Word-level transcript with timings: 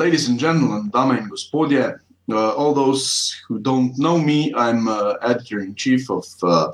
ladies 0.00 0.30
and 0.30 0.38
gentlemen, 0.40 0.88
dame 0.94 1.10
and 1.10 1.30
gospodje, 1.30 2.00
uh, 2.32 2.54
all 2.54 2.72
those 2.72 3.36
who 3.46 3.58
don't 3.58 3.92
know 3.98 4.16
me, 4.18 4.50
I'm 4.56 4.88
uh, 4.88 5.16
editor 5.20 5.60
in 5.60 5.74
chief 5.74 6.10
of 6.10 6.24
uh, 6.42 6.72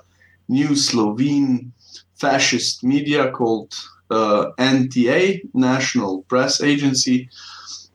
new 0.48 0.76
Slovene 0.76 1.72
fascist 2.14 2.84
media 2.84 3.32
called 3.32 3.74
uh, 4.12 4.52
NTA, 4.58 5.42
National 5.54 6.22
Press 6.30 6.62
Agency. 6.62 7.28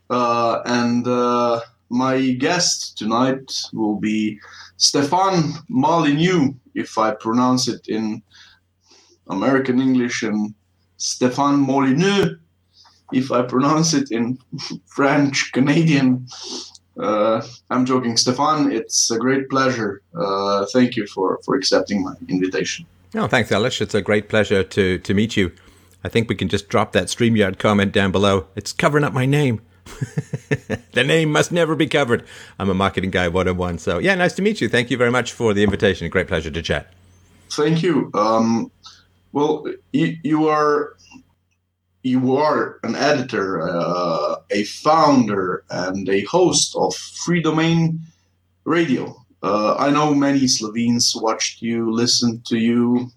Uh, 0.10 0.60
and 0.66 1.08
uh, 1.08 1.62
my 1.90 2.32
guest 2.32 2.98
tonight 2.98 3.48
will 3.72 3.96
be 3.96 4.38
Stefan 4.76 5.54
Molyneux, 5.70 6.54
if 6.76 6.98
I 6.98 7.12
pronounce 7.12 7.70
it 7.70 7.88
in 7.88 8.22
American 9.30 9.80
English, 9.80 10.24
and 10.24 10.54
Stefan 10.98 11.56
Molyneux, 11.60 12.36
if 13.12 13.32
I 13.32 13.42
pronounce 13.44 13.94
it 13.94 14.12
in 14.12 14.38
French 14.86 15.52
Canadian. 15.52 16.28
Uh, 17.00 17.42
I'm 17.70 17.86
joking, 17.86 18.18
Stefan. 18.18 18.72
It's 18.72 19.10
a 19.12 19.18
great 19.18 19.50
pleasure. 19.50 20.02
Uh, 20.14 20.66
thank 20.74 20.96
you 20.96 21.08
for, 21.08 21.40
for 21.46 21.56
accepting 21.56 22.04
my 22.04 22.14
invitation. 22.28 22.86
Oh, 23.16 23.28
thanks, 23.28 23.50
Elish. 23.50 23.82
It's 23.82 23.96
a 23.96 24.02
great 24.02 24.30
pleasure 24.30 24.64
to, 24.64 24.98
to 25.00 25.14
meet 25.14 25.36
you. 25.36 25.52
I 26.04 26.10
think 26.10 26.30
we 26.30 26.36
can 26.36 26.50
just 26.50 26.70
drop 26.70 26.94
that 26.94 27.06
StreamYard 27.06 27.60
comment 27.60 27.92
down 27.92 28.12
below. 28.12 28.48
It's 28.56 28.74
covering 28.74 29.04
up 29.04 29.14
my 29.14 29.26
name. 29.26 29.62
the 30.94 31.04
name 31.04 31.32
must 31.32 31.52
never 31.52 31.76
be 31.76 31.88
covered. 31.88 32.26
I'm 32.58 32.70
a 32.70 32.74
marketing 32.74 33.12
guy 33.12 33.28
one 33.28 33.48
on 33.48 33.58
one. 33.58 33.78
So, 33.78 34.00
yeah, 34.00 34.16
nice 34.16 34.34
to 34.34 34.42
meet 34.42 34.62
you. 34.62 34.70
Thank 34.70 34.90
you 34.90 34.98
very 34.98 35.12
much 35.12 35.34
for 35.34 35.54
the 35.54 35.64
invitation. 35.64 36.10
Great 36.10 36.28
pleasure 36.28 36.52
to 36.52 36.62
chat. 36.62 36.94
Thank 37.52 37.84
you. 37.84 38.10
Um, 38.14 38.72
well, 39.34 39.66
you, 39.92 40.18
you 40.24 40.48
are 40.48 40.96
you 42.04 42.36
are 42.36 42.80
an 42.84 42.96
editor, 42.96 43.62
uh, 43.62 44.38
a 44.50 44.64
founder, 44.64 45.64
and 45.70 46.08
a 46.10 46.22
host 46.26 46.76
of 46.76 46.94
Freedomain 46.94 48.00
Radio. 48.66 49.16
Uh, 49.44 49.76
I 49.78 49.90
know 49.90 50.14
many 50.14 50.48
Slovenes 50.48 51.16
watched 51.16 51.62
you, 51.62 51.92
listened 51.92 52.46
to 52.48 52.58
you. 52.58 53.12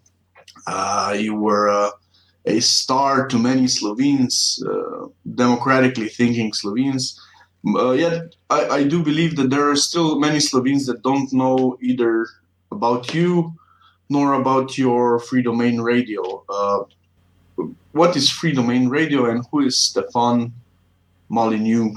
Uh, 0.66 1.16
you 1.18 1.34
were 1.34 1.68
uh, 1.68 1.90
a 2.46 2.60
star 2.60 3.26
to 3.28 3.38
many 3.38 3.66
Slovenes, 3.66 4.62
uh, 4.66 5.08
democratically 5.34 6.08
thinking 6.08 6.52
Slovenes. 6.52 7.18
Uh, 7.66 7.92
yet, 7.92 8.34
I, 8.50 8.68
I, 8.68 8.84
do 8.84 9.02
believe 9.02 9.36
that 9.36 9.48
there 9.48 9.70
are 9.70 9.76
still 9.76 10.18
many 10.18 10.38
Slovenes 10.38 10.84
that 10.86 11.02
don't 11.02 11.32
know 11.32 11.78
either 11.80 12.26
about 12.70 13.14
you 13.14 13.54
nor 14.10 14.34
about 14.34 14.76
your 14.76 15.18
Freedomain 15.18 15.82
Radio. 15.82 16.44
Uh, 17.58 17.64
Freedomain 17.94 18.90
Radio 18.90 19.26
and 19.26 19.44
who 19.50 19.60
is 19.60 19.76
Stefan 19.76 20.52
Molyneux? 21.28 21.94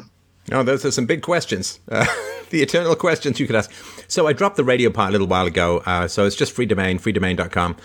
No, 0.50 0.64
those 0.64 0.86
are 0.86 0.92
some 0.92 1.06
big 1.06 1.22
questions. 1.22 1.80
Uh, 1.90 2.06
the 2.50 2.62
eternal 2.62 2.96
questions 2.96 3.42
you 3.42 3.46
could 3.46 3.58
ask. 3.58 3.70
So 4.08 4.26
I 4.26 4.32
dropped 4.32 4.56
the 4.56 4.64
radio 4.64 4.90
part 4.90 5.10
a 5.10 5.12
little 5.12 5.28
while 5.28 5.46
ago. 5.46 5.84
Uh, 5.86 6.08
so 6.08 6.26
it's 6.26 6.36
just 6.36 6.56
freedomain, 6.56 7.02
freedomain.com. 7.02 7.76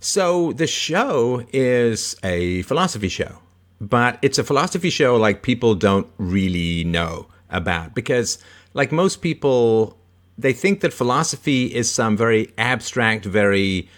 So 0.00 0.52
the 0.52 0.66
show 0.66 1.44
is 1.52 2.16
a 2.22 2.62
philosophy 2.62 3.08
show, 3.08 3.40
but 3.78 4.18
it's 4.22 4.38
a 4.38 4.44
philosophy 4.44 4.88
show 4.88 5.16
like 5.16 5.42
people 5.42 5.74
don't 5.74 6.06
really 6.16 6.84
know 6.84 7.26
about 7.50 7.94
because, 7.94 8.38
like 8.72 8.90
most 8.90 9.20
people, 9.20 9.98
they 10.38 10.52
think 10.52 10.80
that 10.80 10.92
philosophy 10.92 11.74
is 11.74 11.90
some 11.90 12.16
very 12.16 12.52
abstract, 12.56 13.24
very 13.24 13.88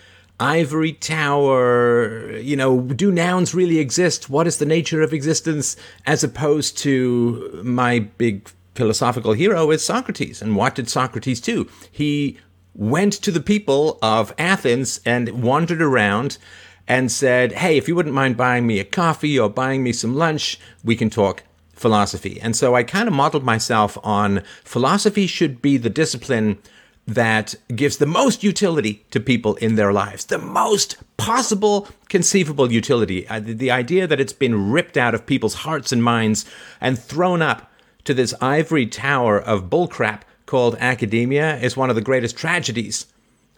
ivory 0.41 0.93
tower, 0.93 2.37
you 2.37 2.57
know, 2.57 2.81
do 2.81 3.11
nouns 3.11 3.55
really 3.55 3.79
exist? 3.79 4.31
What 4.31 4.47
is 4.47 4.59
the 4.59 4.67
nature 4.67 5.03
of 5.03 5.13
existence? 5.13 5.77
As 6.07 6.23
opposed 6.23 6.79
to 6.79 7.61
my 7.65 8.01
big 8.01 8.49
philosophical 8.75 9.33
hero 9.33 9.71
is 9.71 9.85
Socrates. 9.85 10.41
And 10.41 10.55
what 10.55 10.75
did 10.75 10.89
Socrates 10.89 11.41
do? 11.41 11.69
He 11.91 12.39
went 12.75 13.13
to 13.15 13.33
the 13.33 13.41
people 13.41 13.99
of 14.01 14.33
Athens 14.39 15.01
and 15.05 15.43
wandered 15.43 15.83
around 15.83 16.39
and 16.87 17.11
said, 17.11 17.53
Hey, 17.53 17.77
if 17.77 17.89
you 17.89 17.97
wouldn't 17.97 18.15
mind 18.15 18.37
buying 18.37 18.67
me 18.67 18.79
a 18.79 18.85
coffee 18.85 19.39
or 19.39 19.51
buying 19.51 19.83
me 19.83 19.93
some 19.93 20.15
lunch, 20.15 20.61
we 20.85 20.95
can 20.95 21.11
talk 21.11 21.43
philosophy. 21.73 22.41
And 22.41 22.57
so 22.57 22.75
I 22.75 22.83
kind 22.83 23.09
of 23.09 23.15
modeled 23.15 23.45
myself 23.45 23.99
on 24.03 24.43
philosophy 24.65 25.27
should 25.27 25.61
be 25.61 25.77
the 25.77 25.91
discipline 25.91 26.59
that 27.09 27.55
gives 27.75 27.97
the 27.97 28.07
most 28.07 28.45
utility 28.45 29.03
to 29.11 29.19
people 29.19 29.55
in 29.57 29.77
their 29.77 29.95
lives, 29.95 30.27
the 30.27 30.37
most 30.37 30.99
possible 31.17 31.89
conceivable 32.11 32.71
utility. 32.71 33.27
Uh, 33.29 33.41
the 33.43 33.71
idea 33.71 34.07
that 34.07 34.21
it's 34.21 34.35
been 34.35 34.71
ripped 34.71 34.99
out 34.99 35.15
of 35.15 35.25
people's 35.25 35.55
hearts 35.55 35.91
and 35.91 36.05
minds 36.05 36.45
and 36.83 36.99
thrown 36.99 37.41
up 37.41 37.73
to 38.05 38.13
this 38.13 38.35
ivory 38.43 38.85
tower 38.85 39.41
of 39.41 39.71
bullcrap 39.71 40.21
called 40.45 40.77
academia 40.81 41.57
is 41.57 41.79
one 41.79 41.89
of 41.89 41.97
the 41.97 42.03
greatest 42.03 42.37
tragedies 42.37 43.07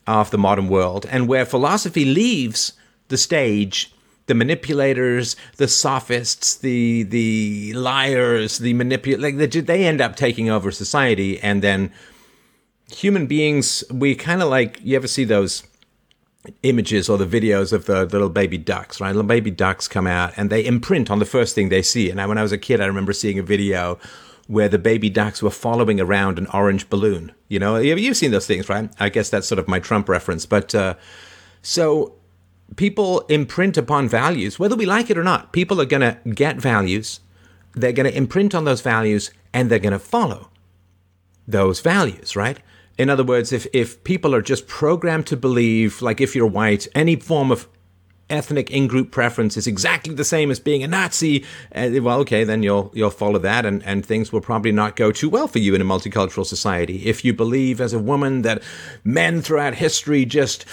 of 0.06 0.30
the 0.30 0.38
modern 0.38 0.68
world, 0.68 1.04
and 1.10 1.26
where 1.26 1.44
philosophy 1.44 2.04
leaves 2.04 2.72
the 3.08 3.18
stage. 3.18 3.92
The 4.26 4.34
manipulators, 4.34 5.34
the 5.56 5.66
sophists, 5.66 6.54
the 6.54 7.02
the 7.02 7.72
liars, 7.74 8.58
the 8.58 8.74
manipul 8.74 9.20
like 9.20 9.38
they, 9.38 9.46
they 9.48 9.84
end 9.84 10.00
up 10.00 10.14
taking 10.14 10.48
over 10.48 10.70
society, 10.70 11.40
and 11.40 11.62
then 11.62 11.90
human 12.92 13.26
beings, 13.26 13.84
we 13.90 14.14
kind 14.14 14.42
of 14.42 14.48
like, 14.48 14.80
you 14.82 14.96
ever 14.96 15.08
see 15.08 15.24
those 15.24 15.64
images 16.62 17.08
or 17.08 17.18
the 17.18 17.26
videos 17.26 17.72
of 17.72 17.84
the 17.86 18.06
little 18.06 18.30
baby 18.30 18.58
ducks, 18.58 19.00
right? 19.00 19.08
Little 19.08 19.22
baby 19.24 19.50
ducks 19.50 19.88
come 19.88 20.06
out 20.06 20.32
and 20.36 20.50
they 20.50 20.64
imprint 20.64 21.10
on 21.10 21.18
the 21.18 21.26
first 21.26 21.54
thing 21.54 21.68
they 21.68 21.82
see. 21.82 22.10
And 22.10 22.26
when 22.28 22.38
I 22.38 22.42
was 22.42 22.52
a 22.52 22.58
kid, 22.58 22.80
I 22.80 22.86
remember 22.86 23.12
seeing 23.12 23.38
a 23.38 23.42
video 23.42 23.98
where 24.46 24.68
the 24.68 24.78
baby 24.78 25.10
ducks 25.10 25.42
were 25.42 25.50
following 25.50 26.00
around 26.00 26.38
an 26.38 26.46
orange 26.48 26.88
balloon. 26.88 27.32
You 27.48 27.58
know, 27.58 27.76
you've 27.76 28.16
seen 28.16 28.32
those 28.32 28.46
things, 28.46 28.68
right? 28.68 28.90
I 28.98 29.08
guess 29.08 29.30
that's 29.30 29.46
sort 29.46 29.58
of 29.58 29.68
my 29.68 29.78
Trump 29.78 30.08
reference. 30.08 30.46
But 30.46 30.74
uh, 30.74 30.94
so 31.62 32.14
people 32.76 33.20
imprint 33.28 33.76
upon 33.76 34.08
values, 34.08 34.58
whether 34.58 34.76
we 34.76 34.86
like 34.86 35.10
it 35.10 35.18
or 35.18 35.24
not. 35.24 35.52
People 35.52 35.80
are 35.80 35.86
going 35.86 36.00
to 36.00 36.18
get 36.30 36.56
values, 36.56 37.20
they're 37.74 37.92
going 37.92 38.10
to 38.10 38.16
imprint 38.16 38.54
on 38.54 38.64
those 38.64 38.80
values, 38.80 39.30
and 39.52 39.70
they're 39.70 39.78
going 39.78 39.92
to 39.92 39.98
follow 39.98 40.50
those 41.46 41.80
values, 41.80 42.34
right? 42.34 42.58
In 43.00 43.08
other 43.08 43.24
words, 43.24 43.50
if, 43.50 43.66
if 43.72 44.04
people 44.04 44.34
are 44.34 44.42
just 44.42 44.66
programmed 44.66 45.26
to 45.28 45.36
believe, 45.36 46.02
like 46.02 46.20
if 46.20 46.36
you're 46.36 46.46
white, 46.46 46.86
any 46.94 47.16
form 47.16 47.50
of 47.50 47.66
ethnic 48.28 48.70
in-group 48.70 49.10
preference 49.10 49.56
is 49.56 49.66
exactly 49.66 50.14
the 50.14 50.22
same 50.22 50.50
as 50.50 50.60
being 50.60 50.82
a 50.82 50.86
Nazi, 50.86 51.42
uh, 51.74 51.88
well, 52.02 52.20
okay, 52.20 52.44
then 52.44 52.62
you'll 52.62 52.90
you'll 52.92 53.08
follow 53.08 53.38
that, 53.38 53.64
and, 53.64 53.82
and 53.84 54.04
things 54.04 54.34
will 54.34 54.42
probably 54.42 54.70
not 54.70 54.96
go 54.96 55.10
too 55.12 55.30
well 55.30 55.48
for 55.48 55.60
you 55.60 55.74
in 55.74 55.80
a 55.80 55.84
multicultural 55.84 56.44
society. 56.44 57.06
If 57.06 57.24
you 57.24 57.32
believe 57.32 57.80
as 57.80 57.94
a 57.94 57.98
woman 57.98 58.42
that 58.42 58.62
men 59.02 59.40
throughout 59.40 59.76
history 59.76 60.26
just 60.26 60.66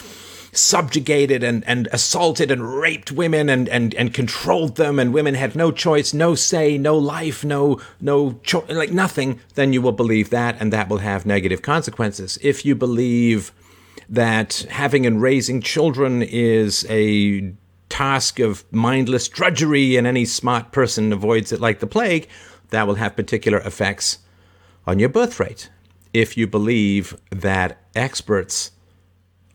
subjugated 0.51 1.43
and, 1.43 1.63
and 1.67 1.87
assaulted 1.91 2.51
and 2.51 2.79
raped 2.79 3.11
women 3.11 3.49
and, 3.49 3.67
and, 3.69 3.93
and 3.95 4.13
controlled 4.13 4.75
them 4.75 4.99
and 4.99 5.13
women 5.13 5.35
had 5.35 5.55
no 5.55 5.71
choice, 5.71 6.13
no 6.13 6.35
say, 6.35 6.77
no 6.77 6.97
life, 6.97 7.43
no 7.43 7.79
no 8.01 8.39
like 8.69 8.91
nothing, 8.91 9.39
then 9.55 9.73
you 9.73 9.81
will 9.81 9.91
believe 9.91 10.29
that 10.29 10.55
and 10.59 10.73
that 10.73 10.89
will 10.89 10.99
have 10.99 11.25
negative 11.25 11.61
consequences. 11.61 12.37
If 12.41 12.65
you 12.65 12.75
believe 12.75 13.51
that 14.09 14.65
having 14.69 15.05
and 15.05 15.21
raising 15.21 15.61
children 15.61 16.23
is 16.23 16.85
a 16.89 17.53
task 17.89 18.39
of 18.39 18.63
mindless 18.71 19.27
drudgery 19.27 19.95
and 19.95 20.05
any 20.07 20.25
smart 20.25 20.71
person 20.71 21.13
avoids 21.13 21.51
it 21.51 21.59
like 21.59 21.79
the 21.79 21.87
plague, 21.87 22.27
that 22.69 22.85
will 22.85 22.95
have 22.95 23.15
particular 23.15 23.59
effects 23.59 24.19
on 24.85 24.99
your 24.99 25.09
birth 25.09 25.39
rate. 25.39 25.69
If 26.13 26.37
you 26.37 26.47
believe 26.47 27.17
that 27.31 27.79
experts 27.95 28.71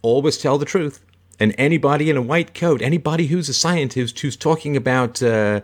always 0.03 0.39
tell 0.39 0.59
the 0.59 0.65
truth. 0.65 1.01
And 1.41 1.55
anybody 1.59 2.11
in 2.11 2.17
a 2.17 2.23
white 2.23 2.55
coat, 2.55 2.83
anybody 2.83 3.27
who's 3.27 3.49
a 3.49 3.55
scientist 3.55 4.21
who's 4.21 4.37
talking 4.37 4.77
about 4.77 5.23
uh, 5.23 5.63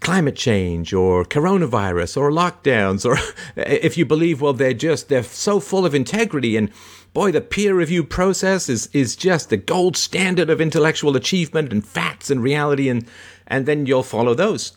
climate 0.00 0.36
change 0.36 0.92
or 0.92 1.24
coronavirus 1.24 2.16
or 2.16 2.30
lockdowns, 2.30 3.04
or 3.04 3.18
if 3.56 3.96
you 3.96 4.04
believe, 4.04 4.40
well, 4.40 4.52
they're 4.52 4.74
just, 4.74 5.08
they're 5.08 5.22
so 5.22 5.58
full 5.58 5.86
of 5.86 5.94
integrity 5.94 6.56
and 6.56 6.70
boy, 7.12 7.32
the 7.32 7.40
peer 7.40 7.74
review 7.74 8.04
process 8.04 8.68
is, 8.68 8.88
is 8.92 9.16
just 9.16 9.50
the 9.50 9.56
gold 9.56 9.96
standard 9.96 10.50
of 10.50 10.60
intellectual 10.60 11.16
achievement 11.16 11.72
and 11.72 11.84
facts 11.84 12.30
and 12.30 12.42
reality, 12.42 12.88
and, 12.88 13.06
and 13.46 13.66
then 13.66 13.86
you'll 13.86 14.02
follow 14.02 14.34
those 14.34 14.72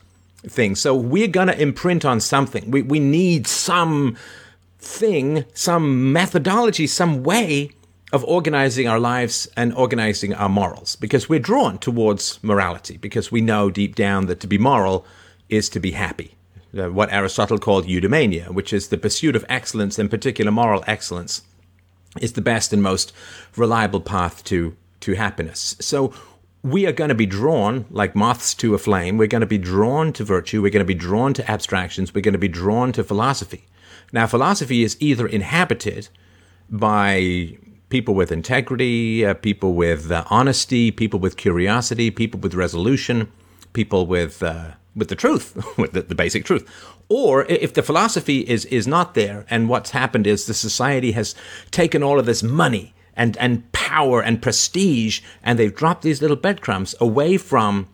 things. 0.47 0.79
So 0.79 0.95
we're 0.95 1.27
going 1.27 1.47
to 1.47 1.61
imprint 1.61 2.05
on 2.05 2.19
something. 2.19 2.71
We, 2.71 2.81
we 2.81 2.99
need 2.99 3.47
some 3.47 4.17
thing, 4.79 5.45
some 5.53 6.11
methodology, 6.11 6.87
some 6.87 7.23
way 7.23 7.71
of 8.13 8.23
organizing 8.25 8.87
our 8.87 8.99
lives 8.99 9.49
and 9.57 9.73
organizing 9.73 10.35
our 10.35 10.47
morals 10.47 10.95
because 10.95 11.27
we're 11.27 11.39
drawn 11.39 11.79
towards 11.79 12.41
morality 12.43 12.95
because 12.95 13.31
we 13.31 13.41
know 13.41 13.71
deep 13.71 13.95
down 13.95 14.27
that 14.27 14.39
to 14.39 14.47
be 14.47 14.59
moral 14.59 15.03
is 15.49 15.67
to 15.67 15.79
be 15.79 15.91
happy. 15.91 16.35
What 16.71 17.11
Aristotle 17.11 17.57
called 17.57 17.85
eudaimonia, 17.85 18.49
which 18.49 18.71
is 18.71 18.87
the 18.87 18.97
pursuit 18.97 19.35
of 19.35 19.45
excellence, 19.49 19.97
in 19.99 20.09
particular 20.09 20.51
moral 20.51 20.83
excellence, 20.87 21.41
is 22.21 22.33
the 22.33 22.41
best 22.41 22.71
and 22.71 22.81
most 22.81 23.11
reliable 23.55 24.01
path 24.01 24.43
to, 24.45 24.75
to 25.01 25.13
happiness. 25.13 25.75
So 25.79 26.13
we 26.61 26.85
are 26.85 26.91
going 26.91 27.09
to 27.09 27.15
be 27.15 27.25
drawn 27.25 27.85
like 27.89 28.15
moths 28.15 28.53
to 28.55 28.75
a 28.75 28.77
flame. 28.77 29.17
We're 29.17 29.27
going 29.27 29.41
to 29.41 29.47
be 29.47 29.57
drawn 29.57 30.13
to 30.13 30.23
virtue. 30.23 30.61
We're 30.61 30.71
going 30.71 30.85
to 30.85 30.85
be 30.85 30.93
drawn 30.93 31.33
to 31.33 31.51
abstractions. 31.51 32.13
We're 32.13 32.21
going 32.21 32.33
to 32.33 32.39
be 32.39 32.47
drawn 32.47 32.91
to 32.93 33.03
philosophy. 33.03 33.65
Now, 34.11 34.27
philosophy 34.27 34.83
is 34.83 34.97
either 34.99 35.27
inhabited 35.27 36.09
by 36.69 37.57
people 37.93 38.15
with 38.15 38.31
integrity, 38.31 39.23
uh, 39.23 39.35
people 39.35 39.75
with 39.75 40.11
uh, 40.11 40.23
honesty, 40.31 40.89
people 40.89 41.19
with 41.19 41.37
curiosity, 41.37 42.09
people 42.09 42.39
with 42.39 42.55
resolution, 42.55 43.31
people 43.73 44.07
with 44.07 44.41
uh, 44.41 44.71
with 44.95 45.09
the 45.09 45.15
truth, 45.15 45.55
with 45.77 45.91
the, 45.93 46.01
the, 46.01 46.15
basic 46.15 46.43
truth. 46.43 46.67
Or 47.07 47.45
if 47.45 47.75
the 47.75 47.83
philosophy 47.83 48.39
is 48.39 48.65
is 48.65 48.87
not 48.87 49.13
there, 49.13 49.45
and 49.47 49.69
what's 49.69 49.91
happened 49.91 50.25
is 50.25 50.47
the 50.47 50.55
society 50.55 51.11
has 51.11 51.35
taken 51.69 52.01
all 52.01 52.17
of 52.17 52.25
this 52.25 52.41
money 52.41 52.95
and 53.15 53.37
and 53.37 53.71
power 53.73 54.23
and 54.23 54.41
prestige, 54.41 55.21
and 55.43 55.59
they've 55.59 55.79
dropped 55.81 56.01
these 56.01 56.19
little 56.19 56.41
breadcrumbs 56.45 56.95
away 56.99 57.37
from 57.37 57.87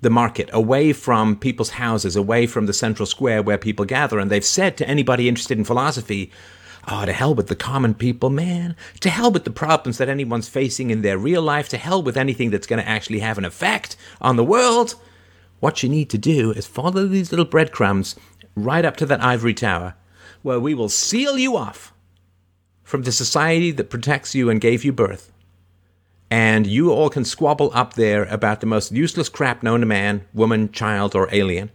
the 0.00 0.08
market, 0.08 0.48
away 0.54 0.94
from 0.94 1.36
people's 1.36 1.70
houses, 1.84 2.16
away 2.16 2.46
from 2.46 2.64
the 2.64 2.72
central 2.72 3.04
square 3.04 3.42
where 3.42 3.58
people 3.58 3.84
gather, 3.84 4.18
and 4.18 4.30
they've 4.30 4.52
said 4.58 4.78
to 4.78 4.88
anybody 4.88 5.28
interested 5.28 5.58
in 5.58 5.64
philosophy, 5.64 6.30
Oh, 6.86 7.06
to 7.06 7.12
hell 7.12 7.34
with 7.34 7.46
the 7.46 7.56
common 7.56 7.94
people, 7.94 8.28
man. 8.28 8.76
To 9.00 9.08
hell 9.08 9.30
with 9.30 9.44
the 9.44 9.50
problems 9.50 9.98
that 9.98 10.08
anyone's 10.08 10.48
facing 10.48 10.90
in 10.90 11.02
their 11.02 11.16
real 11.16 11.40
life. 11.40 11.68
To 11.70 11.78
hell 11.78 12.02
with 12.02 12.16
anything 12.16 12.50
that's 12.50 12.66
going 12.66 12.82
to 12.82 12.88
actually 12.88 13.20
have 13.20 13.38
an 13.38 13.44
effect 13.44 13.96
on 14.20 14.36
the 14.36 14.44
world. 14.44 14.94
What 15.60 15.82
you 15.82 15.88
need 15.88 16.10
to 16.10 16.18
do 16.18 16.50
is 16.52 16.66
follow 16.66 17.06
these 17.06 17.32
little 17.32 17.46
breadcrumbs 17.46 18.16
right 18.54 18.84
up 18.84 18.96
to 18.98 19.06
that 19.06 19.22
ivory 19.22 19.54
tower, 19.54 19.94
where 20.42 20.60
we 20.60 20.74
will 20.74 20.90
seal 20.90 21.38
you 21.38 21.56
off 21.56 21.92
from 22.82 23.02
the 23.02 23.12
society 23.12 23.70
that 23.70 23.88
protects 23.90 24.34
you 24.34 24.50
and 24.50 24.60
gave 24.60 24.84
you 24.84 24.92
birth. 24.92 25.32
And 26.30 26.66
you 26.66 26.92
all 26.92 27.08
can 27.08 27.24
squabble 27.24 27.70
up 27.72 27.94
there 27.94 28.24
about 28.24 28.60
the 28.60 28.66
most 28.66 28.92
useless 28.92 29.28
crap 29.28 29.62
known 29.62 29.80
to 29.80 29.86
man, 29.86 30.26
woman, 30.34 30.70
child, 30.70 31.14
or 31.14 31.28
alien 31.32 31.70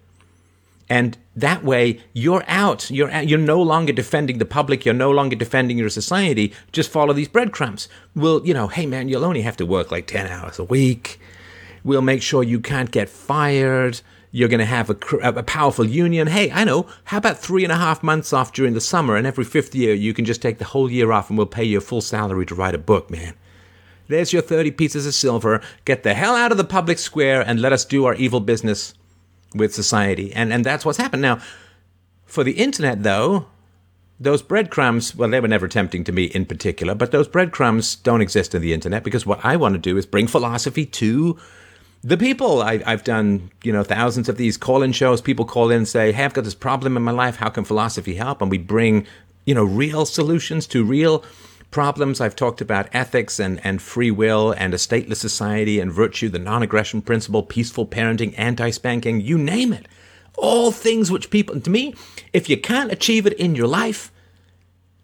and 0.89 1.17
that 1.35 1.63
way 1.63 2.01
you're 2.13 2.43
out. 2.47 2.89
You're 2.89 3.11
you're 3.21 3.39
no 3.39 3.61
longer 3.61 3.93
defending 3.93 4.39
the 4.39 4.45
public. 4.45 4.85
You're 4.85 4.95
no 4.95 5.11
longer 5.11 5.35
defending 5.35 5.77
your 5.77 5.89
society. 5.89 6.53
Just 6.71 6.89
follow 6.89 7.13
these 7.13 7.27
breadcrumbs. 7.27 7.87
Well 8.15 8.41
you 8.45 8.53
know 8.53 8.67
hey 8.67 8.85
man 8.85 9.07
you'll 9.07 9.25
only 9.25 9.41
have 9.41 9.57
to 9.57 9.65
work 9.65 9.91
like 9.91 10.07
10 10.07 10.27
hours 10.27 10.59
a 10.59 10.63
week. 10.63 11.19
We'll 11.83 12.01
make 12.01 12.21
sure 12.21 12.43
you 12.43 12.59
can't 12.59 12.91
get 12.91 13.07
fired. 13.07 14.01
You're 14.31 14.49
going 14.49 14.59
to 14.59 14.65
have 14.65 14.91
a, 14.91 15.17
a 15.23 15.41
powerful 15.41 15.85
union. 15.85 16.27
Hey 16.27 16.51
i 16.51 16.63
know. 16.63 16.87
How 17.05 17.17
about 17.17 17.39
three 17.39 17.63
and 17.63 17.71
a 17.71 17.77
half 17.77 18.03
months 18.03 18.33
off 18.33 18.53
during 18.53 18.73
the 18.73 18.81
summer? 18.81 19.15
And 19.15 19.25
every 19.25 19.45
fifth 19.45 19.73
year 19.73 19.93
you 19.93 20.13
can 20.13 20.25
just 20.25 20.41
take 20.41 20.57
the 20.57 20.65
whole 20.65 20.91
year 20.91 21.11
off 21.11 21.29
and 21.29 21.37
we'll 21.37 21.47
pay 21.47 21.63
you 21.63 21.77
a 21.77 21.81
full 21.81 22.01
salary 22.01 22.45
to 22.47 22.55
write 22.55 22.75
a 22.75 22.79
book 22.79 23.09
man. 23.09 23.33
There's 24.07 24.33
your 24.33 24.41
30 24.41 24.71
pieces 24.71 25.05
of 25.05 25.13
silver. 25.13 25.61
Get 25.85 26.01
the 26.01 26.15
hell 26.15 26.35
out 26.35 26.51
of 26.51 26.57
the 26.57 26.63
public 26.63 26.97
square 26.97 27.41
and 27.41 27.61
let 27.61 27.73
us 27.73 27.85
do 27.85 28.05
our 28.05 28.15
evil 28.15 28.39
business 28.39 28.95
with 29.53 29.73
society. 29.73 30.33
And, 30.33 30.53
and 30.53 30.63
that's 30.65 30.85
what's 30.85 30.97
happened. 30.97 31.21
Now, 31.21 31.39
for 32.25 32.43
the 32.43 32.53
internet, 32.53 33.03
though, 33.03 33.47
those 34.19 34.41
breadcrumbs, 34.41 35.15
well, 35.15 35.29
they 35.29 35.39
were 35.39 35.47
never 35.47 35.67
tempting 35.67 36.03
to 36.03 36.11
me 36.11 36.25
in 36.25 36.45
particular, 36.45 36.93
but 36.93 37.11
those 37.11 37.27
breadcrumbs 37.27 37.95
don't 37.95 38.21
exist 38.21 38.53
in 38.53 38.61
the 38.61 38.73
internet 38.73 39.03
because 39.03 39.25
what 39.25 39.43
I 39.43 39.55
want 39.55 39.73
to 39.73 39.79
do 39.79 39.97
is 39.97 40.05
bring 40.05 40.27
philosophy 40.27 40.85
to 40.85 41.37
the 42.03 42.17
people. 42.17 42.61
I, 42.61 42.77
have 42.79 43.03
done, 43.03 43.51
you 43.63 43.71
know, 43.71 43.83
thousands 43.83 44.29
of 44.29 44.37
these 44.37 44.57
call-in 44.57 44.91
shows. 44.91 45.21
People 45.21 45.45
call 45.45 45.71
in 45.71 45.77
and 45.77 45.87
say, 45.87 46.11
"Hey, 46.11 46.25
I've 46.25 46.33
got 46.33 46.43
this 46.43 46.55
problem 46.55 46.97
in 46.97 47.03
my 47.03 47.11
life. 47.11 47.37
How 47.37 47.49
can 47.49 47.63
philosophy 47.63 48.15
help?" 48.15 48.41
And 48.41 48.51
we 48.51 48.57
bring, 48.57 49.05
you 49.45 49.55
know, 49.55 49.63
real 49.63 50.05
solutions 50.05 50.67
to 50.67 50.83
real 50.83 51.23
problems. 51.71 52.19
I've 52.19 52.35
talked 52.35 52.61
about 52.61 52.89
ethics 52.93 53.39
and, 53.39 53.63
and 53.65 53.81
free 53.81 54.11
will 54.11 54.51
and 54.51 54.73
a 54.73 54.77
stateless 54.77 55.17
society 55.17 55.79
and 55.79 55.91
virtue, 55.91 56.29
the 56.29 56.39
non 56.39 56.63
aggression 56.63 57.01
principle, 57.01 57.43
peaceful 57.43 57.85
parenting, 57.85 58.33
anti 58.37 58.69
spanking, 58.69 59.21
you 59.21 59.37
name 59.37 59.73
it. 59.73 59.87
All 60.37 60.71
things 60.71 61.11
which 61.11 61.29
people, 61.29 61.59
to 61.59 61.69
me, 61.69 61.95
if 62.33 62.49
you 62.49 62.57
can't 62.57 62.91
achieve 62.91 63.25
it 63.25 63.33
in 63.33 63.55
your 63.55 63.67
life, 63.67 64.11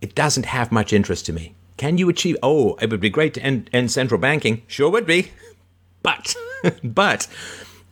it 0.01 0.15
doesn't 0.15 0.45
have 0.45 0.71
much 0.71 0.93
interest 0.93 1.25
to 1.25 1.33
me. 1.33 1.55
Can 1.77 1.97
you 1.97 2.07
achieve? 2.09 2.37
Oh, 2.41 2.75
it 2.75 2.89
would 2.89 3.01
be 3.01 3.09
great 3.09 3.33
to 3.33 3.41
end, 3.41 3.69
end 3.73 3.91
central 3.91 4.19
banking. 4.19 4.63
Sure 4.67 4.89
would 4.89 5.05
be. 5.05 5.31
But, 6.03 6.35
but, 6.83 7.27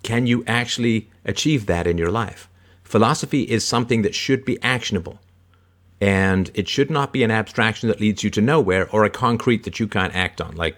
can 0.03 0.27
you 0.27 0.43
actually 0.45 1.09
achieve 1.25 1.65
that 1.65 1.87
in 1.87 1.97
your 1.97 2.11
life? 2.11 2.47
Philosophy 2.83 3.41
is 3.41 3.65
something 3.65 4.03
that 4.03 4.13
should 4.13 4.45
be 4.45 4.61
actionable. 4.61 5.19
And 6.01 6.51
it 6.53 6.67
should 6.67 6.89
not 6.89 7.13
be 7.13 7.23
an 7.23 7.31
abstraction 7.31 7.87
that 7.89 8.01
leads 8.01 8.23
you 8.23 8.29
to 8.31 8.41
nowhere 8.41 8.89
or 8.89 9.05
a 9.05 9.09
concrete 9.09 9.63
that 9.63 9.79
you 9.79 9.87
can't 9.87 10.13
act 10.15 10.41
on, 10.41 10.55
like 10.55 10.75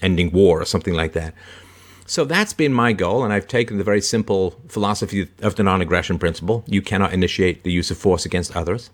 ending 0.00 0.30
war 0.32 0.60
or 0.60 0.64
something 0.64 0.94
like 0.94 1.12
that. 1.12 1.34
So 2.06 2.24
that's 2.24 2.52
been 2.52 2.72
my 2.72 2.92
goal, 2.92 3.24
and 3.24 3.32
I've 3.32 3.48
taken 3.48 3.78
the 3.78 3.84
very 3.84 4.00
simple 4.00 4.60
philosophy 4.68 5.28
of 5.40 5.54
the 5.54 5.62
non 5.62 5.80
aggression 5.80 6.18
principle. 6.18 6.64
You 6.66 6.82
cannot 6.82 7.14
initiate 7.14 7.64
the 7.64 7.72
use 7.72 7.90
of 7.90 7.96
force 7.96 8.26
against 8.26 8.54
others. 8.54 8.90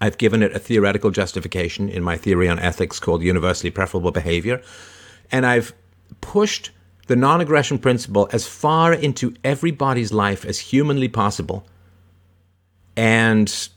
I've 0.00 0.18
given 0.18 0.42
it 0.42 0.54
a 0.54 0.58
theoretical 0.58 1.10
justification 1.10 1.88
in 1.88 2.02
my 2.02 2.16
theory 2.16 2.48
on 2.48 2.58
ethics 2.58 3.00
called 3.00 3.22
universally 3.22 3.70
preferable 3.70 4.10
behavior. 4.10 4.60
And 5.30 5.46
I've 5.46 5.72
pushed 6.20 6.70
the 7.06 7.16
non 7.16 7.40
aggression 7.40 7.78
principle 7.78 8.28
as 8.32 8.46
far 8.46 8.92
into 8.92 9.34
everybody's 9.44 10.12
life 10.12 10.44
as 10.44 10.58
humanly 10.58 11.08
possible. 11.08 11.64
And 12.96 13.68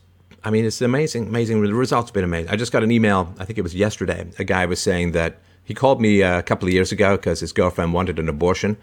I 0.50 0.52
mean, 0.52 0.66
it's 0.66 0.82
amazing, 0.82 1.28
amazing. 1.28 1.62
The 1.62 1.76
results 1.76 2.10
have 2.10 2.14
been 2.16 2.24
amazing. 2.24 2.50
I 2.50 2.56
just 2.56 2.72
got 2.72 2.82
an 2.82 2.90
email, 2.90 3.36
I 3.38 3.46
think 3.46 3.60
it 3.60 3.62
was 3.62 3.76
yesterday. 3.76 4.28
A 4.40 4.44
guy 4.44 4.66
was 4.66 4.82
saying 4.82 5.12
that 5.12 5.38
he 5.64 5.76
called 5.76 6.02
me 6.02 6.24
uh, 6.24 6.40
a 6.40 6.42
couple 6.42 6.68
of 6.68 6.74
years 6.74 6.92
ago 6.92 7.18
because 7.18 7.42
his 7.42 7.54
girlfriend 7.54 7.94
wanted 7.94 8.18
an 8.18 8.28
abortion. 8.28 8.76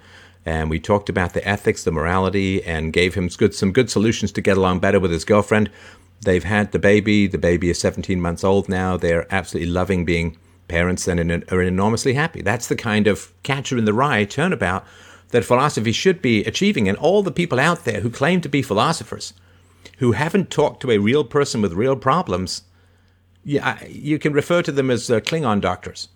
And 0.45 0.71
we 0.71 0.79
talked 0.79 1.09
about 1.09 1.33
the 1.33 1.45
ethics, 1.45 1.83
the 1.83 1.91
morality, 1.91 2.63
and 2.63 2.93
gave 2.93 3.15
him 3.15 3.27
good, 3.27 3.53
some 3.53 3.73
good 3.73 3.91
solutions 3.91 4.31
to 4.31 4.41
get 4.41 4.57
along 4.57 4.79
better 4.79 5.01
with 5.01 5.11
his 5.11 5.25
girlfriend. 5.25 5.69
They've 6.21 6.45
had 6.45 6.71
the 6.71 6.79
baby. 6.79 7.27
The 7.27 7.37
baby 7.37 7.69
is 7.69 7.81
17 7.81 8.21
months 8.21 8.45
old 8.45 8.69
now. 8.69 8.97
They're 8.97 9.27
absolutely 9.35 9.73
loving 9.73 10.05
being 10.05 10.39
parents 10.69 11.09
and 11.09 11.45
are 11.51 11.63
enormously 11.63 12.15
happy. 12.15 12.43
That's 12.43 12.69
the 12.69 12.77
kind 12.77 13.09
of 13.09 13.33
catcher 13.43 13.77
in 13.77 13.87
the 13.87 13.93
rye 13.93 14.25
turnabout 14.25 14.87
that 15.31 15.45
philosophy 15.45 15.91
should 15.91 16.23
be 16.23 16.45
achieving. 16.45 16.89
And 16.89 16.97
all 16.97 17.25
the 17.25 17.33
people 17.33 17.59
out 17.59 17.85
there 17.85 18.03
who 18.03 18.09
claim 18.11 18.41
to 18.43 18.49
be 18.49 18.63
philosophers– 18.63 19.35
who 19.99 20.12
haven't 20.12 20.50
talked 20.50 20.81
to 20.83 20.91
a 20.91 20.99
real 20.99 21.25
person 21.25 21.62
with 21.62 21.73
real 21.73 21.97
problems, 21.97 22.62
yeah, 23.44 23.83
you 23.87 24.19
can 24.19 24.33
refer 24.33 24.62
to 24.62 24.73
them 24.73 24.91
as 24.91 25.11
uh, 25.11 25.21
Klingon 25.21 25.61
doctors. 25.61 26.09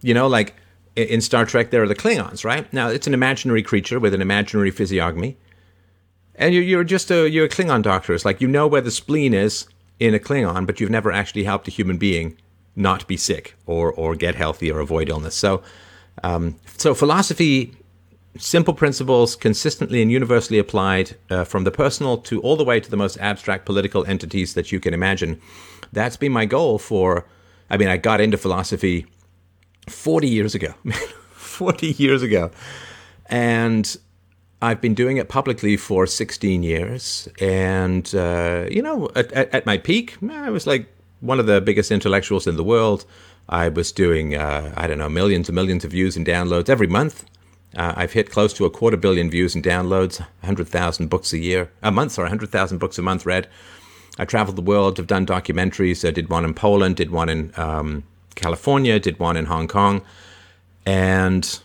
You 0.00 0.14
know, 0.14 0.28
like 0.28 0.54
in 0.94 1.20
Star 1.20 1.44
Trek, 1.44 1.70
there 1.70 1.82
are 1.82 1.88
the 1.88 1.94
Klingons, 1.94 2.44
right? 2.44 2.70
Now, 2.72 2.88
it's 2.88 3.06
an 3.06 3.14
imaginary 3.14 3.62
creature 3.62 4.00
with 4.00 4.14
an 4.14 4.22
imaginary 4.22 4.70
physiognomy. 4.70 5.36
And 6.34 6.54
you're, 6.54 6.62
you're 6.62 6.84
just 6.84 7.10
a, 7.10 7.28
you're 7.28 7.46
a 7.46 7.48
Klingon 7.48 7.82
doctor. 7.82 8.14
It's 8.14 8.24
like 8.24 8.40
you 8.40 8.48
know 8.48 8.66
where 8.66 8.80
the 8.80 8.90
spleen 8.90 9.34
is 9.34 9.66
in 9.98 10.14
a 10.14 10.18
Klingon, 10.18 10.66
but 10.66 10.80
you've 10.80 10.90
never 10.90 11.10
actually 11.10 11.44
helped 11.44 11.68
a 11.68 11.72
human 11.72 11.98
being 11.98 12.36
not 12.76 13.06
be 13.08 13.16
sick 13.16 13.56
or, 13.66 13.92
or 13.92 14.14
get 14.14 14.36
healthy 14.36 14.70
or 14.70 14.78
avoid 14.78 15.08
illness. 15.08 15.34
So, 15.34 15.62
um, 16.22 16.56
so 16.76 16.94
philosophy 16.94 17.74
simple 18.38 18.72
principles 18.72 19.36
consistently 19.36 20.00
and 20.00 20.10
universally 20.10 20.58
applied 20.58 21.16
uh, 21.28 21.44
from 21.44 21.64
the 21.64 21.70
personal 21.70 22.16
to 22.16 22.40
all 22.40 22.56
the 22.56 22.64
way 22.64 22.80
to 22.80 22.90
the 22.90 22.96
most 22.96 23.18
abstract 23.18 23.66
political 23.66 24.04
entities 24.06 24.54
that 24.54 24.72
you 24.72 24.80
can 24.80 24.94
imagine. 24.94 25.40
That's 25.92 26.16
been 26.16 26.32
my 26.32 26.46
goal 26.46 26.78
for, 26.78 27.26
I 27.68 27.76
mean, 27.76 27.88
I 27.88 27.96
got 27.96 28.20
into 28.20 28.38
philosophy 28.38 29.06
40 29.88 30.28
years 30.28 30.54
ago, 30.54 30.74
40 31.32 31.88
years 31.92 32.22
ago. 32.22 32.50
And 33.26 33.96
I've 34.62 34.80
been 34.80 34.94
doing 34.94 35.18
it 35.18 35.28
publicly 35.28 35.76
for 35.76 36.06
16 36.06 36.62
years. 36.62 37.28
And, 37.40 38.12
uh, 38.14 38.66
you 38.70 38.82
know, 38.82 39.10
at, 39.14 39.32
at, 39.32 39.66
my 39.66 39.78
peak, 39.78 40.16
I 40.30 40.50
was 40.50 40.66
like 40.66 40.86
one 41.20 41.38
of 41.40 41.46
the 41.46 41.60
biggest 41.60 41.90
intellectuals 41.90 42.46
in 42.46 42.56
the 42.56 42.64
world. 42.64 43.04
I 43.48 43.68
was 43.68 43.92
doing, 43.92 44.34
uh, 44.34 44.72
I 44.76 44.86
don't 44.86 44.98
know, 44.98 45.08
millions 45.08 45.48
and 45.48 45.54
millions 45.54 45.84
of 45.84 45.92
views 45.92 46.16
and 46.16 46.26
downloads 46.26 46.68
every 46.68 46.86
month. 46.86 47.24
Uh, 47.76 47.92
I've 47.96 48.12
hit 48.12 48.30
close 48.30 48.52
to 48.54 48.64
a 48.64 48.70
quarter 48.70 48.96
billion 48.96 49.30
views 49.30 49.54
and 49.54 49.62
downloads, 49.62 50.20
100,000 50.40 51.08
books 51.08 51.32
a 51.32 51.38
year, 51.38 51.70
a 51.82 51.90
month, 51.90 52.12
sorry, 52.12 52.26
100,000 52.26 52.78
books 52.78 52.98
a 52.98 53.02
month 53.02 53.26
read. 53.26 53.48
I 54.18 54.24
traveled 54.24 54.56
the 54.56 54.62
world, 54.62 54.96
have 54.96 55.06
done 55.06 55.26
documentaries. 55.26 56.06
I 56.06 56.10
did 56.10 56.28
one 56.28 56.44
in 56.44 56.54
Poland, 56.54 56.96
did 56.96 57.10
one 57.10 57.28
in 57.28 57.52
um, 57.56 58.04
California, 58.34 58.98
did 58.98 59.18
one 59.18 59.36
in 59.36 59.46
Hong 59.46 59.68
Kong. 59.68 60.02
And 60.84 61.60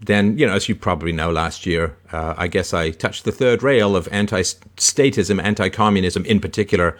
then, 0.00 0.36
you 0.38 0.46
know, 0.46 0.54
as 0.54 0.68
you 0.68 0.74
probably 0.74 1.12
know, 1.12 1.30
last 1.30 1.66
year, 1.66 1.96
uh, 2.10 2.34
I 2.36 2.48
guess 2.48 2.74
I 2.74 2.90
touched 2.90 3.24
the 3.24 3.32
third 3.32 3.62
rail 3.62 3.94
of 3.94 4.08
anti 4.10 4.42
statism, 4.42 5.42
anti 5.42 5.68
communism 5.68 6.24
in 6.24 6.40
particular, 6.40 6.98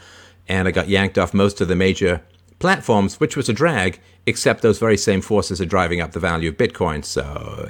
and 0.49 0.69
I 0.69 0.71
got 0.71 0.89
yanked 0.89 1.19
off 1.19 1.35
most 1.35 1.61
of 1.61 1.69
the 1.69 1.77
major 1.77 2.23
platforms, 2.61 3.19
which 3.19 3.37
was 3.37 3.49
a 3.49 3.53
drag, 3.53 3.99
except 4.27 4.63
those 4.63 4.79
very 4.79 4.97
same 4.97 5.21
forces 5.21 5.61
are 5.61 5.67
driving 5.67 6.01
up 6.01 6.13
the 6.13 6.21
value 6.21 6.51
of 6.51 6.57
Bitcoin. 6.57 7.05
So 7.05 7.69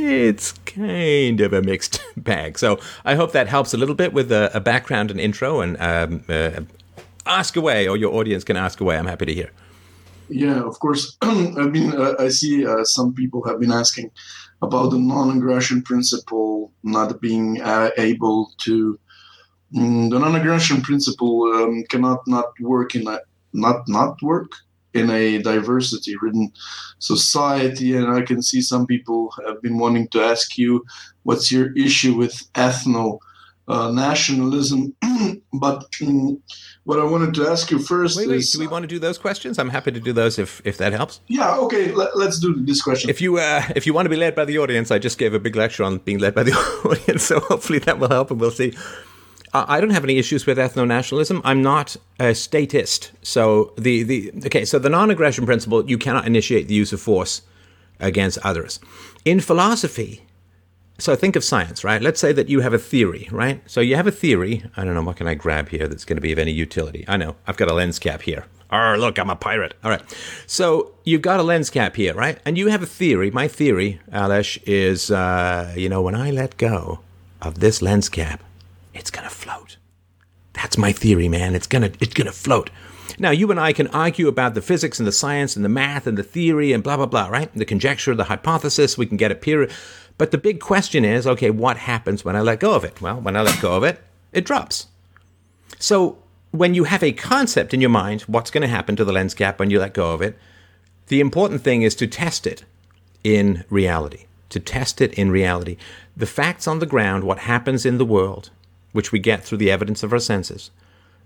it's 0.00 0.52
kind 0.52 1.40
of 1.40 1.52
a 1.52 1.62
mixed 1.62 2.02
bag. 2.16 2.58
So 2.58 2.78
I 3.04 3.14
hope 3.14 3.32
that 3.32 3.48
helps 3.48 3.74
a 3.74 3.76
little 3.76 3.94
bit 3.94 4.12
with 4.12 4.32
a, 4.32 4.50
a 4.54 4.60
background 4.60 5.10
and 5.10 5.20
intro 5.20 5.60
and 5.60 5.76
um, 5.80 6.24
uh, 6.28 6.62
ask 7.26 7.56
away, 7.56 7.88
or 7.88 7.96
your 7.96 8.14
audience 8.14 8.44
can 8.44 8.56
ask 8.56 8.80
away. 8.80 8.96
I'm 8.96 9.06
happy 9.06 9.26
to 9.26 9.34
hear. 9.34 9.50
Yeah, 10.28 10.62
of 10.62 10.78
course. 10.78 11.16
I 11.22 11.66
mean, 11.66 11.92
uh, 11.92 12.14
I 12.18 12.28
see 12.28 12.66
uh, 12.66 12.84
some 12.84 13.14
people 13.14 13.44
have 13.46 13.60
been 13.60 13.72
asking 13.72 14.10
about 14.62 14.90
the 14.90 14.98
non-aggression 14.98 15.82
principle 15.82 16.72
not 16.82 17.20
being 17.20 17.60
uh, 17.60 17.90
able 17.96 18.52
to. 18.58 18.98
Mm, 19.74 20.10
the 20.10 20.18
non-aggression 20.18 20.82
principle 20.82 21.44
um, 21.54 21.84
cannot 21.88 22.26
not 22.26 22.52
work 22.60 22.94
in 22.96 23.06
a 23.06 23.20
not 23.52 23.88
not 23.88 24.20
work 24.22 24.52
in 24.94 25.10
a 25.10 25.38
diversity 25.38 26.14
ridden 26.20 26.52
society 26.98 27.96
and 27.96 28.08
i 28.08 28.22
can 28.22 28.42
see 28.42 28.60
some 28.60 28.86
people 28.86 29.32
have 29.46 29.60
been 29.62 29.78
wanting 29.78 30.08
to 30.08 30.20
ask 30.20 30.58
you 30.58 30.84
what's 31.22 31.50
your 31.52 31.72
issue 31.76 32.14
with 32.14 32.34
ethno 32.54 33.18
uh, 33.70 33.90
nationalism? 33.92 34.94
But 35.52 35.84
um, 36.02 36.40
what 36.84 36.98
i 37.00 37.04
wanted 37.04 37.34
to 37.34 37.46
ask 37.46 37.70
you 37.70 37.78
first 37.78 38.16
wait, 38.16 38.28
wait, 38.28 38.38
is 38.38 38.52
do 38.52 38.60
we 38.60 38.66
want 38.66 38.84
to 38.84 38.86
do 38.86 38.98
those 38.98 39.18
questions? 39.18 39.58
I'm 39.58 39.68
happy 39.68 39.90
to 39.92 40.00
do 40.00 40.12
those 40.12 40.38
if 40.38 40.62
if 40.64 40.78
that 40.78 40.92
helps. 40.92 41.20
Yeah 41.26 41.56
okay 41.64 41.92
let, 41.92 42.14
us 42.28 42.38
do 42.38 42.54
this 42.64 42.80
question. 42.82 43.10
If 43.10 43.20
you 43.20 43.38
uh, 43.38 43.62
if 43.76 43.86
you 43.86 43.92
want 43.92 44.06
to 44.06 44.10
be 44.10 44.16
led 44.16 44.34
by 44.34 44.44
the 44.44 44.58
audience 44.58 44.90
i 44.90 44.98
just 44.98 45.18
gave 45.18 45.34
a 45.34 45.40
big 45.40 45.56
lecture 45.56 45.84
on 45.84 45.98
being 45.98 46.18
led 46.18 46.34
by 46.34 46.44
the 46.44 46.52
audience 46.90 47.24
so 47.24 47.40
hopefully 47.40 47.80
that 47.80 47.98
will 47.98 48.08
help 48.08 48.30
and 48.30 48.40
we'll 48.40 48.50
see 48.50 48.72
I 49.52 49.80
don't 49.80 49.90
have 49.90 50.04
any 50.04 50.16
issues 50.16 50.46
with 50.46 50.58
ethno 50.58 50.86
nationalism. 50.86 51.40
I'm 51.44 51.62
not 51.62 51.96
a 52.20 52.34
statist. 52.34 53.10
So 53.22 53.72
the, 53.76 54.02
the 54.04 54.32
okay, 54.46 54.64
so 54.64 54.78
the 54.78 54.88
non-aggression 54.88 55.44
principle, 55.44 55.88
you 55.88 55.98
cannot 55.98 56.26
initiate 56.26 56.68
the 56.68 56.74
use 56.74 56.92
of 56.92 57.00
force 57.00 57.42
against 57.98 58.38
others. 58.44 58.78
In 59.24 59.40
philosophy, 59.40 60.22
so 60.98 61.16
think 61.16 61.34
of 61.34 61.42
science, 61.42 61.82
right? 61.82 62.00
Let's 62.00 62.20
say 62.20 62.32
that 62.32 62.48
you 62.48 62.60
have 62.60 62.74
a 62.74 62.78
theory, 62.78 63.28
right? 63.32 63.62
So 63.66 63.80
you 63.80 63.96
have 63.96 64.06
a 64.06 64.12
theory. 64.12 64.64
I 64.76 64.84
don't 64.84 64.94
know 64.94 65.02
what 65.02 65.16
can 65.16 65.26
I 65.26 65.34
grab 65.34 65.68
here 65.70 65.88
that's 65.88 66.04
going 66.04 66.16
to 66.16 66.22
be 66.22 66.32
of 66.32 66.38
any 66.38 66.52
utility. 66.52 67.04
I 67.08 67.16
know 67.16 67.36
I've 67.46 67.56
got 67.56 67.70
a 67.70 67.74
lens 67.74 67.98
cap 67.98 68.22
here. 68.22 68.44
Oh, 68.70 68.94
look, 68.98 69.18
I'm 69.18 69.30
a 69.30 69.36
pirate. 69.36 69.74
All 69.82 69.90
right. 69.90 70.02
So 70.46 70.92
you've 71.04 71.22
got 71.22 71.40
a 71.40 71.42
lens 71.42 71.70
cap 71.70 71.96
here, 71.96 72.14
right? 72.14 72.38
And 72.44 72.56
you 72.56 72.68
have 72.68 72.82
a 72.82 72.86
theory. 72.86 73.30
My 73.30 73.48
theory, 73.48 74.00
Alesh, 74.12 74.62
is 74.64 75.10
uh, 75.10 75.74
you 75.76 75.88
know 75.88 76.02
when 76.02 76.14
I 76.14 76.30
let 76.30 76.56
go 76.56 77.00
of 77.42 77.60
this 77.60 77.82
lens 77.82 78.08
cap, 78.08 78.44
it's 78.94 79.10
going 79.10 79.28
to 79.28 79.34
float. 79.34 79.76
That's 80.52 80.78
my 80.78 80.92
theory, 80.92 81.28
man. 81.28 81.54
It's 81.54 81.66
going 81.66 81.82
to 81.82 81.98
it's 82.00 82.14
going 82.14 82.26
to 82.26 82.32
float. 82.32 82.70
Now, 83.18 83.30
you 83.30 83.50
and 83.50 83.60
I 83.60 83.72
can 83.72 83.88
argue 83.88 84.28
about 84.28 84.54
the 84.54 84.62
physics 84.62 84.98
and 84.98 85.06
the 85.06 85.12
science 85.12 85.56
and 85.56 85.64
the 85.64 85.68
math 85.68 86.06
and 86.06 86.16
the 86.16 86.22
theory 86.22 86.72
and 86.72 86.82
blah 86.82 86.96
blah 86.96 87.06
blah, 87.06 87.28
right? 87.28 87.52
The 87.54 87.64
conjecture, 87.64 88.14
the 88.14 88.24
hypothesis, 88.24 88.98
we 88.98 89.06
can 89.06 89.16
get 89.16 89.32
a 89.32 89.34
peer. 89.34 89.68
But 90.18 90.30
the 90.32 90.38
big 90.38 90.60
question 90.60 91.04
is, 91.04 91.26
okay, 91.26 91.50
what 91.50 91.78
happens 91.78 92.24
when 92.24 92.36
I 92.36 92.40
let 92.40 92.60
go 92.60 92.74
of 92.74 92.84
it? 92.84 93.00
Well, 93.00 93.20
when 93.20 93.36
I 93.36 93.42
let 93.42 93.60
go 93.60 93.76
of 93.76 93.84
it, 93.84 94.02
it 94.32 94.44
drops. 94.44 94.86
So, 95.78 96.18
when 96.50 96.74
you 96.74 96.84
have 96.84 97.02
a 97.02 97.12
concept 97.12 97.72
in 97.72 97.80
your 97.80 97.90
mind, 97.90 98.22
what's 98.22 98.50
going 98.50 98.62
to 98.62 98.68
happen 98.68 98.96
to 98.96 99.04
the 99.04 99.12
lens 99.12 99.34
cap 99.34 99.58
when 99.58 99.70
you 99.70 99.78
let 99.78 99.94
go 99.94 100.12
of 100.12 100.20
it? 100.20 100.36
The 101.08 101.20
important 101.20 101.62
thing 101.62 101.82
is 101.82 101.94
to 101.96 102.06
test 102.06 102.46
it 102.46 102.64
in 103.24 103.64
reality. 103.70 104.26
To 104.50 104.60
test 104.60 105.00
it 105.00 105.14
in 105.14 105.30
reality. 105.30 105.76
The 106.16 106.26
facts 106.26 106.66
on 106.66 106.80
the 106.80 106.86
ground, 106.86 107.24
what 107.24 107.40
happens 107.40 107.86
in 107.86 107.98
the 107.98 108.04
world, 108.04 108.50
which 108.92 109.12
we 109.12 109.18
get 109.18 109.44
through 109.44 109.58
the 109.58 109.70
evidence 109.70 110.02
of 110.02 110.12
our 110.12 110.18
senses, 110.18 110.70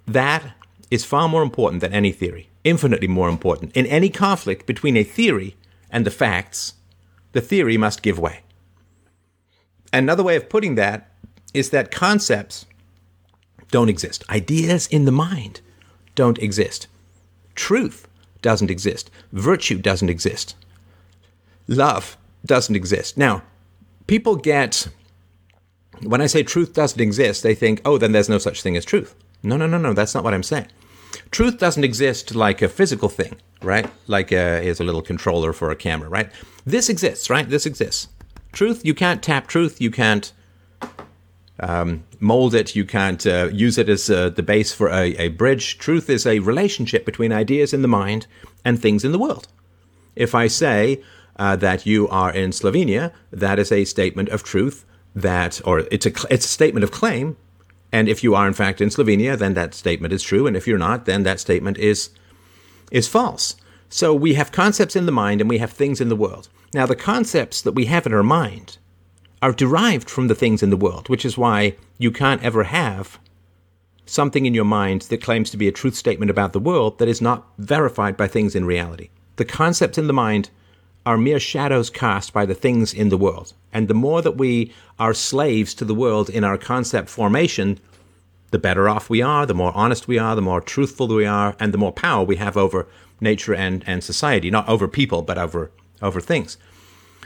that 0.06 0.54
is 0.90 1.04
far 1.04 1.28
more 1.28 1.42
important 1.42 1.80
than 1.80 1.92
any 1.92 2.12
theory, 2.12 2.48
infinitely 2.62 3.08
more 3.08 3.28
important. 3.28 3.76
In 3.76 3.86
any 3.86 4.10
conflict 4.10 4.66
between 4.66 4.96
a 4.96 5.04
theory 5.04 5.56
and 5.90 6.06
the 6.06 6.10
facts, 6.10 6.74
the 7.32 7.40
theory 7.40 7.76
must 7.76 8.02
give 8.02 8.18
way. 8.18 8.40
Another 9.92 10.22
way 10.22 10.36
of 10.36 10.48
putting 10.48 10.74
that 10.74 11.10
is 11.52 11.70
that 11.70 11.90
concepts 11.90 12.66
don't 13.70 13.88
exist. 13.88 14.24
Ideas 14.28 14.86
in 14.88 15.04
the 15.04 15.12
mind 15.12 15.60
don't 16.14 16.38
exist. 16.38 16.86
Truth 17.54 18.08
doesn't 18.42 18.70
exist. 18.70 19.10
Virtue 19.32 19.78
doesn't 19.78 20.10
exist. 20.10 20.54
Love 21.66 22.16
doesn't 22.44 22.76
exist. 22.76 23.16
Now, 23.16 23.42
people 24.06 24.36
get 24.36 24.88
when 26.02 26.20
I 26.20 26.26
say 26.26 26.42
truth 26.42 26.72
doesn't 26.72 27.00
exist, 27.00 27.42
they 27.42 27.54
think, 27.54 27.80
oh, 27.84 27.98
then 27.98 28.12
there's 28.12 28.28
no 28.28 28.38
such 28.38 28.62
thing 28.62 28.76
as 28.76 28.84
truth. 28.84 29.14
No, 29.42 29.56
no, 29.56 29.66
no, 29.66 29.78
no. 29.78 29.92
That's 29.92 30.14
not 30.14 30.24
what 30.24 30.34
I'm 30.34 30.42
saying. 30.42 30.68
Truth 31.30 31.58
doesn't 31.58 31.84
exist 31.84 32.34
like 32.34 32.62
a 32.62 32.68
physical 32.68 33.08
thing, 33.08 33.36
right? 33.62 33.88
Like 34.06 34.32
a, 34.32 34.60
here's 34.60 34.80
a 34.80 34.84
little 34.84 35.02
controller 35.02 35.52
for 35.52 35.70
a 35.70 35.76
camera, 35.76 36.08
right? 36.08 36.30
This 36.64 36.88
exists, 36.88 37.30
right? 37.30 37.48
This 37.48 37.66
exists. 37.66 38.08
Truth, 38.52 38.84
you 38.84 38.94
can't 38.94 39.22
tap 39.22 39.46
truth. 39.46 39.80
You 39.80 39.90
can't 39.90 40.32
um, 41.60 42.04
mold 42.20 42.54
it. 42.54 42.74
You 42.74 42.84
can't 42.84 43.26
uh, 43.26 43.48
use 43.52 43.78
it 43.78 43.88
as 43.88 44.08
uh, 44.10 44.30
the 44.30 44.42
base 44.42 44.72
for 44.72 44.88
a, 44.88 45.14
a 45.16 45.28
bridge. 45.28 45.78
Truth 45.78 46.08
is 46.08 46.26
a 46.26 46.38
relationship 46.40 47.04
between 47.04 47.32
ideas 47.32 47.72
in 47.72 47.82
the 47.82 47.88
mind 47.88 48.26
and 48.64 48.80
things 48.80 49.04
in 49.04 49.12
the 49.12 49.18
world. 49.18 49.48
If 50.16 50.34
I 50.34 50.46
say 50.46 51.02
uh, 51.36 51.56
that 51.56 51.86
you 51.86 52.08
are 52.08 52.32
in 52.32 52.50
Slovenia, 52.50 53.12
that 53.32 53.58
is 53.58 53.72
a 53.72 53.84
statement 53.84 54.28
of 54.28 54.42
truth 54.42 54.84
that, 55.14 55.60
or 55.64 55.80
it's 55.90 56.06
a, 56.06 56.12
it's 56.30 56.44
a 56.44 56.48
statement 56.48 56.84
of 56.84 56.90
claim. 56.90 57.36
And 57.92 58.08
if 58.08 58.24
you 58.24 58.34
are 58.34 58.46
in 58.46 58.54
fact 58.54 58.80
in 58.80 58.88
Slovenia, 58.88 59.38
then 59.38 59.54
that 59.54 59.74
statement 59.74 60.12
is 60.12 60.22
true. 60.22 60.46
And 60.46 60.56
if 60.56 60.66
you're 60.66 60.78
not, 60.78 61.04
then 61.04 61.22
that 61.22 61.40
statement 61.40 61.78
is, 61.78 62.10
is 62.90 63.06
false. 63.06 63.54
So 63.88 64.12
we 64.12 64.34
have 64.34 64.50
concepts 64.50 64.96
in 64.96 65.06
the 65.06 65.12
mind 65.12 65.40
and 65.40 65.48
we 65.48 65.58
have 65.58 65.70
things 65.70 66.00
in 66.00 66.08
the 66.08 66.16
world. 66.16 66.48
Now, 66.72 66.86
the 66.86 66.96
concepts 66.96 67.62
that 67.62 67.72
we 67.72 67.84
have 67.84 68.06
in 68.06 68.12
our 68.12 68.24
mind 68.24 68.78
are 69.40 69.52
derived 69.52 70.10
from 70.10 70.26
the 70.26 70.34
things 70.34 70.62
in 70.62 70.70
the 70.70 70.76
world, 70.76 71.08
which 71.08 71.24
is 71.24 71.38
why 71.38 71.76
you 71.98 72.10
can't 72.10 72.42
ever 72.42 72.64
have 72.64 73.20
something 74.06 74.46
in 74.46 74.54
your 74.54 74.64
mind 74.64 75.02
that 75.02 75.22
claims 75.22 75.50
to 75.50 75.56
be 75.56 75.68
a 75.68 75.72
truth 75.72 75.94
statement 75.94 76.30
about 76.30 76.52
the 76.52 76.60
world 76.60 76.98
that 76.98 77.08
is 77.08 77.20
not 77.20 77.46
verified 77.58 78.16
by 78.16 78.26
things 78.26 78.54
in 78.54 78.64
reality. 78.64 79.10
The 79.36 79.44
concepts 79.44 79.98
in 79.98 80.06
the 80.06 80.12
mind 80.12 80.50
are 81.06 81.18
mere 81.18 81.40
shadows 81.40 81.90
cast 81.90 82.32
by 82.32 82.46
the 82.46 82.54
things 82.54 82.94
in 82.94 83.08
the 83.08 83.18
world. 83.18 83.52
And 83.72 83.88
the 83.88 83.94
more 83.94 84.22
that 84.22 84.36
we 84.36 84.72
are 84.98 85.14
slaves 85.14 85.74
to 85.74 85.84
the 85.84 85.94
world 85.94 86.30
in 86.30 86.44
our 86.44 86.56
concept 86.56 87.08
formation, 87.08 87.78
the 88.50 88.58
better 88.58 88.88
off 88.88 89.10
we 89.10 89.20
are, 89.20 89.44
the 89.44 89.54
more 89.54 89.72
honest 89.74 90.08
we 90.08 90.18
are, 90.18 90.34
the 90.34 90.42
more 90.42 90.60
truthful 90.60 91.08
we 91.08 91.26
are, 91.26 91.56
and 91.58 91.74
the 91.74 91.78
more 91.78 91.92
power 91.92 92.24
we 92.24 92.36
have 92.36 92.56
over 92.56 92.86
nature 93.20 93.54
and, 93.54 93.82
and 93.86 94.02
society. 94.02 94.50
Not 94.50 94.68
over 94.68 94.88
people, 94.88 95.22
but 95.22 95.38
over, 95.38 95.70
over 96.00 96.20
things. 96.20 96.56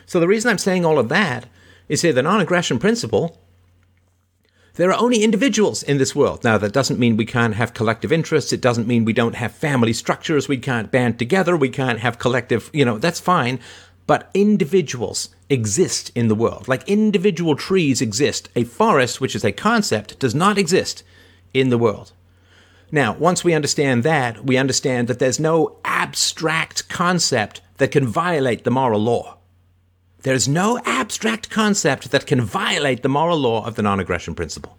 So 0.07 0.19
the 0.19 0.29
reason 0.29 0.51
I'm 0.51 0.59
saying 0.59 0.85
all 0.85 0.99
of 0.99 1.09
that 1.11 1.47
is 1.89 2.03
here 2.03 2.13
the 2.13 2.23
non 2.23 2.41
aggression 2.41 2.79
principle 2.79 3.39
there 4.79 4.93
are 4.93 5.03
only 5.03 5.25
individuals 5.25 5.83
in 5.83 5.99
this 5.99 6.15
world. 6.15 6.45
Now, 6.45 6.57
that 6.57 6.73
doesn't 6.73 7.01
mean 7.01 7.17
we 7.17 7.27
can't 7.27 7.57
have 7.57 7.75
collective 7.75 8.13
interests. 8.13 8.53
It 8.53 8.61
doesn't 8.61 8.87
mean 8.87 9.05
we 9.05 9.13
don't 9.13 9.35
have 9.35 9.53
family 9.53 9.93
structures. 9.93 10.47
We 10.47 10.57
can't 10.57 10.93
band 10.93 11.19
together. 11.19 11.57
We 11.57 11.69
can't 11.69 11.99
have 11.99 12.21
collective, 12.21 12.71
you 12.73 12.85
know, 12.85 12.97
that's 12.97 13.19
fine. 13.19 13.59
But 14.07 14.31
individuals 14.35 15.31
exist 15.51 16.13
in 16.15 16.29
the 16.29 16.37
world. 16.37 16.69
Like 16.69 16.89
individual 16.89 17.57
trees 17.57 18.01
exist. 18.01 18.51
A 18.55 18.63
forest, 18.63 19.21
which 19.21 19.35
is 19.35 19.45
a 19.45 19.51
concept, 19.51 20.21
does 20.21 20.35
not 20.35 20.57
exist 20.57 21.03
in 21.53 21.71
the 21.71 21.79
world. 21.79 22.13
Now, 22.93 23.15
once 23.15 23.43
we 23.43 23.55
understand 23.55 24.05
that, 24.05 24.45
we 24.45 24.57
understand 24.57 25.09
that 25.09 25.19
there's 25.19 25.41
no 25.41 25.79
abstract 25.85 26.89
concept 26.89 27.63
that 27.79 27.91
can 27.91 28.07
violate 28.07 28.63
the 28.63 28.71
moral 28.71 29.01
law. 29.01 29.38
There's 30.23 30.49
no 30.49 30.81
abstract 30.85 31.49
concept 31.49 32.11
that 32.11 32.27
can 32.27 32.41
violate 32.41 33.03
the 33.03 33.09
moral 33.09 33.39
law 33.39 33.65
of 33.65 33.77
the 33.77 33.83
non 33.83 34.01
aggression 34.01 34.35
principle. 34.35 34.77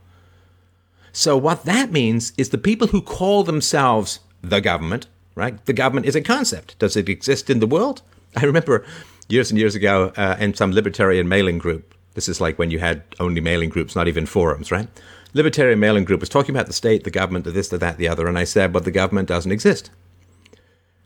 So, 1.12 1.38
what 1.38 1.65
that 1.65 1.91
means 1.91 2.34
is 2.38 2.50
the 2.50 2.58
people 2.58 2.88
who 2.88 3.01
call 3.01 3.43
themselves 3.43 4.19
the 4.41 4.62
government, 4.62 5.08
right? 5.36 5.65
The 5.65 5.74
government 5.74 6.05
is 6.05 6.15
a 6.15 6.22
concept. 6.22 6.77
Does 6.79 6.96
it 6.96 7.10
exist 7.10 7.50
in 7.50 7.60
the 7.60 7.67
world? 7.67 8.01
I 8.36 8.46
remember 8.46 8.86
years 9.27 9.50
and 9.50 9.60
years 9.60 9.75
ago 9.75 10.12
uh, 10.17 10.36
in 10.39 10.53
some 10.53 10.72
libertarian 10.72 11.27
mailing 11.27 11.58
group. 11.58 11.96
This 12.15 12.27
is 12.27 12.41
like 12.41 12.60
when 12.60 12.72
you 12.72 12.79
had 12.79 13.03
only 13.19 13.41
mailing 13.41 13.69
groups, 13.69 13.96
not 13.96 14.08
even 14.08 14.25
forums, 14.25 14.72
right? 14.72 14.88
Libertarian 15.34 15.79
mailing 15.79 16.03
group 16.03 16.19
was 16.19 16.29
talking 16.29 16.53
about 16.53 16.67
the 16.67 16.74
state, 16.74 17.03
the 17.03 17.12
government, 17.12 17.46
the 17.46 17.51
this, 17.51 17.69
the 17.69 17.77
that, 17.77 17.98
the 17.98 18.08
other, 18.08 18.27
and 18.27 18.38
I 18.38 18.43
said, 18.43 18.74
"But 18.74 18.84
the 18.84 18.91
government 18.91 19.27
doesn't 19.27 19.51
exist." 19.51 19.91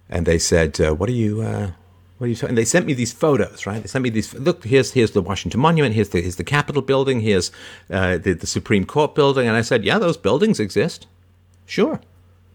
And 0.10 0.26
they 0.26 0.40
said, 0.40 0.80
uh, 0.80 0.96
"What 0.96 1.10
are 1.10 1.14
you? 1.14 1.42
Uh, 1.42 1.72
what 2.24 2.28
are 2.28 2.30
you 2.30 2.36
talking? 2.38 2.50
And 2.52 2.58
they 2.58 2.64
sent 2.64 2.86
me 2.86 2.94
these 2.94 3.12
photos, 3.12 3.68
right? 3.68 3.82
They 3.82 3.88
sent 3.88 4.02
me 4.02 4.10
these. 4.10 4.34
Look, 4.34 4.64
here's 4.64 4.94
here's 4.94 5.12
the 5.12 5.22
Washington 5.22 5.60
Monument. 5.60 5.94
Here's 5.94 6.08
the 6.08 6.22
here's 6.22 6.38
the 6.38 6.46
Capitol 6.46 6.82
building. 6.82 7.20
Here's 7.20 7.52
uh, 7.90 8.18
the 8.18 8.32
the 8.32 8.48
Supreme 8.48 8.86
Court 8.86 9.14
building. 9.14 9.46
And 9.46 9.58
I 9.58 9.62
said, 9.62 9.84
yeah, 9.84 10.00
those 10.00 10.16
buildings 10.16 10.58
exist. 10.58 11.06
Sure, 11.66 12.00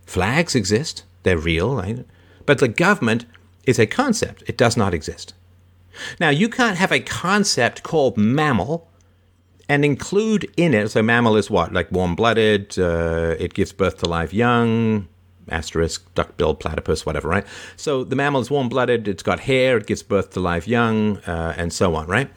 flags 0.06 0.54
exist. 0.54 1.04
They're 1.22 1.36
real, 1.36 1.76
right? 1.76 2.06
But 2.46 2.60
the 2.60 2.68
government 2.68 3.26
is 3.64 3.78
a 3.78 3.86
concept. 3.86 4.42
It 4.46 4.56
does 4.56 4.74
not 4.74 4.94
exist. 4.94 5.34
Now 6.18 6.30
you 6.30 6.48
can't 6.48 6.78
have 6.78 6.90
a 6.90 7.00
concept 7.00 7.82
called 7.82 8.16
mammal 8.16 8.88
and 9.68 9.84
include 9.84 10.50
in 10.56 10.72
it. 10.72 10.88
So 10.88 11.02
mammal 11.02 11.36
is 11.36 11.50
what 11.50 11.74
like 11.74 11.92
warm-blooded. 11.92 12.78
Uh, 12.78 13.36
it 13.38 13.52
gives 13.52 13.72
birth 13.72 13.98
to 13.98 14.08
live 14.08 14.32
young 14.32 15.08
asterisk, 15.50 16.14
duck-billed 16.14 16.60
platypus, 16.60 17.06
whatever, 17.06 17.28
right? 17.28 17.46
So 17.76 18.04
the 18.04 18.16
mammal 18.16 18.40
is 18.40 18.50
warm-blooded, 18.50 19.08
it's 19.08 19.22
got 19.22 19.40
hair, 19.40 19.76
it 19.76 19.86
gives 19.86 20.02
birth 20.02 20.32
to 20.32 20.40
live 20.40 20.66
young, 20.66 21.18
uh, 21.18 21.54
and 21.56 21.72
so 21.72 21.94
on, 21.94 22.06
right? 22.06 22.30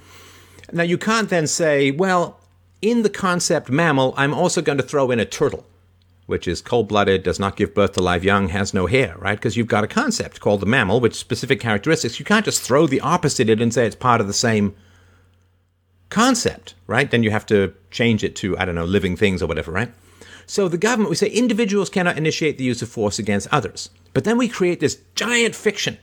Now 0.72 0.84
you 0.84 0.98
can't 0.98 1.30
then 1.30 1.48
say, 1.48 1.92
well, 1.92 2.40
in 2.82 3.04
the 3.04 3.10
concept 3.10 3.70
mammal, 3.70 4.14
I'm 4.18 4.34
also 4.34 4.62
going 4.62 4.78
to 4.78 4.84
throw 4.84 5.12
in 5.12 5.20
a 5.20 5.26
turtle, 5.26 5.66
which 6.26 6.48
is 6.48 6.62
cold 6.62 6.88
blooded, 6.88 7.24
does 7.24 7.40
not 7.40 7.56
give 7.56 7.76
birth 7.76 7.94
to 7.94 8.02
live 8.02 8.24
young, 8.24 8.50
has 8.50 8.74
no 8.74 8.88
hair, 8.88 9.16
right? 9.20 9.38
Because 9.38 9.58
you've 9.58 9.68
got 9.68 9.84
a 9.84 9.88
concept 9.88 10.40
called 10.40 10.62
the 10.62 10.66
mammal, 10.66 11.00
which 11.00 11.16
specific 11.16 11.60
characteristics. 11.60 12.20
You 12.20 12.26
can't 12.26 12.46
just 12.46 12.62
throw 12.62 12.88
the 12.88 13.02
opposite 13.02 13.50
in 13.50 13.62
and 13.62 13.74
say 13.74 13.86
it's 13.86 13.96
part 13.96 14.22
of 14.22 14.28
the 14.28 14.34
same 14.34 14.74
concept, 16.10 16.76
right? 16.88 17.10
Then 17.10 17.24
you 17.24 17.32
have 17.32 17.46
to 17.48 17.74
change 17.90 18.24
it 18.24 18.36
to, 18.38 18.58
I 18.58 18.66
don't 18.66 18.76
know, 18.76 18.86
living 18.86 19.16
things 19.16 19.42
or 19.42 19.48
whatever, 19.48 19.72
right? 19.72 19.92
So 20.52 20.68
the 20.68 20.78
government, 20.78 21.10
we 21.10 21.16
say 21.16 21.30
individuals 21.30 21.90
cannot 21.90 22.18
initiate 22.18 22.58
the 22.58 22.66
use 22.66 22.82
of 22.82 22.90
force 22.90 23.18
against 23.18 23.48
others. 23.54 23.90
But 24.14 24.26
then 24.26 24.38
we 24.38 24.50
create 24.50 24.82
this 24.82 25.00
giant 25.16 25.56
fiction, 25.56 25.98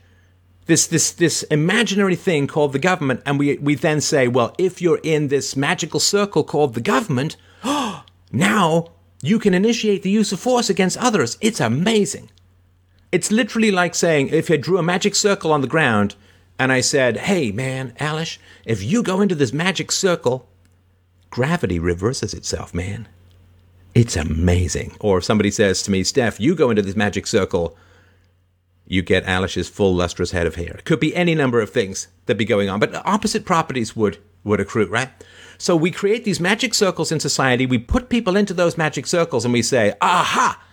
this, 0.65 0.87
this, 0.87 1.11
this 1.11 1.43
imaginary 1.51 2.15
thing 2.15 2.47
called 2.47 2.73
the 2.73 2.79
government, 2.79 3.21
and 3.27 3.37
we, 3.37 3.59
we 3.59 3.75
then 3.75 4.01
say, 4.01 4.27
well, 4.27 4.55
if 4.57 4.81
you're 4.81 5.01
in 5.03 5.27
this 5.27 5.55
magical 5.55 5.99
circle 5.99 6.43
called 6.43 6.73
the 6.73 6.81
government, 6.81 7.37
now 8.31 8.87
you 9.21 9.37
can 9.37 9.53
initiate 9.53 10.01
the 10.01 10.09
use 10.09 10.31
of 10.31 10.39
force 10.39 10.67
against 10.67 10.97
others. 10.97 11.37
It's 11.41 11.59
amazing. 11.59 12.31
It's 13.11 13.31
literally 13.31 13.69
like 13.69 13.93
saying 13.93 14.29
if 14.29 14.49
I 14.49 14.57
drew 14.57 14.79
a 14.79 14.81
magic 14.81 15.13
circle 15.13 15.53
on 15.53 15.61
the 15.61 15.67
ground 15.67 16.15
and 16.57 16.71
I 16.71 16.81
said, 16.81 17.17
hey, 17.17 17.51
man, 17.51 17.93
Alish, 17.99 18.39
if 18.65 18.81
you 18.81 19.03
go 19.03 19.21
into 19.21 19.35
this 19.35 19.53
magic 19.53 19.91
circle, 19.91 20.49
gravity 21.29 21.77
reverses 21.77 22.33
itself, 22.33 22.73
man. 22.73 23.07
It's 23.95 24.15
amazing. 24.15 24.95
Or 24.99 25.17
if 25.17 25.23
somebody 25.23 25.51
says 25.51 25.81
to 25.83 25.91
me, 25.91 26.03
Steph, 26.03 26.39
you 26.39 26.55
go 26.55 26.69
into 26.69 26.81
this 26.81 26.95
magic 26.95 27.27
circle, 27.27 27.77
you 28.85 29.01
get 29.01 29.25
Alish's 29.25 29.69
full 29.69 29.93
lustrous 29.95 30.31
head 30.31 30.47
of 30.47 30.55
hair. 30.55 30.75
It 30.77 30.85
could 30.85 30.99
be 30.99 31.15
any 31.15 31.35
number 31.35 31.61
of 31.61 31.69
things 31.69 32.07
that 32.25 32.35
be 32.35 32.45
going 32.45 32.69
on, 32.69 32.79
but 32.79 32.95
opposite 33.05 33.45
properties 33.45 33.95
would, 33.95 34.17
would 34.43 34.59
accrue, 34.59 34.87
right? 34.87 35.09
So 35.57 35.75
we 35.75 35.91
create 35.91 36.23
these 36.23 36.39
magic 36.39 36.73
circles 36.73 37.11
in 37.11 37.19
society. 37.19 37.65
We 37.65 37.77
put 37.77 38.09
people 38.09 38.37
into 38.37 38.53
those 38.53 38.77
magic 38.77 39.05
circles 39.05 39.43
and 39.43 39.53
we 39.53 39.61
say, 39.61 39.93
aha, 40.01 40.63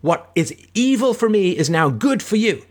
what 0.00 0.30
is 0.34 0.54
evil 0.74 1.14
for 1.14 1.28
me 1.28 1.56
is 1.56 1.68
now 1.68 1.88
good 1.90 2.22
for 2.22 2.36
you. 2.36 2.64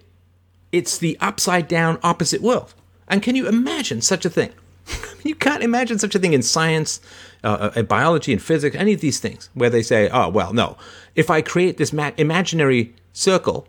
It's 0.71 0.97
the 0.97 1.17
upside 1.19 1.67
down 1.67 1.99
opposite 2.01 2.41
world. 2.41 2.73
And 3.07 3.21
can 3.21 3.35
you 3.35 3.47
imagine 3.47 4.01
such 4.01 4.25
a 4.25 4.29
thing? 4.29 4.51
you 5.23 5.35
can't 5.35 5.63
imagine 5.63 5.99
such 5.99 6.15
a 6.15 6.19
thing 6.19 6.33
in 6.33 6.41
science, 6.41 6.99
uh, 7.43 7.47
uh, 7.47 7.71
in 7.75 7.85
biology, 7.85 8.31
and 8.31 8.41
physics, 8.41 8.75
any 8.75 8.93
of 8.93 9.01
these 9.01 9.19
things, 9.19 9.49
where 9.53 9.69
they 9.69 9.81
say, 9.81 10.09
oh, 10.09 10.29
well, 10.29 10.53
no. 10.53 10.77
If 11.15 11.29
I 11.29 11.41
create 11.41 11.77
this 11.77 11.93
ma- 11.93 12.11
imaginary 12.17 12.93
circle 13.13 13.67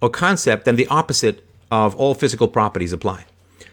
or 0.00 0.10
concept, 0.10 0.64
then 0.64 0.76
the 0.76 0.86
opposite 0.88 1.44
of 1.70 1.94
all 1.96 2.14
physical 2.14 2.48
properties 2.48 2.92
apply. 2.92 3.24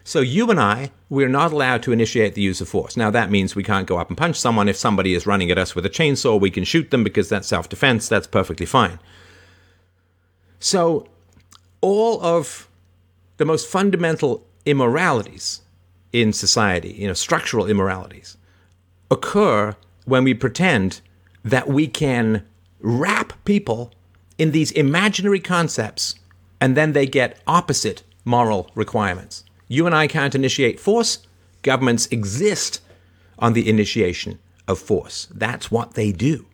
So 0.03 0.21
you 0.21 0.49
and 0.49 0.59
I, 0.59 0.91
we're 1.09 1.27
not 1.27 1.51
allowed 1.51 1.83
to 1.83 1.91
initiate 1.91 2.33
the 2.33 2.41
use 2.41 2.61
of 2.61 2.69
force. 2.69 2.95
Now 2.95 3.11
that 3.11 3.29
means 3.29 3.55
we 3.55 3.63
can't 3.63 3.87
go 3.87 3.97
up 3.97 4.07
and 4.07 4.17
punch 4.17 4.39
someone. 4.39 4.69
If 4.69 4.77
somebody 4.77 5.13
is 5.13 5.25
running 5.27 5.51
at 5.51 5.57
us 5.57 5.75
with 5.75 5.85
a 5.85 5.89
chainsaw, 5.89 6.39
we 6.39 6.49
can 6.49 6.63
shoot 6.63 6.91
them 6.91 7.03
because 7.03 7.27
that's 7.27 7.47
self 7.47 7.67
defense. 7.67 8.07
That's 8.07 8.27
perfectly 8.27 8.65
fine. 8.65 8.99
So 10.59 11.07
all 11.81 12.23
of 12.23 12.69
the 13.35 13.43
most 13.43 13.67
fundamental 13.67 14.45
immoralities 14.65 15.61
in 16.13 16.33
society, 16.33 16.93
you 16.93 17.07
know, 17.07 17.13
structural 17.13 17.67
immoralities, 17.67 18.37
occur 19.11 19.75
when 20.05 20.23
we 20.23 20.33
pretend 20.33 21.01
that 21.43 21.67
we 21.67 21.87
can 21.87 22.45
wrap 22.79 23.33
people 23.45 23.91
in 24.37 24.51
these 24.51 24.71
imaginary 24.71 25.39
concepts 25.39 26.15
and 26.59 26.75
then 26.75 26.93
they 26.93 27.05
get 27.05 27.39
opposite 27.47 28.03
moral 28.25 28.69
requirements. 28.75 29.43
You 29.67 29.85
and 29.85 29.95
I 29.95 30.07
can't 30.07 30.35
initiate 30.35 30.79
force. 30.79 31.19
Governments 31.61 32.07
exist 32.07 32.81
on 33.39 33.53
the 33.53 33.69
initiation 33.69 34.39
of 34.67 34.79
force. 34.79 35.27
That's 35.33 35.71
what 35.71 35.93
they 35.93 36.11
do. 36.11 36.45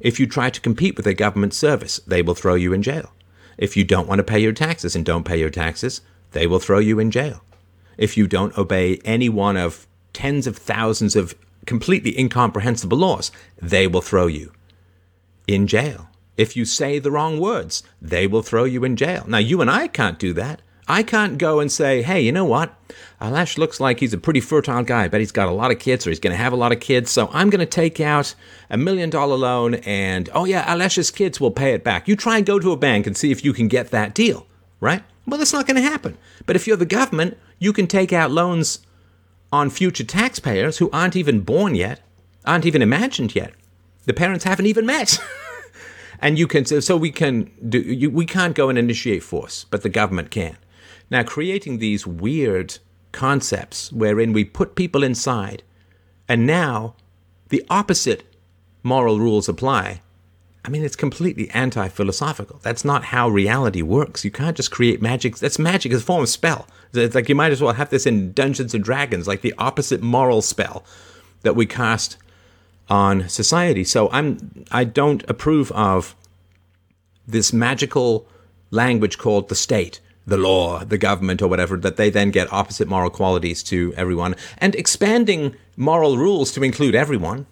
If 0.00 0.20
you 0.20 0.26
try 0.26 0.50
to 0.50 0.60
compete 0.60 0.96
with 0.96 1.06
a 1.06 1.14
government 1.14 1.54
service, 1.54 2.00
they 2.06 2.22
will 2.22 2.34
throw 2.34 2.54
you 2.54 2.72
in 2.72 2.82
jail. 2.82 3.12
If 3.56 3.76
you 3.76 3.84
don't 3.84 4.06
want 4.06 4.20
to 4.20 4.24
pay 4.24 4.38
your 4.38 4.52
taxes 4.52 4.94
and 4.94 5.04
don't 5.04 5.24
pay 5.24 5.38
your 5.38 5.50
taxes, 5.50 6.00
they 6.32 6.46
will 6.46 6.60
throw 6.60 6.78
you 6.78 6.98
in 6.98 7.10
jail. 7.10 7.42
If 7.98 8.16
you 8.16 8.26
don't 8.26 8.56
obey 8.56 9.00
any 9.04 9.28
one 9.28 9.56
of 9.56 9.86
tens 10.14 10.46
of 10.46 10.56
thousands 10.56 11.14
of 11.16 11.34
completely 11.66 12.18
incomprehensible 12.18 12.96
laws, 12.96 13.30
they 13.60 13.86
will 13.86 14.00
throw 14.00 14.26
you 14.26 14.52
in 15.46 15.66
jail. 15.66 16.08
If 16.36 16.56
you 16.56 16.64
say 16.64 16.98
the 16.98 17.10
wrong 17.10 17.40
words, 17.40 17.82
they 18.00 18.26
will 18.26 18.42
throw 18.42 18.64
you 18.64 18.84
in 18.84 18.96
jail. 18.96 19.24
Now, 19.26 19.38
you 19.38 19.60
and 19.60 19.70
I 19.70 19.88
can't 19.88 20.18
do 20.18 20.32
that. 20.34 20.62
I 20.90 21.02
can't 21.02 21.36
go 21.36 21.60
and 21.60 21.70
say, 21.70 22.00
hey, 22.00 22.22
you 22.22 22.32
know 22.32 22.46
what? 22.46 22.74
Alash 23.20 23.58
looks 23.58 23.78
like 23.78 24.00
he's 24.00 24.14
a 24.14 24.18
pretty 24.18 24.40
fertile 24.40 24.82
guy. 24.84 25.04
I 25.04 25.08
bet 25.08 25.20
he's 25.20 25.32
got 25.32 25.48
a 25.48 25.52
lot 25.52 25.70
of 25.70 25.78
kids 25.78 26.06
or 26.06 26.10
he's 26.10 26.20
going 26.20 26.32
to 26.32 26.42
have 26.42 26.54
a 26.54 26.56
lot 26.56 26.72
of 26.72 26.80
kids. 26.80 27.10
So 27.10 27.28
I'm 27.32 27.50
going 27.50 27.58
to 27.60 27.66
take 27.66 28.00
out 28.00 28.34
a 28.70 28.78
million 28.78 29.10
dollar 29.10 29.36
loan 29.36 29.74
and, 29.74 30.30
oh 30.32 30.46
yeah, 30.46 30.64
Alash's 30.64 31.10
kids 31.10 31.40
will 31.40 31.50
pay 31.50 31.74
it 31.74 31.84
back. 31.84 32.08
You 32.08 32.16
try 32.16 32.38
and 32.38 32.46
go 32.46 32.58
to 32.58 32.72
a 32.72 32.76
bank 32.76 33.06
and 33.06 33.16
see 33.16 33.30
if 33.30 33.44
you 33.44 33.52
can 33.52 33.68
get 33.68 33.90
that 33.90 34.14
deal, 34.14 34.46
right? 34.80 35.02
Well, 35.28 35.38
that's 35.38 35.52
not 35.52 35.66
going 35.66 35.76
to 35.76 35.82
happen. 35.82 36.16
But 36.46 36.56
if 36.56 36.66
you're 36.66 36.76
the 36.76 36.86
government, 36.86 37.36
you 37.58 37.72
can 37.72 37.86
take 37.86 38.12
out 38.12 38.30
loans 38.30 38.80
on 39.52 39.68
future 39.68 40.04
taxpayers 40.04 40.78
who 40.78 40.90
aren't 40.90 41.16
even 41.16 41.40
born 41.40 41.74
yet, 41.74 42.00
aren't 42.46 42.66
even 42.66 42.82
imagined 42.82 43.34
yet. 43.34 43.52
The 44.06 44.14
parents 44.14 44.44
haven't 44.44 44.66
even 44.66 44.86
met. 44.86 45.18
and 46.20 46.38
you 46.38 46.46
can, 46.46 46.64
so 46.64 46.96
we 46.96 47.10
can 47.10 47.50
do, 47.68 47.78
you, 47.78 48.10
we 48.10 48.24
can't 48.24 48.54
go 48.54 48.70
and 48.70 48.78
initiate 48.78 49.22
force, 49.22 49.64
but 49.64 49.82
the 49.82 49.90
government 49.90 50.30
can. 50.30 50.56
Now, 51.10 51.22
creating 51.22 51.78
these 51.78 52.06
weird 52.06 52.78
concepts 53.12 53.92
wherein 53.92 54.32
we 54.32 54.44
put 54.44 54.74
people 54.74 55.02
inside, 55.02 55.62
and 56.26 56.46
now 56.46 56.94
the 57.48 57.64
opposite 57.68 58.24
moral 58.82 59.18
rules 59.18 59.48
apply. 59.48 60.00
I 60.68 60.70
mean, 60.70 60.84
it's 60.84 60.96
completely 60.96 61.48
anti 61.52 61.88
philosophical. 61.88 62.60
That's 62.62 62.84
not 62.84 63.04
how 63.04 63.30
reality 63.30 63.80
works. 63.80 64.22
You 64.22 64.30
can't 64.30 64.54
just 64.54 64.70
create 64.70 65.00
magic. 65.00 65.38
That's 65.38 65.58
magic 65.58 65.92
is 65.92 66.02
a 66.02 66.04
form 66.04 66.24
of 66.24 66.28
spell. 66.28 66.66
It's 66.92 67.14
like 67.14 67.30
you 67.30 67.34
might 67.34 67.52
as 67.52 67.62
well 67.62 67.72
have 67.72 67.88
this 67.88 68.04
in 68.04 68.34
Dungeons 68.34 68.74
and 68.74 68.84
Dragons, 68.84 69.26
like 69.26 69.40
the 69.40 69.54
opposite 69.56 70.02
moral 70.02 70.42
spell 70.42 70.84
that 71.40 71.56
we 71.56 71.64
cast 71.64 72.18
on 72.90 73.30
society. 73.30 73.82
So 73.82 74.10
I'm 74.10 74.66
I 74.70 74.84
don't 74.84 75.24
approve 75.26 75.72
of 75.72 76.14
this 77.26 77.50
magical 77.50 78.28
language 78.70 79.16
called 79.16 79.48
the 79.48 79.54
state 79.54 80.00
the 80.26 80.36
law, 80.36 80.84
the 80.84 80.98
government, 80.98 81.40
or 81.40 81.48
whatever, 81.48 81.78
that 81.78 81.96
they 81.96 82.10
then 82.10 82.30
get 82.30 82.52
opposite 82.52 82.88
moral 82.88 83.08
qualities 83.08 83.62
to 83.62 83.94
everyone. 83.96 84.36
And 84.58 84.74
expanding 84.74 85.56
moral 85.78 86.18
rules 86.18 86.52
to 86.52 86.62
include 86.62 86.94
everyone, 86.94 87.46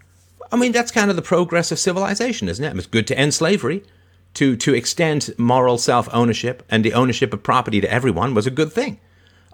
I 0.52 0.56
mean, 0.56 0.72
that's 0.72 0.90
kind 0.90 1.10
of 1.10 1.16
the 1.16 1.22
progress 1.22 1.72
of 1.72 1.78
civilization, 1.78 2.48
isn't 2.48 2.64
it? 2.64 2.76
It's 2.76 2.86
good 2.86 3.06
to 3.08 3.18
end 3.18 3.34
slavery. 3.34 3.84
To, 4.34 4.54
to 4.54 4.74
extend 4.74 5.34
moral 5.38 5.78
self 5.78 6.10
ownership 6.12 6.62
and 6.68 6.84
the 6.84 6.92
ownership 6.92 7.32
of 7.32 7.42
property 7.42 7.80
to 7.80 7.90
everyone 7.90 8.34
was 8.34 8.46
a 8.46 8.50
good 8.50 8.70
thing. 8.70 9.00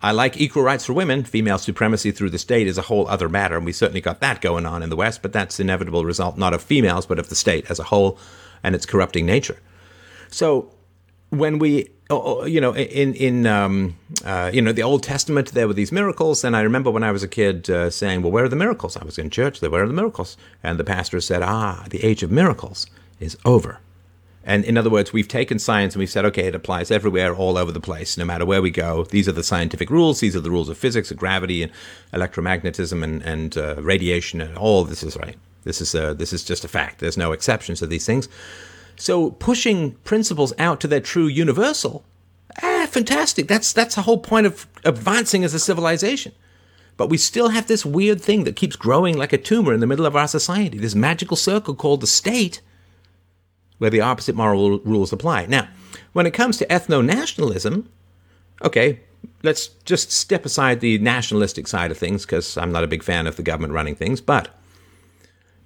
I 0.03 0.11
like 0.11 0.37
equal 0.37 0.65
rights 0.65 0.87
for 0.87 0.93
women. 0.93 1.23
Female 1.23 1.59
supremacy 1.59 2.11
through 2.11 2.31
the 2.31 2.39
state 2.39 2.67
is 2.67 2.77
a 2.77 2.83
whole 2.83 3.07
other 3.07 3.29
matter, 3.29 3.57
and 3.57 3.65
we 3.65 3.73
certainly 3.73 4.01
got 4.01 4.21
that 4.21 4.41
going 4.41 4.67
on 4.67 4.83
in 4.83 4.91
the 4.91 4.97
West, 4.97 5.23
but 5.23 5.33
that's 5.33 5.61
inevitable 5.61 6.05
result 6.05 6.37
not 6.37 6.53
of 6.53 6.63
females, 6.63 7.07
but 7.07 7.21
of 7.21 7.29
the 7.29 7.37
state 7.37 7.71
as 7.71 7.79
a 7.79 7.85
whole 7.85 8.19
and 8.65 8.75
its 8.75 8.85
corrupting 8.85 9.25
nature. 9.25 9.61
So 10.29 10.73
when 11.31 11.61
we 11.61 11.89
Oh, 12.12 12.22
oh, 12.40 12.44
you 12.44 12.61
know, 12.61 12.77
in 12.77 13.14
in 13.14 13.46
um, 13.46 13.96
uh, 14.22 14.51
you 14.53 14.61
know 14.61 14.72
the 14.72 14.83
Old 14.83 15.03
Testament, 15.03 15.53
there 15.53 15.66
were 15.66 15.72
these 15.72 15.90
miracles, 15.90 16.44
and 16.44 16.55
I 16.55 16.61
remember 16.61 16.90
when 16.90 17.03
I 17.03 17.11
was 17.11 17.22
a 17.22 17.29
kid 17.29 17.70
uh, 17.70 17.88
saying, 17.88 18.20
"Well, 18.20 18.31
where 18.31 18.44
are 18.44 18.51
the 18.51 18.62
miracles?" 18.64 18.98
I 18.98 19.05
was 19.05 19.16
in 19.16 19.31
church. 19.31 19.61
There, 19.61 19.70
where 19.70 19.83
are 19.83 19.87
the 19.87 19.94
miracles? 19.94 20.37
And 20.62 20.79
the 20.79 20.85
pastor 20.85 21.22
said, 21.22 21.40
"Ah, 21.42 21.87
the 21.88 22.05
age 22.05 22.22
of 22.22 22.31
miracles 22.31 22.87
is 23.18 23.38
over." 23.46 23.81
And 24.44 24.64
in 24.64 24.77
other 24.77 24.90
words, 24.90 25.12
we've 25.12 25.29
taken 25.29 25.59
science 25.59 25.94
and 25.94 26.01
we've 26.01 26.11
said, 26.11 26.25
okay, 26.27 26.48
it 26.48 26.55
applies 26.55 26.90
everywhere, 26.90 27.33
all 27.33 27.57
over 27.57 27.70
the 27.70 27.81
place, 27.81 28.18
no 28.18 28.25
matter 28.25 28.44
where 28.44 28.61
we 28.61 28.72
go. 28.72 29.05
These 29.05 29.29
are 29.29 29.33
the 29.33 29.44
scientific 29.44 29.88
rules. 29.88 30.18
These 30.18 30.35
are 30.35 30.40
the 30.40 30.51
rules 30.51 30.68
of 30.68 30.77
physics, 30.77 31.12
of 31.12 31.16
gravity, 31.16 31.62
and 31.62 31.70
electromagnetism, 32.12 33.05
and, 33.05 33.22
and 33.22 33.57
uh, 33.57 33.77
radiation, 33.81 34.40
and 34.40 34.59
all 34.59 34.83
this 34.85 35.05
is 35.05 35.16
right. 35.16 35.37
This 35.62 35.81
is 35.81 35.94
uh, 35.94 36.14
this 36.14 36.33
is 36.33 36.42
just 36.42 36.64
a 36.64 36.68
fact. 36.68 36.98
There's 36.98 37.16
no 37.16 37.31
exceptions 37.31 37.79
to 37.79 37.87
these 37.87 38.05
things. 38.05 38.29
So 38.97 39.31
pushing 39.31 39.93
principles 40.05 40.53
out 40.59 40.81
to 40.81 40.89
their 40.89 41.01
true 41.01 41.27
universal, 41.27 42.05
ah, 42.63 42.87
fantastic. 42.91 43.49
That's 43.49 43.73
that's 43.73 43.95
the 43.95 44.03
whole 44.03 44.19
point 44.19 44.47
of 44.47 44.67
advancing 44.85 45.45
as 45.45 45.55
a 45.55 45.59
civilization. 45.59 46.33
But 46.97 47.09
we 47.09 47.17
still 47.17 47.49
have 47.49 47.67
this 47.67 47.87
weird 47.87 48.21
thing 48.21 48.45
that 48.45 48.57
keeps 48.57 48.77
growing 48.77 49.17
like 49.17 49.33
a 49.33 49.39
tumor 49.39 49.73
in 49.73 49.81
the 49.81 49.87
middle 49.87 50.07
of 50.07 50.15
our 50.15 50.29
society, 50.29 50.79
this 50.79 50.95
magical 50.95 51.37
circle 51.37 51.75
called 51.75 52.01
the 52.01 52.07
state, 52.07 52.61
where 53.79 53.91
the 53.91 54.03
opposite 54.03 54.37
moral 54.37 54.79
rules 54.81 55.13
apply. 55.13 55.47
Now, 55.47 55.69
when 56.13 56.27
it 56.27 56.35
comes 56.35 56.59
to 56.59 56.67
ethno 56.67 57.05
nationalism, 57.05 57.89
okay, 58.63 59.01
let's 59.43 59.69
just 59.85 60.13
step 60.13 60.45
aside 60.45 60.81
the 60.81 60.99
nationalistic 60.99 61.67
side 61.67 61.91
of 61.91 61.99
things 61.99 62.25
because 62.25 62.57
I'm 62.57 62.73
not 62.73 62.85
a 62.85 62.89
big 62.89 63.03
fan 63.03 63.27
of 63.27 63.37
the 63.37 63.43
government 63.43 63.73
running 63.73 63.95
things, 63.95 64.21
but 64.21 64.51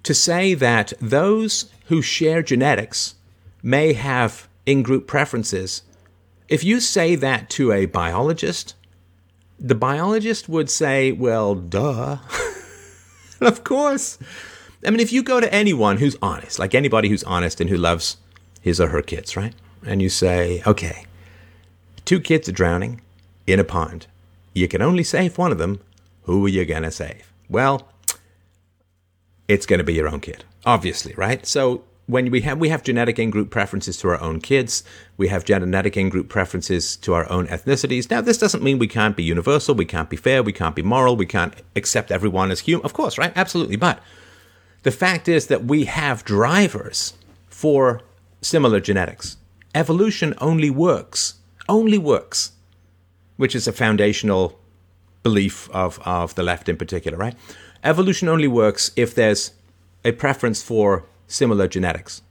to 0.03 0.13
say 0.13 0.53
that 0.53 0.93
those 1.01 1.71
who 1.87 2.01
share 2.01 2.41
genetics 2.41 3.15
may 3.61 3.93
have 3.93 4.47
in 4.65 4.83
group 4.83 5.07
preferences. 5.07 5.83
If 6.47 6.63
you 6.63 6.79
say 6.79 7.15
that 7.15 7.49
to 7.51 7.71
a 7.71 7.85
biologist, 7.85 8.75
the 9.59 9.75
biologist 9.75 10.47
would 10.47 10.69
say, 10.69 11.11
well, 11.11 11.55
duh. 11.55 12.17
of 13.41 13.63
course. 13.63 14.17
I 14.85 14.91
mean, 14.91 14.99
if 14.99 15.11
you 15.11 15.23
go 15.23 15.39
to 15.39 15.53
anyone 15.53 15.97
who's 15.97 16.15
honest, 16.21 16.59
like 16.59 16.75
anybody 16.75 17.09
who's 17.09 17.23
honest 17.23 17.59
and 17.59 17.69
who 17.69 17.77
loves 17.77 18.17
his 18.61 18.79
or 18.79 18.87
her 18.87 19.01
kids, 19.01 19.35
right? 19.35 19.53
And 19.85 20.01
you 20.01 20.09
say, 20.09 20.61
okay, 20.65 21.05
two 22.05 22.19
kids 22.19 22.47
are 22.47 22.53
drowning 22.53 23.01
in 23.47 23.59
a 23.59 23.63
pond. 23.63 24.07
You 24.53 24.67
can 24.67 24.81
only 24.81 25.03
save 25.03 25.37
one 25.37 25.51
of 25.51 25.57
them. 25.57 25.79
Who 26.23 26.45
are 26.45 26.49
you 26.49 26.65
going 26.65 26.83
to 26.83 26.91
save? 26.91 27.31
Well, 27.49 27.87
it's 29.47 29.65
going 29.65 29.79
to 29.79 29.85
be 29.85 29.93
your 29.93 30.09
own 30.09 30.19
kid, 30.19 30.43
obviously, 30.65 31.13
right? 31.15 31.45
So 31.45 31.83
when 32.07 32.31
we 32.31 32.41
have 32.41 32.57
we 32.57 32.69
have 32.69 32.83
genetic 32.83 33.19
in-group 33.19 33.49
preferences 33.49 33.97
to 33.97 34.07
our 34.07 34.19
own 34.19 34.39
kids, 34.39 34.83
we 35.17 35.27
have 35.27 35.45
genetic 35.45 35.95
in-group 35.97 36.29
preferences 36.29 36.95
to 36.97 37.13
our 37.13 37.29
own 37.29 37.47
ethnicities. 37.47 38.09
Now, 38.09 38.21
this 38.21 38.37
doesn't 38.37 38.63
mean 38.63 38.79
we 38.79 38.87
can't 38.87 39.15
be 39.15 39.23
universal, 39.23 39.75
we 39.75 39.85
can't 39.85 40.09
be 40.09 40.17
fair, 40.17 40.41
we 40.41 40.53
can't 40.53 40.75
be 40.75 40.81
moral, 40.81 41.17
we 41.17 41.25
can't 41.25 41.53
accept 41.75 42.11
everyone 42.11 42.49
as 42.49 42.61
human. 42.61 42.85
Of 42.85 42.93
course, 42.93 43.17
right? 43.17 43.33
Absolutely. 43.35 43.75
But 43.75 44.01
the 44.83 44.91
fact 44.91 45.27
is 45.27 45.47
that 45.47 45.65
we 45.65 45.83
have 45.83 46.23
drivers 46.23 47.13
for 47.49 48.01
similar 48.41 48.79
genetics. 48.79 49.37
Evolution 49.75 50.33
only 50.39 50.69
works, 50.69 51.35
only 51.67 51.97
works, 51.97 52.53
which 53.35 53.53
is 53.53 53.67
a 53.67 53.73
foundational 53.73 54.57
belief 55.23 55.69
of, 55.71 55.99
of 56.05 56.35
the 56.35 56.43
left 56.43 56.69
in 56.69 56.77
particular, 56.77 57.17
right? 57.17 57.35
Evolution 57.83 58.29
only 58.29 58.47
works 58.47 58.91
if 58.95 59.13
there's 59.13 59.51
a 60.05 60.13
preference 60.13 60.63
for 60.63 61.05
similar 61.27 61.67
genetics. 61.67 62.21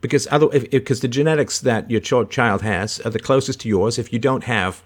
Because 0.00 0.26
other, 0.30 0.48
because 0.48 1.00
the 1.00 1.08
genetics 1.08 1.60
that 1.60 1.90
your 1.90 2.24
child 2.24 2.62
has 2.62 3.00
are 3.00 3.10
the 3.10 3.18
closest 3.18 3.60
to 3.60 3.68
yours. 3.68 3.98
If 3.98 4.12
you 4.12 4.18
don't 4.18 4.44
have 4.44 4.82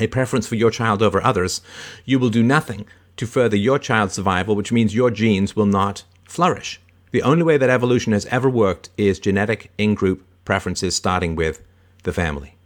a 0.00 0.08
preference 0.08 0.46
for 0.46 0.56
your 0.56 0.70
child 0.70 1.02
over 1.02 1.22
others, 1.22 1.60
you 2.04 2.18
will 2.18 2.30
do 2.30 2.42
nothing 2.42 2.86
to 3.16 3.26
further 3.26 3.56
your 3.56 3.78
child's 3.78 4.14
survival, 4.14 4.56
which 4.56 4.72
means 4.72 4.94
your 4.94 5.10
genes 5.10 5.54
will 5.54 5.66
not 5.66 6.04
flourish. 6.24 6.80
The 7.12 7.22
only 7.22 7.44
way 7.44 7.56
that 7.56 7.70
evolution 7.70 8.12
has 8.14 8.26
ever 8.26 8.48
worked 8.48 8.88
is 8.96 9.20
genetic 9.20 9.70
in 9.78 9.94
group 9.94 10.24
preferences, 10.44 10.96
starting 10.96 11.36
with 11.36 11.62
the 12.02 12.12
family. 12.12 12.56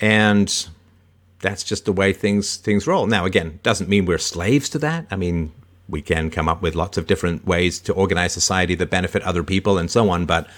And 0.00 0.68
that's 1.40 1.62
just 1.62 1.84
the 1.84 1.92
way 1.92 2.12
things 2.12 2.56
things 2.56 2.86
roll. 2.86 3.06
Now, 3.06 3.24
again, 3.24 3.60
doesn't 3.62 3.88
mean 3.88 4.06
we're 4.06 4.18
slaves 4.18 4.68
to 4.70 4.78
that. 4.80 5.06
I 5.10 5.16
mean, 5.16 5.52
we 5.88 6.02
can 6.02 6.30
come 6.30 6.48
up 6.48 6.62
with 6.62 6.74
lots 6.74 6.98
of 6.98 7.06
different 7.06 7.46
ways 7.46 7.78
to 7.80 7.92
organize 7.92 8.32
society 8.32 8.74
that 8.74 8.90
benefit 8.90 9.22
other 9.22 9.42
people 9.42 9.78
and 9.78 9.90
so 9.90 10.10
on. 10.10 10.26
But 10.26 10.48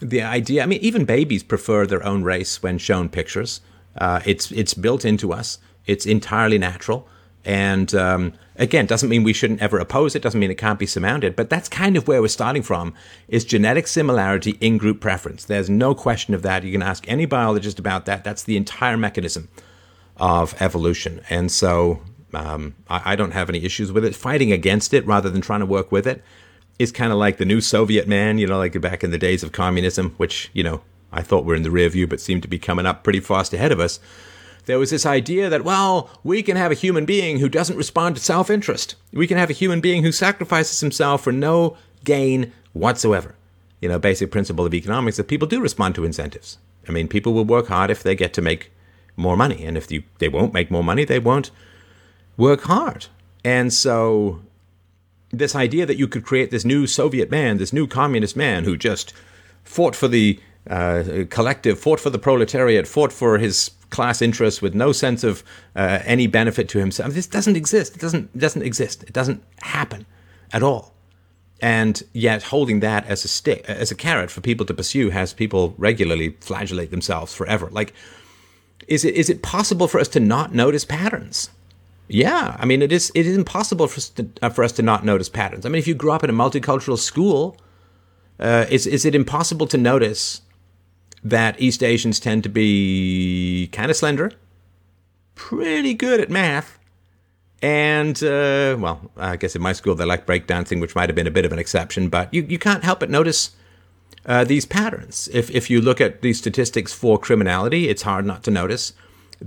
the 0.00 0.22
idea, 0.22 0.62
I 0.62 0.66
mean, 0.66 0.80
even 0.80 1.04
babies 1.04 1.42
prefer 1.42 1.86
their 1.86 2.04
own 2.04 2.22
race 2.22 2.62
when 2.62 2.78
shown 2.78 3.08
pictures. 3.08 3.60
Uh, 3.96 4.20
it's 4.24 4.50
it's 4.52 4.74
built 4.74 5.04
into 5.04 5.32
us. 5.32 5.58
It's 5.86 6.06
entirely 6.06 6.58
natural. 6.58 7.06
And 7.44 7.92
um, 7.94 8.34
again, 8.56 8.86
doesn't 8.86 9.08
mean 9.08 9.24
we 9.24 9.32
shouldn't 9.32 9.60
ever 9.60 9.78
oppose 9.78 10.14
it. 10.14 10.22
Doesn't 10.22 10.38
mean 10.38 10.50
it 10.50 10.58
can't 10.58 10.78
be 10.78 10.86
surmounted. 10.86 11.34
But 11.34 11.50
that's 11.50 11.68
kind 11.68 11.96
of 11.96 12.06
where 12.08 12.22
we're 12.22 12.28
starting 12.28 12.62
from: 12.62 12.94
is 13.28 13.44
genetic 13.44 13.86
similarity 13.86 14.56
in 14.60 14.78
group 14.78 15.00
preference. 15.00 15.44
There's 15.44 15.68
no 15.68 15.94
question 15.94 16.34
of 16.34 16.42
that. 16.42 16.64
You 16.64 16.72
can 16.72 16.82
ask 16.82 17.04
any 17.08 17.26
biologist 17.26 17.78
about 17.78 18.06
that. 18.06 18.24
That's 18.24 18.44
the 18.44 18.56
entire 18.56 18.96
mechanism 18.96 19.48
of 20.16 20.54
evolution. 20.60 21.20
And 21.28 21.50
so 21.50 22.00
um, 22.34 22.74
I, 22.88 23.12
I, 23.12 23.16
don't 23.16 23.32
have 23.32 23.48
any 23.48 23.64
issues 23.64 23.92
with 23.92 24.04
it. 24.04 24.14
Fighting 24.14 24.52
against 24.52 24.94
it 24.94 25.06
rather 25.06 25.30
than 25.30 25.40
trying 25.40 25.60
to 25.60 25.66
work 25.66 25.92
with 25.92 26.06
it 26.06 26.22
is 26.78 26.90
kind 26.92 27.12
of 27.12 27.18
like 27.18 27.36
the 27.36 27.44
new 27.44 27.60
Soviet 27.60 28.08
man, 28.08 28.38
you 28.38 28.46
know, 28.46 28.58
like 28.58 28.80
back 28.80 29.04
in 29.04 29.10
the 29.10 29.18
days 29.18 29.42
of 29.42 29.52
communism, 29.52 30.14
which, 30.16 30.50
you 30.52 30.62
know, 30.62 30.82
I 31.12 31.22
thought 31.22 31.44
were 31.44 31.54
in 31.54 31.62
the 31.62 31.70
rear 31.70 31.88
view, 31.88 32.06
but 32.06 32.20
seem 32.20 32.40
to 32.40 32.48
be 32.48 32.58
coming 32.58 32.86
up 32.86 33.04
pretty 33.04 33.20
fast 33.20 33.52
ahead 33.52 33.72
of 33.72 33.80
us. 33.80 34.00
There 34.64 34.78
was 34.78 34.90
this 34.90 35.04
idea 35.04 35.50
that, 35.50 35.64
well, 35.64 36.08
we 36.22 36.42
can 36.42 36.56
have 36.56 36.70
a 36.70 36.76
human 36.76 37.04
being 37.04 37.38
who 37.38 37.48
doesn't 37.48 37.76
respond 37.76 38.16
to 38.16 38.22
self 38.22 38.48
interest. 38.48 38.94
We 39.12 39.26
can 39.26 39.36
have 39.36 39.50
a 39.50 39.54
human 39.54 39.80
being 39.80 40.02
who 40.02 40.12
sacrifices 40.12 40.80
himself 40.80 41.24
for 41.24 41.32
no 41.32 41.76
gain 42.04 42.52
whatsoever. 42.72 43.34
You 43.80 43.88
know, 43.88 43.98
basic 43.98 44.30
principle 44.30 44.64
of 44.64 44.74
economics 44.74 45.16
that 45.16 45.28
people 45.28 45.48
do 45.48 45.60
respond 45.60 45.96
to 45.96 46.04
incentives. 46.04 46.58
I 46.88 46.92
mean, 46.92 47.08
people 47.08 47.34
will 47.34 47.44
work 47.44 47.66
hard 47.66 47.90
if 47.90 48.02
they 48.02 48.14
get 48.14 48.32
to 48.34 48.42
make 48.42 48.70
more 49.16 49.36
money. 49.36 49.64
And 49.64 49.76
if 49.76 49.90
you, 49.90 50.04
they 50.18 50.28
won't 50.28 50.54
make 50.54 50.70
more 50.70 50.84
money, 50.84 51.04
they 51.04 51.18
won't 51.18 51.50
work 52.36 52.62
hard. 52.62 53.06
And 53.44 53.72
so, 53.72 54.40
this 55.30 55.54
idea 55.54 55.86
that 55.86 55.96
you 55.96 56.06
could 56.06 56.24
create 56.24 56.50
this 56.50 56.64
new 56.64 56.86
Soviet 56.86 57.30
man, 57.30 57.58
this 57.58 57.72
new 57.72 57.86
communist 57.86 58.36
man 58.36 58.64
who 58.64 58.76
just 58.76 59.12
fought 59.64 59.96
for 59.96 60.08
the 60.08 60.38
uh, 60.68 61.24
collective, 61.30 61.78
fought 61.78 61.98
for 61.98 62.10
the 62.10 62.18
proletariat, 62.18 62.86
fought 62.86 63.12
for 63.12 63.38
his 63.38 63.70
class 63.90 64.22
interests 64.22 64.62
with 64.62 64.74
no 64.74 64.92
sense 64.92 65.22
of 65.24 65.42
uh, 65.76 66.00
any 66.04 66.26
benefit 66.26 66.68
to 66.70 66.78
himself. 66.78 67.14
This 67.14 67.26
doesn't 67.26 67.56
exist. 67.56 67.96
It 67.96 68.00
doesn't 68.00 68.36
doesn't 68.36 68.62
exist. 68.62 69.02
It 69.04 69.12
doesn't 69.12 69.42
happen 69.60 70.06
at 70.52 70.62
all. 70.62 70.94
And 71.60 72.02
yet, 72.12 72.42
holding 72.44 72.80
that 72.80 73.06
as 73.06 73.24
a 73.24 73.28
stick, 73.28 73.64
as 73.68 73.92
a 73.92 73.94
carrot 73.94 74.30
for 74.32 74.40
people 74.40 74.66
to 74.66 74.74
pursue, 74.74 75.10
has 75.10 75.32
people 75.32 75.74
regularly 75.78 76.30
flagellate 76.40 76.90
themselves 76.90 77.32
forever. 77.32 77.68
Like, 77.70 77.92
is 78.88 79.04
it 79.04 79.14
is 79.14 79.30
it 79.30 79.42
possible 79.42 79.86
for 79.86 80.00
us 80.00 80.08
to 80.08 80.20
not 80.20 80.52
notice 80.54 80.84
patterns? 80.84 81.50
Yeah, 82.08 82.56
I 82.58 82.66
mean, 82.66 82.82
it 82.82 82.92
is 82.92 83.10
it 83.14 83.26
is 83.26 83.36
impossible 83.36 83.86
for 83.86 83.96
us 83.96 84.08
to, 84.10 84.28
uh, 84.42 84.50
for 84.50 84.64
us 84.64 84.72
to 84.72 84.82
not 84.82 85.04
notice 85.04 85.28
patterns. 85.28 85.64
I 85.64 85.68
mean, 85.68 85.78
if 85.78 85.86
you 85.86 85.94
grew 85.94 86.12
up 86.12 86.24
in 86.24 86.30
a 86.30 86.32
multicultural 86.32 86.98
school, 86.98 87.56
uh, 88.38 88.66
is 88.68 88.86
is 88.86 89.04
it 89.04 89.14
impossible 89.14 89.66
to 89.68 89.78
notice 89.78 90.42
that 91.24 91.60
East 91.60 91.82
Asians 91.82 92.20
tend 92.20 92.42
to 92.42 92.48
be 92.48 93.68
kind 93.72 93.90
of 93.90 93.96
slender, 93.96 94.32
pretty 95.34 95.94
good 95.94 96.20
at 96.20 96.28
math, 96.28 96.78
and 97.62 98.22
uh, 98.22 98.76
well, 98.78 99.10
I 99.16 99.36
guess 99.36 99.54
in 99.54 99.62
my 99.62 99.72
school 99.72 99.94
they 99.94 100.04
like 100.04 100.26
breakdancing, 100.26 100.80
which 100.80 100.94
might 100.94 101.08
have 101.08 101.16
been 101.16 101.28
a 101.28 101.30
bit 101.30 101.44
of 101.44 101.52
an 101.52 101.58
exception, 101.58 102.08
but 102.08 102.32
you, 102.34 102.42
you 102.42 102.58
can't 102.58 102.84
help 102.84 103.00
but 103.00 103.10
notice 103.10 103.52
uh, 104.26 104.44
these 104.44 104.66
patterns. 104.66 105.28
If 105.32 105.50
if 105.50 105.70
you 105.70 105.80
look 105.80 106.00
at 106.00 106.20
the 106.20 106.32
statistics 106.32 106.92
for 106.92 107.18
criminality, 107.18 107.88
it's 107.88 108.02
hard 108.02 108.26
not 108.26 108.42
to 108.44 108.50
notice 108.50 108.92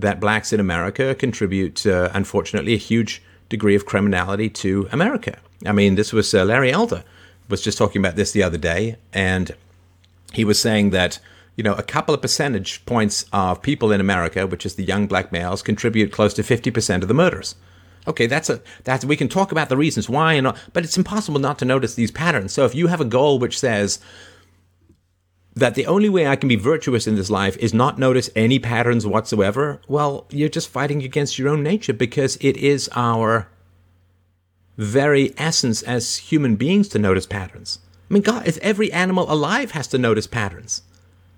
that 0.02 0.20
blacks 0.20 0.54
in 0.54 0.60
America 0.60 1.16
contribute, 1.16 1.86
uh, 1.86 2.10
unfortunately, 2.14 2.74
a 2.74 2.78
huge 2.78 3.22
degree 3.50 3.76
of 3.76 3.86
criminality 3.86 4.50
to 4.50 4.88
America. 4.92 5.38
I 5.66 5.72
mean, 5.72 5.96
this 5.96 6.12
was 6.14 6.34
uh, 6.34 6.44
Larry 6.44 6.72
Elder 6.72 7.04
was 7.50 7.62
just 7.62 7.78
talking 7.78 8.02
about 8.02 8.16
this 8.16 8.32
the 8.32 8.44
other 8.44 8.58
day, 8.58 8.98
and 9.14 9.56
he 10.34 10.44
was 10.44 10.60
saying 10.60 10.90
that 10.92 11.20
you 11.56 11.64
know 11.64 11.74
a 11.74 11.84
couple 11.84 12.14
of 12.14 12.22
percentage 12.22 12.86
points 12.86 13.26
of 13.32 13.62
people 13.62 13.92
in 13.92 14.02
America, 14.02 14.46
which 14.48 14.66
is 14.66 14.76
the 14.76 14.84
young 14.84 15.08
black 15.08 15.32
males, 15.32 15.62
contribute 15.62 16.12
close 16.12 16.34
to 16.34 16.44
fifty 16.44 16.72
percent 16.72 17.04
of 17.04 17.08
the 17.08 17.14
murders. 17.14 17.56
Okay, 18.08 18.28
that's 18.28 18.50
a 18.50 18.62
that's 18.84 19.06
we 19.06 19.16
can 19.16 19.28
talk 19.28 19.52
about 19.52 19.70
the 19.70 19.78
reasons 19.78 20.10
why 20.10 20.34
and 20.34 20.48
all, 20.48 20.56
but 20.74 20.84
it's 20.84 20.98
impossible 20.98 21.40
not 21.40 21.58
to 21.60 21.66
notice 21.66 21.96
these 21.96 22.12
patterns. 22.12 22.52
So 22.54 22.66
if 22.66 22.76
you 22.76 22.88
have 22.88 23.02
a 23.02 23.06
goal 23.06 23.40
which 23.40 23.60
says 23.60 24.00
that 25.56 25.76
the 25.76 25.86
only 25.86 26.10
way 26.10 26.28
I 26.28 26.36
can 26.36 26.50
be 26.50 26.58
virtuous 26.58 27.08
in 27.08 27.16
this 27.16 27.30
life 27.30 27.56
is 27.58 27.74
not 27.74 27.98
notice 27.98 28.30
any 28.36 28.60
patterns 28.60 29.08
whatsoever, 29.08 29.82
well, 29.88 30.26
you're 30.30 30.50
just 30.50 30.70
fighting 30.70 31.02
against 31.02 31.40
your 31.40 31.48
own 31.48 31.64
nature 31.64 31.94
because 31.94 32.38
it 32.42 32.58
is 32.58 32.90
our 32.94 33.48
very 34.78 35.34
essence 35.38 35.82
as 35.84 36.18
human 36.18 36.58
beings 36.58 36.90
to 36.90 37.00
notice 37.00 37.26
patterns. 37.26 37.80
I 38.10 38.14
mean, 38.14 38.24
God, 38.24 38.46
if 38.46 38.58
every 38.58 38.92
animal 38.92 39.32
alive 39.32 39.72
has 39.72 39.88
to 39.88 39.98
notice 39.98 40.28
patterns. 40.28 40.84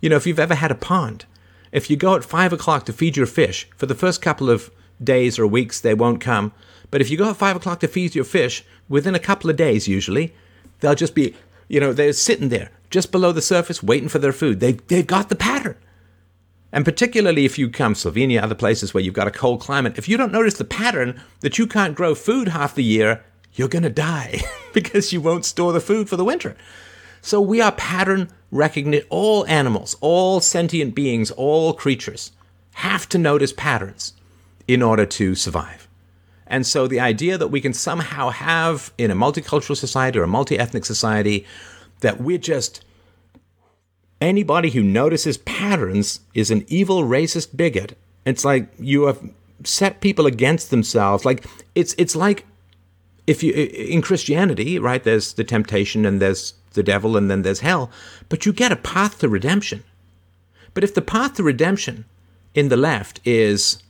You 0.01 0.09
know, 0.09 0.15
if 0.15 0.25
you've 0.25 0.39
ever 0.39 0.55
had 0.55 0.71
a 0.71 0.75
pond, 0.75 1.25
if 1.71 1.89
you 1.89 1.95
go 1.95 2.15
at 2.15 2.23
five 2.23 2.51
o'clock 2.51 2.85
to 2.85 2.93
feed 2.93 3.17
your 3.17 3.27
fish, 3.27 3.69
for 3.77 3.85
the 3.85 3.95
first 3.95 4.21
couple 4.21 4.49
of 4.49 4.71
days 5.01 5.37
or 5.37 5.45
weeks, 5.45 5.79
they 5.79 5.93
won't 5.93 6.21
come. 6.21 6.53
But 6.89 7.01
if 7.01 7.11
you 7.11 7.17
go 7.17 7.29
at 7.29 7.37
five 7.37 7.55
o'clock 7.55 7.79
to 7.81 7.87
feed 7.87 8.15
your 8.15 8.25
fish, 8.25 8.65
within 8.89 9.13
a 9.13 9.19
couple 9.19 9.49
of 9.49 9.55
days, 9.55 9.87
usually, 9.87 10.33
they'll 10.79 10.95
just 10.95 11.13
be, 11.13 11.35
you 11.67 11.79
know, 11.79 11.93
they're 11.93 12.13
sitting 12.13 12.49
there 12.49 12.71
just 12.89 13.11
below 13.11 13.31
the 13.31 13.41
surface, 13.41 13.83
waiting 13.83 14.09
for 14.09 14.19
their 14.19 14.33
food. 14.33 14.59
They, 14.59 14.73
they've 14.73 15.05
got 15.05 15.29
the 15.29 15.35
pattern. 15.35 15.75
And 16.71 16.85
particularly 16.85 17.45
if 17.45 17.57
you 17.57 17.69
come 17.69 17.93
Slovenia, 17.93 18.41
other 18.41 18.55
places 18.55 18.93
where 18.93 19.03
you've 19.03 19.13
got 19.13 19.27
a 19.27 19.31
cold 19.31 19.61
climate, 19.61 19.97
if 19.97 20.09
you 20.09 20.17
don't 20.17 20.31
notice 20.31 20.55
the 20.55 20.65
pattern 20.65 21.21
that 21.39 21.57
you 21.57 21.65
can't 21.65 21.95
grow 21.95 22.13
food 22.13 22.49
half 22.49 22.75
the 22.75 22.83
year, 22.83 23.23
you're 23.53 23.67
going 23.67 23.83
to 23.83 23.89
die 23.89 24.41
because 24.73 25.13
you 25.13 25.21
won't 25.21 25.45
store 25.45 25.73
the 25.73 25.79
food 25.79 26.09
for 26.09 26.17
the 26.17 26.25
winter. 26.25 26.55
So 27.21 27.41
we 27.41 27.61
are 27.61 27.71
pattern 27.71 28.29
recognition. 28.51 29.07
All 29.09 29.45
animals, 29.47 29.95
all 30.01 30.39
sentient 30.39 30.93
beings, 30.93 31.31
all 31.31 31.73
creatures 31.73 32.31
have 32.73 33.09
to 33.09 33.17
notice 33.17 33.53
patterns 33.53 34.13
in 34.67 34.81
order 34.81 35.05
to 35.05 35.35
survive. 35.35 35.87
And 36.45 36.65
so 36.65 36.87
the 36.87 36.99
idea 36.99 37.37
that 37.37 37.47
we 37.47 37.59
can 37.59 37.73
somehow 37.73 38.29
have 38.29 38.93
in 38.97 39.11
a 39.11 39.15
multicultural 39.15 39.75
society 39.75 40.19
or 40.19 40.23
a 40.23 40.27
multi 40.27 40.57
ethnic 40.57 40.85
society 40.85 41.45
that 42.01 42.21
we're 42.21 42.37
just 42.37 42.83
anybody 44.21 44.69
who 44.71 44.83
notices 44.83 45.37
patterns 45.37 46.21
is 46.33 46.51
an 46.51 46.65
evil 46.67 47.03
racist 47.03 47.55
bigot. 47.55 47.97
It's 48.25 48.43
like 48.43 48.69
you 48.79 49.03
have 49.03 49.21
set 49.63 50.01
people 50.01 50.25
against 50.25 50.69
themselves. 50.69 51.25
Like 51.25 51.45
it's 51.75 51.95
it's 51.97 52.15
like 52.15 52.45
if 53.25 53.43
you 53.43 53.53
in 53.53 54.01
Christianity, 54.01 54.79
right? 54.79 55.03
There's 55.03 55.33
the 55.33 55.43
temptation 55.43 56.05
and 56.05 56.21
there's 56.21 56.53
the 56.73 56.83
devil 56.83 57.17
and 57.17 57.29
then 57.29 57.41
there's 57.41 57.61
hell, 57.61 57.89
but 58.29 58.45
you 58.45 58.53
get 58.53 58.71
a 58.71 58.75
path 58.75 59.19
to 59.19 59.29
redemption. 59.29 59.83
But 60.73 60.83
if 60.83 60.93
the 60.93 61.01
path 61.01 61.35
to 61.35 61.43
redemption 61.43 62.05
in 62.53 62.69
the 62.69 62.77
left 62.77 63.19
is 63.25 63.81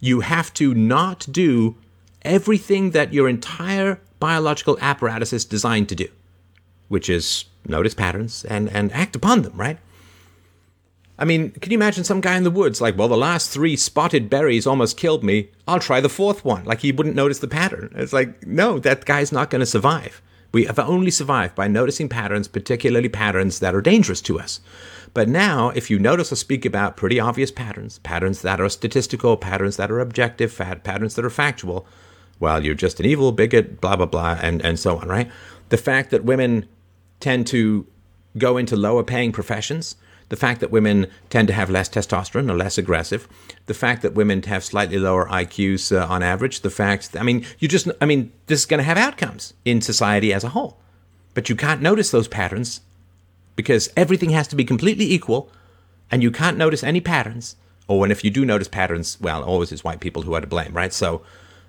you 0.00 0.20
have 0.20 0.52
to 0.54 0.74
not 0.74 1.26
do 1.30 1.76
everything 2.22 2.90
that 2.92 3.12
your 3.12 3.28
entire 3.28 4.00
biological 4.18 4.78
apparatus 4.80 5.32
is 5.32 5.44
designed 5.44 5.88
to 5.88 5.94
do 5.94 6.08
which 6.92 7.08
is 7.08 7.46
notice 7.66 7.94
patterns 7.94 8.44
and, 8.44 8.68
and 8.68 8.92
act 8.92 9.16
upon 9.16 9.40
them, 9.40 9.56
right? 9.56 9.78
I 11.18 11.24
mean, 11.24 11.52
can 11.52 11.72
you 11.72 11.78
imagine 11.78 12.04
some 12.04 12.20
guy 12.20 12.36
in 12.36 12.42
the 12.42 12.50
woods 12.50 12.82
like, 12.82 12.98
well, 12.98 13.08
the 13.08 13.16
last 13.16 13.50
three 13.50 13.76
spotted 13.76 14.28
berries 14.28 14.66
almost 14.66 14.98
killed 14.98 15.24
me. 15.24 15.48
I'll 15.66 15.80
try 15.80 16.02
the 16.02 16.10
fourth 16.10 16.44
one. 16.44 16.64
Like 16.64 16.80
he 16.80 16.92
wouldn't 16.92 17.16
notice 17.16 17.38
the 17.38 17.48
pattern. 17.48 17.94
It's 17.96 18.12
like, 18.12 18.46
no, 18.46 18.78
that 18.80 19.06
guy's 19.06 19.32
not 19.32 19.48
going 19.48 19.60
to 19.60 19.66
survive. 19.66 20.20
We 20.52 20.66
have 20.66 20.78
only 20.78 21.10
survived 21.10 21.54
by 21.54 21.66
noticing 21.66 22.10
patterns, 22.10 22.46
particularly 22.46 23.08
patterns 23.08 23.60
that 23.60 23.74
are 23.74 23.80
dangerous 23.80 24.20
to 24.22 24.38
us. 24.38 24.60
But 25.14 25.30
now, 25.30 25.70
if 25.70 25.90
you 25.90 25.98
notice 25.98 26.30
or 26.30 26.36
speak 26.36 26.66
about 26.66 26.98
pretty 26.98 27.18
obvious 27.18 27.50
patterns, 27.50 28.00
patterns 28.00 28.42
that 28.42 28.60
are 28.60 28.68
statistical, 28.68 29.38
patterns 29.38 29.78
that 29.78 29.90
are 29.90 30.00
objective, 30.00 30.54
patterns 30.84 31.14
that 31.14 31.24
are 31.24 31.30
factual, 31.30 31.86
well, 32.38 32.62
you're 32.62 32.74
just 32.74 33.00
an 33.00 33.06
evil 33.06 33.32
bigot, 33.32 33.80
blah, 33.80 33.96
blah, 33.96 34.04
blah, 34.04 34.38
and, 34.42 34.60
and 34.62 34.78
so 34.78 34.98
on, 34.98 35.08
right? 35.08 35.30
The 35.70 35.78
fact 35.78 36.10
that 36.10 36.24
women 36.24 36.68
tend 37.22 37.46
to 37.46 37.86
go 38.36 38.58
into 38.58 38.76
lower 38.76 39.02
paying 39.02 39.32
professions, 39.32 39.96
the 40.28 40.36
fact 40.36 40.60
that 40.60 40.70
women 40.70 41.06
tend 41.30 41.48
to 41.48 41.54
have 41.54 41.70
less 41.70 41.88
testosterone 41.88 42.50
or 42.50 42.56
less 42.56 42.78
aggressive, 42.78 43.28
the 43.66 43.74
fact 43.74 44.02
that 44.02 44.14
women 44.14 44.42
have 44.44 44.64
slightly 44.64 44.98
lower 44.98 45.26
IQs 45.28 45.94
uh, 45.94 46.06
on 46.06 46.22
average, 46.22 46.60
the 46.60 46.70
fact, 46.70 47.14
I 47.16 47.22
mean, 47.22 47.44
you 47.58 47.68
just, 47.68 47.88
I 48.00 48.06
mean, 48.06 48.32
this 48.46 48.60
is 48.60 48.66
going 48.66 48.78
to 48.78 48.84
have 48.84 48.98
outcomes 48.98 49.54
in 49.64 49.80
society 49.80 50.32
as 50.32 50.44
a 50.44 50.50
whole. 50.50 50.78
But 51.34 51.48
you 51.48 51.56
can't 51.56 51.82
notice 51.82 52.10
those 52.10 52.28
patterns 52.28 52.80
because 53.56 53.90
everything 53.96 54.30
has 54.30 54.48
to 54.48 54.56
be 54.56 54.64
completely 54.64 55.10
equal 55.10 55.50
and 56.10 56.22
you 56.22 56.30
can't 56.30 56.56
notice 56.56 56.82
any 56.82 57.00
patterns. 57.00 57.56
Or, 57.88 58.04
and 58.04 58.12
if 58.12 58.24
you 58.24 58.30
do 58.30 58.44
notice 58.44 58.68
patterns, 58.68 59.18
well, 59.20 59.42
always 59.42 59.72
it's 59.72 59.84
white 59.84 60.00
people 60.00 60.22
who 60.22 60.34
are 60.34 60.40
to 60.40 60.46
blame, 60.46 60.72
right? 60.72 60.92
So, 60.92 61.22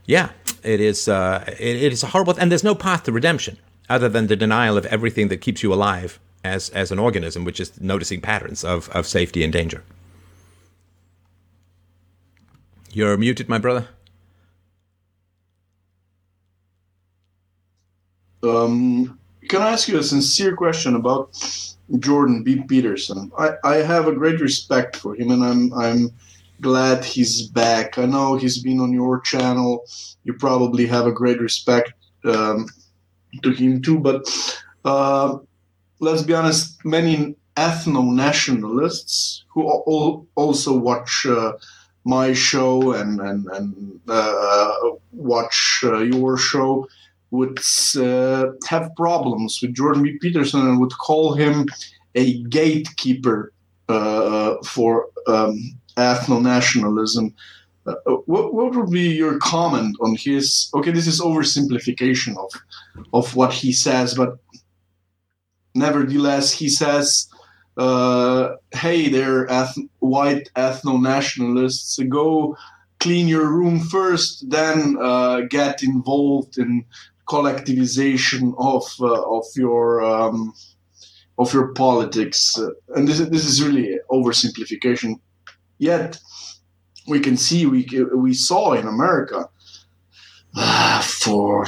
yeah, 0.05 0.29
it 0.63 0.79
is, 0.79 1.07
uh, 1.07 1.43
it, 1.47 1.75
it 1.83 1.93
is 1.93 2.03
a 2.03 2.07
horrible, 2.07 2.35
and 2.37 2.49
there's 2.49 2.63
no 2.63 2.75
path 2.75 3.03
to 3.03 3.11
redemption 3.11 3.57
other 3.93 4.09
than 4.09 4.25
the 4.25 4.35
denial 4.35 4.75
of 4.75 4.87
everything 4.87 5.27
that 5.27 5.37
keeps 5.37 5.61
you 5.61 5.71
alive 5.71 6.19
as 6.43 6.69
as 6.69 6.91
an 6.91 6.99
organism, 6.99 7.45
which 7.45 7.59
is 7.59 7.79
noticing 7.79 8.19
patterns 8.19 8.63
of, 8.63 8.89
of 8.89 9.05
safety 9.05 9.43
and 9.43 9.53
danger. 9.53 9.83
You're 12.91 13.17
muted, 13.17 13.47
my 13.47 13.59
brother. 13.59 13.87
Um, 18.43 19.19
can 19.47 19.61
I 19.61 19.71
ask 19.71 19.87
you 19.87 19.99
a 19.99 20.03
sincere 20.03 20.55
question 20.55 20.95
about 20.95 21.29
Jordan 21.99 22.43
B. 22.43 22.61
Peterson? 22.67 23.31
I, 23.37 23.51
I 23.63 23.75
have 23.77 24.07
a 24.07 24.11
great 24.21 24.39
respect 24.41 24.95
for 24.95 25.15
him, 25.15 25.29
and 25.31 25.43
I'm 25.43 25.73
I'm 25.73 26.11
glad 26.61 27.05
he's 27.05 27.47
back. 27.47 27.97
I 27.99 28.05
know 28.05 28.37
he's 28.37 28.57
been 28.61 28.79
on 28.79 28.91
your 28.91 29.21
channel. 29.21 29.85
You 30.23 30.33
probably 30.33 30.87
have 30.87 31.05
a 31.05 31.11
great 31.11 31.39
respect 31.39 31.93
um, 32.25 32.67
to 33.41 33.51
him 33.51 33.81
too, 33.81 33.99
but 33.99 34.25
uh, 34.85 35.37
let's 35.99 36.21
be 36.21 36.33
honest, 36.33 36.83
many 36.85 37.35
ethno 37.55 38.13
nationalists 38.13 39.43
who 39.49 39.63
also 40.35 40.77
watch 40.77 41.25
uh, 41.25 41.53
my 42.05 42.33
show 42.33 42.93
and 42.93 43.19
and, 43.19 43.45
and 43.47 43.99
uh, 44.07 44.73
watch 45.11 45.81
uh, 45.83 45.99
your 45.99 46.37
show 46.37 46.87
would 47.31 47.59
uh, 47.97 48.45
have 48.67 48.95
problems 48.95 49.59
with 49.61 49.73
Jordan 49.73 50.03
B. 50.03 50.17
Peterson 50.21 50.61
and 50.67 50.79
would 50.79 50.95
call 50.97 51.33
him 51.33 51.65
a 52.13 52.43
gatekeeper 52.43 53.51
uh, 53.89 54.55
for 54.63 55.07
um, 55.27 55.75
ethno 55.97 56.41
nationalism. 56.41 57.33
Uh, 57.85 57.95
what, 58.25 58.53
what 58.53 58.73
would 58.75 58.89
be 58.89 59.09
your 59.09 59.37
comment 59.39 59.95
on 60.01 60.15
his? 60.15 60.69
Okay, 60.73 60.91
this 60.91 61.07
is 61.07 61.19
oversimplification 61.19 62.37
of 62.37 62.51
of 63.13 63.35
what 63.35 63.51
he 63.51 63.73
says, 63.73 64.13
but 64.13 64.37
nevertheless, 65.75 66.51
he 66.51 66.69
says, 66.69 67.27
uh, 67.77 68.55
"Hey, 68.71 69.09
there, 69.09 69.47
eth- 69.51 69.77
white 69.99 70.49
ethno 70.55 71.01
nationalists, 71.01 71.99
go 72.07 72.55
clean 72.99 73.27
your 73.27 73.51
room 73.51 73.81
first, 73.81 74.49
then 74.49 74.97
uh, 75.01 75.41
get 75.49 75.83
involved 75.83 76.57
in 76.57 76.85
collectivization 77.27 78.53
of 78.57 78.83
uh, 79.01 79.37
of 79.37 79.45
your." 79.55 80.03
Um, 80.03 80.53
of 81.39 81.51
your 81.51 81.73
politics, 81.73 82.59
and 82.95 83.07
this 83.07 83.17
this 83.17 83.43
is 83.43 83.63
really 83.63 83.97
oversimplification. 84.11 85.19
Yet, 85.79 86.19
we 87.07 87.19
can 87.19 87.37
see 87.37 87.65
we 87.65 87.85
we 88.13 88.33
saw 88.33 88.73
in 88.73 88.87
America 88.87 89.49
uh, 90.55 91.01
for 91.01 91.65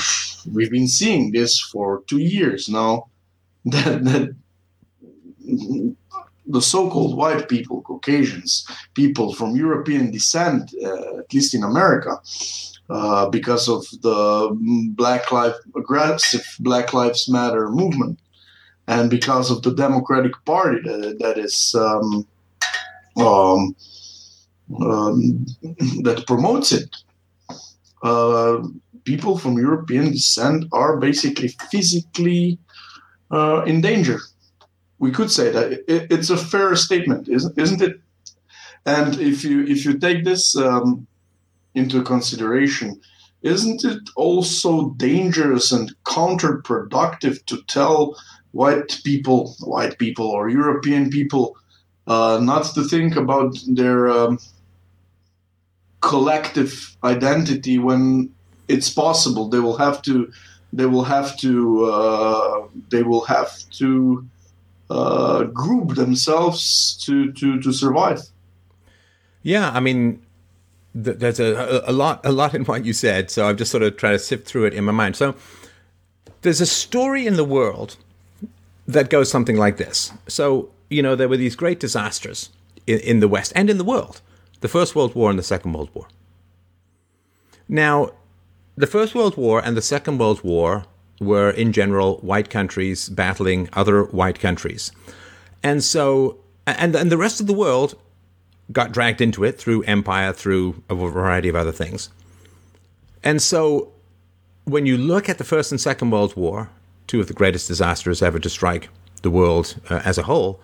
we've 0.52 0.72
been 0.72 0.88
seeing 0.88 1.32
this 1.32 1.60
for 1.60 2.04
two 2.08 2.20
years 2.20 2.70
now 2.70 3.08
that, 3.66 4.04
that 4.04 4.36
the 6.48 6.62
so-called 6.62 7.18
white 7.18 7.50
people, 7.50 7.82
Caucasians, 7.82 8.68
people 8.94 9.34
from 9.34 9.56
European 9.56 10.12
descent, 10.12 10.74
uh, 10.84 11.20
at 11.20 11.34
least 11.34 11.54
in 11.54 11.64
America, 11.64 12.20
uh, 12.90 13.28
because 13.30 13.68
of 13.68 13.84
the 14.02 14.56
Black 14.96 15.32
Lives 15.32 15.58
aggressive 15.76 16.46
Black 16.60 16.94
Lives 16.94 17.28
Matter 17.28 17.70
movement, 17.70 18.20
and 18.88 19.10
because 19.10 19.50
of 19.50 19.64
the 19.64 19.74
Democratic 19.74 20.34
Party 20.46 20.80
that, 20.84 21.18
that 21.20 21.38
is 21.40 21.74
um, 21.76 22.28
um, 23.18 23.76
um, 24.82 25.46
that 26.04 26.24
promotes 26.28 26.72
it. 26.72 26.96
Uh, 28.04 28.64
people 29.04 29.38
from 29.38 29.58
European 29.58 30.12
descent 30.12 30.66
are 30.72 30.98
basically 30.98 31.50
physically 31.72 32.58
uh, 33.32 33.64
in 33.66 33.82
danger. 33.82 34.20
We 35.00 35.12
could 35.12 35.32
say 35.32 35.52
that 35.52 35.72
it, 35.72 36.12
it's 36.12 36.30
a 36.30 36.38
fair 36.38 36.76
statement, 36.76 37.28
isn't, 37.30 37.58
isn't 37.58 37.82
it? 37.82 38.00
And 38.86 39.20
if 39.20 39.44
you 39.44 39.64
if 39.66 39.84
you 39.84 39.98
take 39.98 40.24
this 40.24 40.56
um, 40.56 41.08
into 41.74 42.04
consideration, 42.04 43.02
isn't 43.42 43.84
it 43.84 44.10
also 44.16 44.90
dangerous 44.92 45.72
and 45.72 45.94
counterproductive 46.04 47.46
to 47.46 47.62
tell 47.64 48.16
white 48.52 49.00
people, 49.04 49.56
white 49.60 49.98
people 49.98 50.28
or 50.28 50.50
European 50.50 51.10
people, 51.10 51.58
uh, 52.08 52.40
not 52.42 52.64
to 52.74 52.84
think 52.84 53.16
about 53.16 53.58
their 53.68 54.10
um, 54.10 54.40
collective 56.06 56.96
identity 57.04 57.78
when 57.80 58.30
it's 58.68 58.90
possible 58.90 59.50
they 59.50 59.60
will 59.60 59.78
have 59.78 60.02
to 60.02 60.32
they 60.72 60.86
will 60.86 61.04
have 61.04 61.38
to 61.38 61.86
uh, 61.86 62.68
they 62.92 63.04
will 63.04 63.26
have 63.26 63.52
to 63.72 64.26
uh, 64.90 65.44
group 65.46 65.96
themselves 65.96 66.96
to, 67.06 67.32
to, 67.34 67.60
to 67.62 67.72
survive. 67.72 68.22
Yeah, 69.42 69.72
I 69.72 69.80
mean, 69.80 70.22
th- 70.94 71.18
there's 71.18 71.40
a, 71.40 71.84
a 71.86 71.92
lot 71.92 72.26
a 72.26 72.32
lot 72.32 72.54
in 72.54 72.66
what 72.66 72.86
you 72.86 72.94
said, 72.94 73.32
so 73.32 73.48
I'm 73.48 73.58
just 73.58 73.72
sort 73.72 73.84
of 73.84 73.98
trying 73.98 74.16
to 74.16 74.20
sift 74.20 74.48
through 74.48 74.66
it 74.66 74.74
in 74.74 74.84
my 74.84 74.92
mind. 74.92 75.16
So 75.16 75.36
there's 76.42 76.62
a 76.62 76.66
story 76.66 77.26
in 77.26 77.36
the 77.36 77.44
world 77.44 77.98
that 78.88 79.10
goes 79.10 79.30
something 79.30 79.58
like 79.58 79.78
this. 79.78 80.12
So 80.28 80.70
you 80.90 81.02
know, 81.02 81.16
there 81.16 81.30
were 81.30 81.38
these 81.38 81.56
great 81.56 81.80
disasters 81.80 82.50
in, 82.86 83.00
in 83.00 83.20
the 83.20 83.28
West 83.28 83.54
and 83.56 83.70
in 83.70 83.78
the 83.78 83.84
world: 83.84 84.22
the 84.62 84.68
First 84.68 84.96
World 84.96 85.16
War 85.16 85.30
and 85.30 85.40
the 85.40 85.44
Second 85.44 85.74
World 85.74 85.90
War. 85.94 86.08
Now, 87.68 88.12
the 88.76 88.88
First 88.88 89.16
World 89.16 89.38
War 89.38 89.62
and 89.64 89.76
the 89.76 89.82
Second 89.82 90.18
World 90.18 90.44
War 90.44 90.86
were, 91.20 91.50
in 91.50 91.72
general, 91.72 92.18
white 92.18 92.50
countries 92.50 93.10
battling 93.10 93.70
other 93.74 94.04
white 94.04 94.40
countries. 94.40 94.92
And 95.64 95.84
so, 95.84 96.38
and, 96.68 96.96
and 96.96 97.12
the 97.12 97.18
rest 97.18 97.40
of 97.40 97.48
the 97.48 97.54
world 97.54 97.96
got 98.72 98.92
dragged 98.92 99.22
into 99.22 99.44
it 99.44 99.58
through 99.58 99.84
empire, 99.84 100.34
through 100.34 100.84
a 100.90 100.96
variety 100.96 101.50
of 101.50 101.56
other 101.56 101.72
things. 101.72 102.10
And 103.24 103.42
so, 103.42 103.92
when 104.66 104.86
you 104.86 104.98
look 104.98 105.30
at 105.30 105.38
the 105.38 105.44
First 105.44 105.72
and 105.72 105.80
Second 105.80 106.12
World 106.12 106.36
War, 106.36 106.70
two 107.08 107.20
of 107.20 107.28
the 107.28 107.34
greatest 107.34 107.68
disasters 107.68 108.22
ever 108.22 108.40
to 108.40 108.50
strike 108.50 108.90
the 109.22 109.30
world 109.30 109.80
uh, 109.90 110.02
as 110.04 110.18
a 110.18 110.24
whole, 110.24 110.60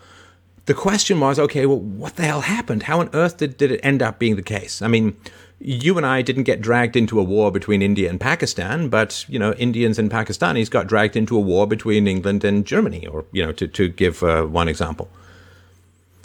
the 0.71 0.75
question 0.75 1.19
was 1.19 1.37
okay, 1.37 1.65
well, 1.65 1.81
what 1.81 2.15
the 2.15 2.23
hell 2.23 2.39
happened? 2.39 2.83
How 2.83 3.01
on 3.01 3.09
earth 3.13 3.35
did, 3.35 3.57
did 3.57 3.73
it 3.73 3.81
end 3.83 4.01
up 4.01 4.19
being 4.19 4.37
the 4.37 4.41
case? 4.41 4.81
I 4.81 4.87
mean, 4.87 5.17
you 5.59 5.97
and 5.97 6.05
I 6.05 6.21
didn't 6.21 6.43
get 6.43 6.61
dragged 6.61 6.95
into 6.95 7.19
a 7.19 7.23
war 7.23 7.51
between 7.51 7.81
India 7.81 8.09
and 8.09 8.21
Pakistan, 8.21 8.87
but 8.87 9.25
you 9.27 9.37
know, 9.37 9.51
Indians 9.55 9.99
and 9.99 10.09
Pakistanis 10.09 10.71
got 10.71 10.87
dragged 10.87 11.17
into 11.17 11.35
a 11.35 11.41
war 11.41 11.67
between 11.67 12.07
England 12.07 12.45
and 12.45 12.65
Germany, 12.65 13.05
or 13.05 13.25
you 13.33 13.45
know, 13.45 13.51
to 13.51 13.67
to 13.67 13.89
give 13.89 14.23
uh, 14.23 14.43
one 14.45 14.69
example. 14.69 15.09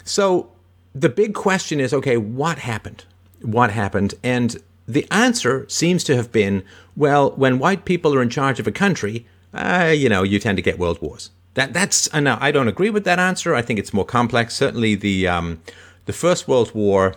So 0.05 0.49
the 0.95 1.09
big 1.09 1.33
question 1.33 1.81
is, 1.81 1.93
okay, 1.93 2.15
what 2.15 2.59
happened? 2.59 3.03
What 3.41 3.71
happened? 3.71 4.13
And 4.23 4.55
the 4.87 5.05
answer 5.11 5.65
seems 5.67 6.05
to 6.05 6.15
have 6.15 6.31
been, 6.31 6.63
well, 6.95 7.31
when 7.31 7.59
white 7.59 7.83
people 7.83 8.15
are 8.15 8.21
in 8.21 8.29
charge 8.29 8.61
of 8.61 8.67
a 8.67 8.71
country, 8.71 9.25
uh, 9.53 9.93
you 9.93 10.07
know, 10.07 10.23
you 10.23 10.39
tend 10.39 10.55
to 10.55 10.61
get 10.61 10.79
world 10.79 11.01
wars. 11.01 11.31
That 11.57 11.73
that's 11.73 12.07
uh, 12.13 12.19
now 12.19 12.37
I 12.39 12.51
don't 12.51 12.67
agree 12.67 12.91
with 12.91 13.03
that 13.05 13.17
answer. 13.17 13.55
I 13.55 13.63
think 13.63 13.79
it's 13.79 13.91
more 13.91 14.05
complex. 14.05 14.53
Certainly, 14.53 14.93
the 14.95 15.27
um, 15.27 15.59
the 16.05 16.13
First 16.13 16.47
World 16.47 16.71
War. 16.75 17.15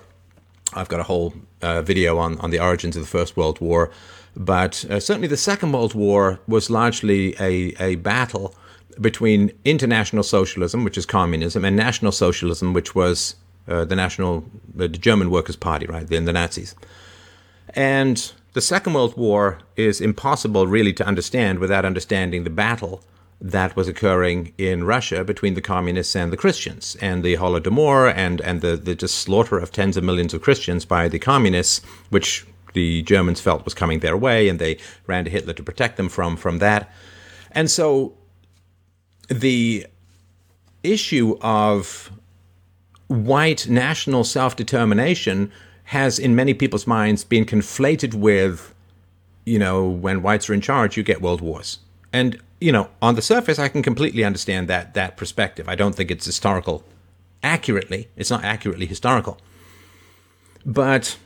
I've 0.73 0.89
got 0.89 0.99
a 0.99 1.03
whole 1.03 1.35
uh, 1.61 1.83
video 1.83 2.17
on, 2.17 2.39
on 2.39 2.51
the 2.51 2.59
origins 2.61 2.97
of 2.97 3.03
the 3.03 3.09
First 3.09 3.37
World 3.37 3.61
War. 3.61 3.91
But 4.35 4.85
uh, 4.89 4.99
certainly 4.99 5.29
the 5.29 5.37
Second 5.37 5.73
World 5.73 5.95
War 5.95 6.39
was 6.47 6.71
largely 6.71 7.35
a, 7.41 7.75
a 7.81 7.97
battle 7.97 8.55
between 9.01 9.51
international 9.65 10.23
socialism, 10.23 10.85
which 10.85 10.97
is 10.97 11.05
communism, 11.05 11.65
and 11.65 11.77
national 11.77 12.13
socialism, 12.13 12.73
which 12.73 12.95
was 12.95 13.35
uh, 13.69 13.85
the 13.85 13.97
national, 13.97 14.45
the 14.73 14.89
German 14.89 15.31
Workers' 15.31 15.57
Party, 15.57 15.87
right, 15.87 16.07
then 16.07 16.25
the 16.25 16.33
Nazis. 16.33 16.77
And 17.75 18.33
the 18.53 18.61
Second 18.61 18.95
World 18.95 19.17
War 19.17 19.59
is 19.77 20.01
impossible 20.01 20.69
really 20.69 20.93
to 20.95 21.05
understand 21.05 21.59
without 21.59 21.85
understanding 21.85 22.45
the 22.45 22.51
battle 22.51 23.03
that 23.41 23.75
was 23.75 23.89
occurring 23.89 24.53
in 24.59 24.85
Russia 24.85 25.25
between 25.25 25.55
the 25.55 25.63
communists 25.63 26.15
and 26.15 26.33
the 26.33 26.37
Christians, 26.37 26.97
and 27.01 27.23
the 27.23 27.37
Holodomor 27.37 28.13
and 28.15 28.41
and 28.43 28.61
the, 28.61 28.77
the 28.77 28.95
just 28.95 29.17
slaughter 29.17 29.59
of 29.59 29.73
tens 29.73 29.97
of 29.97 30.05
millions 30.05 30.35
of 30.35 30.43
Christians 30.43 30.85
by 30.85 31.09
the 31.09 31.19
communists, 31.19 31.81
which 32.11 32.47
the 32.75 33.03
Germans 33.03 33.41
felt 33.41 33.65
was 33.65 33.75
coming 33.75 34.01
their 34.01 34.17
way, 34.17 34.49
and 34.49 34.59
they 34.59 34.79
ran 35.07 35.25
to 35.25 35.31
Hitler 35.31 35.55
to 35.55 35.63
protect 35.63 35.97
them 35.97 36.09
from 36.09 36.37
from 36.37 36.59
that. 36.59 36.93
And 37.53 37.71
so 37.71 38.15
the 39.29 39.87
issue 40.83 41.39
of 41.41 42.11
white 43.07 43.69
national 43.69 44.25
self 44.25 44.55
determination 44.55 45.51
has, 45.85 46.19
in 46.19 46.37
many 46.37 46.55
people's 46.55 46.87
minds, 46.87 47.25
been 47.25 47.45
conflated 47.45 48.15
with, 48.15 48.75
you 49.45 49.59
know, 49.59 49.89
when 49.89 50.23
whites 50.23 50.49
are 50.49 50.55
in 50.55 50.61
charge, 50.61 50.97
you 50.97 51.03
get 51.03 51.21
world 51.21 51.41
wars. 51.41 51.79
And 52.13 52.41
you 52.61 52.73
know, 52.73 52.89
on 53.01 53.15
the 53.15 53.23
surface, 53.23 53.59
I 53.59 53.69
can 53.69 53.83
completely 53.83 54.23
understand 54.23 54.69
that 54.69 54.95
that 54.95 55.17
perspective. 55.17 55.69
I 55.69 55.75
don't 55.75 55.95
think 55.95 56.11
it's 56.11 56.27
historical 56.27 56.85
accurately. 57.43 58.09
It's 58.17 58.31
not 58.31 58.45
accurately 58.45 58.87
historical, 58.87 59.39
but 60.65 61.17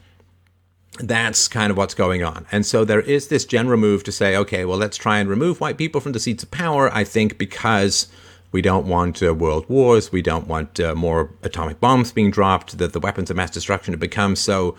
that's 1.00 1.48
kind 1.48 1.72
of 1.72 1.76
what's 1.76 1.94
going 1.94 2.22
on. 2.22 2.46
And 2.52 2.64
so 2.64 2.84
there 2.84 3.00
is 3.00 3.28
this 3.28 3.44
general 3.44 3.78
move 3.78 4.04
to 4.04 4.12
say, 4.12 4.36
okay, 4.36 4.64
well, 4.64 4.78
let's 4.78 4.96
try 4.96 5.18
and 5.18 5.28
remove 5.28 5.60
white 5.60 5.76
people 5.76 6.00
from 6.00 6.12
the 6.12 6.20
seats 6.20 6.44
of 6.44 6.52
power. 6.52 6.88
I 6.94 7.02
think 7.02 7.36
because 7.36 8.06
we 8.52 8.62
don't 8.62 8.86
want 8.86 9.20
uh, 9.20 9.34
world 9.34 9.68
wars, 9.68 10.12
we 10.12 10.22
don't 10.22 10.46
want 10.46 10.78
uh, 10.78 10.94
more 10.94 11.30
atomic 11.42 11.80
bombs 11.80 12.12
being 12.12 12.30
dropped, 12.30 12.78
that 12.78 12.92
the 12.92 13.00
weapons 13.00 13.28
of 13.28 13.36
mass 13.36 13.50
destruction 13.50 13.92
have 13.92 14.00
become 14.00 14.36
so 14.36 14.76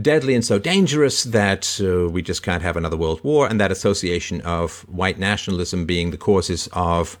deadly 0.00 0.34
and 0.34 0.44
so 0.44 0.58
dangerous 0.58 1.24
that 1.24 1.80
uh, 1.82 2.08
we 2.08 2.22
just 2.22 2.42
can't 2.42 2.62
have 2.62 2.76
another 2.76 2.96
world 2.96 3.22
war. 3.22 3.46
And 3.46 3.60
that 3.60 3.70
association 3.70 4.40
of 4.42 4.80
white 4.88 5.18
nationalism 5.18 5.86
being 5.86 6.10
the 6.10 6.16
causes 6.16 6.68
of 6.72 7.18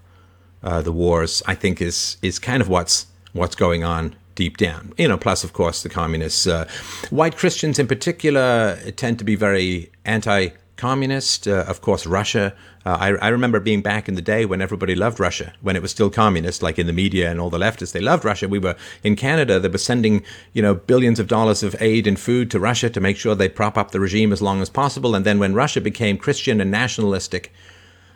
uh, 0.62 0.82
the 0.82 0.92
wars, 0.92 1.42
I 1.46 1.54
think, 1.54 1.80
is 1.80 2.16
is 2.22 2.38
kind 2.38 2.60
of 2.60 2.68
what's 2.68 3.06
what's 3.32 3.54
going 3.54 3.84
on 3.84 4.16
deep 4.34 4.56
down. 4.56 4.92
You 4.98 5.08
know, 5.08 5.16
plus 5.16 5.44
of 5.44 5.52
course 5.52 5.82
the 5.82 5.88
communists, 5.88 6.46
uh, 6.46 6.66
white 7.10 7.36
Christians 7.36 7.78
in 7.78 7.86
particular, 7.86 8.76
tend 8.96 9.18
to 9.18 9.24
be 9.24 9.36
very 9.36 9.90
anti 10.04 10.48
communist. 10.76 11.46
Uh, 11.46 11.64
of 11.66 11.80
course, 11.80 12.06
Russia. 12.06 12.54
Uh, 12.86 12.96
I, 13.00 13.08
I, 13.26 13.28
remember 13.28 13.60
being 13.60 13.80
back 13.80 14.08
in 14.08 14.14
the 14.14 14.22
day 14.22 14.44
when 14.44 14.60
everybody 14.60 14.94
loved 14.94 15.18
Russia, 15.18 15.54
when 15.62 15.74
it 15.76 15.82
was 15.82 15.90
still 15.90 16.10
communist, 16.10 16.62
like 16.62 16.78
in 16.78 16.86
the 16.86 16.92
media 16.92 17.30
and 17.30 17.40
all 17.40 17.48
the 17.48 17.58
leftists. 17.58 17.92
They 17.92 18.00
loved 18.00 18.24
Russia. 18.24 18.48
We 18.48 18.58
were 18.58 18.76
in 19.02 19.16
Canada. 19.16 19.58
They 19.58 19.68
were 19.68 19.78
sending, 19.78 20.22
you 20.52 20.62
know, 20.62 20.74
billions 20.74 21.18
of 21.18 21.28
dollars 21.28 21.62
of 21.62 21.76
aid 21.80 22.06
and 22.06 22.18
food 22.18 22.50
to 22.50 22.60
Russia 22.60 22.90
to 22.90 23.00
make 23.00 23.16
sure 23.16 23.34
they'd 23.34 23.54
prop 23.54 23.78
up 23.78 23.92
the 23.92 24.00
regime 24.00 24.32
as 24.32 24.42
long 24.42 24.60
as 24.60 24.68
possible. 24.68 25.14
And 25.14 25.24
then 25.24 25.38
when 25.38 25.54
Russia 25.54 25.80
became 25.80 26.18
Christian 26.18 26.60
and 26.60 26.70
nationalistic, 26.70 27.52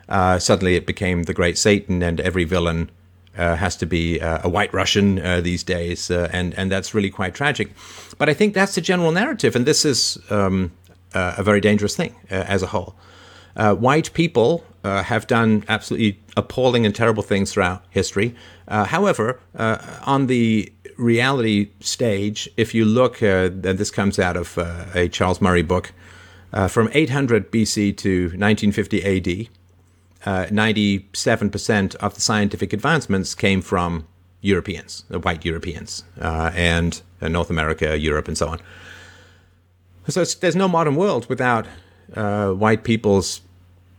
uh, 0.07 0.39
suddenly 0.39 0.75
it 0.75 0.85
became 0.85 1.23
the 1.23 1.33
great 1.33 1.57
Satan, 1.57 2.03
and 2.03 2.19
every 2.19 2.43
villain 2.43 2.89
uh, 3.37 3.55
has 3.55 3.75
to 3.77 3.85
be 3.85 4.19
uh, 4.19 4.39
a 4.43 4.49
white 4.49 4.73
Russian 4.73 5.19
uh, 5.19 5.39
these 5.39 5.63
days, 5.63 6.11
and 6.11 6.53
and 6.55 6.71
that's 6.71 6.93
really 6.93 7.11
quite 7.11 7.33
tragic. 7.35 7.71
But 8.17 8.27
I 8.27 8.33
think 8.33 8.53
that's 8.53 8.75
the 8.75 8.81
general 8.81 9.11
narrative, 9.11 9.55
and 9.55 9.65
this 9.65 9.85
is 9.85 10.17
um, 10.29 10.71
uh, 11.13 11.35
a 11.37 11.43
very 11.43 11.61
dangerous 11.61 11.95
thing 11.95 12.15
uh, 12.31 12.35
as 12.35 12.63
a 12.63 12.67
whole. 12.67 12.95
Uh, 13.55 13.75
white 13.75 14.13
people 14.13 14.63
uh, 14.83 15.03
have 15.03 15.27
done 15.27 15.63
absolutely 15.67 16.19
appalling 16.37 16.85
and 16.85 16.95
terrible 16.95 17.23
things 17.23 17.51
throughout 17.51 17.83
history. 17.89 18.33
Uh, 18.67 18.85
however, 18.85 19.39
uh, 19.55 19.77
on 20.05 20.27
the 20.27 20.71
reality 20.97 21.69
stage, 21.79 22.49
if 22.57 22.73
you 22.73 22.85
look, 22.85 23.21
and 23.21 23.63
this 23.63 23.91
comes 23.91 24.19
out 24.19 24.37
of 24.37 24.57
a 24.93 25.09
Charles 25.09 25.41
Murray 25.41 25.61
book, 25.61 25.91
from 26.67 26.89
800 26.93 27.51
BC 27.51 27.95
to 27.97 28.23
1950 28.37 29.49
AD, 30.25 30.51
97% 30.53 31.95
of 31.95 32.15
the 32.15 32.21
scientific 32.21 32.73
advancements 32.73 33.33
came 33.33 33.61
from 33.61 34.07
Europeans, 34.41 35.05
white 35.09 35.45
Europeans, 35.45 36.03
and 36.17 37.01
North 37.21 37.49
America, 37.49 37.97
Europe, 37.97 38.27
and 38.27 38.37
so 38.37 38.49
on. 38.49 38.59
So 40.09 40.23
there's 40.23 40.55
no 40.55 40.67
modern 40.67 40.95
world 40.95 41.27
without 41.29 41.65
uh, 42.15 42.51
white 42.51 42.83
people's 42.83 43.41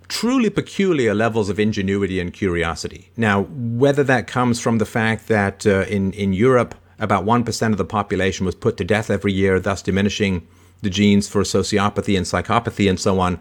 truly 0.08 0.50
peculiar 0.50 1.14
levels 1.14 1.48
of 1.48 1.60
ingenuity 1.60 2.18
and 2.18 2.32
curiosity. 2.32 3.10
Now, 3.16 3.42
whether 3.42 4.02
that 4.04 4.26
comes 4.26 4.60
from 4.60 4.78
the 4.78 4.84
fact 4.84 5.28
that 5.28 5.64
uh, 5.66 5.82
in, 5.82 6.12
in 6.12 6.32
Europe, 6.32 6.74
about 6.98 7.24
1% 7.24 7.72
of 7.72 7.78
the 7.78 7.84
population 7.84 8.44
was 8.44 8.54
put 8.54 8.76
to 8.76 8.84
death 8.84 9.08
every 9.08 9.32
year, 9.32 9.60
thus 9.60 9.82
diminishing 9.82 10.46
the 10.82 10.90
genes 10.90 11.28
for 11.28 11.42
sociopathy 11.42 12.16
and 12.16 12.26
psychopathy 12.26 12.88
and 12.88 12.98
so 12.98 13.20
on, 13.20 13.38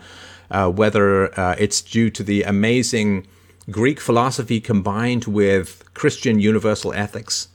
uh, 0.52 0.70
whether 0.70 1.38
uh, 1.40 1.56
it's 1.58 1.82
due 1.82 2.10
to 2.10 2.24
the 2.24 2.44
amazing 2.44 3.26
Greek 3.70 4.00
philosophy 4.00 4.60
combined 4.60 5.26
with 5.26 5.84
Christian 5.94 6.40
universal 6.40 6.94
ethics 6.94 7.49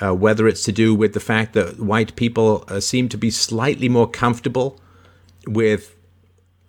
uh, 0.00 0.14
whether 0.14 0.46
it's 0.46 0.62
to 0.64 0.72
do 0.72 0.94
with 0.94 1.12
the 1.14 1.20
fact 1.20 1.52
that 1.54 1.80
white 1.80 2.14
people 2.16 2.64
uh, 2.68 2.80
seem 2.80 3.08
to 3.08 3.16
be 3.16 3.30
slightly 3.30 3.88
more 3.88 4.08
comfortable 4.08 4.80
with 5.46 5.94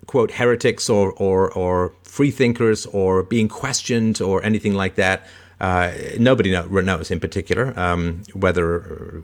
quote 0.08 0.32
heretics 0.32 0.90
or 0.90 1.14
or 1.14 1.52
or 1.54 1.94
free 2.04 2.32
thinkers 2.32 2.86
or 2.88 3.24
being 3.24 3.48
questioned 3.48 4.22
or 4.22 4.44
anything 4.44 4.74
like 4.74 4.96
that. 4.96 5.26
Uh, 5.62 5.92
nobody 6.18 6.52
know, 6.52 6.66
knows 6.66 7.12
in 7.12 7.20
particular 7.20 7.78
um, 7.78 8.24
whether 8.34 8.80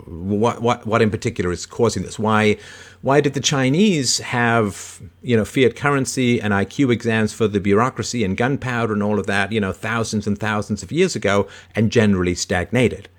what, 0.06 0.62
what 0.62 0.86
what 0.86 1.02
in 1.02 1.10
particular 1.10 1.52
is 1.52 1.66
causing 1.66 2.04
this. 2.04 2.20
Why 2.20 2.58
why 3.02 3.22
did 3.22 3.34
the 3.34 3.40
Chinese 3.40 4.20
have 4.20 5.02
you 5.22 5.36
know 5.36 5.46
fiat 5.46 5.76
currency 5.76 6.42
and 6.42 6.54
IQ 6.54 6.92
exams 6.92 7.34
for 7.34 7.48
the 7.48 7.60
bureaucracy 7.60 8.24
and 8.24 8.36
gunpowder 8.38 8.94
and 8.94 9.02
all 9.02 9.18
of 9.18 9.28
that 9.28 9.52
you 9.52 9.62
know 9.62 9.72
thousands 9.72 10.28
and 10.28 10.38
thousands 10.38 10.84
of 10.84 10.92
years 10.92 11.16
ago 11.16 11.48
and 11.74 11.92
generally 11.92 12.36
stagnated? 12.36 13.10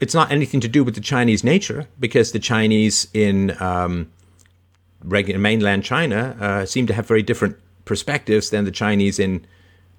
It's 0.00 0.14
not 0.14 0.32
anything 0.32 0.60
to 0.60 0.68
do 0.68 0.82
with 0.82 0.94
the 0.94 1.00
Chinese 1.00 1.44
nature 1.44 1.86
because 1.98 2.32
the 2.32 2.38
Chinese 2.38 3.08
in 3.12 3.54
um, 3.60 4.10
mainland 5.04 5.84
China 5.84 6.36
uh, 6.40 6.66
seem 6.66 6.86
to 6.86 6.94
have 6.94 7.06
very 7.06 7.22
different 7.22 7.56
perspectives 7.84 8.50
than 8.50 8.64
the 8.64 8.70
Chinese 8.70 9.18
in 9.18 9.46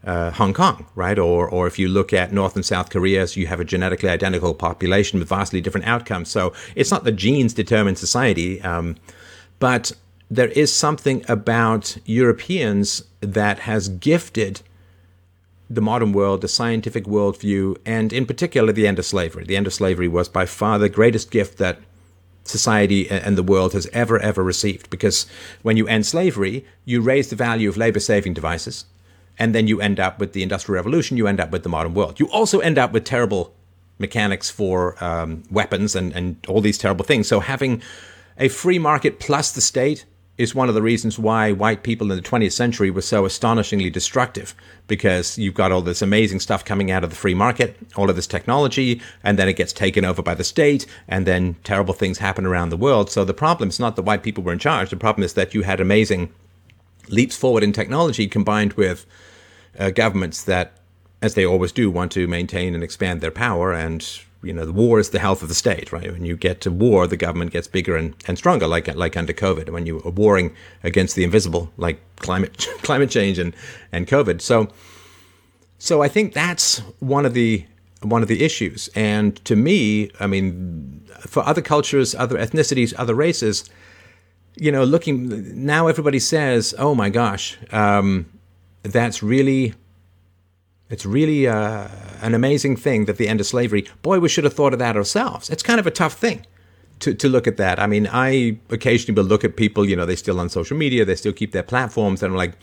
uh, 0.03 0.31
Hong 0.31 0.53
Kong, 0.53 0.87
right? 0.95 1.19
Or, 1.19 1.47
or 1.47 1.67
if 1.67 1.77
you 1.77 1.87
look 1.87 2.11
at 2.13 2.33
North 2.33 2.55
and 2.55 2.65
South 2.65 2.89
Korea, 2.89 3.27
so 3.27 3.39
you 3.39 3.47
have 3.47 3.59
a 3.59 3.65
genetically 3.65 4.09
identical 4.09 4.53
population 4.53 5.19
with 5.19 5.29
vastly 5.29 5.61
different 5.61 5.87
outcomes. 5.87 6.29
So 6.29 6.53
it's 6.75 6.89
not 6.89 7.03
the 7.03 7.11
genes 7.11 7.53
determine 7.53 7.95
society, 7.95 8.61
um, 8.61 8.95
but 9.59 9.91
there 10.29 10.47
is 10.47 10.73
something 10.73 11.23
about 11.27 11.97
Europeans 12.05 13.03
that 13.19 13.59
has 13.59 13.89
gifted 13.89 14.61
the 15.75 15.81
modern 15.81 16.11
world, 16.11 16.41
the 16.41 16.47
scientific 16.47 17.05
worldview, 17.05 17.77
and 17.85 18.11
in 18.11 18.25
particular 18.25 18.73
the 18.73 18.85
end 18.85 18.99
of 18.99 19.05
slavery. 19.05 19.45
The 19.45 19.55
end 19.55 19.67
of 19.67 19.73
slavery 19.73 20.07
was 20.07 20.27
by 20.27 20.45
far 20.45 20.77
the 20.77 20.89
greatest 20.89 21.31
gift 21.31 21.57
that 21.59 21.79
society 22.43 23.09
and 23.09 23.37
the 23.37 23.43
world 23.43 23.73
has 23.73 23.87
ever, 23.93 24.19
ever 24.19 24.43
received. 24.43 24.89
Because 24.89 25.27
when 25.61 25.77
you 25.77 25.87
end 25.87 26.05
slavery, 26.05 26.65
you 26.83 27.01
raise 27.01 27.29
the 27.29 27.35
value 27.35 27.69
of 27.69 27.77
labor 27.77 27.99
saving 27.99 28.33
devices, 28.33 28.85
and 29.39 29.55
then 29.55 29.67
you 29.67 29.79
end 29.79 29.99
up 29.99 30.19
with 30.19 30.33
the 30.33 30.43
Industrial 30.43 30.75
Revolution, 30.75 31.17
you 31.17 31.27
end 31.27 31.39
up 31.39 31.51
with 31.51 31.63
the 31.63 31.69
modern 31.69 31.93
world. 31.93 32.19
You 32.19 32.29
also 32.29 32.59
end 32.59 32.77
up 32.77 32.91
with 32.91 33.05
terrible 33.05 33.53
mechanics 33.97 34.49
for 34.49 35.01
um, 35.03 35.43
weapons 35.49 35.95
and, 35.95 36.11
and 36.13 36.43
all 36.47 36.59
these 36.59 36.77
terrible 36.77 37.05
things. 37.05 37.27
So 37.27 37.39
having 37.39 37.81
a 38.37 38.49
free 38.49 38.79
market 38.79 39.19
plus 39.19 39.51
the 39.51 39.61
state 39.61 40.05
is 40.41 40.55
one 40.55 40.69
of 40.69 40.73
the 40.73 40.81
reasons 40.81 41.19
why 41.19 41.51
white 41.51 41.83
people 41.83 42.11
in 42.11 42.17
the 42.17 42.27
20th 42.27 42.53
century 42.53 42.89
were 42.89 43.03
so 43.03 43.25
astonishingly 43.25 43.91
destructive 43.91 44.55
because 44.87 45.37
you've 45.37 45.53
got 45.53 45.71
all 45.71 45.83
this 45.83 46.01
amazing 46.01 46.39
stuff 46.39 46.65
coming 46.65 46.89
out 46.89 47.03
of 47.03 47.11
the 47.11 47.15
free 47.15 47.35
market, 47.35 47.77
all 47.95 48.09
of 48.09 48.15
this 48.15 48.25
technology, 48.25 48.99
and 49.23 49.37
then 49.37 49.47
it 49.47 49.53
gets 49.53 49.71
taken 49.71 50.03
over 50.03 50.23
by 50.23 50.33
the 50.33 50.43
state, 50.43 50.87
and 51.07 51.27
then 51.27 51.55
terrible 51.63 51.93
things 51.93 52.17
happen 52.17 52.45
around 52.45 52.69
the 52.69 52.77
world. 52.77 53.11
So 53.11 53.23
the 53.23 53.35
problem 53.35 53.69
is 53.69 53.79
not 53.79 53.95
that 53.95 54.01
white 54.01 54.23
people 54.23 54.43
were 54.43 54.51
in 54.51 54.57
charge, 54.57 54.89
the 54.89 54.97
problem 54.97 55.23
is 55.23 55.33
that 55.35 55.53
you 55.53 55.61
had 55.61 55.79
amazing 55.79 56.33
leaps 57.07 57.37
forward 57.37 57.61
in 57.61 57.71
technology 57.71 58.27
combined 58.27 58.73
with 58.73 59.05
uh, 59.77 59.91
governments 59.91 60.43
that, 60.45 60.73
as 61.21 61.35
they 61.35 61.45
always 61.45 61.71
do, 61.71 61.91
want 61.91 62.11
to 62.13 62.27
maintain 62.27 62.73
and 62.73 62.83
expand 62.83 63.21
their 63.21 63.31
power 63.31 63.73
and 63.73 64.21
you 64.43 64.53
know, 64.53 64.65
the 64.65 64.71
war 64.71 64.99
is 64.99 65.09
the 65.09 65.19
health 65.19 65.43
of 65.43 65.49
the 65.49 65.55
state, 65.55 65.91
right? 65.91 66.11
When 66.11 66.25
you 66.25 66.35
get 66.35 66.61
to 66.61 66.71
war, 66.71 67.05
the 67.05 67.17
government 67.17 67.51
gets 67.51 67.67
bigger 67.67 67.95
and, 67.95 68.15
and 68.27 68.37
stronger, 68.37 68.67
like 68.67 68.93
like 68.95 69.15
under 69.15 69.33
COVID. 69.33 69.69
When 69.69 69.85
you 69.85 70.01
are 70.03 70.11
warring 70.11 70.55
against 70.83 71.15
the 71.15 71.23
invisible, 71.23 71.71
like 71.77 72.01
climate 72.17 72.67
climate 72.81 73.09
change 73.09 73.37
and 73.37 73.55
and 73.91 74.07
COVID. 74.07 74.41
So, 74.41 74.67
so 75.77 76.01
I 76.01 76.07
think 76.07 76.33
that's 76.33 76.79
one 76.99 77.25
of 77.25 77.33
the 77.33 77.65
one 78.01 78.23
of 78.23 78.27
the 78.27 78.43
issues. 78.43 78.89
And 78.95 79.43
to 79.45 79.55
me, 79.55 80.09
I 80.19 80.25
mean, 80.25 81.07
for 81.19 81.45
other 81.45 81.61
cultures, 81.61 82.15
other 82.15 82.37
ethnicities, 82.37 82.95
other 82.97 83.13
races, 83.13 83.69
you 84.55 84.71
know, 84.71 84.83
looking 84.83 85.65
now, 85.65 85.87
everybody 85.87 86.19
says, 86.19 86.73
"Oh 86.79 86.95
my 86.95 87.09
gosh, 87.09 87.59
um, 87.71 88.25
that's 88.81 89.21
really, 89.21 89.75
it's 90.89 91.05
really." 91.05 91.47
Uh, 91.47 91.87
an 92.21 92.33
amazing 92.33 92.75
thing 92.75 93.05
that 93.05 93.17
the 93.17 93.27
end 93.27 93.39
of 93.39 93.47
slavery, 93.47 93.85
boy, 94.01 94.19
we 94.19 94.29
should 94.29 94.43
have 94.43 94.53
thought 94.53 94.73
of 94.73 94.79
that 94.79 94.95
ourselves. 94.95 95.49
It's 95.49 95.63
kind 95.63 95.79
of 95.79 95.87
a 95.87 95.91
tough 95.91 96.13
thing 96.13 96.45
to, 96.99 97.13
to 97.13 97.27
look 97.27 97.47
at 97.47 97.57
that. 97.57 97.79
I 97.79 97.87
mean, 97.87 98.07
I 98.11 98.57
occasionally 98.69 99.19
will 99.19 99.27
look 99.27 99.43
at 99.43 99.55
people, 99.55 99.87
you 99.87 99.95
know, 99.95 100.05
they're 100.05 100.15
still 100.15 100.39
on 100.39 100.49
social 100.49 100.77
media, 100.77 101.03
they 101.05 101.15
still 101.15 101.33
keep 101.33 101.51
their 101.51 101.63
platforms, 101.63 102.23
and 102.23 102.31
I'm 102.31 102.37
like, 102.37 102.53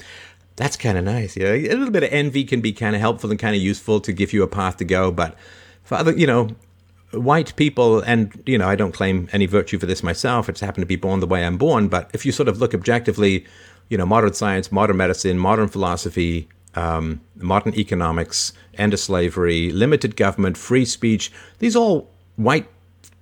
that's 0.57 0.77
kind 0.77 0.99
of 0.99 1.05
nice. 1.05 1.37
You 1.37 1.45
know, 1.45 1.55
a 1.55 1.69
little 1.69 1.91
bit 1.91 2.03
of 2.03 2.13
envy 2.13 2.45
can 2.45 2.61
be 2.61 2.73
kind 2.73 2.97
of 2.97 3.01
helpful 3.01 3.31
and 3.31 3.39
kind 3.39 3.55
of 3.55 3.63
useful 3.63 4.01
to 4.01 4.13
give 4.13 4.33
you 4.33 4.43
a 4.43 4.49
path 4.49 4.77
to 4.79 4.85
go. 4.85 5.13
But 5.13 5.37
for 5.85 5.95
other, 5.95 6.13
you 6.13 6.27
know, 6.27 6.49
white 7.13 7.55
people, 7.55 8.01
and, 8.01 8.43
you 8.45 8.59
know, 8.59 8.69
I 8.69 8.75
don't 8.75 8.93
claim 8.93 9.29
any 9.33 9.47
virtue 9.47 9.79
for 9.79 9.87
this 9.87 10.03
myself. 10.03 10.49
It's 10.49 10.61
happened 10.61 10.83
to 10.83 10.87
be 10.87 10.97
born 10.97 11.21
the 11.21 11.29
way 11.29 11.45
I'm 11.45 11.59
born. 11.59 11.87
But 11.87 12.11
if 12.13 12.27
you 12.27 12.33
sort 12.33 12.49
of 12.49 12.59
look 12.59 12.75
objectively, 12.75 13.47
you 13.89 13.97
know, 13.97 14.05
modern 14.05 14.35
science, 14.35 14.73
modern 14.73 14.97
medicine, 14.97 15.39
modern 15.39 15.69
philosophy, 15.69 16.49
um, 16.75 17.21
modern 17.37 17.75
economics, 17.75 18.53
end 18.75 18.95
of 18.95 19.01
slavery, 19.01 19.71
limited 19.71 20.17
government, 20.17 20.57
free 20.57 20.85
speech, 20.85 21.33
these 21.59 21.75
all 21.75 22.11
white 22.37 22.69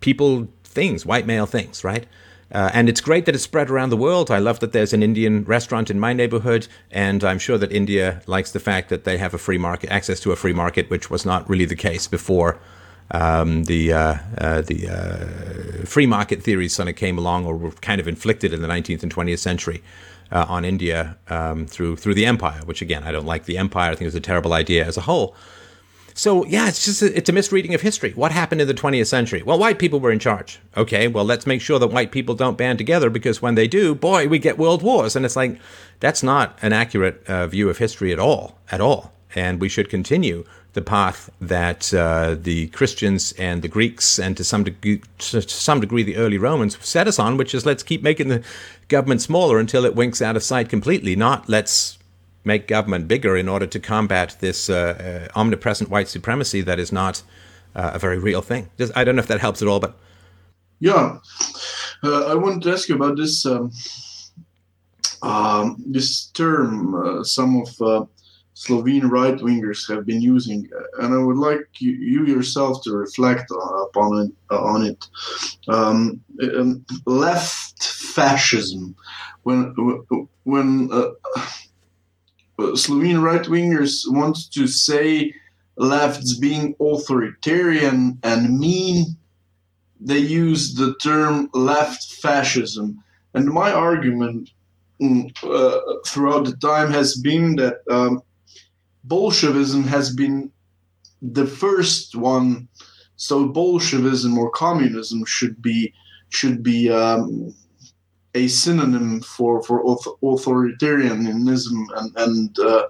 people 0.01 0.49
things, 0.65 1.07
white 1.07 1.27
male 1.27 1.47
things, 1.47 1.85
right? 1.85 2.07
Uh, 2.53 2.71
and 2.73 2.89
it's 2.89 3.01
great 3.01 3.27
that 3.27 3.35
it's 3.35 3.43
spread 3.43 3.71
around 3.71 3.91
the 3.91 3.97
world. 3.97 4.31
I 4.31 4.39
love 4.39 4.61
that 4.61 4.73
there's 4.73 4.93
an 4.93 5.03
Indian 5.03 5.45
restaurant 5.45 5.91
in 5.91 5.99
my 5.99 6.13
neighborhood, 6.13 6.69
and 6.93 7.25
I'm 7.25 7.41
sure 7.41 7.59
that 7.59 7.73
India 7.73 8.23
likes 8.27 8.53
the 8.53 8.61
fact 8.61 8.89
that 8.91 9.05
they 9.05 9.19
have 9.19 9.35
a 9.35 9.39
free 9.39 9.59
market, 9.59 9.91
access 9.91 10.21
to 10.21 10.33
a 10.33 10.37
free 10.37 10.53
market, 10.53 10.89
which 10.89 11.11
was 11.11 11.27
not 11.27 11.49
really 11.51 11.65
the 11.65 11.77
case 11.77 12.07
before 12.07 12.61
um, 13.11 13.65
the 13.65 13.93
uh, 13.93 14.17
uh, 14.39 14.61
the 14.63 14.89
uh, 14.89 15.87
free 15.87 16.07
market 16.07 16.43
theories 16.43 16.75
sort 16.75 16.89
of 16.89 16.97
came 16.97 17.19
along, 17.19 17.47
or 17.47 17.57
were 17.57 17.71
kind 17.73 18.01
of 18.01 18.09
inflicted 18.09 18.53
in 18.53 18.63
the 18.63 18.69
19th 18.69 19.03
and 19.03 19.15
20th 19.15 19.39
century 19.39 19.83
uh, 20.31 20.47
on 20.49 20.65
India 20.65 21.17
um, 21.29 21.67
through 21.67 21.97
through 21.97 22.15
the 22.15 22.27
empire. 22.27 22.61
Which 22.65 22.83
again, 22.83 23.03
I 23.05 23.13
don't 23.13 23.27
like 23.27 23.45
the 23.45 23.59
empire. 23.59 23.91
I 23.91 23.95
think 23.95 24.03
it 24.03 24.07
was 24.07 24.15
a 24.15 24.21
terrible 24.21 24.53
idea 24.53 24.85
as 24.85 24.97
a 24.97 25.03
whole. 25.03 25.35
So 26.15 26.47
yeah, 26.47 26.67
it's 26.67 26.87
just 26.87 27.03
a, 27.03 27.15
it's 27.15 27.29
a 27.29 27.33
misreading 27.33 27.75
of 27.75 27.83
history. 27.83 28.13
What 28.13 28.33
happened 28.33 28.63
in 28.63 28.67
the 28.67 28.75
20th 28.75 29.07
century? 29.07 29.43
Well, 29.43 29.59
white 29.59 29.79
people 29.79 30.01
were 30.01 30.11
in 30.11 30.19
charge. 30.19 30.59
Okay, 30.75 31.09
well 31.09 31.27
let's 31.27 31.47
make 31.47 31.61
sure 31.61 31.79
that 31.79 31.89
white 31.89 32.11
people 32.11 32.35
don't 32.35 32.57
band 32.57 32.79
together 32.79 33.11
because 33.11 33.43
when 33.43 33.55
they 33.55 33.69
do, 33.69 33.95
boy, 33.95 34.27
we 34.27 34.39
get 34.39 34.57
world 34.57 34.83
wars. 34.83 35.15
And 35.15 35.27
it's 35.27 35.37
like 35.37 35.61
that's 36.01 36.23
not 36.23 36.59
an 36.63 36.73
accurate 36.73 37.23
uh, 37.29 37.47
view 37.47 37.69
of 37.69 37.77
history 37.79 38.13
at 38.13 38.19
all, 38.19 38.59
at 38.73 38.81
all. 38.81 39.13
And 39.35 39.61
we 39.61 39.69
should 39.69 39.91
continue 39.91 40.45
the 40.77 40.83
path 40.83 41.31
that 41.41 41.93
uh, 41.93 42.37
the 42.39 42.69
Christians 42.69 43.33
and 43.33 43.63
the 43.63 43.69
Greeks 43.69 44.21
and 44.21 44.37
to 44.37 44.45
some 44.45 44.63
degree, 44.63 45.01
to 45.19 45.41
some 45.41 45.81
degree 45.81 46.03
the 46.03 46.17
early 46.17 46.39
Romans 46.39 46.79
set 46.87 47.09
us 47.09 47.19
on, 47.19 47.39
which 47.39 47.55
is 47.55 47.65
let's 47.65 47.83
keep 47.83 48.03
making 48.03 48.29
the 48.29 48.45
government 48.89 49.23
smaller 49.23 49.59
until 49.59 49.87
it 49.87 49.97
winks 49.97 50.21
out 50.21 50.37
of 50.37 50.43
sight 50.43 50.69
completely. 50.69 51.17
Not 51.17 51.49
let's 51.49 51.99
make 52.45 52.69
government 52.69 53.09
bigger 53.09 53.37
in 53.37 53.49
order 53.49 53.67
to 53.67 53.81
combat 53.81 54.37
this 54.41 54.69
uh, 54.69 55.29
uh, 55.33 55.39
omnipresent 55.41 55.91
white 55.91 56.09
supremacy 56.09 56.61
that 56.61 56.79
is 56.79 56.93
not 56.93 57.23
uh, 57.75 57.93
a 57.95 57.99
very 57.99 58.19
real 58.19 58.43
thing. 58.43 58.69
Just, 58.77 58.93
I 58.95 59.03
don't 59.03 59.17
know 59.17 59.23
if 59.23 59.29
that 59.29 59.41
helps 59.41 59.63
at 59.63 59.69
all, 59.69 59.81
but 59.81 59.97
yeah, 60.79 61.19
uh, 62.05 62.27
I 62.27 62.35
wanted 62.35 62.63
to 62.65 62.73
ask 62.73 62.87
you 62.91 62.97
about 62.97 63.17
this 63.17 63.47
um, 63.47 63.73
um, 65.23 65.83
this 65.87 66.27
term. 66.27 66.95
Uh, 66.95 67.25
some 67.25 67.63
of 67.63 68.09
Slovene 68.59 69.09
right 69.09 69.37
wingers 69.37 69.87
have 69.87 70.07
been 70.07 70.23
using, 70.23 70.67
and 70.99 71.13
I 71.13 71.19
would 71.19 71.37
like 71.37 71.69
you, 71.79 71.93
you 71.93 72.25
yourself 72.25 72.83
to 72.85 72.91
reflect 72.97 73.51
upon 73.51 74.11
it. 74.23 74.55
on 74.55 74.83
it, 74.83 75.07
um, 75.69 76.23
um, 76.43 76.83
left 77.05 77.85
fascism. 77.85 78.97
When 79.43 79.75
when 80.45 80.91
Slovene 82.75 83.19
right 83.19 83.43
wingers 83.43 84.05
want 84.07 84.51
to 84.53 84.67
say 84.67 85.35
lefts 85.77 86.39
being 86.39 86.75
authoritarian 86.81 88.19
and 88.23 88.59
mean, 88.59 89.19
they 90.01 90.19
use 90.19 90.75
the 90.77 90.95
term 91.03 91.51
left 91.53 92.11
fascism. 92.23 93.05
And 93.35 93.51
my 93.51 93.71
argument 93.71 94.49
mm, 94.99 95.31
uh, 95.45 95.81
throughout 96.07 96.47
the 96.47 96.57
time 96.57 96.91
has 96.91 97.19
been 97.19 97.57
that 97.57 97.81
um, 97.91 98.23
Bolshevism 99.07 99.85
has 99.85 100.15
been 100.15 100.51
the 101.23 101.47
first 101.47 102.15
one. 102.15 102.69
So 103.17 103.47
Bolshevism 103.47 104.37
or 104.37 104.51
communism 104.51 105.25
should 105.25 105.63
be 105.63 105.93
should 106.29 106.63
be 106.63 106.91
um, 106.91 107.55
a 108.35 108.49
synonym 108.49 109.21
for 109.23 109.63
for 109.63 109.83
authoritarianism 110.23 111.87
and 111.97 112.13
and 112.17 112.59
uh, 112.59 112.87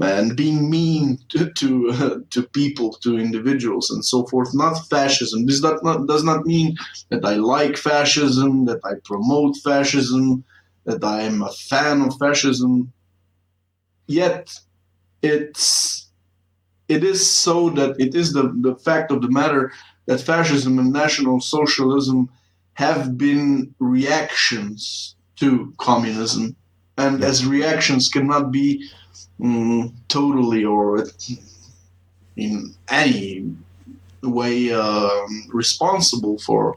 and 0.00 0.36
being 0.36 0.70
mean 0.70 1.18
to 1.28 1.50
to, 1.50 1.90
uh, 1.90 2.18
to, 2.30 2.42
people, 2.48 2.94
to 3.02 3.18
individuals, 3.18 3.90
and 3.90 4.04
so 4.04 4.26
forth. 4.26 4.50
Not 4.54 4.78
fascism. 4.88 5.46
This 5.46 5.60
does 5.60 5.82
not 5.82 6.06
does 6.06 6.24
not 6.24 6.46
mean 6.46 6.76
that 7.10 7.24
I 7.24 7.34
like 7.34 7.76
fascism, 7.76 8.64
that 8.66 8.80
I 8.84 8.94
promote 9.04 9.56
fascism, 9.58 10.44
that 10.84 11.04
I 11.04 11.22
am 11.22 11.42
a 11.42 11.52
fan 11.52 12.02
of 12.02 12.16
fascism. 12.18 12.92
Yet, 14.06 14.58
it's 15.22 16.08
it 16.88 17.04
is 17.04 17.28
so 17.28 17.70
that 17.70 17.98
it 17.98 18.14
is 18.14 18.32
the 18.32 18.52
the 18.60 18.74
fact 18.76 19.10
of 19.10 19.22
the 19.22 19.30
matter 19.30 19.72
that 20.06 20.20
fascism 20.20 20.78
and 20.78 20.92
national 20.92 21.40
socialism 21.40 22.28
have 22.74 23.16
been 23.16 23.74
reactions 23.78 25.14
to 25.36 25.72
communism, 25.78 26.56
and 26.98 27.22
as 27.22 27.46
reactions 27.46 28.08
cannot 28.08 28.50
be 28.50 28.88
um, 29.42 29.94
totally 30.08 30.64
or 30.64 31.06
in 32.36 32.74
any 32.88 33.54
way 34.22 34.72
uh, 34.72 35.10
responsible 35.48 36.38
for 36.38 36.76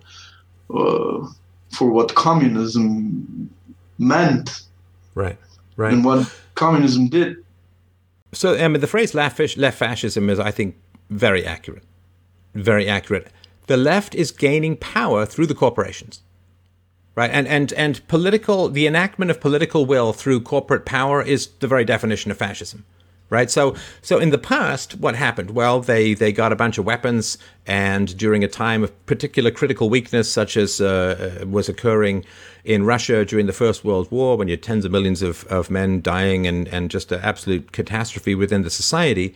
uh, 0.73 1.27
for 1.71 1.89
what 1.89 2.15
communism 2.15 3.49
meant, 3.97 4.61
right? 5.13 5.37
Right. 5.77 5.93
And 5.93 6.05
what 6.05 6.31
communism 6.55 7.07
did. 7.07 7.44
So, 8.35 8.55
I 8.55 8.67
mean, 8.67 8.81
the 8.81 8.87
phrase 8.87 9.13
left, 9.13 9.39
left 9.57 9.77
fascism 9.77 10.29
is, 10.29 10.39
I 10.39 10.51
think, 10.51 10.75
very 11.09 11.45
accurate. 11.45 11.83
Very 12.53 12.87
accurate. 12.87 13.27
The 13.67 13.77
left 13.77 14.13
is 14.13 14.31
gaining 14.31 14.77
power 14.77 15.25
through 15.25 15.47
the 15.47 15.55
corporations 15.55 16.21
right? 17.15 17.31
And 17.31 17.47
and 17.47 17.73
and 17.73 18.05
political 18.07 18.69
the 18.69 18.85
enactment 18.85 19.31
of 19.31 19.39
political 19.39 19.85
will 19.85 20.13
through 20.13 20.41
corporate 20.41 20.85
power 20.85 21.21
is 21.21 21.47
the 21.59 21.67
very 21.67 21.85
definition 21.85 22.29
of 22.29 22.37
fascism 22.37 22.85
right 23.29 23.49
so 23.49 23.75
so 24.01 24.19
in 24.19 24.29
the 24.29 24.37
past 24.37 24.95
what 24.95 25.15
happened 25.15 25.51
well 25.51 25.79
they 25.79 26.13
they 26.13 26.31
got 26.31 26.51
a 26.51 26.55
bunch 26.55 26.77
of 26.77 26.85
weapons 26.85 27.37
and 27.65 28.15
during 28.17 28.43
a 28.43 28.47
time 28.47 28.83
of 28.83 29.05
particular 29.05 29.51
critical 29.51 29.89
weakness 29.89 30.31
such 30.31 30.55
as 30.55 30.79
uh, 30.79 31.39
uh 31.41 31.47
was 31.47 31.67
occurring 31.69 32.23
in 32.63 32.83
Russia 32.83 33.23
during 33.25 33.45
the 33.45 33.53
First 33.53 33.85
World 33.85 34.09
War 34.11 34.37
when 34.37 34.47
you 34.47 34.53
had 34.53 34.63
tens 34.63 34.85
of 34.85 34.91
millions 34.91 35.21
of, 35.21 35.43
of 35.45 35.69
men 35.69 36.01
dying 36.01 36.47
and 36.47 36.67
and 36.69 36.91
just 36.91 37.11
an 37.11 37.19
absolute 37.21 37.71
catastrophe 37.71 38.35
within 38.35 38.61
the 38.61 38.69
society 38.69 39.35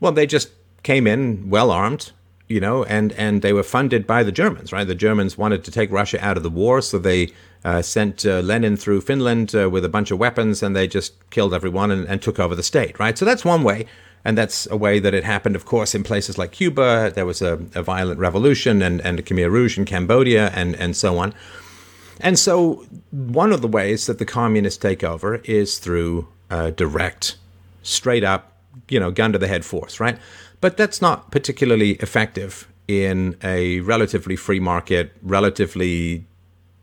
well 0.00 0.12
they 0.12 0.26
just 0.26 0.50
came 0.82 1.06
in 1.06 1.50
well 1.50 1.70
armed 1.70 2.12
you 2.48 2.60
know, 2.60 2.84
and 2.84 3.12
and 3.12 3.42
they 3.42 3.52
were 3.52 3.62
funded 3.62 4.06
by 4.06 4.22
the 4.22 4.32
Germans, 4.32 4.72
right? 4.72 4.86
The 4.86 4.94
Germans 4.94 5.36
wanted 5.36 5.64
to 5.64 5.70
take 5.70 5.90
Russia 5.90 6.24
out 6.24 6.36
of 6.36 6.42
the 6.42 6.50
war, 6.50 6.80
so 6.80 6.98
they 6.98 7.32
uh, 7.66 7.82
sent 7.82 8.24
uh, 8.24 8.38
Lenin 8.38 8.76
through 8.76 9.00
Finland 9.00 9.52
uh, 9.52 9.68
with 9.68 9.84
a 9.84 9.88
bunch 9.88 10.12
of 10.12 10.18
weapons, 10.20 10.62
and 10.62 10.76
they 10.76 10.86
just 10.86 11.14
killed 11.30 11.52
everyone 11.52 11.90
and, 11.90 12.06
and, 12.06 12.22
took 12.22 12.38
over 12.38 12.54
the 12.54 12.62
state, 12.62 12.96
right? 13.00 13.18
So 13.18 13.24
that's 13.24 13.44
one 13.44 13.64
way, 13.64 13.86
and 14.24 14.38
that's 14.38 14.68
a 14.70 14.76
way 14.76 15.00
that 15.00 15.14
it 15.14 15.24
happened, 15.24 15.56
of 15.56 15.64
course, 15.64 15.92
in 15.92 16.04
places 16.04 16.38
like 16.38 16.52
Cuba. 16.52 17.10
There 17.12 17.26
was 17.26 17.42
a, 17.42 17.54
a 17.74 17.82
violent 17.82 18.20
revolution 18.20 18.82
and 18.82 19.00
and 19.00 19.26
Khmer 19.26 19.50
Rouge 19.50 19.76
in 19.76 19.84
Cambodia, 19.84 20.52
and 20.54 20.76
and 20.76 20.96
so 20.96 21.18
on. 21.18 21.34
And 22.20 22.38
so 22.38 22.86
one 23.10 23.52
of 23.52 23.62
the 23.62 23.68
ways 23.68 24.06
that 24.06 24.18
the 24.18 24.24
communists 24.24 24.78
take 24.78 25.02
over 25.02 25.36
is 25.44 25.80
through 25.80 26.28
uh, 26.50 26.70
direct, 26.70 27.36
straight 27.82 28.22
up, 28.22 28.52
you 28.88 29.00
know, 29.00 29.10
gun 29.10 29.32
to 29.32 29.38
the 29.38 29.48
head 29.48 29.64
force, 29.64 29.98
right? 29.98 30.18
But 30.60 30.76
that's 30.76 31.02
not 31.02 31.32
particularly 31.32 31.92
effective 31.94 32.68
in 32.86 33.36
a 33.42 33.80
relatively 33.80 34.36
free 34.36 34.60
market, 34.60 35.12
relatively 35.20 36.24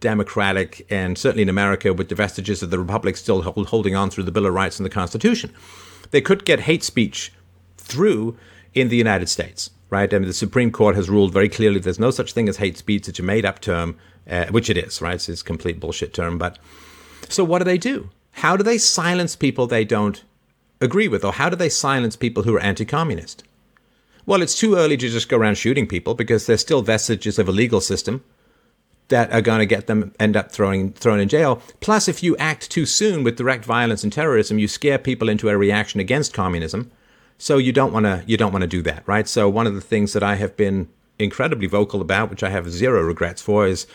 democratic, 0.03 0.85
and 0.89 1.17
certainly 1.17 1.43
in 1.43 1.49
America 1.49 1.93
with 1.93 2.09
the 2.09 2.15
vestiges 2.15 2.61
of 2.61 2.69
the 2.69 2.77
Republic 2.77 3.15
still 3.15 3.41
hold, 3.41 3.67
holding 3.67 3.95
on 3.95 4.09
through 4.09 4.25
the 4.25 4.31
Bill 4.31 4.45
of 4.45 4.53
Rights 4.53 4.77
and 4.77 4.85
the 4.85 4.89
Constitution. 4.89 5.51
They 6.11 6.19
could 6.19 6.45
get 6.45 6.59
hate 6.59 6.83
speech 6.83 7.31
through 7.77 8.37
in 8.73 8.89
the 8.89 8.97
United 8.97 9.29
States, 9.29 9.71
right? 9.89 10.13
I 10.13 10.19
mean, 10.19 10.27
the 10.27 10.33
Supreme 10.33 10.71
Court 10.71 10.97
has 10.97 11.09
ruled 11.09 11.31
very 11.31 11.47
clearly 11.47 11.79
there's 11.79 11.99
no 11.99 12.11
such 12.11 12.33
thing 12.33 12.49
as 12.49 12.57
hate 12.57 12.77
speech. 12.77 13.07
It's 13.07 13.19
a 13.19 13.23
made 13.23 13.45
up 13.45 13.61
term, 13.61 13.95
uh, 14.29 14.47
which 14.47 14.69
it 14.69 14.77
is, 14.77 15.01
right? 15.01 15.15
It's, 15.15 15.29
it's 15.29 15.41
a 15.41 15.45
complete 15.45 15.79
bullshit 15.79 16.13
term. 16.13 16.37
But 16.37 16.59
so 17.29 17.45
what 17.45 17.59
do 17.59 17.63
they 17.63 17.77
do? 17.77 18.09
How 18.33 18.57
do 18.57 18.63
they 18.63 18.77
silence 18.77 19.37
people 19.37 19.67
they 19.67 19.85
don't 19.85 20.21
agree 20.81 21.07
with? 21.07 21.23
Or 21.23 21.31
how 21.31 21.49
do 21.49 21.55
they 21.55 21.69
silence 21.69 22.17
people 22.17 22.43
who 22.43 22.55
are 22.57 22.59
anti 22.59 22.83
communist? 22.83 23.45
Well, 24.25 24.41
it's 24.41 24.59
too 24.59 24.75
early 24.75 24.97
to 24.97 25.09
just 25.09 25.29
go 25.29 25.37
around 25.37 25.57
shooting 25.57 25.87
people 25.87 26.13
because 26.13 26.45
there's 26.45 26.61
still 26.61 26.81
vestiges 26.81 27.39
of 27.39 27.47
a 27.47 27.53
legal 27.53 27.79
system 27.79 28.23
that 29.09 29.31
are 29.31 29.41
going 29.41 29.59
to 29.59 29.65
get 29.65 29.87
them 29.87 30.13
end 30.19 30.35
up 30.35 30.51
throwing 30.51 30.93
thrown 30.93 31.19
in 31.19 31.29
jail. 31.29 31.61
Plus, 31.79 32.07
if 32.07 32.23
you 32.23 32.35
act 32.37 32.69
too 32.69 32.85
soon 32.85 33.23
with 33.23 33.35
direct 33.35 33.65
violence 33.65 34.03
and 34.03 34.11
terrorism, 34.11 34.59
you 34.59 34.67
scare 34.67 34.97
people 34.97 35.29
into 35.29 35.49
a 35.49 35.57
reaction 35.57 35.99
against 35.99 36.33
communism. 36.33 36.91
So 37.37 37.57
you 37.57 37.71
don't 37.71 37.91
want 37.91 38.05
to 38.05 38.23
you 38.25 38.37
don't 38.37 38.51
want 38.51 38.63
to 38.63 38.67
do 38.67 38.81
that, 38.83 39.03
right? 39.05 39.27
So 39.27 39.49
one 39.49 39.67
of 39.67 39.75
the 39.75 39.81
things 39.81 40.13
that 40.13 40.23
I 40.23 40.35
have 40.35 40.55
been 40.55 40.87
incredibly 41.19 41.67
vocal 41.67 42.01
about, 42.01 42.29
which 42.29 42.43
I 42.43 42.49
have 42.49 42.69
zero 42.69 43.01
regrets 43.01 43.41
for, 43.41 43.67
is 43.67 43.85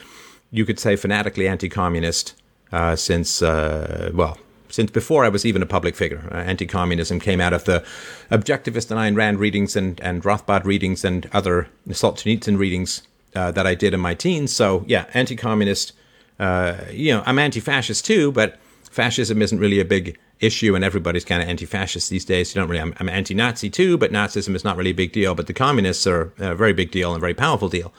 you 0.50 0.64
could 0.64 0.78
say 0.78 0.96
fanatically 0.96 1.48
anti-communist 1.48 2.34
uh, 2.72 2.96
since 2.96 3.42
uh, 3.42 4.10
well 4.14 4.38
since 4.70 4.90
before 4.90 5.24
I 5.24 5.30
was 5.30 5.46
even 5.46 5.62
a 5.62 5.66
public 5.66 5.96
figure. 5.96 6.28
Uh, 6.30 6.36
anti-communism 6.36 7.20
came 7.20 7.40
out 7.40 7.54
of 7.54 7.64
the 7.64 7.84
objectivist 8.30 8.90
and 8.90 9.00
Ayn 9.00 9.16
Rand 9.16 9.38
readings 9.38 9.74
and, 9.76 9.98
and 10.00 10.22
Rothbard 10.22 10.64
readings 10.64 11.04
and 11.04 11.26
other 11.32 11.68
Solzhenitsyn 11.88 12.58
readings 12.58 13.02
uh, 13.34 13.50
that 13.52 13.66
I 13.66 13.74
did 13.74 13.94
in 13.94 14.00
my 14.00 14.14
teens. 14.14 14.54
So 14.54 14.84
yeah, 14.86 15.06
anti-communist. 15.14 15.92
Uh, 16.38 16.76
you 16.92 17.12
know, 17.12 17.22
I'm 17.26 17.38
anti-fascist 17.38 18.04
too, 18.04 18.30
but 18.32 18.58
fascism 18.90 19.42
isn't 19.42 19.58
really 19.58 19.80
a 19.80 19.84
big 19.84 20.16
issue, 20.40 20.74
and 20.74 20.84
everybody's 20.84 21.24
kind 21.24 21.42
of 21.42 21.48
anti-fascist 21.48 22.10
these 22.10 22.24
days. 22.24 22.54
You 22.54 22.60
don't 22.60 22.68
really. 22.68 22.80
I'm, 22.80 22.94
I'm, 23.00 23.08
anti-Nazi 23.08 23.70
too, 23.70 23.98
but 23.98 24.12
Nazism 24.12 24.54
is 24.54 24.64
not 24.64 24.76
really 24.76 24.90
a 24.90 24.94
big 24.94 25.12
deal. 25.12 25.34
But 25.34 25.46
the 25.46 25.52
communists 25.52 26.06
are 26.06 26.32
a 26.38 26.54
very 26.54 26.72
big 26.72 26.90
deal 26.90 27.12
and 27.12 27.18
a 27.18 27.20
very 27.20 27.34
powerful 27.34 27.68
deal. 27.68 27.92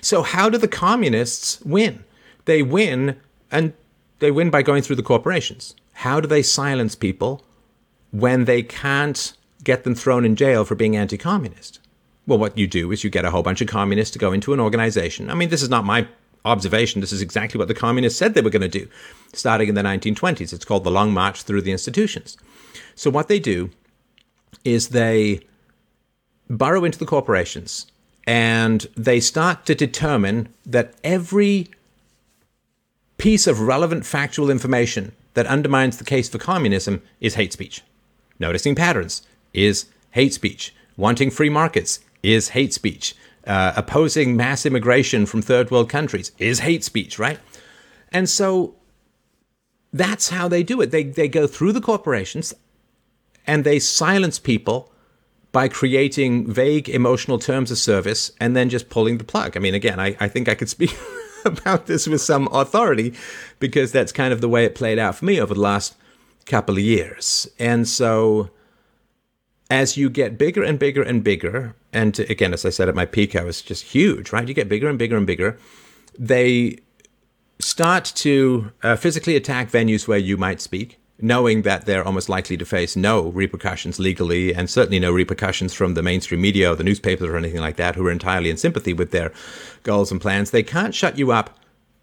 So 0.00 0.22
how 0.22 0.48
do 0.48 0.58
the 0.58 0.68
communists 0.68 1.60
win? 1.62 2.04
They 2.44 2.62
win, 2.62 3.16
and 3.50 3.74
they 4.18 4.30
win 4.30 4.50
by 4.50 4.62
going 4.62 4.82
through 4.82 4.96
the 4.96 5.02
corporations. 5.02 5.74
How 5.92 6.20
do 6.20 6.28
they 6.28 6.42
silence 6.42 6.94
people 6.94 7.44
when 8.10 8.44
they 8.44 8.62
can't 8.62 9.34
get 9.64 9.84
them 9.84 9.94
thrown 9.94 10.24
in 10.24 10.36
jail 10.36 10.64
for 10.64 10.74
being 10.74 10.96
anti-communist? 10.96 11.80
Well, 12.28 12.38
what 12.38 12.58
you 12.58 12.66
do 12.66 12.92
is 12.92 13.02
you 13.02 13.08
get 13.08 13.24
a 13.24 13.30
whole 13.30 13.42
bunch 13.42 13.62
of 13.62 13.68
communists 13.68 14.12
to 14.12 14.18
go 14.18 14.32
into 14.32 14.52
an 14.52 14.60
organization. 14.60 15.30
I 15.30 15.34
mean, 15.34 15.48
this 15.48 15.62
is 15.62 15.70
not 15.70 15.86
my 15.86 16.06
observation. 16.44 17.00
This 17.00 17.10
is 17.10 17.22
exactly 17.22 17.56
what 17.56 17.68
the 17.68 17.74
communists 17.74 18.18
said 18.18 18.34
they 18.34 18.42
were 18.42 18.50
going 18.50 18.60
to 18.60 18.68
do 18.68 18.86
starting 19.32 19.70
in 19.70 19.74
the 19.74 19.80
1920s. 19.80 20.52
It's 20.52 20.66
called 20.66 20.84
the 20.84 20.90
Long 20.90 21.10
March 21.10 21.42
Through 21.42 21.62
the 21.62 21.72
Institutions. 21.72 22.36
So, 22.94 23.08
what 23.08 23.28
they 23.28 23.38
do 23.38 23.70
is 24.62 24.90
they 24.90 25.40
burrow 26.50 26.84
into 26.84 26.98
the 26.98 27.06
corporations 27.06 27.86
and 28.26 28.86
they 28.94 29.20
start 29.20 29.64
to 29.64 29.74
determine 29.74 30.50
that 30.66 30.92
every 31.02 31.68
piece 33.16 33.46
of 33.46 33.60
relevant 33.60 34.04
factual 34.04 34.50
information 34.50 35.12
that 35.32 35.46
undermines 35.46 35.96
the 35.96 36.04
case 36.04 36.28
for 36.28 36.36
communism 36.36 37.00
is 37.22 37.36
hate 37.36 37.54
speech. 37.54 37.80
Noticing 38.38 38.74
patterns 38.74 39.22
is 39.54 39.86
hate 40.10 40.34
speech. 40.34 40.74
Wanting 40.98 41.30
free 41.30 41.48
markets 41.48 42.00
is 42.22 42.50
hate 42.50 42.72
speech. 42.72 43.14
Uh, 43.46 43.72
opposing 43.76 44.36
mass 44.36 44.66
immigration 44.66 45.24
from 45.24 45.40
third 45.40 45.70
world 45.70 45.88
countries 45.88 46.32
is 46.38 46.60
hate 46.60 46.84
speech, 46.84 47.18
right? 47.18 47.38
And 48.12 48.28
so 48.28 48.74
that's 49.92 50.28
how 50.28 50.48
they 50.48 50.62
do 50.62 50.80
it. 50.80 50.90
They, 50.90 51.04
they 51.04 51.28
go 51.28 51.46
through 51.46 51.72
the 51.72 51.80
corporations 51.80 52.54
and 53.46 53.64
they 53.64 53.78
silence 53.78 54.38
people 54.38 54.92
by 55.50 55.68
creating 55.68 56.52
vague 56.52 56.88
emotional 56.88 57.38
terms 57.38 57.70
of 57.70 57.78
service 57.78 58.30
and 58.38 58.54
then 58.54 58.68
just 58.68 58.90
pulling 58.90 59.18
the 59.18 59.24
plug. 59.24 59.56
I 59.56 59.60
mean, 59.60 59.74
again, 59.74 59.98
I, 59.98 60.14
I 60.20 60.28
think 60.28 60.48
I 60.48 60.54
could 60.54 60.68
speak 60.68 60.94
about 61.44 61.86
this 61.86 62.06
with 62.06 62.20
some 62.20 62.48
authority 62.52 63.14
because 63.58 63.92
that's 63.92 64.12
kind 64.12 64.32
of 64.32 64.40
the 64.40 64.48
way 64.48 64.64
it 64.64 64.74
played 64.74 64.98
out 64.98 65.16
for 65.16 65.24
me 65.24 65.40
over 65.40 65.54
the 65.54 65.60
last 65.60 65.94
couple 66.44 66.76
of 66.76 66.82
years. 66.82 67.48
And 67.58 67.88
so 67.88 68.50
as 69.70 69.96
you 69.96 70.08
get 70.08 70.38
bigger 70.38 70.62
and 70.62 70.78
bigger 70.78 71.02
and 71.02 71.22
bigger, 71.22 71.74
and 71.92 72.18
again, 72.20 72.54
as 72.54 72.64
I 72.64 72.70
said 72.70 72.88
at 72.88 72.94
my 72.94 73.04
peak, 73.04 73.36
I 73.36 73.44
was 73.44 73.60
just 73.60 73.84
huge, 73.84 74.32
right? 74.32 74.48
You 74.48 74.54
get 74.54 74.68
bigger 74.68 74.88
and 74.88 74.98
bigger 74.98 75.16
and 75.16 75.26
bigger. 75.26 75.58
They 76.18 76.78
start 77.58 78.04
to 78.16 78.72
uh, 78.82 78.96
physically 78.96 79.36
attack 79.36 79.70
venues 79.70 80.08
where 80.08 80.18
you 80.18 80.36
might 80.36 80.60
speak, 80.60 80.98
knowing 81.20 81.62
that 81.62 81.84
they're 81.84 82.04
almost 82.04 82.28
likely 82.28 82.56
to 82.56 82.64
face 82.64 82.96
no 82.96 83.28
repercussions 83.28 83.98
legally 83.98 84.54
and 84.54 84.70
certainly 84.70 85.00
no 85.00 85.12
repercussions 85.12 85.74
from 85.74 85.94
the 85.94 86.02
mainstream 86.02 86.40
media 86.40 86.72
or 86.72 86.76
the 86.76 86.84
newspapers 86.84 87.28
or 87.28 87.36
anything 87.36 87.60
like 87.60 87.76
that 87.76 87.94
who 87.94 88.06
are 88.06 88.10
entirely 88.10 88.50
in 88.50 88.56
sympathy 88.56 88.92
with 88.92 89.10
their 89.10 89.32
goals 89.82 90.10
and 90.10 90.20
plans. 90.20 90.50
They 90.50 90.62
can't 90.62 90.94
shut 90.94 91.18
you 91.18 91.30
up 91.32 91.58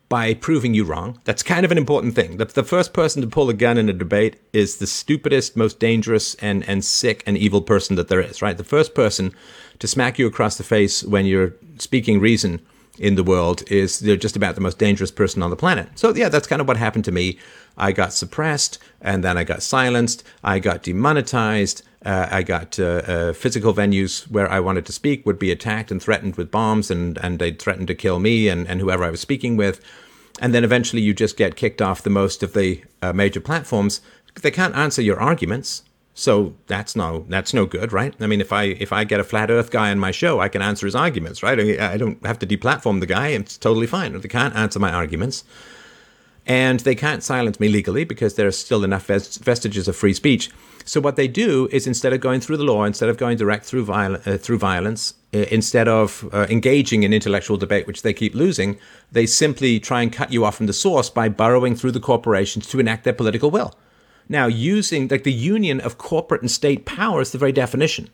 by 0.07 0.33
proving 0.33 0.73
you 0.73 0.83
wrong. 0.83 1.19
That's 1.23 1.43
kind 1.43 1.65
of 1.65 1.71
an 1.71 1.77
important 1.77 2.15
thing. 2.15 2.37
The, 2.37 2.45
the 2.45 2.63
first 2.63 2.93
person 2.93 3.21
to 3.21 3.27
pull 3.27 3.49
a 3.49 3.53
gun 3.53 3.77
in 3.77 3.89
a 3.89 3.93
debate 3.93 4.39
is 4.53 4.77
the 4.77 4.87
stupidest, 4.87 5.57
most 5.57 5.79
dangerous, 5.79 6.35
and, 6.35 6.67
and 6.69 6.85
sick 6.85 7.23
and 7.25 7.37
evil 7.37 7.61
person 7.61 7.95
that 7.95 8.07
there 8.07 8.21
is, 8.21 8.41
right? 8.41 8.57
The 8.57 8.63
first 8.63 8.93
person 8.93 9.33
to 9.79 9.87
smack 9.87 10.19
you 10.19 10.27
across 10.27 10.57
the 10.57 10.63
face 10.63 11.03
when 11.03 11.25
you're 11.25 11.53
speaking 11.79 12.19
reason 12.19 12.61
in 12.97 13.15
the 13.15 13.23
world 13.23 13.63
is 13.69 13.99
they're 13.99 14.15
just 14.15 14.35
about 14.35 14.55
the 14.55 14.61
most 14.61 14.77
dangerous 14.79 15.11
person 15.11 15.41
on 15.41 15.49
the 15.49 15.55
planet. 15.55 15.89
So 15.95 16.13
yeah, 16.15 16.29
that's 16.29 16.47
kind 16.47 16.61
of 16.61 16.67
what 16.67 16.77
happened 16.77 17.05
to 17.05 17.11
me. 17.11 17.37
I 17.77 17.91
got 17.91 18.13
suppressed, 18.13 18.79
and 19.01 19.23
then 19.23 19.37
I 19.37 19.43
got 19.43 19.63
silenced. 19.63 20.23
I 20.43 20.59
got 20.59 20.83
demonetized. 20.83 21.83
Uh, 22.05 22.27
I 22.31 22.43
got 22.43 22.79
uh, 22.79 22.83
uh, 22.83 23.33
physical 23.33 23.73
venues 23.73 24.29
where 24.29 24.49
I 24.49 24.59
wanted 24.59 24.85
to 24.85 24.91
speak 24.91 25.25
would 25.25 25.39
be 25.39 25.51
attacked 25.51 25.89
and 25.89 26.01
threatened 26.01 26.35
with 26.35 26.51
bombs, 26.51 26.91
and 26.91 27.17
and 27.17 27.39
they'd 27.39 27.59
threaten 27.59 27.87
to 27.87 27.95
kill 27.95 28.19
me 28.19 28.47
and 28.47 28.67
and 28.67 28.79
whoever 28.79 29.03
I 29.03 29.09
was 29.09 29.19
speaking 29.19 29.57
with. 29.57 29.81
And 30.39 30.53
then 30.53 30.63
eventually, 30.63 31.01
you 31.01 31.13
just 31.13 31.37
get 31.37 31.55
kicked 31.55 31.81
off 31.81 32.03
the 32.03 32.09
most 32.09 32.43
of 32.43 32.53
the 32.53 32.83
uh, 33.01 33.13
major 33.13 33.39
platforms. 33.39 34.01
They 34.41 34.51
can't 34.51 34.75
answer 34.75 35.01
your 35.01 35.19
arguments. 35.19 35.83
So 36.13 36.53
that's 36.67 36.95
no 36.95 37.25
that's 37.27 37.53
no 37.53 37.65
good, 37.65 37.91
right? 37.91 38.13
I 38.21 38.27
mean, 38.27 38.39
if 38.39 38.53
I 38.53 38.63
if 38.63 38.93
I 38.93 39.03
get 39.03 39.19
a 39.19 39.23
flat 39.23 39.51
Earth 39.51 39.71
guy 39.71 39.91
on 39.91 39.99
my 39.99 40.11
show, 40.11 40.39
I 40.39 40.47
can 40.47 40.61
answer 40.61 40.85
his 40.85 40.95
arguments, 40.95 41.43
right? 41.43 41.59
I 41.79 41.97
don't 41.97 42.25
have 42.25 42.39
to 42.39 42.47
deplatform 42.47 43.01
the 43.01 43.05
guy; 43.05 43.29
it's 43.29 43.57
totally 43.57 43.87
fine. 43.87 44.17
They 44.17 44.29
can't 44.29 44.55
answer 44.55 44.79
my 44.79 44.93
arguments, 44.93 45.43
and 46.45 46.79
they 46.81 46.95
can't 46.95 47.23
silence 47.23 47.59
me 47.59 47.67
legally 47.67 48.03
because 48.03 48.35
there 48.35 48.47
are 48.47 48.51
still 48.51 48.83
enough 48.83 49.05
vestiges 49.05 49.87
of 49.87 49.95
free 49.95 50.13
speech. 50.13 50.51
So 50.87 51.01
what 51.01 51.15
they 51.15 51.27
do 51.27 51.67
is 51.71 51.87
instead 51.87 52.13
of 52.13 52.21
going 52.21 52.41
through 52.41 52.57
the 52.57 52.63
law, 52.63 52.83
instead 52.83 53.09
of 53.09 53.17
going 53.17 53.37
direct 53.37 53.65
through 53.65 53.85
viol- 53.85 54.19
uh, 54.25 54.37
through 54.37 54.59
violence, 54.59 55.15
uh, 55.33 55.39
instead 55.49 55.87
of 55.87 56.29
uh, 56.31 56.45
engaging 56.49 57.01
in 57.01 57.11
intellectual 57.11 57.57
debate, 57.57 57.87
which 57.87 58.03
they 58.03 58.13
keep 58.13 58.35
losing, 58.35 58.77
they 59.11 59.25
simply 59.25 59.79
try 59.79 60.03
and 60.03 60.13
cut 60.13 60.31
you 60.31 60.45
off 60.45 60.55
from 60.55 60.67
the 60.67 60.73
source 60.73 61.09
by 61.09 61.27
burrowing 61.27 61.75
through 61.75 61.91
the 61.91 61.99
corporations 61.99 62.67
to 62.67 62.79
enact 62.79 63.03
their 63.03 63.13
political 63.13 63.49
will. 63.49 63.73
Now, 64.29 64.45
using 64.45 65.07
like 65.07 65.23
the 65.23 65.33
union 65.33 65.81
of 65.81 65.97
corporate 65.97 66.41
and 66.41 66.51
state 66.51 66.85
power 66.85 67.19
is 67.21 67.31
the 67.31 67.39
very 67.39 67.51
definition 67.51 68.09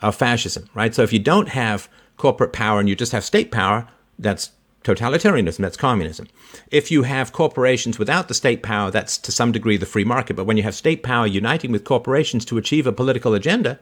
of 0.00 0.14
fascism, 0.14 0.68
right? 0.74 0.94
So 0.94 1.02
if 1.02 1.12
you 1.12 1.18
don't 1.18 1.48
have 1.48 1.88
corporate 2.16 2.52
power 2.52 2.78
and 2.78 2.88
you 2.88 2.94
just 2.94 3.12
have 3.12 3.24
state 3.24 3.50
power, 3.50 3.88
that's 4.18 4.50
totalitarianism, 4.84 5.58
that's 5.58 5.76
communism. 5.76 6.28
If 6.70 6.90
you 6.90 7.04
have 7.04 7.32
corporations 7.32 7.98
without 7.98 8.28
the 8.28 8.34
state 8.34 8.62
power, 8.62 8.90
that's 8.90 9.18
to 9.18 9.32
some 9.32 9.52
degree 9.52 9.76
the 9.76 9.86
free 9.86 10.04
market. 10.04 10.36
But 10.36 10.44
when 10.44 10.56
you 10.56 10.62
have 10.62 10.74
state 10.74 11.02
power 11.02 11.26
uniting 11.26 11.72
with 11.72 11.84
corporations 11.84 12.44
to 12.46 12.58
achieve 12.58 12.86
a 12.86 12.92
political 12.92 13.34
agenda, 13.34 13.78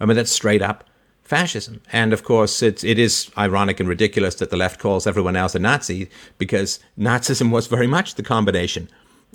I 0.00 0.06
mean, 0.06 0.16
that's 0.16 0.32
straight 0.32 0.62
up 0.62 0.84
fascism. 1.22 1.80
And 1.92 2.12
of 2.12 2.22
course, 2.22 2.62
it's, 2.62 2.84
it 2.84 2.98
is 2.98 3.30
ironic 3.36 3.80
and 3.80 3.88
ridiculous 3.88 4.36
that 4.36 4.50
the 4.50 4.56
left 4.56 4.78
calls 4.78 5.06
everyone 5.06 5.36
else 5.36 5.54
a 5.54 5.58
Nazi 5.58 6.08
because 6.38 6.78
Nazism 6.98 7.50
was 7.50 7.66
very 7.66 7.88
much 7.88 8.14
the 8.14 8.22
combination 8.22 8.88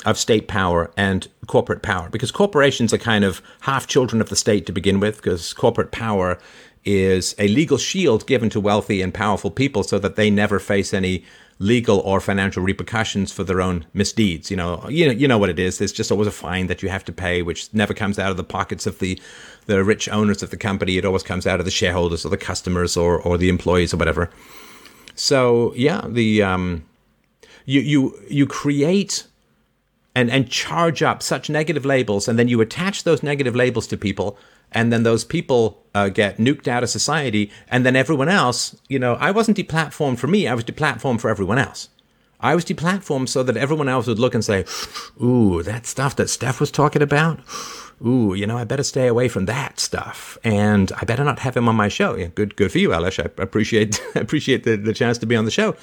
of 0.06 0.18
state 0.18 0.48
power 0.48 0.92
and 0.96 1.28
corporate 1.48 1.82
power 1.82 2.10
because 2.10 2.32
corporations 2.32 2.94
are 2.94 2.98
kind 2.98 3.24
of 3.24 3.42
half 3.62 3.88
children 3.88 4.22
of 4.22 4.30
the 4.30 4.36
state 4.36 4.66
to 4.66 4.72
begin 4.72 5.00
with 5.00 5.18
because 5.18 5.54
corporate 5.54 5.92
power 5.92 6.40
is 6.84 7.36
a 7.38 7.48
legal 7.48 7.78
shield 7.78 8.26
given 8.26 8.50
to 8.50 8.60
wealthy 8.60 9.02
and 9.02 9.14
powerful 9.14 9.52
people 9.52 9.84
so 9.84 10.00
that 10.00 10.16
they 10.16 10.30
never 10.30 10.60
face 10.60 10.94
any 10.94 11.24
legal 11.60 12.00
or 12.00 12.20
financial 12.20 12.64
repercussions 12.64 13.32
for 13.32 13.44
their 13.44 13.62
own 13.62 13.86
misdeeds. 13.94 14.50
You 14.50 14.58
know, 14.58 14.84
you 14.90 15.06
know, 15.06 15.12
you 15.12 15.28
know 15.28 15.38
what 15.38 15.50
it 15.50 15.60
is. 15.60 15.78
There's 15.78 15.92
just 15.92 16.12
always 16.12 16.28
a 16.28 16.32
fine 16.32 16.68
that 16.68 16.82
you 16.82 16.90
have 16.90 17.06
to 17.06 17.12
pay, 17.12 17.44
which 17.44 17.72
never 17.74 17.94
comes 17.94 18.18
out 18.18 18.32
of 18.32 18.38
the 18.38 18.44
pockets 18.44 18.88
of 18.88 19.00
the 19.00 19.20
the 19.68 19.84
rich 19.84 20.10
owners 20.10 20.42
of 20.42 20.50
the 20.50 20.58
company. 20.58 20.98
It 20.98 21.06
always 21.06 21.24
comes 21.24 21.46
out 21.46 21.60
of 21.60 21.66
the 21.66 21.72
shareholders 21.72 22.26
or 22.26 22.30
the 22.30 22.38
customers 22.38 22.98
or 22.98 23.22
or 23.22 23.38
the 23.38 23.50
employees 23.50 23.94
or 23.94 23.98
whatever. 23.98 24.32
So 25.14 25.74
yeah, 25.76 26.06
the 26.08 26.42
um, 26.42 26.84
you 27.66 27.82
you 27.82 28.20
you 28.28 28.48
create 28.48 29.28
and 30.16 30.32
and 30.32 30.50
charge 30.50 31.04
up 31.04 31.22
such 31.22 31.50
negative 31.50 31.86
labels, 31.86 32.28
and 32.28 32.40
then 32.40 32.48
you 32.48 32.60
attach 32.60 33.04
those 33.04 33.22
negative 33.22 33.56
labels 33.56 33.86
to 33.88 33.98
people, 33.98 34.38
and 34.72 34.92
then 34.92 35.04
those 35.04 35.26
people 35.26 35.84
uh, 35.94 36.10
get 36.10 36.38
nuked 36.38 36.68
out 36.68 36.84
of 36.84 36.90
society, 36.90 37.52
and 37.68 37.86
then 37.86 37.96
everyone 37.96 38.30
else, 38.30 38.76
you 38.88 39.00
know, 39.00 39.16
I 39.16 39.32
wasn't 39.32 39.58
deplatformed 39.58 40.20
for 40.20 40.28
me, 40.28 40.48
I 40.48 40.54
was 40.54 40.64
deplatformed 40.64 41.22
for 41.22 41.30
everyone 41.30 41.58
else. 41.58 41.90
I 42.40 42.56
was 42.56 42.66
deplatformed 42.66 43.30
so 43.30 43.44
that 43.44 43.56
everyone 43.56 43.88
else 43.88 44.08
would 44.08 44.18
look 44.20 44.34
and 44.34 44.44
say, 44.44 44.66
"Ooh, 45.22 45.62
that 45.64 45.86
stuff 45.86 46.16
that 46.16 46.30
Steph 46.30 46.60
was 46.60 46.72
talking 46.72 47.02
about." 47.02 47.40
Ooh, 48.04 48.34
you 48.34 48.48
know, 48.48 48.58
I 48.58 48.64
better 48.64 48.84
stay 48.84 49.06
away 49.06 49.28
from 49.28 49.46
that 49.46 49.80
stuff, 49.80 50.38
and 50.44 50.92
I 51.00 51.06
better 51.06 51.24
not 51.24 51.40
have 51.40 51.56
him 51.56 51.70
on 51.70 51.76
my 51.76 51.88
show. 51.88 52.16
Yeah, 52.16 52.30
good, 52.34 52.56
good 52.56 52.72
for 52.72 52.80
you, 52.80 52.90
Aleš. 52.90 53.20
I 53.20 53.30
appreciate 53.44 54.02
appreciate 54.16 54.64
the, 54.64 54.76
the 54.76 54.94
chance 54.94 55.20
to 55.20 55.28
be 55.28 55.36
on 55.36 55.46
the 55.46 55.52
show. 55.52 55.76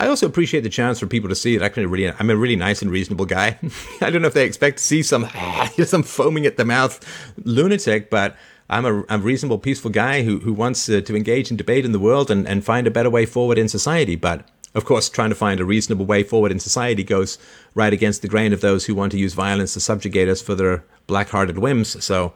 I 0.00 0.06
also 0.06 0.26
appreciate 0.26 0.62
the 0.62 0.70
chance 0.70 0.98
for 0.98 1.06
people 1.06 1.28
to 1.28 1.34
see 1.34 1.58
that 1.58 1.76
I'm 1.76 1.90
really, 1.90 2.10
I'm 2.10 2.30
a 2.30 2.36
really 2.36 2.56
nice 2.56 2.80
and 2.80 2.90
reasonable 2.90 3.26
guy. 3.26 3.58
I 4.00 4.08
don't 4.08 4.22
know 4.22 4.28
if 4.28 4.34
they 4.34 4.46
expect 4.46 4.78
to 4.78 4.82
see 4.82 5.02
some, 5.02 5.28
some 5.84 6.02
foaming 6.02 6.46
at 6.46 6.56
the 6.56 6.64
mouth 6.64 7.04
lunatic, 7.44 8.08
but 8.08 8.34
I'm 8.70 8.86
a, 8.86 9.04
a 9.10 9.18
reasonable, 9.18 9.58
peaceful 9.58 9.90
guy 9.90 10.22
who, 10.22 10.38
who 10.38 10.54
wants 10.54 10.88
uh, 10.88 11.02
to 11.02 11.14
engage 11.14 11.50
in 11.50 11.58
debate 11.58 11.84
in 11.84 11.92
the 11.92 11.98
world 11.98 12.30
and, 12.30 12.48
and 12.48 12.64
find 12.64 12.86
a 12.86 12.90
better 12.90 13.10
way 13.10 13.26
forward 13.26 13.58
in 13.58 13.68
society. 13.68 14.16
But 14.16 14.48
of 14.74 14.86
course, 14.86 15.10
trying 15.10 15.30
to 15.30 15.36
find 15.36 15.60
a 15.60 15.66
reasonable 15.66 16.06
way 16.06 16.22
forward 16.22 16.50
in 16.50 16.60
society 16.60 17.04
goes 17.04 17.36
right 17.74 17.92
against 17.92 18.22
the 18.22 18.28
grain 18.28 18.54
of 18.54 18.62
those 18.62 18.86
who 18.86 18.94
want 18.94 19.12
to 19.12 19.18
use 19.18 19.34
violence 19.34 19.74
to 19.74 19.80
subjugate 19.80 20.30
us 20.30 20.40
for 20.40 20.54
their 20.54 20.82
black 21.08 21.28
hearted 21.28 21.58
whims. 21.58 22.02
So 22.02 22.32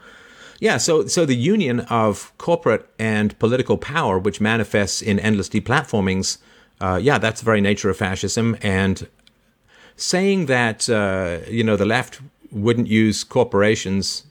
Yeah, 0.61 0.77
so 0.77 1.07
so 1.07 1.25
the 1.25 1.35
union 1.35 1.81
of 1.81 2.37
corporate 2.37 2.87
and 2.99 3.39
political 3.39 3.79
power, 3.79 4.19
which 4.19 4.39
manifests 4.39 5.01
in 5.01 5.19
endless 5.19 5.49
deplatformings, 5.49 6.37
uh, 6.81 6.99
yeah, 7.03 7.19
that's 7.19 7.41
the 7.41 7.45
very 7.45 7.61
nature 7.61 7.91
of 7.91 7.97
fascism. 7.97 8.57
And 8.63 9.09
saying 9.97 10.47
that 10.47 10.89
uh, 10.89 11.39
you 11.49 11.65
know 11.65 11.77
the 11.77 11.87
left 11.87 12.21
wouldn't 12.51 12.89
use 12.89 13.25
corporations 13.25 14.25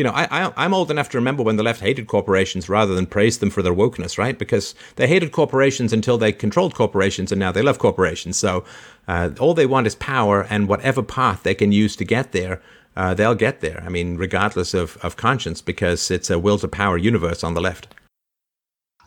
you 0.00 0.04
know, 0.04 0.12
I, 0.12 0.50
I, 0.56 0.64
am 0.64 0.72
old 0.72 0.90
enough 0.90 1.10
to 1.10 1.18
remember 1.18 1.42
when 1.42 1.56
the 1.56 1.62
left 1.62 1.82
hated 1.82 2.06
corporations 2.06 2.70
rather 2.70 2.94
than 2.94 3.04
praised 3.04 3.40
them 3.40 3.50
for 3.50 3.60
their 3.60 3.74
wokeness, 3.74 4.16
right? 4.16 4.38
Because 4.38 4.74
they 4.96 5.06
hated 5.06 5.30
corporations 5.30 5.92
until 5.92 6.16
they 6.16 6.32
controlled 6.32 6.74
corporations, 6.74 7.30
and 7.30 7.38
now 7.38 7.52
they 7.52 7.60
love 7.60 7.78
corporations. 7.78 8.38
So 8.38 8.64
uh, 9.08 9.30
all 9.38 9.52
they 9.52 9.66
want 9.66 9.86
is 9.86 9.94
power, 9.96 10.46
and 10.48 10.68
whatever 10.68 11.02
path 11.02 11.42
they 11.42 11.54
can 11.54 11.70
use 11.70 11.96
to 11.96 12.04
get 12.06 12.32
there, 12.32 12.62
uh, 12.96 13.12
they'll 13.12 13.34
get 13.34 13.60
there. 13.60 13.82
I 13.84 13.90
mean, 13.90 14.16
regardless 14.16 14.72
of, 14.72 14.96
of 15.02 15.16
conscience, 15.16 15.60
because 15.60 16.10
it's 16.10 16.30
a 16.30 16.38
will 16.38 16.58
to 16.60 16.68
power 16.68 16.96
universe 16.96 17.44
on 17.44 17.52
the 17.52 17.60
left. 17.60 17.88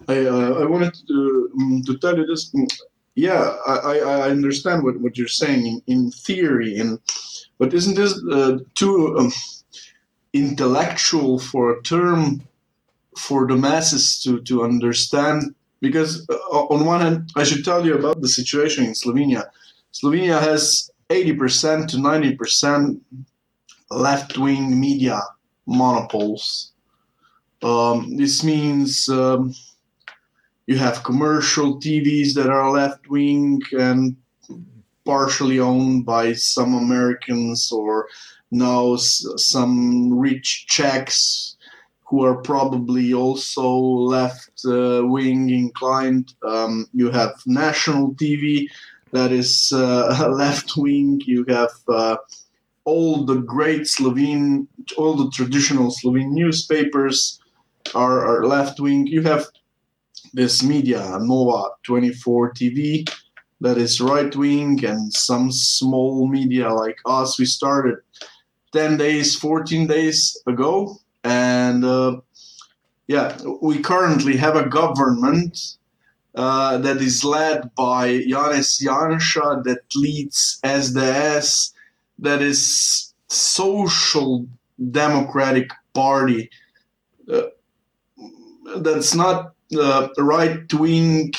I, 0.07 0.25
uh, 0.25 0.53
I 0.61 0.65
wanted 0.65 0.93
to, 1.07 1.51
um, 1.59 1.83
to 1.85 1.97
tell 1.97 2.17
you 2.17 2.25
this. 2.25 2.51
Mm, 2.51 2.67
yeah, 3.15 3.55
I, 3.67 3.99
I 3.99 4.29
understand 4.29 4.83
what, 4.83 4.99
what 4.99 5.17
you're 5.17 5.27
saying 5.27 5.67
in, 5.67 5.81
in 5.87 6.11
theory, 6.11 6.79
and 6.79 6.99
but 7.59 7.73
isn't 7.73 7.95
this 7.95 8.21
uh, 8.31 8.57
too? 8.75 9.15
Um, 9.17 9.31
intellectual 10.33 11.39
for 11.39 11.71
a 11.71 11.81
term 11.83 12.41
for 13.17 13.47
the 13.47 13.55
masses 13.55 14.21
to, 14.23 14.41
to 14.41 14.63
understand. 14.63 15.55
Because 15.79 16.27
uh, 16.29 16.33
on 16.33 16.85
one 16.85 17.01
hand, 17.01 17.31
I 17.35 17.43
should 17.43 17.63
tell 17.63 17.85
you 17.85 17.95
about 17.95 18.21
the 18.21 18.27
situation 18.27 18.85
in 18.85 18.93
Slovenia. 18.93 19.45
Slovenia 19.93 20.41
has 20.41 20.89
80% 21.09 21.87
to 21.89 21.97
90% 21.97 22.99
left 23.91 24.37
wing 24.37 24.79
media 24.79 25.21
monopoles. 25.67 26.71
Um, 27.61 28.17
this 28.17 28.43
means 28.43 29.07
um, 29.09 29.53
you 30.67 30.77
have 30.77 31.03
commercial 31.03 31.79
TVs 31.79 32.33
that 32.35 32.49
are 32.49 32.71
left 32.71 33.09
wing 33.09 33.61
and 33.73 34.15
partially 35.05 35.59
owned 35.59 36.05
by 36.05 36.33
some 36.33 36.73
Americans 36.73 37.71
or 37.71 38.07
knows 38.51 39.25
some 39.37 40.17
rich 40.17 40.65
Czechs 40.67 41.57
who 42.05 42.23
are 42.23 42.35
probably 42.35 43.13
also 43.13 43.67
left 43.67 44.61
uh, 44.65 45.01
wing 45.03 45.49
inclined. 45.49 46.33
Um, 46.45 46.87
you 46.93 47.09
have 47.09 47.33
national 47.45 48.13
TV 48.13 48.67
that 49.11 49.31
is 49.31 49.73
uh, 49.73 50.29
left 50.31 50.77
wing. 50.77 51.21
You 51.25 51.43
have 51.49 51.71
uh, 51.89 52.17
all 52.85 53.25
the 53.25 53.37
great 53.37 53.87
Slovene, 53.87 54.67
all 54.97 55.15
the 55.15 55.31
traditional 55.31 55.91
Slovene 55.91 56.33
newspapers 56.33 57.39
are, 57.95 58.25
are 58.25 58.45
left 58.45 58.79
wing. 58.79 59.07
You 59.07 59.23
have 59.23 59.47
this 60.33 60.63
media, 60.63 61.17
Nova 61.21 61.69
24 61.83 62.53
TV, 62.53 63.09
that 63.61 63.77
is 63.77 64.01
right 64.01 64.35
wing, 64.35 64.83
and 64.83 65.13
some 65.13 65.51
small 65.51 66.27
media 66.27 66.69
like 66.73 66.97
us. 67.05 67.39
We 67.39 67.45
started 67.45 67.97
10 68.73 68.97
days, 68.97 69.35
14 69.35 69.87
days 69.87 70.37
ago. 70.47 70.97
And 71.23 71.85
uh, 71.85 72.17
yeah, 73.07 73.37
we 73.61 73.79
currently 73.79 74.35
have 74.37 74.55
a 74.55 74.67
government 74.67 75.77
uh, 76.35 76.77
that 76.79 76.97
is 76.97 77.23
led 77.23 77.73
by 77.75 78.07
Janez 78.09 78.83
Janša, 78.83 79.63
that 79.63 79.81
leads 79.95 80.59
SDS, 80.63 81.71
that 82.19 82.41
is 82.41 83.13
social 83.29 84.47
democratic 84.91 85.69
party. 85.93 86.49
Uh, 87.31 87.43
that's 88.77 89.13
not 89.13 89.52
uh, 89.75 90.09
right 90.17 90.71
wing 90.73 91.33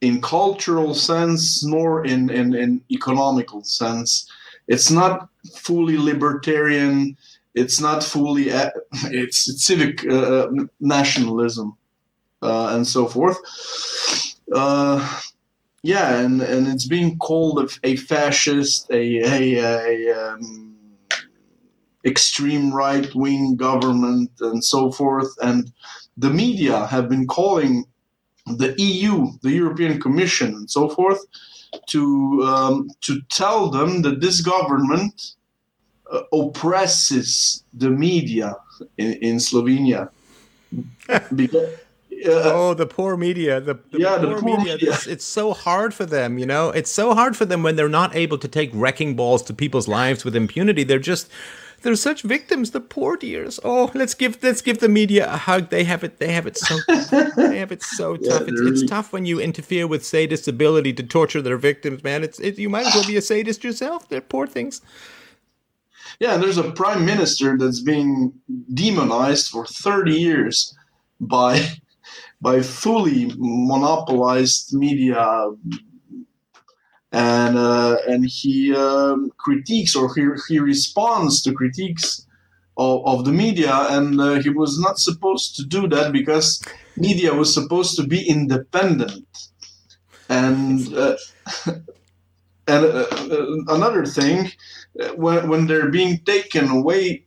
in 0.00 0.20
cultural 0.20 0.94
sense 0.94 1.64
nor 1.64 2.04
in, 2.04 2.30
in, 2.30 2.54
in 2.54 2.82
economical 2.90 3.62
sense. 3.64 4.30
It's 4.68 4.90
not 4.90 5.28
fully 5.54 5.96
libertarian. 5.96 7.16
It's 7.54 7.80
not 7.80 8.02
fully. 8.02 8.50
It's, 8.50 9.48
it's 9.48 9.64
civic 9.64 10.06
uh, 10.06 10.48
nationalism 10.80 11.76
uh, 12.42 12.68
and 12.74 12.86
so 12.86 13.06
forth. 13.06 13.38
Uh, 14.52 15.20
yeah, 15.82 16.18
and, 16.18 16.42
and 16.42 16.66
it's 16.66 16.86
being 16.86 17.16
called 17.18 17.60
a, 17.60 17.68
a 17.88 17.96
fascist, 17.96 18.90
a, 18.90 19.18
a, 19.18 20.08
a 20.08 20.32
um, 20.32 20.76
extreme 22.04 22.72
right 22.72 23.12
wing 23.14 23.56
government, 23.56 24.30
and 24.40 24.64
so 24.64 24.90
forth. 24.90 25.32
And 25.40 25.72
the 26.16 26.30
media 26.30 26.86
have 26.86 27.08
been 27.08 27.26
calling 27.26 27.84
the 28.46 28.74
EU, 28.78 29.28
the 29.42 29.50
European 29.50 30.00
Commission, 30.00 30.54
and 30.54 30.70
so 30.70 30.88
forth, 30.88 31.20
to 31.88 32.42
um, 32.44 32.88
to 33.02 33.20
tell 33.28 33.70
them 33.70 34.02
that 34.02 34.20
this 34.20 34.40
government 34.40 35.34
uh, 36.10 36.20
oppresses 36.32 37.64
the 37.74 37.90
media 37.90 38.56
in, 38.98 39.14
in 39.14 39.36
Slovenia. 39.36 40.10
because, 41.34 41.74
uh, 42.24 42.52
oh, 42.54 42.74
the 42.74 42.86
poor 42.86 43.16
media! 43.16 43.60
The, 43.60 43.74
the 43.90 43.98
yeah, 43.98 44.16
poor 44.16 44.26
the 44.26 44.40
poor 44.40 44.56
media. 44.56 44.74
media. 44.74 44.92
It's, 44.92 45.06
it's, 45.06 45.24
so 45.24 45.52
hard 45.52 45.92
for 45.92 46.06
them, 46.06 46.38
you 46.38 46.46
know. 46.46 46.70
It's 46.70 46.90
so 46.90 47.14
hard 47.14 47.36
for 47.36 47.44
them 47.44 47.62
when 47.62 47.76
they're 47.76 47.88
not 47.88 48.14
able 48.14 48.38
to 48.38 48.48
take 48.48 48.70
wrecking 48.72 49.16
balls 49.16 49.42
to 49.44 49.54
people's 49.54 49.88
lives 49.88 50.24
with 50.24 50.34
impunity. 50.34 50.84
They're 50.84 50.98
just 50.98 51.28
they're 51.82 51.96
such 51.96 52.22
victims, 52.22 52.70
the 52.70 52.80
poor 52.80 53.16
dears. 53.16 53.60
Oh, 53.62 53.90
let's 53.94 54.14
give 54.14 54.42
let's 54.42 54.62
give 54.62 54.78
the 54.78 54.88
media 54.88 55.32
a 55.32 55.36
hug. 55.36 55.70
They 55.70 55.84
have 55.84 56.02
it. 56.04 56.18
They 56.18 56.32
have 56.32 56.46
it 56.46 56.56
so. 56.56 56.76
they 57.36 57.58
have 57.58 57.72
it 57.72 57.82
so 57.82 58.16
yeah, 58.20 58.30
tough. 58.30 58.48
It's, 58.48 58.60
really... 58.60 58.72
it's 58.72 58.90
tough 58.90 59.12
when 59.12 59.26
you 59.26 59.40
interfere 59.40 59.86
with 59.86 60.02
sadists' 60.02 60.48
ability 60.48 60.92
to 60.94 61.02
torture 61.02 61.42
their 61.42 61.58
victims, 61.58 62.02
man. 62.02 62.24
It's 62.24 62.40
it, 62.40 62.58
you 62.58 62.68
might 62.68 62.86
as 62.86 62.94
well 62.94 63.06
be 63.06 63.16
a 63.16 63.22
sadist 63.22 63.62
yourself. 63.62 64.08
They're 64.08 64.20
poor 64.20 64.46
things. 64.46 64.80
Yeah, 66.18 66.36
there's 66.38 66.58
a 66.58 66.70
prime 66.72 67.04
minister 67.04 67.56
that's 67.58 67.80
being 67.80 68.32
demonized 68.72 69.48
for 69.48 69.66
30 69.66 70.12
years 70.12 70.74
by 71.20 71.68
by 72.40 72.62
fully 72.62 73.32
monopolized 73.36 74.72
media 74.74 75.50
and 77.16 77.56
uh, 77.56 77.96
and 78.06 78.26
he 78.26 78.76
um, 78.76 79.32
critiques 79.38 79.96
or 79.96 80.14
he, 80.14 80.28
he 80.48 80.58
responds 80.58 81.40
to 81.42 81.54
critiques 81.54 82.26
of, 82.76 83.06
of 83.06 83.24
the 83.24 83.32
media. 83.32 83.72
And 83.88 84.20
uh, 84.20 84.34
he 84.34 84.50
was 84.50 84.78
not 84.78 84.98
supposed 84.98 85.56
to 85.56 85.64
do 85.64 85.88
that 85.88 86.12
because 86.12 86.62
media 86.98 87.32
was 87.32 87.54
supposed 87.54 87.96
to 87.96 88.06
be 88.06 88.28
independent. 88.28 89.24
And 90.28 90.92
uh, 90.92 91.16
and 92.68 92.84
uh, 92.84 93.06
uh, 93.10 93.46
another 93.68 94.04
thing 94.04 94.52
when, 95.14 95.48
when 95.48 95.66
they're 95.66 95.90
being 95.90 96.18
taken 96.18 96.68
away 96.68 97.24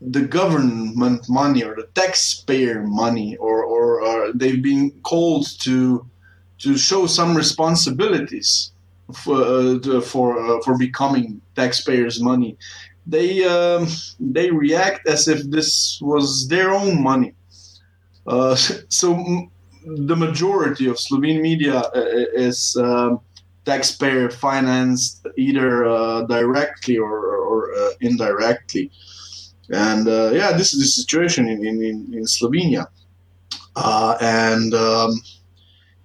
the 0.00 0.22
government 0.22 1.28
money 1.28 1.62
or 1.62 1.74
the 1.74 1.88
taxpayer 1.94 2.82
money 2.82 3.36
or, 3.36 3.62
or, 3.62 4.00
or 4.00 4.32
they've 4.32 4.62
been 4.62 4.90
called 5.02 5.46
to 5.60 6.06
to 6.58 6.76
show 6.76 7.06
some 7.06 7.36
responsibilities 7.36 8.72
for 9.12 9.42
uh, 9.42 10.00
for 10.00 10.38
uh, 10.38 10.60
for 10.62 10.76
becoming 10.78 11.40
taxpayers' 11.54 12.20
money. 12.20 12.56
They 13.06 13.44
um, 13.44 13.86
they 14.18 14.50
react 14.50 15.06
as 15.06 15.28
if 15.28 15.48
this 15.50 15.98
was 16.02 16.48
their 16.48 16.72
own 16.72 17.02
money. 17.02 17.34
Uh, 18.26 18.54
so 18.88 19.14
m- 19.14 19.50
the 19.84 20.16
majority 20.16 20.88
of 20.88 20.98
Slovene 20.98 21.40
media 21.40 21.78
uh, 21.78 22.04
is 22.34 22.76
um, 22.76 23.20
taxpayer 23.64 24.30
financed, 24.30 25.26
either 25.36 25.84
uh, 25.86 26.22
directly 26.22 26.96
or, 26.98 27.36
or 27.36 27.72
uh, 27.74 27.90
indirectly. 28.00 28.90
And 29.70 30.06
yeah, 30.06 30.52
this 30.52 30.72
is 30.72 30.80
the 30.80 30.86
situation 30.86 31.48
in 31.48 31.64
in, 31.64 31.82
in 32.12 32.24
Slovenia. 32.24 32.86
and 34.20 34.72
um, 34.74 35.20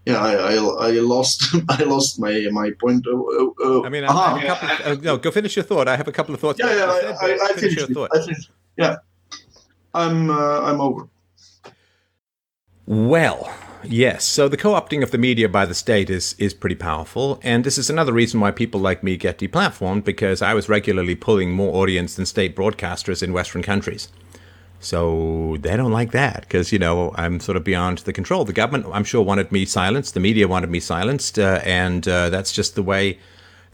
yeah, 0.06 0.18
I, 0.18 0.34
I, 0.34 0.88
I, 0.88 0.92
lost 1.00 1.56
I 1.70 1.84
lost 1.84 2.20
my 2.20 2.48
my 2.52 2.72
point. 2.80 3.06
Uh, 3.06 3.14
uh, 3.14 3.82
I 3.84 3.90
mean, 3.90 4.04
I, 4.04 4.08
I 4.08 4.40
have 4.40 4.44
a 4.44 4.48
couple, 4.48 4.92
uh, 4.92 4.96
no, 5.02 5.18
go 5.18 5.32
finish 5.32 5.56
your 5.56 5.64
thought. 5.64 5.88
I 5.88 5.96
have 5.96 6.08
a 6.08 6.12
couple 6.12 6.34
of 6.34 6.42
thoughts. 6.42 6.60
Yeah, 6.60 6.76
yeah, 6.76 6.86
I, 6.86 7.28
I, 7.28 7.38
I 7.44 7.54
finish 7.54 7.76
your 7.76 7.88
thought. 7.88 8.10
I 8.14 8.22
finished. 8.22 8.50
Yeah, 8.78 8.98
I'm 9.94 10.32
uh, 10.32 10.62
I'm 10.62 10.82
over. 10.82 11.08
Well, 12.88 13.54
yes. 13.84 14.26
So 14.26 14.50
the 14.50 14.58
co-opting 14.58 15.04
of 15.04 15.12
the 15.12 15.20
media 15.20 15.48
by 15.48 15.68
the 15.68 15.76
state 15.76 16.10
is 16.10 16.34
is 16.40 16.54
pretty 16.56 16.76
powerful, 16.76 17.40
and 17.44 17.64
this 17.64 17.78
is 17.78 17.90
another 17.90 18.12
reason 18.12 18.40
why 18.40 18.50
people 18.50 18.80
like 18.80 19.04
me 19.04 19.18
get 19.18 19.38
deplatformed 19.38 20.04
because 20.04 20.42
I 20.42 20.56
was 20.56 20.68
regularly 20.68 21.16
pulling 21.16 21.52
more 21.52 21.76
audience 21.76 22.16
than 22.16 22.26
state 22.26 22.56
broadcasters 22.56 23.22
in 23.22 23.34
Western 23.34 23.62
countries. 23.62 24.08
So 24.82 25.58
they 25.62 25.78
don't 25.78 25.92
like 25.92 26.12
that 26.12 26.42
because, 26.42 26.74
you 26.74 26.80
know, 26.80 27.14
I'm 27.16 27.40
sort 27.40 27.56
of 27.56 27.64
beyond 27.64 28.00
the 28.00 28.12
control. 28.12 28.44
The 28.46 28.54
government, 28.54 28.88
I'm 28.92 29.06
sure, 29.06 29.22
wanted 29.24 29.52
me 29.52 29.66
silenced. 29.66 30.14
The 30.14 30.20
media 30.20 30.48
wanted 30.48 30.70
me 30.70 30.80
silenced. 30.80 31.40
Uh, 31.40 31.62
and 31.64 32.08
uh, 32.08 32.30
that's 32.30 32.52
just 32.52 32.76
the 32.76 32.84
way 32.84 33.20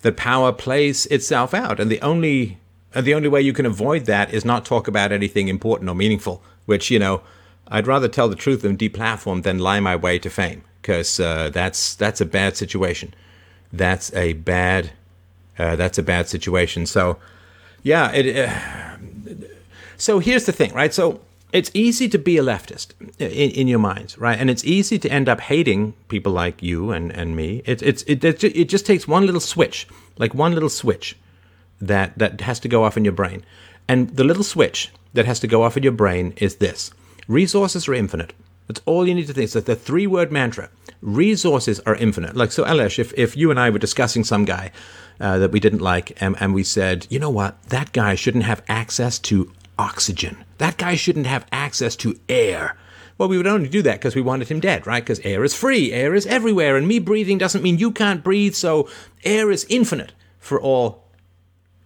that 0.01 0.17
power 0.17 0.51
plays 0.51 1.05
itself 1.07 1.53
out. 1.53 1.79
And 1.79 1.89
the 1.89 2.01
only 2.01 2.57
And 2.93 3.05
the 3.05 3.15
only 3.15 3.29
way 3.29 3.41
you 3.41 3.53
can 3.53 3.65
avoid 3.65 4.05
that 4.05 4.33
is 4.33 4.43
not 4.45 4.65
talk 4.65 4.87
about 4.87 5.11
anything 5.11 5.47
important 5.49 5.89
or 5.89 5.95
meaningful, 5.95 6.41
which, 6.65 6.89
you 6.89 6.99
know, 6.99 7.21
I'd 7.67 7.87
rather 7.87 8.07
tell 8.07 8.29
the 8.29 8.35
truth 8.35 8.63
and 8.63 8.77
deplatform 8.79 9.43
than 9.43 9.59
lie 9.59 9.79
my 9.81 9.95
way 9.95 10.19
to 10.19 10.29
fame 10.29 10.61
because 10.81 11.19
uh, 11.19 11.49
that's 11.53 11.95
that's 11.95 12.21
a 12.21 12.25
bad 12.25 12.55
situation. 12.57 13.13
That's 13.73 14.13
a 14.13 14.33
bad 14.33 14.91
uh, 15.59 15.75
that's 15.75 15.97
a 15.97 16.03
bad 16.03 16.27
situation. 16.27 16.85
So, 16.85 17.17
yeah. 17.83 18.11
It, 18.13 18.25
uh, 18.35 19.47
so 19.97 20.19
here's 20.19 20.45
the 20.45 20.51
thing, 20.51 20.73
right? 20.73 20.93
So 20.93 21.19
it's 21.53 21.71
easy 21.73 22.09
to 22.09 22.17
be 22.17 22.37
a 22.37 22.43
leftist 22.43 22.89
in, 23.19 23.51
in, 23.51 23.67
your 23.67 23.79
minds, 23.79 24.17
right? 24.17 24.37
And 24.39 24.49
it's 24.49 24.65
easy 24.65 24.99
to 24.99 25.09
end 25.09 25.29
up 25.29 25.39
hating 25.41 25.93
people 26.09 26.31
like 26.31 26.61
you 26.61 26.91
and, 26.91 27.11
and 27.11 27.35
me. 27.35 27.61
It, 27.65 27.81
it's 27.81 28.03
it, 28.03 28.23
it 28.23 28.69
just 28.69 28.85
takes 28.85 29.07
one 29.07 29.25
little 29.25 29.41
switch, 29.41 29.87
like 30.17 30.33
one 30.33 30.53
little 30.53 30.69
switch 30.69 31.17
that 31.79 32.17
that 32.17 32.41
has 32.41 32.59
to 32.61 32.67
go 32.67 32.83
off 32.83 32.97
in 32.97 33.05
your 33.05 33.13
brain. 33.13 33.43
And 33.87 34.09
the 34.15 34.23
little 34.23 34.43
switch 34.43 34.91
that 35.13 35.25
has 35.25 35.39
to 35.39 35.47
go 35.47 35.63
off 35.63 35.77
in 35.77 35.83
your 35.83 35.93
brain 35.93 36.33
is 36.37 36.57
this: 36.57 36.91
resources 37.27 37.87
are 37.87 37.93
infinite. 37.93 38.33
That's 38.67 38.81
all 38.85 39.07
you 39.07 39.15
need 39.15 39.27
to 39.27 39.33
think. 39.33 39.49
So 39.49 39.61
the 39.61 39.75
three 39.75 40.05
word 40.05 40.31
mantra: 40.31 40.69
resources 41.01 41.79
are 41.81 41.95
infinite. 41.95 42.35
Like 42.35 42.51
so, 42.51 42.65
Aleš, 42.65 42.99
if 42.99 43.13
if 43.17 43.37
you 43.37 43.51
and 43.51 43.59
I 43.59 43.69
were 43.69 43.79
discussing 43.79 44.25
some 44.25 44.43
guy 44.43 44.71
uh, 45.19 45.37
that 45.39 45.51
we 45.51 45.59
didn't 45.59 45.81
like, 45.81 46.21
and, 46.21 46.35
and 46.39 46.53
we 46.53 46.63
said, 46.63 47.07
you 47.09 47.19
know 47.19 47.29
what, 47.29 47.61
that 47.69 47.91
guy 47.91 48.15
shouldn't 48.15 48.43
have 48.43 48.61
access 48.67 49.17
to 49.19 49.51
oxygen. 49.79 50.43
That 50.57 50.77
guy 50.77 50.95
shouldn't 50.95 51.27
have 51.27 51.45
access 51.51 51.95
to 51.97 52.19
air. 52.29 52.77
Well, 53.17 53.29
we 53.29 53.37
would 53.37 53.47
only 53.47 53.69
do 53.69 53.81
that 53.81 53.99
because 53.99 54.15
we 54.15 54.21
wanted 54.21 54.47
him 54.49 54.59
dead, 54.59 54.85
right? 54.85 55.03
Because 55.03 55.19
air 55.21 55.43
is 55.43 55.55
free, 55.55 55.91
air 55.91 56.13
is 56.13 56.27
everywhere, 56.27 56.75
and 56.75 56.87
me 56.87 56.99
breathing 56.99 57.37
doesn't 57.37 57.63
mean 57.63 57.79
you 57.79 57.91
can't 57.91 58.23
breathe, 58.23 58.53
so 58.53 58.87
air 59.23 59.49
is 59.49 59.65
infinite 59.69 60.13
for 60.39 60.61
all 60.61 61.03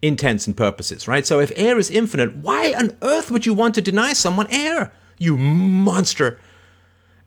intents 0.02 0.48
and 0.48 0.58
purposes, 0.58 1.08
right? 1.08 1.26
So 1.26 1.40
if 1.40 1.52
air 1.56 1.78
is 1.78 1.90
infinite, 1.90 2.36
why 2.38 2.74
on 2.74 2.98
earth 3.02 3.32
would 3.32 3.46
you 3.46 3.54
want 3.54 3.76
to 3.76 3.82
deny 3.82 4.14
someone 4.14 4.48
air? 4.50 4.92
You 5.18 5.38
monster. 5.38 6.40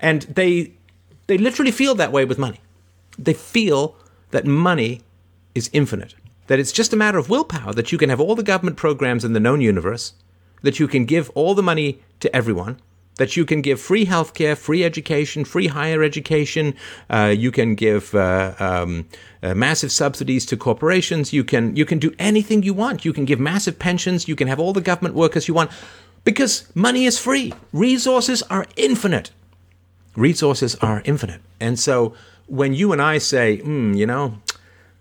And 0.00 0.22
they 0.22 0.74
they 1.26 1.38
literally 1.38 1.70
feel 1.70 1.94
that 1.94 2.12
way 2.12 2.24
with 2.24 2.38
money. 2.38 2.60
They 3.18 3.32
feel 3.32 3.96
that 4.32 4.44
money 4.44 5.00
is 5.54 5.70
infinite. 5.72 6.14
That 6.48 6.58
it's 6.58 6.72
just 6.72 6.92
a 6.92 6.96
matter 6.96 7.16
of 7.16 7.30
willpower 7.30 7.72
that 7.72 7.90
you 7.90 7.96
can 7.96 8.10
have 8.10 8.20
all 8.20 8.34
the 8.34 8.42
government 8.42 8.76
programs 8.76 9.24
in 9.24 9.32
the 9.32 9.40
known 9.40 9.62
universe, 9.62 10.12
that 10.64 10.80
you 10.80 10.88
can 10.88 11.04
give 11.04 11.30
all 11.34 11.54
the 11.54 11.62
money 11.62 12.00
to 12.20 12.34
everyone, 12.34 12.80
that 13.16 13.36
you 13.36 13.44
can 13.44 13.60
give 13.60 13.80
free 13.80 14.06
healthcare, 14.06 14.56
free 14.56 14.82
education, 14.82 15.44
free 15.44 15.68
higher 15.68 16.02
education. 16.02 16.74
Uh, 17.08 17.32
you 17.36 17.52
can 17.52 17.74
give 17.74 18.14
uh, 18.14 18.54
um, 18.58 19.06
uh, 19.42 19.54
massive 19.54 19.92
subsidies 19.92 20.44
to 20.46 20.56
corporations. 20.56 21.32
You 21.32 21.44
can 21.44 21.76
you 21.76 21.84
can 21.84 21.98
do 21.98 22.10
anything 22.18 22.64
you 22.64 22.74
want. 22.74 23.04
You 23.04 23.12
can 23.12 23.24
give 23.24 23.38
massive 23.38 23.78
pensions. 23.78 24.26
You 24.26 24.34
can 24.34 24.48
have 24.48 24.58
all 24.58 24.72
the 24.72 24.80
government 24.80 25.14
workers 25.14 25.46
you 25.46 25.54
want, 25.54 25.70
because 26.24 26.64
money 26.74 27.04
is 27.04 27.18
free. 27.18 27.52
Resources 27.72 28.42
are 28.50 28.66
infinite. 28.76 29.30
Resources 30.16 30.74
are 30.76 31.02
infinite, 31.04 31.40
and 31.60 31.78
so 31.78 32.14
when 32.46 32.74
you 32.74 32.92
and 32.92 33.00
I 33.00 33.18
say, 33.18 33.58
mm, 33.58 33.96
you 33.96 34.06
know, 34.06 34.38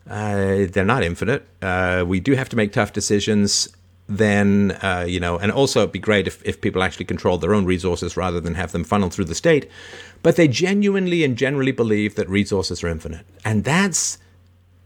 uh, 0.09 0.66
they're 0.72 0.86
not 0.86 1.03
infinite. 1.03 1.45
Uh, 1.61 2.03
we 2.07 2.20
do 2.20 2.34
have 2.36 2.49
to 2.49 2.55
make 2.55 2.72
tough 2.74 2.93
decisions 2.93 3.70
then 4.08 4.72
uh, 4.82 5.06
you 5.08 5.20
know, 5.20 5.38
and 5.38 5.51
also 5.51 5.82
it'd 5.82 5.91
be 5.91 5.99
great 5.99 6.28
if, 6.28 6.43
if 6.45 6.62
people 6.62 6.84
actually 6.84 7.06
controlled 7.06 7.41
their 7.41 7.54
own 7.54 7.66
resources 7.66 8.18
rather 8.18 8.39
than 8.39 8.56
have 8.56 8.72
them 8.72 8.84
funneled 8.84 9.14
through 9.14 9.26
the 9.26 9.36
state. 9.36 9.70
But 10.22 10.36
they 10.36 10.47
genuinely 10.47 11.24
and 11.24 11.38
generally 11.38 11.72
believe 11.72 12.16
that 12.16 12.30
resources 12.30 12.84
are 12.84 12.88
infinite, 12.88 13.26
and 13.45 13.64
that's 13.64 14.18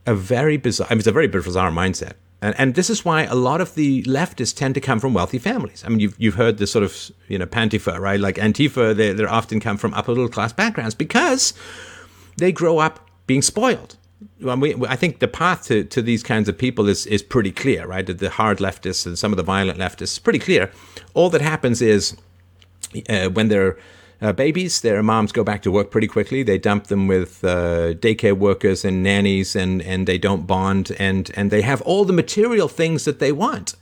a 0.05 0.15
very 0.15 0.57
bizarre. 0.57 0.87
I 0.89 0.93
mean, 0.93 0.99
it's 0.99 1.07
a 1.07 1.11
very 1.11 1.27
bizarre 1.27 1.71
mindset. 1.71 2.13
And, 2.41 2.55
and 2.59 2.75
this 2.75 2.89
is 2.89 3.03
why 3.03 3.23
a 3.23 3.35
lot 3.35 3.61
of 3.61 3.73
the 3.75 4.03
leftists 4.03 4.55
tend 4.55 4.75
to 4.75 4.81
come 4.81 4.99
from 4.99 5.13
wealthy 5.13 5.39
families. 5.39 5.83
I 5.83 5.89
mean, 5.89 5.99
you've, 5.99 6.15
you've 6.19 6.35
heard 6.35 6.59
this 6.59 6.71
sort 6.71 6.83
of, 6.83 7.11
you 7.27 7.39
know, 7.39 7.47
Pantifa, 7.47 7.99
right? 7.99 8.19
Like 8.19 8.35
Antifa, 8.35 8.95
they, 8.95 9.11
they 9.11 9.25
often 9.25 9.59
come 9.59 9.77
from 9.77 9.93
upper 9.95 10.11
middle 10.11 10.29
class 10.29 10.53
backgrounds 10.53 10.93
because 10.93 11.53
they 12.37 12.51
grow 12.51 12.77
up 12.77 13.09
being 13.25 13.41
spoiled 13.41 13.97
well, 14.41 14.57
we, 14.57 14.75
I 14.87 14.95
think 14.95 15.19
the 15.19 15.27
path 15.27 15.65
to, 15.65 15.83
to 15.83 16.01
these 16.01 16.23
kinds 16.23 16.49
of 16.49 16.57
people 16.57 16.87
is, 16.87 17.05
is 17.05 17.21
pretty 17.21 17.51
clear, 17.51 17.85
right? 17.85 18.05
The 18.05 18.29
hard 18.29 18.57
leftists 18.59 19.05
and 19.05 19.17
some 19.17 19.31
of 19.31 19.37
the 19.37 19.43
violent 19.43 19.79
leftists, 19.79 20.01
is 20.13 20.19
pretty 20.19 20.39
clear. 20.39 20.71
All 21.13 21.29
that 21.29 21.41
happens 21.41 21.81
is 21.81 22.17
uh, 23.09 23.29
when 23.29 23.49
they're 23.49 23.77
uh, 24.19 24.33
babies, 24.33 24.81
their 24.81 25.03
moms 25.03 25.31
go 25.31 25.43
back 25.43 25.61
to 25.61 25.71
work 25.71 25.91
pretty 25.91 26.07
quickly. 26.07 26.41
They 26.41 26.57
dump 26.57 26.87
them 26.87 27.07
with 27.07 27.43
uh, 27.43 27.93
daycare 27.93 28.35
workers 28.35 28.83
and 28.83 29.03
nannies, 29.03 29.55
and, 29.55 29.81
and 29.83 30.07
they 30.07 30.17
don't 30.17 30.47
bond, 30.47 30.95
and, 30.97 31.29
and 31.35 31.51
they 31.51 31.61
have 31.61 31.81
all 31.83 32.03
the 32.03 32.13
material 32.13 32.67
things 32.67 33.05
that 33.05 33.19
they 33.19 33.31
want. 33.31 33.75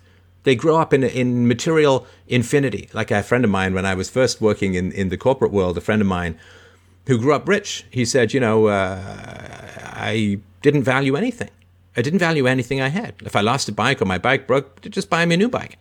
They 0.44 0.56
grow 0.56 0.76
up 0.76 0.94
in, 0.94 1.04
in 1.04 1.48
material 1.48 2.06
infinity. 2.28 2.90
Like 2.94 3.12
a 3.12 3.24
friend 3.24 3.46
of 3.46 3.50
mine, 3.50 3.74
when 3.74 3.86
I 3.86 3.96
was 3.96 4.10
first 4.10 4.42
working 4.42 4.74
in, 4.74 4.92
in 4.92 5.10
the 5.10 5.18
corporate 5.18 5.52
world, 5.52 5.78
a 5.78 5.82
friend 5.82 6.02
of 6.02 6.08
mine 6.08 6.38
who 7.08 7.18
grew 7.20 7.34
up 7.34 7.48
rich, 7.48 7.86
he 7.90 8.06
said, 8.06 8.34
You 8.34 8.40
know, 8.40 8.68
uh, 8.68 9.02
I 9.94 10.40
didn't 10.62 10.84
value 10.84 11.16
anything. 11.16 11.50
I 11.98 12.02
didn't 12.02 12.20
value 12.20 12.46
anything 12.46 12.82
I 12.82 12.90
had. 12.90 13.16
If 13.24 13.36
I 13.36 13.42
lost 13.42 13.70
a 13.70 13.72
bike 13.72 14.02
or 14.02 14.06
my 14.06 14.18
bike 14.18 14.48
broke, 14.48 14.82
just 14.82 15.10
buy 15.10 15.26
me 15.26 15.36
a 15.36 15.38
new 15.38 15.50
bike. 15.50 15.78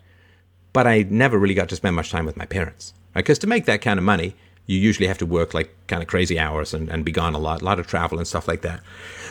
But 0.72 0.86
I 0.86 1.06
never 1.08 1.38
really 1.38 1.54
got 1.54 1.68
to 1.70 1.76
spend 1.76 1.96
much 1.96 2.10
time 2.10 2.26
with 2.26 2.36
my 2.36 2.46
parents. 2.46 2.94
Because 3.14 3.36
right? 3.36 3.40
to 3.42 3.46
make 3.46 3.64
that 3.64 3.80
kind 3.80 3.98
of 3.98 4.04
money, 4.04 4.36
you 4.66 4.78
usually 4.78 5.08
have 5.08 5.18
to 5.18 5.26
work 5.26 5.54
like 5.54 5.74
kind 5.86 6.02
of 6.02 6.08
crazy 6.08 6.38
hours 6.38 6.72
and, 6.72 6.88
and 6.88 7.04
be 7.04 7.12
gone 7.12 7.34
a 7.34 7.38
lot, 7.38 7.62
a 7.62 7.64
lot 7.64 7.78
of 7.78 7.86
travel 7.86 8.18
and 8.18 8.26
stuff 8.26 8.48
like 8.48 8.62
that. 8.62 8.80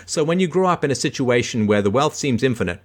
So 0.06 0.24
when 0.24 0.40
you 0.40 0.48
grow 0.48 0.68
up 0.68 0.84
in 0.84 0.92
a 0.92 0.96
situation 0.96 1.68
where 1.68 1.82
the 1.82 1.90
wealth 1.90 2.16
seems 2.16 2.44
infinite, 2.44 2.82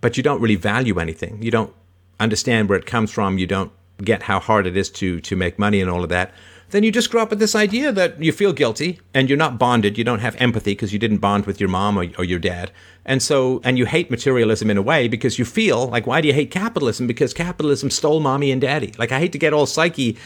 but 0.00 0.16
you 0.16 0.22
don't 0.22 0.40
really 0.40 0.56
value 0.56 0.98
anything, 0.98 1.42
you 1.42 1.50
don't 1.50 1.74
understand 2.18 2.68
where 2.68 2.78
it 2.78 2.86
comes 2.86 3.10
from, 3.10 3.38
you 3.38 3.46
don't 3.46 3.72
get 3.98 4.22
how 4.22 4.40
hard 4.40 4.66
it 4.66 4.76
is 4.76 4.88
to 4.90 5.20
to 5.20 5.36
make 5.36 5.58
money 5.58 5.80
and 5.80 5.90
all 5.90 6.02
of 6.02 6.08
that, 6.08 6.32
then 6.70 6.82
you 6.82 6.92
just 6.92 7.10
grow 7.10 7.22
up 7.22 7.30
with 7.30 7.38
this 7.38 7.54
idea 7.54 7.92
that 7.92 8.22
you 8.22 8.32
feel 8.32 8.52
guilty 8.52 9.00
and 9.14 9.28
you're 9.28 9.38
not 9.38 9.58
bonded. 9.58 9.98
You 9.98 10.04
don't 10.04 10.20
have 10.20 10.36
empathy 10.36 10.72
because 10.72 10.92
you 10.92 10.98
didn't 10.98 11.18
bond 11.18 11.46
with 11.46 11.60
your 11.60 11.68
mom 11.68 11.98
or, 11.98 12.06
or, 12.18 12.24
your 12.24 12.38
dad. 12.38 12.70
And 13.04 13.22
so, 13.22 13.60
and 13.64 13.78
you 13.78 13.86
hate 13.86 14.10
materialism 14.10 14.70
in 14.70 14.76
a 14.76 14.82
way 14.82 15.08
because 15.08 15.38
you 15.38 15.44
feel 15.44 15.88
like, 15.88 16.06
why 16.06 16.20
do 16.20 16.28
you 16.28 16.34
hate 16.34 16.50
capitalism? 16.50 17.06
Because 17.06 17.34
capitalism 17.34 17.90
stole 17.90 18.20
mommy 18.20 18.50
and 18.50 18.60
daddy. 18.60 18.92
Like, 18.98 19.12
I 19.12 19.18
hate 19.18 19.32
to 19.32 19.38
get 19.38 19.52
all 19.52 19.66
psyche 19.66 20.16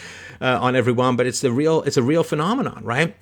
uh, 0.41 0.59
on 0.61 0.77
everyone, 0.77 1.17
but 1.17 1.27
it's 1.27 1.41
the 1.41 1.53
real, 1.53 1.83
it's 1.83 1.97
a 1.97 2.03
real 2.03 2.23
phenomenon, 2.23 2.85
right? 2.85 3.17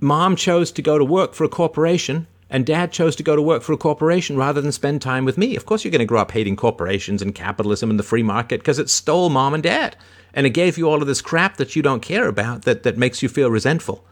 Mom 0.00 0.36
chose 0.36 0.72
to 0.72 0.82
go 0.82 0.98
to 0.98 1.04
work 1.04 1.34
for 1.34 1.44
a 1.44 1.48
corporation 1.48 2.26
and 2.48 2.64
dad 2.64 2.92
chose 2.92 3.16
to 3.16 3.22
go 3.22 3.34
to 3.34 3.42
work 3.42 3.62
for 3.62 3.72
a 3.72 3.76
corporation 3.76 4.36
rather 4.36 4.60
than 4.60 4.72
spend 4.72 5.02
time 5.02 5.24
with 5.24 5.36
me. 5.36 5.56
Of 5.56 5.66
course, 5.66 5.84
you're 5.84 5.90
going 5.90 5.98
to 5.98 6.04
grow 6.04 6.20
up 6.20 6.30
hating 6.30 6.56
corporations 6.56 7.22
and 7.22 7.34
capitalism 7.34 7.90
and 7.90 7.98
the 7.98 8.04
free 8.04 8.22
market 8.22 8.60
because 8.60 8.78
it 8.78 8.88
stole 8.88 9.30
mom 9.30 9.54
and 9.54 9.62
dad 9.62 9.96
and 10.36 10.46
it 10.46 10.50
gave 10.50 10.78
you 10.78 10.88
all 10.88 11.00
of 11.00 11.08
this 11.08 11.22
crap 11.22 11.56
that 11.56 11.74
you 11.74 11.82
don't 11.82 12.02
care 12.02 12.28
about 12.28 12.62
that, 12.62 12.84
that 12.84 12.98
makes 12.98 13.22
you 13.22 13.28
feel 13.28 13.50
resentful. 13.50 14.04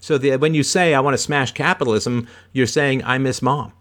So 0.00 0.18
the, 0.18 0.36
when 0.36 0.54
you 0.54 0.62
say, 0.62 0.94
I 0.94 1.00
want 1.00 1.14
to 1.14 1.18
smash 1.18 1.52
capitalism, 1.52 2.26
you're 2.52 2.66
saying, 2.66 3.04
I 3.04 3.18
miss 3.18 3.42
mom. 3.42 3.72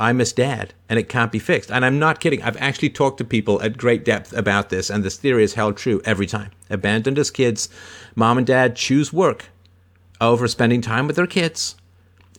I 0.00 0.12
miss 0.12 0.32
dad, 0.32 0.74
and 0.88 0.98
it 0.98 1.08
can't 1.08 1.30
be 1.30 1.38
fixed. 1.38 1.70
And 1.70 1.84
I'm 1.84 1.98
not 1.98 2.18
kidding. 2.18 2.42
I've 2.42 2.56
actually 2.56 2.90
talked 2.90 3.18
to 3.18 3.24
people 3.24 3.62
at 3.62 3.76
great 3.76 4.04
depth 4.04 4.32
about 4.32 4.70
this, 4.70 4.90
and 4.90 5.04
this 5.04 5.16
theory 5.16 5.44
is 5.44 5.54
held 5.54 5.76
true 5.76 6.00
every 6.04 6.26
time. 6.26 6.50
Abandoned 6.70 7.18
as 7.18 7.30
kids, 7.30 7.68
mom 8.16 8.38
and 8.38 8.46
dad 8.46 8.74
choose 8.74 9.12
work 9.12 9.50
over 10.20 10.48
spending 10.48 10.80
time 10.80 11.06
with 11.06 11.16
their 11.16 11.26
kids, 11.26 11.76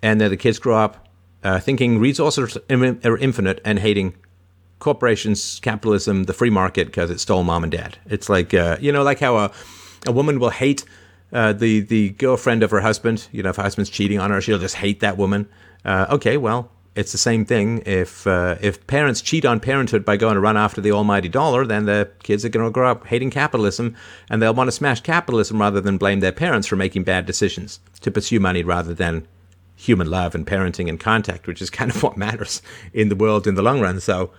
and 0.01 0.19
then 0.19 0.29
the 0.29 0.37
kids 0.37 0.59
grow 0.59 0.77
up 0.77 1.07
uh, 1.43 1.59
thinking 1.59 1.99
resources 1.99 2.57
are 2.69 3.17
infinite 3.17 3.61
and 3.65 3.79
hating 3.79 4.15
corporations, 4.83 5.61
capitalism, 5.61 6.25
the 6.25 6.33
free 6.33 6.49
market 6.49 6.87
because 6.87 7.09
it 7.09 7.19
stole 7.19 7.43
mom 7.43 7.63
and 7.63 7.71
dad. 7.71 7.97
It's 8.05 8.29
like 8.29 8.53
uh, 8.53 8.77
you 8.81 8.91
know, 8.91 9.01
like 9.01 9.19
how 9.19 9.37
a 9.37 9.51
a 10.05 10.11
woman 10.11 10.39
will 10.39 10.49
hate 10.49 10.83
uh, 11.31 11.53
the 11.53 11.79
the 11.79 12.09
girlfriend 12.09 12.61
of 12.63 12.71
her 12.71 12.81
husband. 12.81 13.27
You 13.31 13.43
know, 13.43 13.49
if 13.49 13.55
her 13.55 13.63
husband's 13.63 13.89
cheating 13.89 14.19
on 14.19 14.29
her, 14.29 14.41
she'll 14.41 14.59
just 14.59 14.75
hate 14.75 14.99
that 14.99 15.17
woman. 15.17 15.47
Uh, 15.85 16.05
okay, 16.11 16.35
well, 16.37 16.69
it's 16.95 17.13
the 17.13 17.17
same 17.17 17.45
thing. 17.45 17.81
If 17.85 18.27
uh, 18.27 18.57
if 18.59 18.85
parents 18.85 19.21
cheat 19.21 19.45
on 19.45 19.61
parenthood 19.61 20.03
by 20.03 20.17
going 20.17 20.35
to 20.35 20.41
run 20.41 20.57
after 20.57 20.81
the 20.81 20.91
almighty 20.91 21.29
dollar, 21.29 21.65
then 21.65 21.85
the 21.85 22.11
kids 22.21 22.43
are 22.43 22.49
going 22.49 22.65
to 22.65 22.71
grow 22.71 22.91
up 22.91 23.07
hating 23.07 23.31
capitalism, 23.31 23.95
and 24.29 24.41
they'll 24.41 24.53
want 24.53 24.67
to 24.67 24.73
smash 24.73 24.99
capitalism 24.99 25.61
rather 25.61 25.79
than 25.79 25.97
blame 25.97 26.19
their 26.19 26.33
parents 26.33 26.67
for 26.67 26.75
making 26.75 27.03
bad 27.03 27.25
decisions 27.25 27.79
to 28.01 28.11
pursue 28.11 28.39
money 28.41 28.63
rather 28.63 28.93
than 28.93 29.25
human 29.75 30.09
love 30.09 30.35
and 30.35 30.45
parenting 30.45 30.87
and 30.87 30.99
contact, 30.99 31.47
which 31.47 31.61
is 31.61 31.69
kind 31.69 31.89
of 31.89 32.03
what 32.03 32.17
matters 32.17 32.61
in 32.93 33.07
the 33.07 33.15
world 33.15 33.47
in 33.47 33.55
the 33.55 33.63
long 33.63 33.79
run. 33.79 34.01
So 34.01 34.31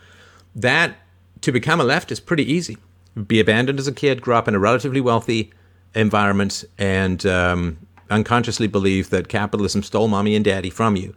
that 0.54 0.96
to 1.40 1.52
become 1.52 1.80
a 1.80 1.84
left 1.84 2.10
is 2.10 2.20
pretty 2.20 2.50
easy. 2.50 2.78
Be 3.26 3.40
abandoned 3.40 3.78
as 3.78 3.86
a 3.86 3.92
kid, 3.92 4.22
grow 4.22 4.36
up 4.36 4.48
in 4.48 4.54
a 4.54 4.58
relatively 4.58 5.00
wealthy 5.00 5.52
environment, 5.94 6.64
and 6.78 7.24
um, 7.26 7.78
unconsciously 8.10 8.66
believe 8.66 9.10
that 9.10 9.28
capitalism 9.28 9.82
stole 9.82 10.08
mommy 10.08 10.34
and 10.34 10.44
daddy 10.44 10.70
from 10.70 10.96
you. 10.96 11.14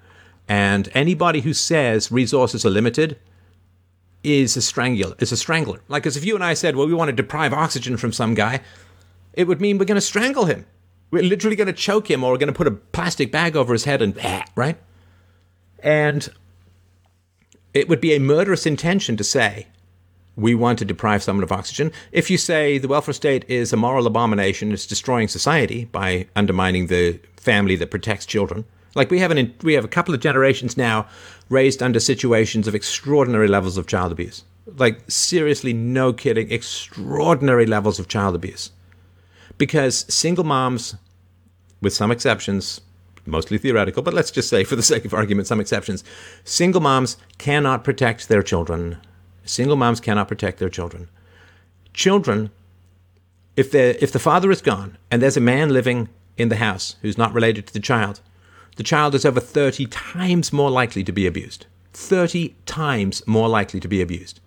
And 0.47 0.89
anybody 0.93 1.41
who 1.41 1.53
says 1.53 2.11
resources 2.11 2.65
are 2.65 2.69
limited 2.69 3.17
is 4.23 4.55
a 4.57 4.61
strangler. 4.61 5.15
Is 5.19 5.31
a 5.31 5.37
strangler. 5.37 5.81
Like 5.87 6.05
as 6.05 6.17
if 6.17 6.25
you 6.25 6.35
and 6.35 6.43
I 6.43 6.53
said, 6.53 6.75
well, 6.75 6.87
we 6.87 6.93
want 6.93 7.09
to 7.09 7.15
deprive 7.15 7.53
oxygen 7.53 7.97
from 7.97 8.11
some 8.11 8.33
guy, 8.33 8.61
it 9.33 9.45
would 9.47 9.61
mean 9.61 9.77
we're 9.77 9.85
going 9.85 9.95
to 9.95 10.01
strangle 10.01 10.45
him. 10.45 10.65
We're 11.11 11.23
literally 11.23 11.55
going 11.55 11.67
to 11.67 11.73
choke 11.73 12.11
him, 12.11 12.23
or 12.23 12.31
we're 12.31 12.37
going 12.37 12.51
to 12.51 12.57
put 12.57 12.67
a 12.67 12.71
plastic 12.71 13.31
bag 13.31 13.55
over 13.55 13.71
his 13.71 13.85
head 13.85 14.01
and 14.01 14.17
right. 14.55 14.77
And 15.79 16.27
it 17.77 17.87
would 17.87 18.01
be 18.01 18.13
a 18.13 18.19
murderous 18.19 18.65
intention 18.65 19.15
to 19.17 19.23
say 19.23 19.67
we 20.35 20.55
want 20.55 20.79
to 20.79 20.85
deprive 20.85 21.23
someone 21.23 21.43
of 21.43 21.51
oxygen. 21.51 21.91
If 22.11 22.29
you 22.29 22.37
say 22.37 22.77
the 22.77 22.87
welfare 22.87 23.13
state 23.13 23.43
is 23.47 23.73
a 23.73 23.77
moral 23.77 24.07
abomination, 24.07 24.71
it's 24.71 24.85
destroying 24.85 25.27
society 25.27 25.85
by 25.85 26.27
undermining 26.35 26.87
the 26.87 27.19
family 27.37 27.75
that 27.77 27.91
protects 27.91 28.25
children. 28.25 28.65
Like 28.95 29.11
we 29.11 29.19
have 29.19 29.31
an 29.31 29.53
we 29.61 29.73
have 29.73 29.85
a 29.85 29.89
couple 29.89 30.13
of 30.13 30.21
generations 30.21 30.75
now 30.77 31.07
raised 31.49 31.83
under 31.83 31.99
situations 31.99 32.67
of 32.67 32.75
extraordinary 32.75 33.47
levels 33.47 33.77
of 33.77 33.87
child 33.87 34.11
abuse. 34.11 34.43
Like 34.65 34.99
seriously, 35.09 35.73
no 35.73 36.13
kidding, 36.13 36.51
extraordinary 36.51 37.65
levels 37.65 37.99
of 37.99 38.07
child 38.07 38.35
abuse. 38.35 38.71
Because 39.57 40.05
single 40.13 40.43
moms, 40.43 40.95
with 41.81 41.93
some 41.93 42.11
exceptions, 42.11 42.81
mostly 43.27 43.57
theoretical, 43.57 44.01
but 44.01 44.13
let's 44.13 44.31
just 44.31 44.49
say 44.49 44.63
for 44.63 44.75
the 44.75 44.83
sake 44.83 45.05
of 45.05 45.13
argument, 45.13 45.47
some 45.47 45.59
exceptions, 45.59 46.03
single 46.43 46.81
moms 46.81 47.17
cannot 47.37 47.83
protect 47.83 48.27
their 48.27 48.41
children 48.41 48.97
Single 49.49 49.77
moms 49.77 49.99
cannot 49.99 50.27
protect 50.27 50.59
their 50.59 50.69
children. 50.69 51.09
Children, 51.93 52.51
if 53.55 53.73
if 53.73 54.11
the 54.11 54.19
father 54.19 54.51
is 54.51 54.61
gone 54.61 54.97
and 55.09 55.21
there's 55.21 55.37
a 55.37 55.41
man 55.41 55.69
living 55.69 56.09
in 56.37 56.49
the 56.49 56.57
house 56.57 56.95
who's 57.01 57.17
not 57.17 57.33
related 57.33 57.65
to 57.67 57.73
the 57.73 57.79
child, 57.79 58.21
the 58.75 58.83
child 58.83 59.15
is 59.15 59.25
over 59.25 59.39
30 59.39 59.87
times 59.87 60.53
more 60.53 60.69
likely 60.69 61.03
to 61.03 61.11
be 61.11 61.25
abused. 61.25 61.65
30 61.93 62.55
times 62.65 63.25
more 63.25 63.49
likely 63.49 63.79
to 63.79 63.87
be 63.87 64.01
abused. 64.01 64.39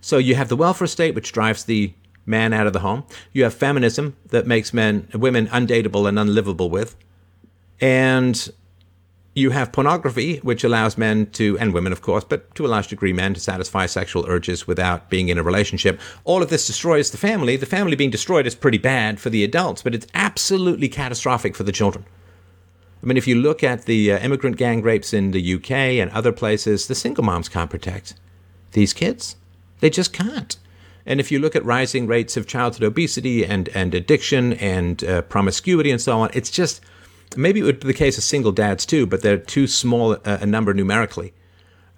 So 0.00 0.18
you 0.18 0.34
have 0.34 0.48
the 0.48 0.56
welfare 0.56 0.88
state, 0.88 1.14
which 1.14 1.32
drives 1.32 1.64
the 1.64 1.94
man 2.26 2.52
out 2.52 2.66
of 2.66 2.72
the 2.72 2.80
home. 2.80 3.04
You 3.32 3.44
have 3.44 3.54
feminism 3.54 4.16
that 4.30 4.48
makes 4.48 4.74
men 4.74 5.08
women 5.14 5.46
undateable 5.48 6.08
and 6.08 6.18
unlivable 6.18 6.70
with. 6.70 6.96
And 7.82 8.50
you 9.34 9.50
have 9.50 9.72
pornography, 9.72 10.36
which 10.38 10.62
allows 10.62 10.96
men 10.96 11.26
to, 11.32 11.58
and 11.58 11.72
women, 11.72 11.92
of 11.92 12.00
course, 12.02 12.22
but 12.22 12.54
to 12.54 12.64
a 12.64 12.68
large 12.68 12.88
degree, 12.88 13.12
men 13.12 13.34
to 13.34 13.40
satisfy 13.40 13.86
sexual 13.86 14.24
urges 14.28 14.66
without 14.66 15.10
being 15.10 15.28
in 15.28 15.38
a 15.38 15.42
relationship. 15.42 16.00
All 16.24 16.42
of 16.42 16.50
this 16.50 16.66
destroys 16.66 17.10
the 17.10 17.16
family. 17.16 17.56
The 17.56 17.66
family 17.66 17.96
being 17.96 18.10
destroyed 18.10 18.46
is 18.46 18.54
pretty 18.54 18.78
bad 18.78 19.18
for 19.18 19.30
the 19.30 19.42
adults, 19.42 19.82
but 19.82 19.94
it's 19.94 20.06
absolutely 20.14 20.88
catastrophic 20.88 21.56
for 21.56 21.64
the 21.64 21.72
children. 21.72 22.04
I 23.02 23.06
mean, 23.06 23.16
if 23.16 23.26
you 23.26 23.34
look 23.34 23.64
at 23.64 23.86
the 23.86 24.12
uh, 24.12 24.18
immigrant 24.18 24.58
gang 24.58 24.82
rapes 24.82 25.12
in 25.12 25.32
the 25.32 25.54
UK 25.54 25.70
and 25.70 26.10
other 26.12 26.30
places, 26.30 26.86
the 26.86 26.94
single 26.94 27.24
moms 27.24 27.48
can't 27.48 27.70
protect 27.70 28.14
these 28.72 28.92
kids. 28.92 29.36
They 29.80 29.90
just 29.90 30.12
can't. 30.12 30.56
And 31.04 31.18
if 31.18 31.32
you 31.32 31.40
look 31.40 31.56
at 31.56 31.64
rising 31.64 32.06
rates 32.06 32.36
of 32.36 32.46
childhood 32.46 32.84
obesity 32.84 33.44
and, 33.44 33.68
and 33.70 33.92
addiction 33.92 34.52
and 34.52 35.02
uh, 35.02 35.22
promiscuity 35.22 35.90
and 35.90 36.00
so 36.00 36.20
on, 36.20 36.30
it's 36.32 36.50
just 36.50 36.80
maybe 37.36 37.60
it 37.60 37.64
would 37.64 37.80
be 37.80 37.86
the 37.86 37.94
case 37.94 38.18
of 38.18 38.24
single 38.24 38.52
dads 38.52 38.86
too, 38.86 39.06
but 39.06 39.22
they're 39.22 39.38
too 39.38 39.66
small 39.66 40.16
a, 40.24 40.46
number 40.46 40.74
numerically 40.74 41.32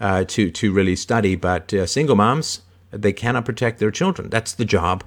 uh, 0.00 0.24
to 0.24 0.50
to 0.50 0.72
really 0.72 0.96
study. 0.96 1.36
But 1.36 1.72
uh, 1.72 1.86
single 1.86 2.16
moms, 2.16 2.62
they 2.90 3.12
cannot 3.12 3.44
protect 3.44 3.78
their 3.78 3.90
children. 3.90 4.30
That's 4.30 4.52
the 4.52 4.64
job 4.64 5.04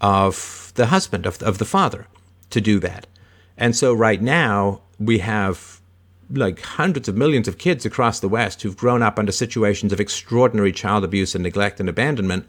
of 0.00 0.72
the 0.74 0.86
husband 0.86 1.26
of 1.26 1.42
of 1.42 1.58
the 1.58 1.64
father 1.64 2.06
to 2.50 2.60
do 2.60 2.78
that. 2.80 3.06
And 3.56 3.76
so 3.76 3.94
right 3.94 4.20
now 4.20 4.82
we 4.98 5.18
have 5.18 5.80
like 6.30 6.60
hundreds 6.60 7.08
of 7.08 7.16
millions 7.16 7.48
of 7.48 7.58
kids 7.58 7.84
across 7.84 8.20
the 8.20 8.28
West 8.28 8.62
who've 8.62 8.76
grown 8.76 9.02
up 9.02 9.18
under 9.18 9.32
situations 9.32 9.92
of 9.92 10.00
extraordinary 10.00 10.72
child 10.72 11.04
abuse 11.04 11.34
and 11.34 11.44
neglect 11.44 11.80
and 11.80 11.88
abandonment, 11.88 12.46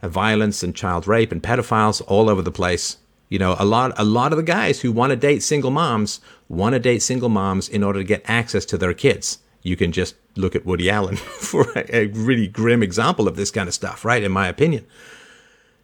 and 0.00 0.12
violence 0.12 0.62
and 0.62 0.74
child 0.74 1.06
rape 1.06 1.32
and 1.32 1.42
pedophiles 1.42 2.02
all 2.06 2.30
over 2.30 2.42
the 2.42 2.52
place. 2.52 2.98
You 3.32 3.38
know, 3.38 3.56
a 3.58 3.64
lot 3.64 3.94
a 3.96 4.04
lot 4.04 4.34
of 4.34 4.36
the 4.36 4.42
guys 4.42 4.82
who 4.82 4.92
want 4.92 5.08
to 5.08 5.16
date 5.16 5.42
single 5.42 5.70
moms 5.70 6.20
want 6.50 6.74
to 6.74 6.78
date 6.78 7.00
single 7.00 7.30
moms 7.30 7.66
in 7.66 7.82
order 7.82 8.00
to 8.00 8.04
get 8.04 8.20
access 8.26 8.66
to 8.66 8.76
their 8.76 8.92
kids. 8.92 9.38
You 9.62 9.74
can 9.74 9.90
just 9.90 10.16
look 10.36 10.54
at 10.54 10.66
Woody 10.66 10.90
Allen 10.90 11.16
for 11.50 11.66
a, 11.74 12.08
really 12.08 12.46
grim 12.46 12.82
example 12.82 13.26
of 13.26 13.36
this 13.36 13.50
kind 13.50 13.68
of 13.68 13.74
stuff, 13.74 14.04
right? 14.04 14.22
In 14.22 14.32
my 14.32 14.48
opinion. 14.48 14.84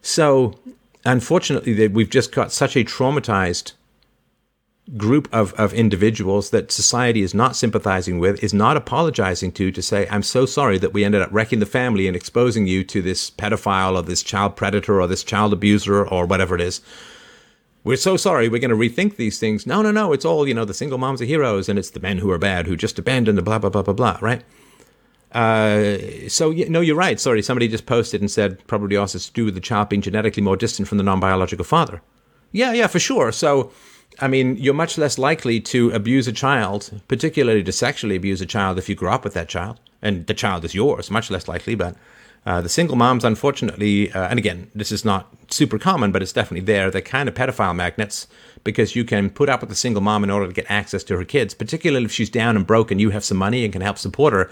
So, 0.03 0.59
unfortunately, 1.05 1.87
we've 1.87 2.11
just 2.11 2.31
got 2.31 2.51
such 2.51 2.75
a 2.75 2.83
traumatized 2.83 3.73
group 4.95 5.27
of, 5.33 5.53
of 5.53 5.73
individuals 5.73 6.51
that 6.51 6.71
society 6.71 7.23
is 7.23 7.33
not 7.33 7.55
sympathizing 7.55 8.19
with, 8.19 8.43
is 8.43 8.53
not 8.53 8.77
apologizing 8.77 9.53
to, 9.53 9.71
to 9.71 9.81
say, 9.81 10.07
I'm 10.11 10.21
so 10.21 10.45
sorry 10.45 10.77
that 10.77 10.93
we 10.93 11.03
ended 11.03 11.23
up 11.23 11.29
wrecking 11.31 11.61
the 11.61 11.65
family 11.65 12.05
and 12.05 12.15
exposing 12.15 12.67
you 12.67 12.83
to 12.83 13.01
this 13.01 13.31
pedophile 13.31 13.95
or 13.95 14.03
this 14.03 14.21
child 14.21 14.55
predator 14.55 15.01
or 15.01 15.07
this 15.07 15.23
child 15.23 15.51
abuser 15.51 16.07
or 16.07 16.27
whatever 16.27 16.53
it 16.53 16.61
is 16.61 16.81
we're 17.83 17.97
so 17.97 18.17
sorry, 18.17 18.49
we're 18.49 18.59
going 18.59 18.69
to 18.69 18.75
rethink 18.75 19.15
these 19.15 19.39
things. 19.39 19.65
No, 19.65 19.81
no, 19.81 19.91
no, 19.91 20.13
it's 20.13 20.25
all, 20.25 20.47
you 20.47 20.53
know, 20.53 20.65
the 20.65 20.73
single 20.73 20.97
moms 20.97 21.21
are 21.21 21.25
heroes 21.25 21.69
and 21.69 21.79
it's 21.79 21.91
the 21.91 21.99
men 21.99 22.17
who 22.17 22.29
are 22.31 22.37
bad 22.37 22.67
who 22.67 22.75
just 22.75 22.99
abandon 22.99 23.35
the 23.35 23.41
blah, 23.41 23.59
blah, 23.59 23.69
blah, 23.69 23.81
blah, 23.81 23.93
blah, 23.93 24.17
right? 24.21 24.43
Uh, 25.31 26.27
so, 26.27 26.51
no, 26.51 26.81
you're 26.81 26.95
right. 26.95 27.19
Sorry, 27.19 27.41
somebody 27.41 27.67
just 27.67 27.85
posted 27.85 28.19
and 28.19 28.29
said 28.29 28.65
probably 28.67 28.97
also 28.97 29.19
to 29.19 29.31
do 29.31 29.45
with 29.45 29.53
the 29.53 29.61
child 29.61 29.89
being 29.89 30.01
genetically 30.01 30.41
more 30.41 30.57
distant 30.57 30.87
from 30.87 30.97
the 30.97 31.03
non 31.03 31.19
biological 31.19 31.65
father. 31.65 32.01
Yeah, 32.51 32.73
yeah, 32.73 32.87
for 32.87 32.99
sure. 32.99 33.31
So, 33.31 33.71
I 34.19 34.27
mean, 34.27 34.57
you're 34.57 34.73
much 34.73 34.97
less 34.97 35.17
likely 35.17 35.61
to 35.61 35.91
abuse 35.91 36.27
a 36.27 36.31
child, 36.31 37.01
particularly 37.07 37.63
to 37.63 37.71
sexually 37.71 38.15
abuse 38.15 38.41
a 38.41 38.45
child 38.45 38.79
if 38.79 38.89
you 38.89 38.95
grew 38.95 39.09
up 39.09 39.23
with 39.23 39.35
that 39.35 39.49
child. 39.49 39.79
And 40.01 40.25
the 40.27 40.33
child 40.33 40.65
is 40.65 40.73
yours, 40.73 41.11
much 41.11 41.29
less 41.29 41.47
likely, 41.47 41.75
but 41.75 41.95
uh, 42.45 42.61
the 42.61 42.69
single 42.69 42.95
moms, 42.95 43.25
unfortunately, 43.25 44.11
uh, 44.11 44.27
and 44.29 44.39
again, 44.39 44.71
this 44.73 44.91
is 44.91 45.03
not 45.03 45.27
super 45.51 45.77
common, 45.77 46.11
but 46.11 46.21
it's 46.21 46.31
definitely 46.31 46.65
there. 46.65 46.89
They're 46.89 47.01
kind 47.01 47.27
of 47.27 47.35
pedophile 47.35 47.75
magnets 47.75 48.27
because 48.63 48.95
you 48.95 49.03
can 49.03 49.29
put 49.29 49.49
up 49.49 49.61
with 49.61 49.71
a 49.71 49.75
single 49.75 50.01
mom 50.01 50.23
in 50.23 50.29
order 50.29 50.47
to 50.47 50.53
get 50.53 50.65
access 50.69 51.03
to 51.05 51.17
her 51.17 51.25
kids, 51.25 51.53
particularly 51.53 52.05
if 52.05 52.11
she's 52.11 52.29
down 52.29 52.55
and 52.55 52.65
broke 52.65 52.91
and 52.91 53.01
you 53.01 53.09
have 53.09 53.23
some 53.23 53.37
money 53.37 53.63
and 53.63 53.73
can 53.73 53.81
help 53.81 53.97
support 53.97 54.33
her. 54.33 54.49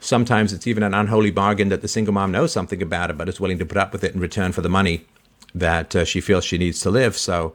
Sometimes 0.00 0.52
it's 0.52 0.66
even 0.66 0.82
an 0.82 0.92
unholy 0.92 1.30
bargain 1.30 1.68
that 1.70 1.80
the 1.80 1.88
single 1.88 2.12
mom 2.12 2.32
knows 2.32 2.52
something 2.52 2.82
about 2.82 3.10
it, 3.10 3.16
but 3.16 3.28
is 3.28 3.40
willing 3.40 3.58
to 3.58 3.66
put 3.66 3.78
up 3.78 3.92
with 3.92 4.04
it 4.04 4.14
in 4.14 4.20
return 4.20 4.52
for 4.52 4.60
the 4.60 4.68
money 4.68 5.06
that 5.54 5.94
uh, 5.94 6.04
she 6.04 6.20
feels 6.20 6.44
she 6.44 6.58
needs 6.58 6.80
to 6.80 6.90
live. 6.90 7.16
So, 7.16 7.54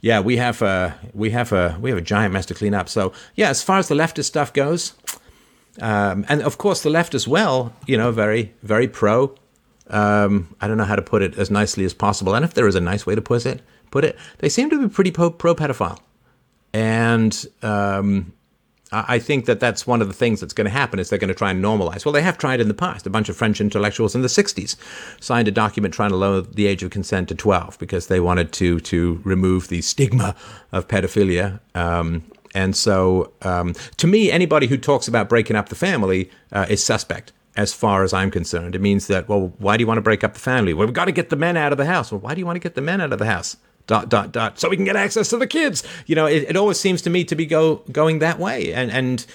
yeah, 0.00 0.20
we 0.20 0.36
have 0.38 0.62
a 0.62 0.96
we 1.12 1.30
have 1.30 1.52
a 1.52 1.76
we 1.80 1.90
have 1.90 1.98
a 1.98 2.02
giant 2.02 2.32
mess 2.32 2.46
to 2.46 2.54
clean 2.54 2.74
up. 2.74 2.88
So, 2.88 3.12
yeah, 3.34 3.50
as 3.50 3.62
far 3.62 3.78
as 3.78 3.88
the 3.88 3.94
leftist 3.94 4.24
stuff 4.24 4.52
goes, 4.52 4.94
um, 5.80 6.26
and 6.28 6.42
of 6.42 6.58
course, 6.58 6.82
the 6.82 6.90
left 6.90 7.14
as 7.14 7.28
well, 7.28 7.72
you 7.86 7.96
know, 7.96 8.10
very, 8.10 8.52
very 8.62 8.88
pro. 8.88 9.34
Um, 9.88 10.54
I 10.60 10.68
don't 10.68 10.76
know 10.76 10.84
how 10.84 10.96
to 10.96 11.02
put 11.02 11.22
it 11.22 11.36
as 11.38 11.50
nicely 11.50 11.84
as 11.84 11.94
possible. 11.94 12.34
And 12.34 12.44
if 12.44 12.54
there 12.54 12.66
is 12.66 12.74
a 12.74 12.80
nice 12.80 13.06
way 13.06 13.14
to 13.14 13.22
put 13.22 13.46
it, 13.46 13.62
put 13.90 14.04
it, 14.04 14.16
they 14.38 14.48
seem 14.48 14.70
to 14.70 14.80
be 14.80 14.88
pretty 14.88 15.10
pro, 15.10 15.30
pedophile. 15.30 15.98
And 16.72 17.46
um, 17.62 18.32
I 18.92 19.20
think 19.20 19.46
that 19.46 19.60
that's 19.60 19.86
one 19.86 20.02
of 20.02 20.08
the 20.08 20.14
things 20.14 20.40
that's 20.40 20.52
going 20.52 20.64
to 20.64 20.70
happen 20.70 20.98
is 20.98 21.10
they're 21.10 21.18
going 21.18 21.28
to 21.28 21.34
try 21.34 21.52
and 21.52 21.62
normalize. 21.62 22.04
Well, 22.04 22.12
they 22.12 22.22
have 22.22 22.38
tried 22.38 22.60
in 22.60 22.66
the 22.66 22.74
past. 22.74 23.06
A 23.06 23.10
bunch 23.10 23.28
of 23.28 23.36
French 23.36 23.60
intellectuals 23.60 24.16
in 24.16 24.22
the 24.22 24.28
60s 24.28 24.74
signed 25.20 25.46
a 25.46 25.52
document 25.52 25.94
trying 25.94 26.10
to 26.10 26.16
lower 26.16 26.40
the 26.40 26.66
age 26.66 26.82
of 26.82 26.90
consent 26.90 27.28
to 27.28 27.36
12 27.36 27.78
because 27.78 28.08
they 28.08 28.18
wanted 28.18 28.52
to 28.54 28.80
to 28.80 29.20
remove 29.24 29.68
the 29.68 29.80
stigma 29.80 30.34
of 30.72 30.88
pedophilia. 30.88 31.60
Um, 31.74 32.24
and 32.54 32.76
so, 32.76 33.32
um, 33.42 33.74
to 33.98 34.06
me, 34.06 34.30
anybody 34.30 34.66
who 34.66 34.76
talks 34.76 35.06
about 35.06 35.28
breaking 35.28 35.56
up 35.56 35.68
the 35.68 35.74
family 35.74 36.30
uh, 36.52 36.66
is 36.68 36.82
suspect, 36.82 37.32
as 37.56 37.72
far 37.72 38.02
as 38.02 38.12
I'm 38.12 38.30
concerned. 38.30 38.74
It 38.74 38.80
means 38.80 39.06
that, 39.06 39.28
well, 39.28 39.52
why 39.58 39.76
do 39.76 39.82
you 39.82 39.86
want 39.86 39.98
to 39.98 40.02
break 40.02 40.24
up 40.24 40.34
the 40.34 40.40
family? 40.40 40.74
Well, 40.74 40.86
we've 40.86 40.94
got 40.94 41.04
to 41.04 41.12
get 41.12 41.30
the 41.30 41.36
men 41.36 41.56
out 41.56 41.72
of 41.72 41.78
the 41.78 41.86
house. 41.86 42.10
Well, 42.10 42.20
why 42.20 42.34
do 42.34 42.40
you 42.40 42.46
want 42.46 42.56
to 42.56 42.60
get 42.60 42.74
the 42.74 42.80
men 42.80 43.00
out 43.00 43.12
of 43.12 43.18
the 43.18 43.26
house? 43.26 43.56
Dot 43.86 44.08
dot 44.08 44.30
dot. 44.30 44.60
So 44.60 44.68
we 44.68 44.76
can 44.76 44.84
get 44.84 44.96
access 44.96 45.30
to 45.30 45.36
the 45.36 45.46
kids. 45.46 45.82
You 46.06 46.14
know, 46.14 46.26
it, 46.26 46.44
it 46.50 46.56
always 46.56 46.78
seems 46.78 47.02
to 47.02 47.10
me 47.10 47.24
to 47.24 47.34
be 47.34 47.46
go 47.46 47.76
going 47.90 48.20
that 48.20 48.38
way, 48.38 48.72
and 48.72 48.90
and 48.90 49.26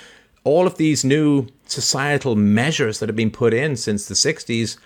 all 0.46 0.66
of 0.66 0.78
these 0.78 1.04
new 1.04 1.48
societal 1.66 2.38
measures 2.38 3.00
that 3.00 3.10
have 3.10 3.18
been 3.18 3.32
put 3.32 3.54
in 3.54 3.76
since 3.76 4.08
the 4.08 4.14
'60s 4.14 4.78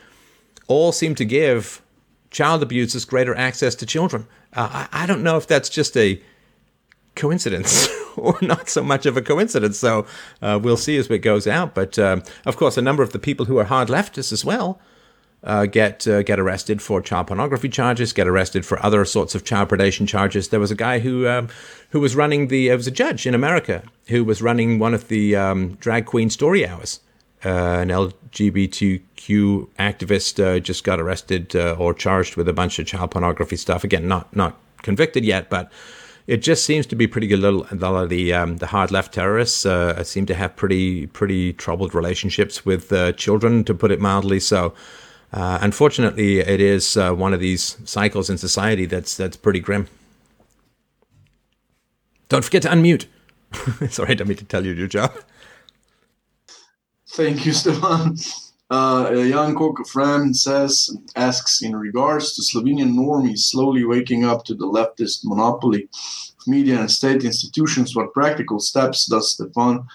all 0.68 0.92
seem 0.92 1.14
to 1.16 1.26
give 1.26 1.84
child 2.32 2.64
abusers 2.64 3.06
greater 3.06 3.36
access 3.36 3.76
to 3.76 3.86
children. 3.86 4.26
Uh, 4.54 4.88
I, 4.92 5.04
I 5.04 5.06
don't 5.06 5.22
know 5.22 5.38
if 5.38 5.46
that's 5.46 5.70
just 5.70 5.96
a 5.98 6.20
coincidence 7.16 7.90
or 8.18 8.38
not 8.42 8.70
so 8.70 8.84
much 8.84 9.06
of 9.06 9.18
a 9.18 9.22
coincidence. 9.22 9.78
So 9.80 10.06
uh, 10.42 10.60
we'll 10.62 10.78
see 10.78 10.98
as 10.98 11.10
it 11.10 11.20
goes 11.20 11.48
out. 11.48 11.76
But 11.76 11.98
um, 12.00 12.24
of 12.46 12.58
course, 12.58 12.78
a 12.78 12.82
number 12.82 13.04
of 13.04 13.12
the 13.12 13.20
people 13.20 13.46
who 13.46 13.58
are 13.58 13.66
hard 13.66 13.88
leftists 13.88 14.32
as 14.32 14.46
well 14.46 14.80
uh, 15.44 15.66
get 15.66 16.08
uh, 16.08 16.22
get 16.24 16.40
arrested 16.40 16.82
for 16.82 17.02
child 17.02 17.28
pornography 17.28 17.70
charges, 17.70 18.14
get 18.14 18.28
arrested 18.28 18.66
for 18.66 18.84
other 18.86 19.06
sorts 19.06 19.36
of 19.36 19.46
child 19.46 19.70
predation 19.70 20.08
charges. 20.08 20.50
There 20.50 20.60
was 20.60 20.72
a 20.72 20.76
guy 20.76 21.00
who 21.00 21.28
um, 21.28 21.48
who 21.92 22.00
was 22.00 22.16
running 22.16 22.48
the 22.48 22.72
uh, 22.72 22.76
was 22.76 22.88
a 22.88 22.92
judge 22.92 23.26
in 23.26 23.34
America 23.34 23.84
who 24.08 24.24
was 24.24 24.42
running 24.42 24.80
one 24.80 24.94
of 24.94 25.08
the 25.08 25.36
um, 25.36 25.76
drag 25.76 26.06
queen 26.06 26.30
story 26.30 26.68
hours. 26.68 27.00
Uh, 27.46 27.80
an 27.80 27.88
LGBTQ 27.88 29.70
activist 29.80 30.44
uh, 30.44 30.60
just 30.60 30.84
got 30.84 31.00
arrested 31.00 31.56
or 31.56 31.94
charged 31.94 32.36
with 32.36 32.50
a 32.50 32.54
bunch 32.54 32.80
of 32.80 32.86
child 32.86 33.12
pornography 33.12 33.56
stuff. 33.56 33.86
Again, 33.86 34.10
not 34.10 34.36
not 34.36 34.60
convicted 34.82 35.24
yet, 35.24 35.50
but 35.50 35.72
it 36.30 36.44
just 36.44 36.64
seems 36.64 36.86
to 36.86 36.96
be 36.96 37.08
pretty 37.08 37.26
good. 37.26 37.40
Little 37.40 37.66
a 37.72 37.76
lot 37.76 38.04
of 38.04 38.10
the 38.10 38.34
um, 38.34 38.58
the 38.58 38.68
hard 38.68 38.92
left 38.92 39.14
terrorists 39.16 39.66
uh, 39.66 40.04
seem 40.04 40.28
to 40.28 40.36
have 40.36 40.56
pretty 40.56 41.08
pretty 41.08 41.54
troubled 41.54 41.96
relationships 41.96 42.64
with 42.64 42.94
uh, 42.94 43.14
children, 43.14 43.64
to 43.64 43.74
put 43.74 43.92
it 43.92 44.00
mildly. 44.00 44.40
So. 44.40 44.74
Uh, 45.32 45.60
unfortunately, 45.62 46.40
it 46.40 46.60
is 46.60 46.98
uh, 46.98 47.14
one 47.14 47.36
of 47.36 47.40
these 47.40 47.78
cycles 47.86 48.32
in 48.32 48.38
society 48.40 48.88
that's 48.88 49.16
that's 49.16 49.38
pretty 49.38 49.60
grim. 49.60 49.88
Don't 52.30 52.44
forget 52.44 52.64
to 52.64 52.70
unmute. 52.70 53.06
Sorry, 53.92 54.10
I 54.10 54.14
don't 54.16 54.28
mean 54.28 54.38
to 54.38 54.46
tell 54.46 54.66
you 54.66 54.74
your 54.74 54.88
job. 54.88 55.14
Thank 57.10 57.46
you, 57.46 57.54
Stefan. 57.54 58.18
Uh, 58.70 59.54
Coca 59.58 59.84
friend 59.84 60.36
says, 60.36 60.96
asks 61.16 61.62
in 61.62 61.76
regards 61.76 62.36
to 62.36 62.42
Slovenian 62.42 62.94
normies 62.94 63.40
slowly 63.40 63.84
waking 63.84 64.26
up 64.26 64.46
to 64.46 64.54
the 64.54 64.66
leftist 64.66 65.22
monopoly 65.24 65.90
of 66.40 66.48
media 66.48 66.80
and 66.80 66.92
state 66.92 67.24
institutions, 67.24 67.96
what 67.96 68.14
practical 68.14 68.60
steps 68.60 69.08
does 69.08 69.32
Stefan 69.32 69.88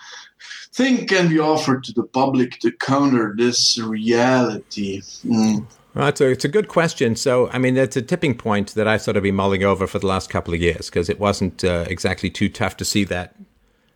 think 0.72 1.08
can 1.08 1.28
be 1.28 1.38
offered 1.38 1.84
to 1.84 1.92
the 1.92 2.02
public 2.02 2.58
to 2.60 2.72
counter 2.72 3.34
this 3.36 3.78
reality? 3.78 5.00
Mm. 5.24 5.66
Well, 5.94 6.08
it's 6.08 6.20
a, 6.20 6.30
it's 6.30 6.44
a 6.44 6.48
good 6.48 6.66
question. 6.66 7.14
So, 7.14 7.48
I 7.50 7.58
mean, 7.58 7.76
it's 7.76 7.96
a 7.96 8.02
tipping 8.02 8.36
point 8.36 8.74
that 8.74 8.88
I've 8.88 9.02
sort 9.02 9.16
of 9.16 9.22
been 9.22 9.36
mulling 9.36 9.62
over 9.62 9.86
for 9.86 10.00
the 10.00 10.08
last 10.08 10.28
couple 10.28 10.52
of 10.52 10.60
years 10.60 10.90
because 10.90 11.08
it 11.08 11.20
wasn't 11.20 11.62
uh, 11.62 11.84
exactly 11.88 12.28
too 12.28 12.48
tough 12.48 12.76
to 12.78 12.84
see 12.84 13.04
that 13.04 13.36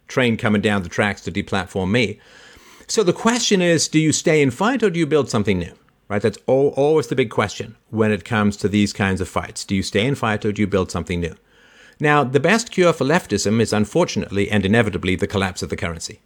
train 0.07 0.37
coming 0.37 0.63
down 0.63 0.85
the 0.85 0.89
tracks 0.89 1.21
to 1.23 1.33
deplatform 1.33 1.91
me. 1.91 2.21
So 2.91 3.03
the 3.03 3.13
question 3.13 3.61
is 3.61 3.87
do 3.87 3.99
you 3.99 4.13
stay 4.13 4.43
and 4.43 4.53
fight 4.53 4.83
or 4.83 4.89
do 4.89 4.99
you 4.99 5.07
build 5.07 5.29
something 5.29 5.59
new? 5.59 5.75
Right? 6.09 6.23
That's 6.23 6.39
all, 6.47 6.69
always 6.69 7.09
the 7.09 7.15
big 7.15 7.31
question 7.31 7.77
when 7.91 8.11
it 8.11 8.25
comes 8.25 8.57
to 8.57 8.69
these 8.69 8.95
kinds 8.95 9.21
of 9.21 9.29
fights. 9.29 9.67
Do 9.67 9.77
you 9.77 9.83
stay 9.83 10.07
and 10.07 10.17
fight 10.17 10.45
or 10.47 10.53
do 10.53 10.63
you 10.63 10.67
build 10.67 10.91
something 10.91 11.21
new? 11.21 11.35
Now, 12.01 12.25
the 12.25 12.41
best 12.41 12.71
cure 12.71 12.95
for 12.95 13.05
leftism 13.05 13.61
is 13.61 13.75
unfortunately 13.75 14.51
and 14.51 14.65
inevitably 14.65 15.17
the 15.17 15.27
collapse 15.27 15.63
of 15.63 15.69
the 15.69 15.77
currency. 15.77 16.21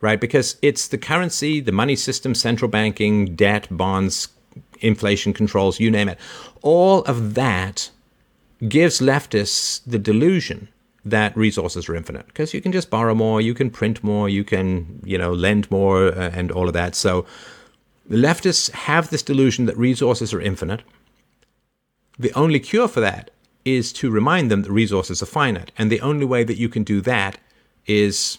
Right? 0.00 0.20
Because 0.20 0.56
it's 0.62 0.86
the 0.86 0.98
currency, 0.98 1.60
the 1.60 1.72
money 1.72 1.96
system, 1.96 2.34
central 2.36 2.70
banking, 2.70 3.34
debt, 3.34 3.66
bonds, 3.70 4.28
inflation 4.80 5.32
controls, 5.32 5.80
you 5.80 5.90
name 5.90 6.08
it. 6.08 6.18
All 6.62 7.02
of 7.04 7.34
that 7.34 7.90
gives 8.68 9.00
leftists 9.00 9.80
the 9.84 9.98
delusion 9.98 10.68
that 11.04 11.36
resources 11.36 11.88
are 11.88 11.96
infinite 11.96 12.26
because 12.26 12.54
you 12.54 12.60
can 12.60 12.72
just 12.72 12.90
borrow 12.90 13.14
more, 13.14 13.40
you 13.40 13.54
can 13.54 13.70
print 13.70 14.02
more, 14.04 14.28
you 14.28 14.44
can, 14.44 15.00
you 15.04 15.18
know, 15.18 15.32
lend 15.32 15.70
more 15.70 16.08
uh, 16.08 16.30
and 16.32 16.50
all 16.52 16.68
of 16.68 16.74
that. 16.74 16.94
So 16.94 17.26
leftists 18.08 18.70
have 18.70 19.10
this 19.10 19.22
delusion 19.22 19.66
that 19.66 19.76
resources 19.76 20.32
are 20.32 20.40
infinite. 20.40 20.82
The 22.18 22.32
only 22.34 22.60
cure 22.60 22.88
for 22.88 23.00
that 23.00 23.30
is 23.64 23.92
to 23.94 24.10
remind 24.10 24.50
them 24.50 24.62
that 24.62 24.70
resources 24.70 25.22
are 25.22 25.26
finite. 25.26 25.72
And 25.78 25.90
the 25.90 26.00
only 26.00 26.24
way 26.24 26.44
that 26.44 26.58
you 26.58 26.68
can 26.68 26.84
do 26.84 27.00
that 27.02 27.38
is, 27.86 28.38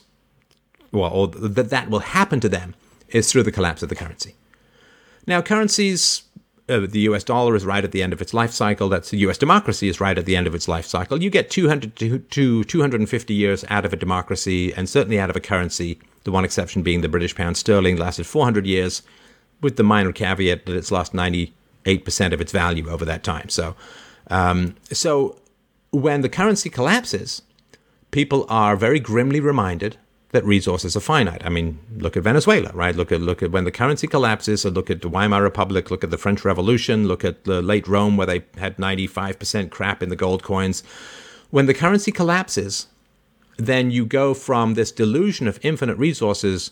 well, 0.92 1.12
or 1.12 1.28
that 1.28 1.70
that 1.70 1.90
will 1.90 2.00
happen 2.00 2.40
to 2.42 2.50
them 2.50 2.76
is 3.10 3.32
through 3.32 3.44
the 3.44 3.52
collapse 3.52 3.84
of 3.84 3.90
the 3.90 3.96
currency. 3.96 4.36
Now, 5.26 5.42
currencies, 5.42 6.24
uh, 6.70 6.80
the 6.80 7.02
US 7.02 7.24
dollar 7.24 7.56
is 7.56 7.66
right 7.66 7.84
at 7.84 7.92
the 7.92 8.02
end 8.02 8.14
of 8.14 8.22
its 8.22 8.34
life 8.34 8.52
cycle. 8.52 8.90
That's 8.90 9.10
the 9.10 9.18
US 9.20 9.38
democracy 9.38 9.90
is 9.90 10.00
right 10.00 10.18
at 10.18 10.26
the 10.26 10.36
end 10.36 10.48
of 10.48 10.56
its 10.56 10.68
life 10.68 10.86
cycle. 10.86 11.22
You 11.22 11.30
get 11.30 11.50
200 11.50 11.96
to, 11.98 12.20
to 12.20 12.64
250 12.64 13.34
years 13.34 13.66
out 13.70 13.86
of 13.86 13.94
a 13.94 13.98
democracy 13.98 14.74
and 14.74 14.88
certainly 14.88 15.20
out 15.20 15.30
of 15.30 15.36
a 15.36 15.42
currency, 15.42 16.00
the 16.24 16.32
one 16.32 16.46
exception 16.46 16.84
being 16.84 17.02
the 17.02 17.10
British 17.10 17.36
pound 17.36 17.58
sterling 17.58 17.98
lasted 17.98 18.26
400 18.26 18.66
years, 18.66 19.02
with 19.62 19.78
the 19.78 19.84
minor 19.84 20.12
caveat 20.12 20.66
that 20.66 20.76
it's 20.76 20.92
lost 20.92 21.14
98% 21.14 21.54
of 22.34 22.42
its 22.42 22.52
value 22.52 22.90
over 22.90 23.06
that 23.06 23.24
time. 23.24 23.50
So, 23.50 23.76
um, 24.30 24.76
so 24.92 25.38
when 25.92 26.22
the 26.22 26.30
currency 26.30 26.70
collapses, 26.70 27.42
people 28.12 28.46
are 28.50 28.76
very 28.76 29.00
grimly 29.00 29.40
reminded 29.40 29.98
that 30.34 30.44
resources 30.44 30.98
are 30.98 31.00
finite. 31.00 31.46
I 31.46 31.50
mean, 31.50 31.80
look 31.96 32.18
at 32.18 32.24
Venezuela, 32.24 32.72
right? 32.74 32.96
Look 32.96 33.12
at 33.12 33.22
look 33.22 33.44
at 33.44 33.52
when 33.52 33.66
the 33.66 33.72
currency 33.72 34.08
collapses, 34.08 34.66
or 34.66 34.72
look 34.72 34.90
at 34.90 35.02
the 35.02 35.08
Weimar 35.08 35.44
Republic, 35.44 35.92
look 35.92 36.04
at 36.04 36.10
the 36.10 36.18
French 36.18 36.44
Revolution, 36.44 37.08
look 37.08 37.24
at 37.24 37.44
the 37.46 37.62
late 37.62 37.88
Rome 37.88 38.18
where 38.18 38.28
they 38.28 38.44
had 38.58 38.78
95% 38.78 39.70
crap 39.70 40.02
in 40.02 40.10
the 40.10 40.16
gold 40.16 40.42
coins. 40.42 40.84
When 41.52 41.68
the 41.68 41.74
currency 41.74 42.12
collapses, 42.12 42.88
then 43.58 43.92
you 43.92 44.06
go 44.06 44.34
from 44.34 44.74
this 44.74 44.92
delusion 44.92 45.48
of 45.48 45.60
infinite 45.62 46.00
resources 46.00 46.72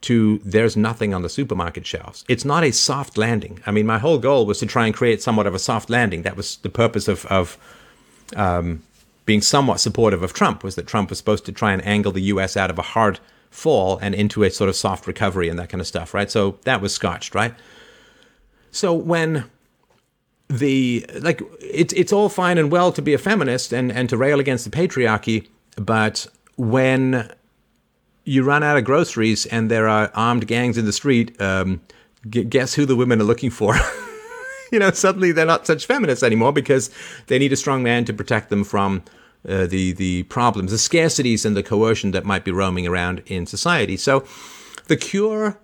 to 0.00 0.40
there's 0.42 0.74
nothing 0.74 1.12
on 1.12 1.20
the 1.20 1.28
supermarket 1.28 1.86
shelves. 1.86 2.24
It's 2.28 2.46
not 2.46 2.64
a 2.64 2.72
soft 2.72 3.18
landing. 3.18 3.60
I 3.66 3.72
mean, 3.72 3.86
my 3.86 3.98
whole 3.98 4.18
goal 4.18 4.46
was 4.46 4.58
to 4.60 4.66
try 4.66 4.86
and 4.86 4.94
create 4.94 5.22
somewhat 5.22 5.46
of 5.46 5.54
a 5.54 5.58
soft 5.58 5.90
landing. 5.90 6.22
That 6.22 6.36
was 6.36 6.56
the 6.56 6.70
purpose 6.70 7.08
of, 7.08 7.26
of 7.26 7.58
um, 8.34 8.82
being 9.24 9.40
somewhat 9.40 9.80
supportive 9.80 10.22
of 10.22 10.32
Trump 10.32 10.64
was 10.64 10.74
that 10.74 10.86
Trump 10.86 11.10
was 11.10 11.18
supposed 11.18 11.44
to 11.46 11.52
try 11.52 11.72
and 11.72 11.84
angle 11.84 12.12
the 12.12 12.22
U.S. 12.22 12.56
out 12.56 12.70
of 12.70 12.78
a 12.78 12.82
hard 12.82 13.20
fall 13.50 13.98
and 13.98 14.14
into 14.14 14.42
a 14.42 14.50
sort 14.50 14.68
of 14.68 14.76
soft 14.76 15.06
recovery 15.06 15.48
and 15.48 15.58
that 15.58 15.68
kind 15.68 15.80
of 15.80 15.86
stuff, 15.86 16.14
right? 16.14 16.30
So 16.30 16.58
that 16.62 16.80
was 16.80 16.94
scotched, 16.94 17.34
right? 17.34 17.54
So 18.70 18.92
when 18.92 19.44
the 20.48 21.06
like 21.20 21.42
it's 21.60 21.92
it's 21.94 22.12
all 22.12 22.28
fine 22.28 22.58
and 22.58 22.70
well 22.70 22.92
to 22.92 23.00
be 23.00 23.14
a 23.14 23.18
feminist 23.18 23.72
and 23.72 23.90
and 23.92 24.08
to 24.08 24.16
rail 24.16 24.40
against 24.40 24.64
the 24.64 24.70
patriarchy, 24.70 25.48
but 25.76 26.26
when 26.56 27.30
you 28.24 28.42
run 28.42 28.62
out 28.62 28.76
of 28.76 28.84
groceries 28.84 29.46
and 29.46 29.70
there 29.70 29.88
are 29.88 30.10
armed 30.14 30.46
gangs 30.46 30.78
in 30.78 30.84
the 30.84 30.92
street, 30.92 31.40
um, 31.40 31.80
guess 32.28 32.74
who 32.74 32.86
the 32.86 32.96
women 32.96 33.20
are 33.20 33.24
looking 33.24 33.50
for? 33.50 33.74
you 34.76 34.78
know, 34.78 34.90
suddenly 34.90 35.30
they're 35.30 35.46
not 35.46 35.66
such 35.66 35.86
feminists 35.86 36.24
anymore 36.24 36.52
because 36.52 36.90
they 37.26 37.38
need 37.38 37.52
a 37.52 37.56
strong 37.56 37.82
man 37.82 38.04
to 38.06 38.12
protect 38.12 38.48
them 38.48 38.64
from 38.64 39.02
uh, 39.48 39.66
the 39.66 39.92
the 39.92 40.22
problems, 40.24 40.70
the 40.70 40.76
scarcities, 40.76 41.44
and 41.44 41.56
the 41.56 41.62
coercion 41.62 42.12
that 42.12 42.24
might 42.24 42.44
be 42.44 42.50
roaming 42.50 42.86
around 42.86 43.22
in 43.26 43.44
society. 43.44 43.96
So, 43.96 44.24
the 44.86 44.96
cure 44.96 45.58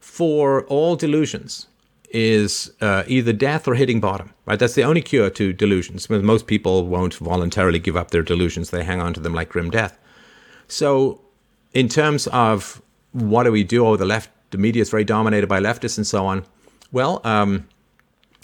for 0.00 0.64
all 0.66 0.96
delusions 0.96 1.66
is 2.10 2.72
uh, 2.80 3.02
either 3.06 3.32
death 3.32 3.66
or 3.68 3.74
hitting 3.74 4.00
bottom. 4.00 4.32
Right, 4.46 4.58
that's 4.58 4.74
the 4.74 4.84
only 4.84 5.02
cure 5.02 5.28
to 5.28 5.52
delusions. 5.52 6.08
Most 6.08 6.46
people 6.46 6.86
won't 6.86 7.14
voluntarily 7.14 7.80
give 7.80 7.96
up 7.96 8.10
their 8.10 8.22
delusions; 8.22 8.70
they 8.70 8.84
hang 8.84 9.00
on 9.00 9.12
to 9.14 9.20
them 9.20 9.34
like 9.34 9.50
grim 9.50 9.70
death. 9.70 9.98
So, 10.68 11.20
in 11.74 11.88
terms 11.88 12.26
of 12.28 12.80
what 13.12 13.42
do 13.42 13.52
we 13.52 13.64
do? 13.64 13.86
Oh, 13.86 13.96
the 13.96 14.06
left, 14.06 14.30
the 14.50 14.58
media 14.58 14.82
is 14.82 14.90
very 14.90 15.04
dominated 15.04 15.48
by 15.48 15.60
leftists 15.60 15.98
and 15.98 16.06
so 16.06 16.26
on. 16.26 16.46
Well, 16.92 17.20
um, 17.24 17.66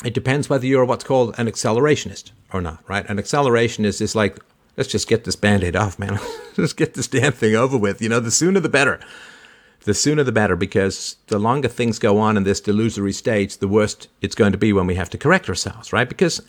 it 0.04 0.14
depends 0.14 0.48
whether 0.48 0.66
you're 0.66 0.84
what's 0.84 1.04
called 1.04 1.34
an 1.38 1.46
accelerationist 1.46 2.32
or 2.52 2.60
not, 2.60 2.82
right? 2.88 3.08
An 3.08 3.18
accelerationist 3.18 4.00
is 4.00 4.14
like, 4.14 4.38
let's 4.76 4.90
just 4.90 5.08
get 5.08 5.24
this 5.24 5.36
band-aid 5.36 5.76
off, 5.76 5.98
man. 5.98 6.18
let's 6.56 6.72
get 6.72 6.94
this 6.94 7.08
damn 7.08 7.32
thing 7.32 7.54
over 7.54 7.76
with. 7.76 8.02
You 8.02 8.08
know, 8.08 8.20
the 8.20 8.30
sooner 8.30 8.60
the 8.60 8.68
better. 8.68 9.00
The 9.84 9.94
sooner 9.94 10.22
the 10.22 10.32
better, 10.32 10.54
because 10.54 11.16
the 11.26 11.40
longer 11.40 11.68
things 11.68 11.98
go 11.98 12.18
on 12.18 12.36
in 12.36 12.44
this 12.44 12.60
delusory 12.60 13.12
stage, 13.12 13.58
the 13.58 13.66
worse 13.66 13.96
it's 14.20 14.36
going 14.36 14.52
to 14.52 14.58
be 14.58 14.72
when 14.72 14.86
we 14.86 14.94
have 14.94 15.10
to 15.10 15.18
correct 15.18 15.48
ourselves, 15.48 15.92
right? 15.92 16.08
Because, 16.08 16.40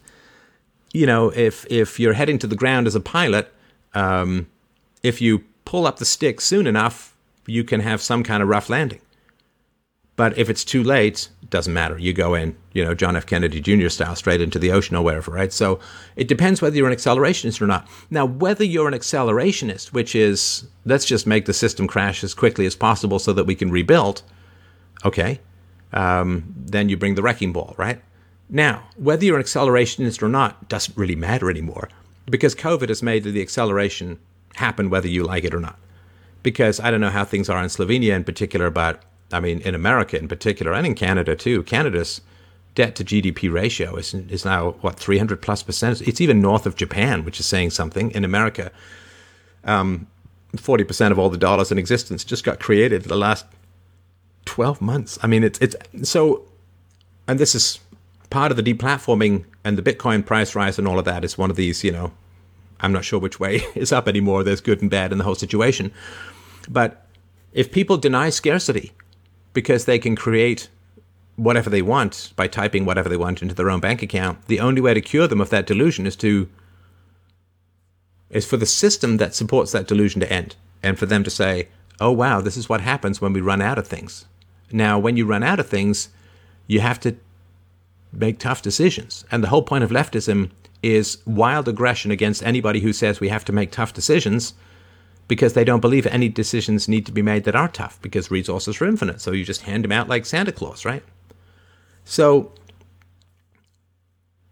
you 0.93 1.08
know, 1.08 1.30
if 1.30 1.66
if 1.72 1.99
you're 1.99 2.14
heading 2.14 2.38
to 2.39 2.47
the 2.47 2.56
ground 2.56 2.86
as 2.86 2.93
a 2.93 2.99
pilot, 2.99 3.51
um, 3.95 4.47
if 5.01 5.20
you 5.20 5.43
pull 5.66 5.88
up 5.88 5.97
the 5.97 6.06
stick 6.06 6.41
soon 6.41 6.68
enough, 6.68 7.16
you 7.47 7.64
can 7.64 7.80
have 7.80 8.04
some 8.04 8.24
kind 8.24 8.43
of 8.43 8.49
rough 8.49 8.70
landing. 8.70 9.01
But 10.16 10.38
if 10.38 10.47
it's 10.47 10.64
too 10.64 10.84
late, 10.84 11.30
it 11.41 11.49
doesn't 11.49 11.74
matter. 11.74 11.97
You 11.97 12.14
go 12.14 12.36
in, 12.36 12.56
you 12.74 12.84
know, 12.84 12.93
John 12.93 13.15
F. 13.15 13.26
Kennedy 13.26 13.61
Jr. 13.61 13.89
style, 13.89 14.15
straight 14.15 14.41
into 14.41 14.59
the 14.59 14.71
ocean 14.71 14.95
or 14.95 15.03
wherever, 15.03 15.32
right? 15.32 15.53
So 15.53 15.80
it 16.15 16.28
depends 16.28 16.61
whether 16.61 16.76
you're 16.76 16.89
an 16.89 16.95
accelerationist 16.95 17.61
or 17.61 17.67
not. 17.67 17.88
Now, 18.09 18.26
whether 18.26 18.63
you're 18.63 18.88
an 18.88 18.93
accelerationist, 18.93 19.93
which 19.93 20.15
is 20.15 20.65
let's 20.86 21.05
just 21.05 21.28
make 21.28 21.45
the 21.45 21.53
system 21.53 21.88
crash 21.88 22.24
as 22.24 22.34
quickly 22.34 22.65
as 22.65 22.76
possible 22.76 23.19
so 23.19 23.32
that 23.34 23.45
we 23.45 23.55
can 23.55 23.71
rebuild, 23.71 24.24
okay, 25.05 25.39
um, 25.93 26.53
then 26.57 26.89
you 26.89 26.97
bring 26.97 27.15
the 27.15 27.21
wrecking 27.21 27.53
ball, 27.53 27.76
right? 27.78 28.01
Now, 28.49 28.84
whether 28.97 29.24
you're 29.24 29.38
an 29.38 29.43
accelerationist 29.43 30.21
or 30.21 30.30
not 30.30 30.67
doesn't 30.67 30.97
really 30.97 31.15
matter 31.15 31.49
anymore 31.49 31.89
because 32.26 32.55
COVID 32.55 32.89
has 32.89 33.03
made 33.03 33.24
the 33.24 33.41
acceleration 33.41 34.19
happen 34.55 34.89
whether 34.89 35.07
you 35.07 35.24
like 35.24 35.43
it 35.43 35.53
or 35.53 35.59
not. 35.59 35.80
Because 36.41 36.80
I 36.80 36.91
don't 36.91 37.01
know 37.01 37.09
how 37.09 37.24
things 37.24 37.49
are 37.49 37.61
in 37.61 37.69
Slovenia 37.69 38.15
in 38.15 38.24
particular, 38.24 38.69
but 38.69 39.03
I 39.32 39.39
mean, 39.39 39.61
in 39.61 39.76
America 39.76 40.17
in 40.17 40.28
particular, 40.28 40.74
and 40.74 40.86
in 40.86 40.95
Canada 40.95 41.36
too, 41.36 41.63
Canada's 41.63 42.21
debt 42.76 42.95
to 42.95 43.03
GDP 43.03 43.51
ratio 43.51 43.95
is 43.95 44.13
is 44.13 44.45
now 44.45 44.71
what 44.82 44.95
300 44.95 45.41
plus 45.41 45.63
percent. 45.63 46.01
It's 46.01 46.21
even 46.21 46.41
north 46.41 46.65
of 46.65 46.76
Japan, 46.76 47.24
which 47.24 47.39
is 47.39 47.45
saying 47.45 47.71
something. 47.71 48.11
In 48.11 48.26
America, 48.26 48.71
um, 49.63 50.07
40 50.55 50.84
percent 50.84 51.11
of 51.11 51.19
all 51.19 51.30
the 51.30 51.38
dollars 51.38 51.71
in 51.71 51.78
existence 51.78 52.24
just 52.24 52.43
got 52.43 52.59
created 52.59 53.03
the 53.03 53.15
last 53.15 53.45
12 54.45 54.82
months. 54.82 55.19
I 55.21 55.28
mean, 55.28 55.43
it's 55.43 55.59
it's 55.59 55.76
so, 56.03 56.43
and 57.28 57.39
this 57.39 57.55
is 57.55 57.80
part 58.30 58.51
of 58.51 58.57
the 58.57 58.63
deplatforming 58.63 59.45
and 59.63 59.78
the 59.78 59.84
Bitcoin 59.84 60.26
price 60.26 60.55
rise 60.55 60.80
and 60.80 60.88
all 60.88 60.99
of 60.99 61.05
that 61.05 61.24
is 61.24 61.38
one 61.38 61.49
of 61.49 61.55
these. 61.55 61.84
You 61.84 61.91
know, 61.91 62.11
I'm 62.80 62.91
not 62.91 63.05
sure 63.05 63.19
which 63.19 63.39
way 63.39 63.61
is 63.76 63.91
up 63.91 64.07
anymore. 64.07 64.43
There's 64.43 64.61
good 64.61 64.82
and 64.82 64.89
bad 64.89 65.11
in 65.11 65.17
the 65.19 65.24
whole 65.24 65.36
situation, 65.36 65.93
but 66.69 67.05
if 67.53 67.71
people 67.71 67.97
deny 67.97 68.32
scarcity 68.32 68.93
because 69.53 69.86
they 69.86 69.99
can 69.99 70.15
create 70.15 70.69
whatever 71.36 71.70
they 71.70 71.82
want 71.82 72.32
by 72.36 72.48
typing 72.48 72.86
whatever 72.86 73.10
they 73.10 73.18
want 73.18 73.42
into 73.42 73.56
their 73.56 73.70
own 73.70 73.80
bank 73.80 74.02
account. 74.02 74.46
The 74.48 74.60
only 74.60 74.82
way 74.82 74.94
to 74.94 75.02
cure 75.02 75.28
them 75.28 75.42
of 75.42 75.50
that 75.50 75.66
delusion 75.66 76.06
is 76.06 76.16
to 76.18 76.50
is 78.30 78.46
for 78.48 78.58
the 78.58 78.66
system 78.66 79.18
that 79.18 79.36
supports 79.36 79.72
that 79.72 79.88
delusion 79.88 80.20
to 80.20 80.32
end 80.32 80.56
and 80.82 80.98
for 80.98 81.06
them 81.06 81.24
to 81.24 81.30
say, 81.30 81.68
"Oh 82.00 82.12
wow, 82.12 82.42
this 82.42 82.58
is 82.58 82.70
what 82.70 82.82
happens 82.82 83.22
when 83.22 83.34
we 83.34 83.42
run 83.42 83.62
out 83.62 83.78
of 83.78 83.88
things." 83.88 84.26
Now, 84.72 84.98
when 84.98 85.18
you 85.18 85.26
run 85.26 85.44
out 85.44 85.60
of 85.60 85.70
things, 85.70 86.10
you 86.66 86.80
have 86.80 87.00
to 87.02 87.16
make 88.12 88.40
tough 88.40 88.62
decisions. 88.62 89.26
And 89.32 89.44
the 89.44 89.50
whole 89.50 89.64
point 89.64 89.84
of 89.84 89.92
leftism 89.92 90.52
is 90.82 91.20
wild 91.26 91.68
aggression 91.68 92.12
against 92.12 92.44
anybody 92.44 92.82
who 92.82 92.94
says 92.94 93.20
we 93.20 93.30
have 93.30 93.46
to 93.46 93.54
make 93.54 93.72
tough 93.72 93.94
decisions 93.94 94.54
because 95.28 95.54
they 95.54 95.64
don't 95.64 95.80
believe 95.80 96.06
any 96.08 96.28
decisions 96.28 96.88
need 96.88 97.06
to 97.06 97.12
be 97.12 97.22
made 97.22 97.46
that 97.46 97.56
are 97.56 97.70
tough 97.70 98.00
because 98.02 98.30
resources 98.30 98.82
are 98.82 98.86
infinite. 98.86 99.22
So 99.22 99.32
you 99.32 99.46
just 99.46 99.62
hand 99.62 99.84
them 99.84 99.92
out 99.92 100.10
like 100.10 100.26
Santa 100.26 100.52
Claus, 100.52 100.86
right? 100.86 101.04
So 102.06 102.51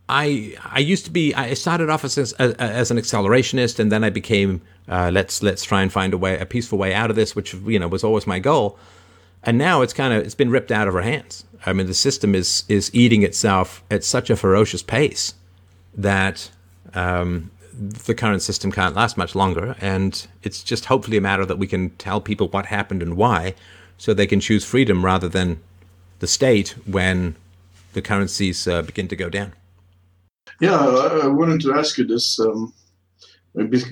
I 0.08 0.56
I 0.64 0.80
used 0.80 1.06
to 1.06 1.12
be 1.12 1.34
I 1.34 1.54
started 1.54 1.90
off 1.90 2.04
as 2.04 2.18
as, 2.18 2.34
as 2.34 2.92
an 2.92 2.98
accelerationist 2.98 3.80
and 3.80 3.92
then 3.92 4.04
I 4.04 4.10
became 4.10 4.62
uh, 4.90 5.10
let's 5.14 5.42
let's 5.42 5.64
try 5.64 5.82
and 5.82 5.92
find 5.92 6.14
a 6.14 6.18
way 6.18 6.38
a 6.38 6.46
peaceful 6.46 6.78
way 6.78 6.94
out 6.94 7.10
of 7.10 7.16
this, 7.16 7.36
which 7.36 7.54
you 7.54 7.80
know 7.80 7.88
was 7.88 8.04
always 8.04 8.28
my 8.28 8.40
goal. 8.40 8.78
And 9.44 9.58
now 9.58 9.82
it's 9.82 9.94
kind 9.94 10.14
of 10.14 10.24
it's 10.24 10.36
been 10.36 10.52
ripped 10.52 10.72
out 10.72 10.88
of 10.88 10.96
our 10.96 11.02
hands. 11.02 11.46
I 11.66 11.74
mean, 11.74 11.88
the 11.88 11.94
system 11.94 12.36
is 12.36 12.64
is 12.68 12.94
eating 12.94 13.24
itself 13.24 13.84
at 13.90 14.04
such 14.04 14.30
a 14.30 14.36
ferocious 14.36 14.84
pace 14.84 15.34
that 15.96 16.52
um, 16.94 17.52
the 17.74 18.14
current 18.14 18.42
system 18.42 18.72
can't 18.72 18.96
last 18.96 19.18
much 19.18 19.34
longer. 19.34 19.76
And 19.80 20.28
it's 20.44 20.64
just 20.64 20.86
hopefully 20.86 21.18
a 21.18 21.22
matter 21.22 21.46
that 21.46 21.58
we 21.58 21.68
can 21.68 21.92
tell 21.92 22.22
people 22.22 22.48
what 22.50 22.68
happened 22.68 23.02
and 23.02 23.16
why, 23.16 23.56
so 23.98 24.14
they 24.14 24.28
can 24.28 24.40
choose 24.40 24.66
freedom 24.66 25.06
rather 25.06 25.30
than 25.30 25.62
the 26.20 26.28
state 26.28 26.76
when 26.86 27.36
the 27.94 28.02
currencies 28.02 28.68
uh, 28.68 28.82
begin 28.82 29.08
to 29.08 29.16
go 29.16 29.30
down. 29.30 29.54
Yeah, 30.60 30.78
I, 30.78 31.28
wanted 31.28 31.62
to 31.62 31.74
ask 31.74 31.98
you 31.98 32.06
this 32.06 32.40
um, 32.40 32.74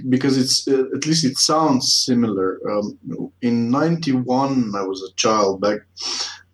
because 0.09 0.37
it's 0.37 0.67
uh, 0.67 0.85
at 0.95 1.05
least 1.05 1.25
it 1.25 1.37
sounds 1.37 2.05
similar. 2.05 2.59
Um, 2.69 2.97
in 3.41 3.71
'91, 3.71 4.73
I 4.75 4.83
was 4.83 5.01
a 5.01 5.15
child 5.15 5.61
back 5.61 5.79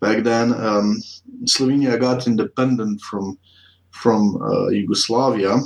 back 0.00 0.24
then. 0.24 0.54
Um, 0.54 1.02
Slovenia 1.44 2.00
got 2.00 2.26
independent 2.26 3.00
from 3.02 3.38
from 3.90 4.40
uh, 4.42 4.68
Yugoslavia, 4.68 5.58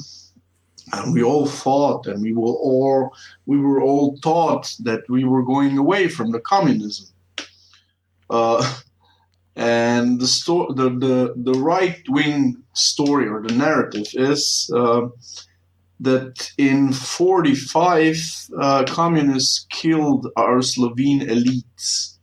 and 0.92 1.14
we 1.14 1.22
all 1.22 1.46
thought, 1.46 2.06
and 2.06 2.22
we 2.22 2.32
were 2.32 2.58
all 2.68 3.14
we 3.46 3.58
were 3.58 3.80
all 3.80 4.16
taught 4.18 4.74
that 4.80 5.08
we 5.08 5.24
were 5.24 5.42
going 5.42 5.78
away 5.78 6.08
from 6.08 6.32
the 6.32 6.40
communism. 6.40 7.06
Uh, 8.28 8.62
and 9.60 10.18
the, 10.18 10.26
sto- 10.26 10.72
the, 10.72 10.88
the, 10.88 11.34
the 11.36 11.58
right 11.60 12.00
wing 12.08 12.56
story 12.72 13.28
or 13.28 13.42
the 13.42 13.52
narrative 13.52 14.06
is 14.14 14.70
uh, 14.74 15.06
that 16.00 16.50
in 16.56 16.94
45 16.94 18.16
uh, 18.58 18.84
communists 18.88 19.66
killed 19.70 20.28
our 20.36 20.62
Slovene 20.62 21.20
elites. 21.28 22.16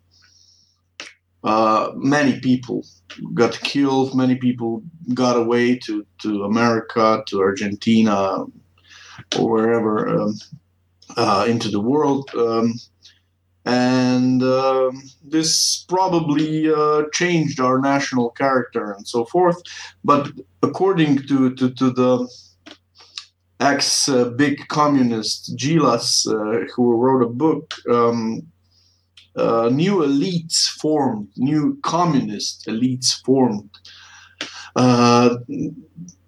Uh, 1.44 1.92
many 1.94 2.40
people 2.40 2.84
got 3.36 3.54
killed, 3.60 4.16
many 4.16 4.36
people 4.38 4.82
got 5.14 5.38
away 5.38 5.78
to, 5.78 6.08
to 6.24 6.44
America, 6.44 7.24
to 7.28 7.40
Argentina, 7.40 8.46
or 9.38 9.52
wherever 9.52 10.10
um, 10.10 10.34
uh, 11.16 11.46
into 11.48 11.70
the 11.70 11.82
world. 11.82 12.32
Um, 12.36 12.74
and 13.68 14.42
uh, 14.44 14.92
this 15.24 15.86
probably 15.90 16.74
uh, 16.74 17.04
changed 17.12 17.60
our 17.60 17.80
national 17.80 18.30
character 18.30 18.94
and 18.94 19.06
so 19.06 19.26
forth. 19.26 19.62
But 20.06 20.32
according 20.64 21.28
to, 21.28 21.54
to, 21.56 21.70
to 21.72 21.92
the 21.92 22.28
ex 23.60 24.08
uh, 24.08 24.30
big 24.30 24.66
communist 24.70 25.54
Djilas, 25.58 26.26
uh, 26.28 26.66
who 26.74 26.96
wrote 26.96 27.24
a 27.24 27.30
book, 27.30 27.74
um, 27.92 28.44
uh, 29.36 29.70
new 29.70 29.98
elites 29.98 30.70
formed, 30.70 31.28
new 31.36 31.78
communist 31.84 32.68
elites 32.68 33.22
formed. 33.26 33.70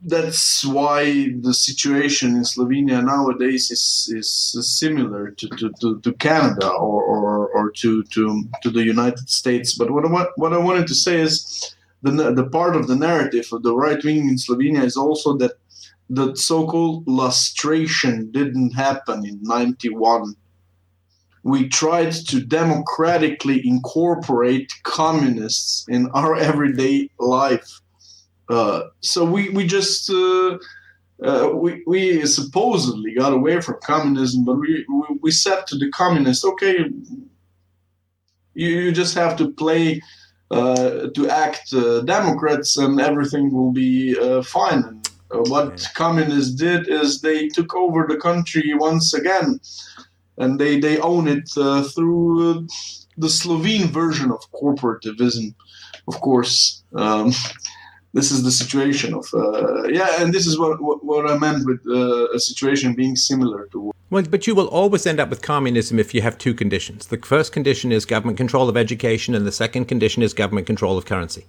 That's 0.02 0.66
why 0.66 1.34
the 1.42 1.54
situation 1.54 2.36
in 2.38 2.44
Slovenia 2.44 3.04
nowadays 3.04 3.70
is, 3.70 4.10
is 4.16 4.80
similar 4.80 5.32
to, 5.32 5.48
to, 5.50 5.72
to, 5.82 6.00
to 6.00 6.14
Canada 6.14 6.70
or, 6.70 7.04
or, 7.04 7.50
or 7.50 7.72
to, 7.72 8.04
to, 8.04 8.44
to 8.64 8.70
the 8.70 8.84
United 8.84 9.30
States. 9.30 9.76
But 9.76 9.92
what 9.92 10.06
I, 10.06 10.26
what 10.38 10.54
I 10.54 10.58
wanted 10.58 10.88
to 10.88 10.96
say 10.96 11.20
is 11.20 11.76
the, 12.02 12.12
the 12.34 12.48
part 12.50 12.78
of 12.78 12.88
the 12.88 12.96
narrative 12.96 13.48
of 13.52 13.64
the 13.64 13.76
right 13.76 14.02
wing 14.04 14.30
in 14.30 14.38
Slovenia 14.38 14.84
is 14.84 14.96
also 14.96 15.36
that 15.38 15.54
the 16.10 16.34
so-called 16.34 17.06
lustration 17.06 18.32
didn't 18.32 18.72
happen 18.72 19.26
in 19.26 19.40
91 19.44 20.36
we 21.44 21.70
tried 21.70 22.12
to 22.12 22.42
democratically 22.42 23.66
incorporate 23.66 24.72
communists 24.84 25.86
in 25.88 26.10
our 26.12 26.36
everyday 26.36 27.10
life 27.20 27.80
uh, 28.50 28.88
so 29.02 29.24
we 29.24 29.50
we 29.50 29.66
just 29.66 30.10
uh, 30.10 30.58
uh, 31.24 31.50
we 31.54 31.84
we 31.86 32.26
supposedly 32.26 33.14
got 33.14 33.32
away 33.32 33.62
from 33.62 33.78
communism, 33.84 34.44
but 34.44 34.56
we 34.56 34.86
we, 34.90 35.18
we 35.22 35.32
said 35.32 35.68
to 35.68 35.78
the 35.78 35.90
communists, 35.92 36.44
okay, 36.44 36.86
you, 38.56 38.68
you 38.68 38.92
just 38.92 39.14
have 39.14 39.36
to 39.38 39.52
play 39.52 40.02
uh, 40.50 41.10
to 41.14 41.30
act 41.30 41.74
uh, 41.74 42.02
Democrats, 42.02 42.76
and 42.78 43.00
everything 43.00 43.54
will 43.54 43.72
be 43.72 44.14
fine. 44.44 44.84
And, 44.84 44.96
what 45.32 45.88
communists 45.94 46.56
did 46.56 46.90
is 46.90 47.22
they 47.22 47.50
took 47.50 47.76
over 47.76 48.08
the 48.08 48.18
country 48.18 48.74
once 48.74 49.14
again, 49.14 49.60
and 50.40 50.60
they 50.60 50.80
they 50.80 50.98
own 50.98 51.28
it 51.28 51.48
through 51.94 52.68
the 53.16 53.30
Slovene 53.30 53.90
version 53.90 54.32
of 54.32 54.52
corporativism, 54.52 55.54
of 56.08 56.20
course. 56.22 56.84
Um, 56.96 57.32
this 58.14 58.32
is 58.32 58.44
the 58.44 58.52
situation 58.52 59.14
of 59.14 59.26
uh, 59.34 59.84
yeah 59.88 60.22
and 60.22 60.34
this 60.34 60.48
is 60.48 60.58
what, 60.58 60.82
what, 60.82 61.04
what 61.04 61.30
i 61.30 61.38
meant 61.38 61.66
with 61.66 61.82
uh, 61.88 62.28
a 62.32 62.40
situation 62.40 62.94
being 62.94 63.16
similar 63.16 63.68
to 63.68 63.92
well, 64.12 64.24
but 64.24 64.48
you 64.48 64.56
will 64.56 64.68
always 64.68 65.06
end 65.06 65.20
up 65.20 65.30
with 65.30 65.44
communism 65.44 66.00
if 66.00 66.16
you 66.16 66.24
have 66.24 66.36
two 66.40 66.56
conditions. 66.56 67.06
The 67.06 67.18
first 67.18 67.52
condition 67.52 67.92
is 67.92 68.06
government 68.06 68.38
control 68.38 68.68
of 68.68 68.76
education, 68.76 69.36
and 69.36 69.46
the 69.46 69.52
second 69.52 69.86
condition 69.86 70.24
is 70.24 70.34
government 70.34 70.66
control 70.66 70.98
of 70.98 71.06
currency. 71.06 71.46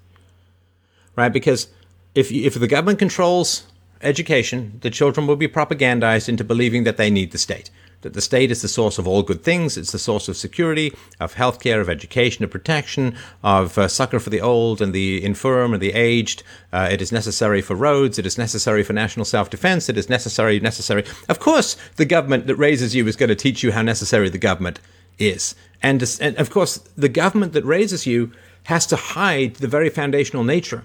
Right? 1.16 1.32
Because 1.32 1.68
if 2.14 2.30
if 2.30 2.60
the 2.60 2.68
government 2.68 2.98
controls 2.98 3.64
education, 4.02 4.78
the 4.82 4.90
children 4.90 5.26
will 5.26 5.36
be 5.36 5.48
propagandized 5.48 6.28
into 6.28 6.44
believing 6.44 6.84
that 6.84 6.98
they 6.98 7.10
need 7.10 7.32
the 7.32 7.38
state 7.38 7.70
that 8.02 8.14
the 8.14 8.20
state 8.20 8.50
is 8.50 8.62
the 8.62 8.68
source 8.68 8.98
of 8.98 9.06
all 9.06 9.22
good 9.22 9.42
things. 9.42 9.76
It's 9.76 9.92
the 9.92 9.98
source 9.98 10.28
of 10.28 10.36
security, 10.36 10.92
of 11.18 11.34
healthcare, 11.34 11.80
of 11.80 11.88
education, 11.88 12.44
of 12.44 12.50
protection, 12.50 13.14
of 13.42 13.76
uh, 13.76 13.88
succor 13.88 14.18
for 14.18 14.30
the 14.30 14.40
old 14.40 14.80
and 14.80 14.92
the 14.92 15.22
infirm 15.22 15.74
and 15.74 15.82
the 15.82 15.92
aged. 15.92 16.42
Uh, 16.72 16.88
it 16.90 17.02
is 17.02 17.12
necessary 17.12 17.60
for 17.60 17.74
roads. 17.74 18.18
It 18.18 18.26
is 18.26 18.38
necessary 18.38 18.82
for 18.82 18.92
national 18.92 19.26
self-defense. 19.26 19.88
It 19.88 19.98
is 19.98 20.08
necessary, 20.08 20.60
necessary. 20.60 21.04
Of 21.28 21.38
course, 21.40 21.76
the 21.96 22.06
government 22.06 22.46
that 22.46 22.56
raises 22.56 22.94
you 22.94 23.06
is 23.06 23.16
going 23.16 23.28
to 23.28 23.34
teach 23.34 23.62
you 23.62 23.72
how 23.72 23.82
necessary 23.82 24.28
the 24.28 24.38
government 24.38 24.80
is. 25.18 25.54
And, 25.82 26.02
and 26.20 26.36
of 26.36 26.50
course, 26.50 26.78
the 26.96 27.08
government 27.08 27.52
that 27.52 27.64
raises 27.64 28.06
you 28.06 28.32
has 28.64 28.86
to 28.86 28.96
hide 28.96 29.56
the 29.56 29.68
very 29.68 29.90
foundational 29.90 30.44
nature 30.44 30.84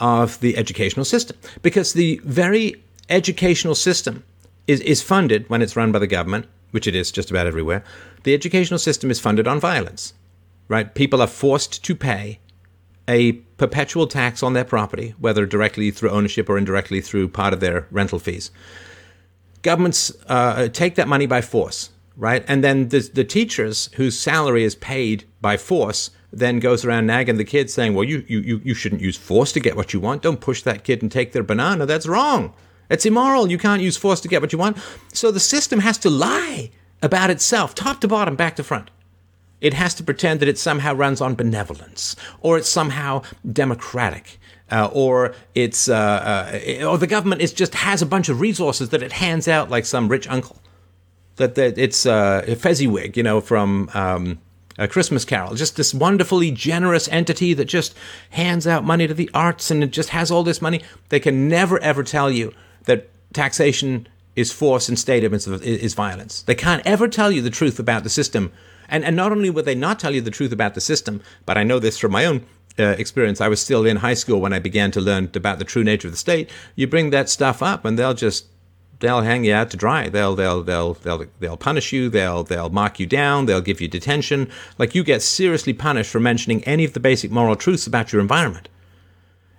of 0.00 0.40
the 0.40 0.56
educational 0.56 1.04
system 1.04 1.36
because 1.62 1.92
the 1.92 2.20
very 2.24 2.82
educational 3.08 3.74
system 3.74 4.24
is, 4.66 4.80
is 4.80 5.02
funded 5.02 5.48
when 5.48 5.62
it's 5.62 5.76
run 5.76 5.92
by 5.92 5.98
the 5.98 6.06
government, 6.06 6.46
which 6.70 6.86
it 6.86 6.94
is 6.94 7.10
just 7.10 7.30
about 7.30 7.46
everywhere. 7.46 7.84
The 8.24 8.34
educational 8.34 8.78
system 8.78 9.10
is 9.10 9.20
funded 9.20 9.46
on 9.46 9.60
violence, 9.60 10.14
right? 10.68 10.94
People 10.94 11.20
are 11.20 11.26
forced 11.26 11.84
to 11.84 11.94
pay 11.94 12.38
a 13.08 13.32
perpetual 13.32 14.06
tax 14.06 14.42
on 14.42 14.52
their 14.52 14.64
property, 14.64 15.14
whether 15.18 15.44
directly 15.44 15.90
through 15.90 16.10
ownership 16.10 16.48
or 16.48 16.56
indirectly 16.56 17.00
through 17.00 17.28
part 17.28 17.52
of 17.52 17.60
their 17.60 17.86
rental 17.90 18.18
fees. 18.18 18.50
Governments 19.62 20.12
uh, 20.28 20.68
take 20.68 20.94
that 20.94 21.08
money 21.08 21.26
by 21.26 21.40
force, 21.40 21.90
right? 22.16 22.44
And 22.48 22.62
then 22.62 22.88
the, 22.88 23.00
the 23.12 23.24
teachers 23.24 23.90
whose 23.94 24.18
salary 24.18 24.64
is 24.64 24.74
paid 24.74 25.24
by 25.40 25.56
force 25.56 26.10
then 26.32 26.60
goes 26.60 26.84
around 26.84 27.06
nagging 27.06 27.36
the 27.36 27.44
kids 27.44 27.74
saying, 27.74 27.94
well, 27.94 28.04
you, 28.04 28.24
you, 28.26 28.60
you 28.64 28.74
shouldn't 28.74 29.02
use 29.02 29.16
force 29.16 29.52
to 29.52 29.60
get 29.60 29.76
what 29.76 29.92
you 29.92 30.00
want. 30.00 30.22
Don't 30.22 30.40
push 30.40 30.62
that 30.62 30.82
kid 30.82 31.02
and 31.02 31.12
take 31.12 31.32
their 31.32 31.42
banana. 31.42 31.84
That's 31.84 32.06
wrong. 32.06 32.54
It's 32.92 33.06
immoral. 33.06 33.50
You 33.50 33.58
can't 33.58 33.80
use 33.80 33.96
force 33.96 34.20
to 34.20 34.28
get 34.28 34.42
what 34.42 34.52
you 34.52 34.58
want. 34.58 34.76
So 35.12 35.30
the 35.30 35.40
system 35.40 35.80
has 35.80 35.96
to 35.98 36.10
lie 36.10 36.70
about 37.02 37.30
itself, 37.30 37.74
top 37.74 38.00
to 38.02 38.08
bottom, 38.08 38.36
back 38.36 38.54
to 38.56 38.62
front. 38.62 38.90
It 39.62 39.74
has 39.74 39.94
to 39.94 40.02
pretend 40.02 40.40
that 40.40 40.48
it 40.48 40.58
somehow 40.58 40.92
runs 40.92 41.20
on 41.20 41.34
benevolence, 41.34 42.16
or 42.40 42.58
it's 42.58 42.68
somehow 42.68 43.22
democratic, 43.50 44.38
uh, 44.70 44.90
or 44.92 45.34
it's 45.54 45.88
uh, 45.88 45.94
uh, 46.52 46.86
or 46.86 46.98
the 46.98 47.06
government 47.06 47.40
is 47.40 47.52
just 47.52 47.74
has 47.76 48.02
a 48.02 48.06
bunch 48.06 48.28
of 48.28 48.40
resources 48.40 48.90
that 48.90 49.02
it 49.02 49.12
hands 49.12 49.46
out 49.48 49.70
like 49.70 49.86
some 49.86 50.08
rich 50.08 50.28
uncle. 50.28 50.60
That, 51.36 51.54
that 51.54 51.78
it's 51.78 52.04
uh, 52.04 52.56
Fezziwig, 52.58 53.16
you 53.16 53.22
know, 53.22 53.40
from 53.40 53.88
um, 53.94 54.40
a 54.78 54.86
Christmas 54.86 55.24
Carol, 55.24 55.54
just 55.54 55.76
this 55.76 55.94
wonderfully 55.94 56.50
generous 56.50 57.08
entity 57.08 57.54
that 57.54 57.66
just 57.66 57.94
hands 58.30 58.66
out 58.66 58.84
money 58.84 59.06
to 59.06 59.14
the 59.14 59.30
arts 59.32 59.70
and 59.70 59.82
it 59.82 59.92
just 59.92 60.10
has 60.10 60.30
all 60.30 60.42
this 60.42 60.60
money. 60.60 60.82
They 61.08 61.20
can 61.20 61.48
never 61.48 61.78
ever 61.80 62.02
tell 62.02 62.30
you 62.30 62.52
that 62.84 63.08
taxation 63.32 64.08
is 64.34 64.52
force 64.52 64.88
and 64.88 64.98
state 64.98 65.24
is 65.24 65.94
violence. 65.94 66.42
They 66.42 66.54
can't 66.54 66.84
ever 66.86 67.08
tell 67.08 67.30
you 67.30 67.42
the 67.42 67.50
truth 67.50 67.78
about 67.78 68.02
the 68.02 68.10
system. 68.10 68.52
And, 68.88 69.04
and 69.04 69.16
not 69.16 69.32
only 69.32 69.50
would 69.50 69.64
they 69.64 69.74
not 69.74 69.98
tell 69.98 70.14
you 70.14 70.20
the 70.20 70.30
truth 70.30 70.52
about 70.52 70.74
the 70.74 70.80
system, 70.80 71.22
but 71.46 71.56
I 71.58 71.64
know 71.64 71.78
this 71.78 71.98
from 71.98 72.12
my 72.12 72.24
own 72.24 72.46
uh, 72.78 72.94
experience. 72.98 73.40
I 73.40 73.48
was 73.48 73.60
still 73.60 73.84
in 73.84 73.98
high 73.98 74.14
school 74.14 74.40
when 74.40 74.52
I 74.52 74.58
began 74.58 74.90
to 74.92 75.00
learn 75.00 75.30
about 75.34 75.58
the 75.58 75.64
true 75.64 75.84
nature 75.84 76.08
of 76.08 76.12
the 76.12 76.18
state. 76.18 76.50
You 76.74 76.86
bring 76.86 77.10
that 77.10 77.28
stuff 77.28 77.62
up 77.62 77.84
and 77.84 77.98
they'll 77.98 78.14
just 78.14 78.46
they'll 79.00 79.22
hang 79.22 79.44
you 79.44 79.52
out 79.52 79.70
to 79.70 79.76
dry. 79.76 80.08
They'll 80.08 80.34
they'll 80.34 80.62
they'll 80.62 80.94
they'll 80.94 81.26
they'll 81.40 81.56
punish 81.56 81.92
you. 81.92 82.08
They'll 82.08 82.44
they'll 82.44 82.70
mark 82.70 82.98
you 82.98 83.06
down. 83.06 83.46
They'll 83.46 83.60
give 83.60 83.80
you 83.80 83.88
detention. 83.88 84.50
Like 84.78 84.94
you 84.94 85.04
get 85.04 85.22
seriously 85.22 85.74
punished 85.74 86.10
for 86.10 86.20
mentioning 86.20 86.64
any 86.64 86.84
of 86.84 86.94
the 86.94 87.00
basic 87.00 87.30
moral 87.30 87.56
truths 87.56 87.86
about 87.86 88.12
your 88.12 88.22
environment. 88.22 88.68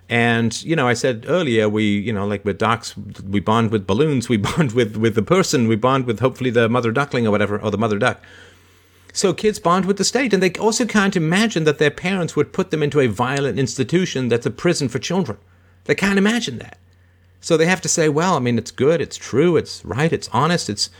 And 0.08 0.62
you 0.62 0.76
know, 0.76 0.86
I 0.86 0.94
said 0.94 1.24
earlier, 1.28 1.68
we 1.68 1.84
you 1.84 2.12
know, 2.12 2.26
like 2.26 2.44
with 2.44 2.58
ducks, 2.58 2.94
we 2.96 3.40
bond 3.40 3.70
with 3.70 3.86
balloons. 3.86 4.28
We 4.28 4.36
bond 4.48 4.72
with 4.72 4.96
with 4.96 5.14
the 5.14 5.22
person. 5.22 5.68
We 5.68 5.76
bond 5.76 6.06
with 6.06 6.20
hopefully 6.20 6.50
the 6.50 6.68
mother 6.68 6.92
duckling 6.92 7.26
or 7.26 7.30
whatever, 7.30 7.58
or 7.58 7.70
the 7.70 7.78
mother 7.78 7.98
duck. 7.98 8.22
So 9.12 9.32
kids 9.32 9.60
bond 9.60 9.84
with 9.84 9.96
the 9.96 10.04
state, 10.04 10.34
and 10.34 10.42
they 10.42 10.50
also 10.54 10.84
can't 10.84 11.14
imagine 11.14 11.62
that 11.64 11.78
their 11.78 11.90
parents 11.90 12.34
would 12.34 12.52
put 12.52 12.72
them 12.72 12.82
into 12.82 12.98
a 12.98 13.06
violent 13.06 13.60
institution 13.60 14.28
that's 14.28 14.44
a 14.44 14.50
prison 14.50 14.88
for 14.88 14.98
children. 14.98 15.38
They 15.84 15.94
can't 15.94 16.18
imagine 16.18 16.58
that. 16.58 16.78
So 17.40 17.56
they 17.56 17.66
have 17.66 17.80
to 17.82 17.88
say, 17.88 18.08
well, 18.08 18.34
I 18.34 18.40
mean, 18.40 18.58
it's 18.58 18.72
good, 18.72 19.00
it's 19.00 19.16
true, 19.16 19.56
it's 19.56 19.84
right, 19.84 20.12
it's 20.12 20.28
honest, 20.32 20.68
it's. 20.68 20.90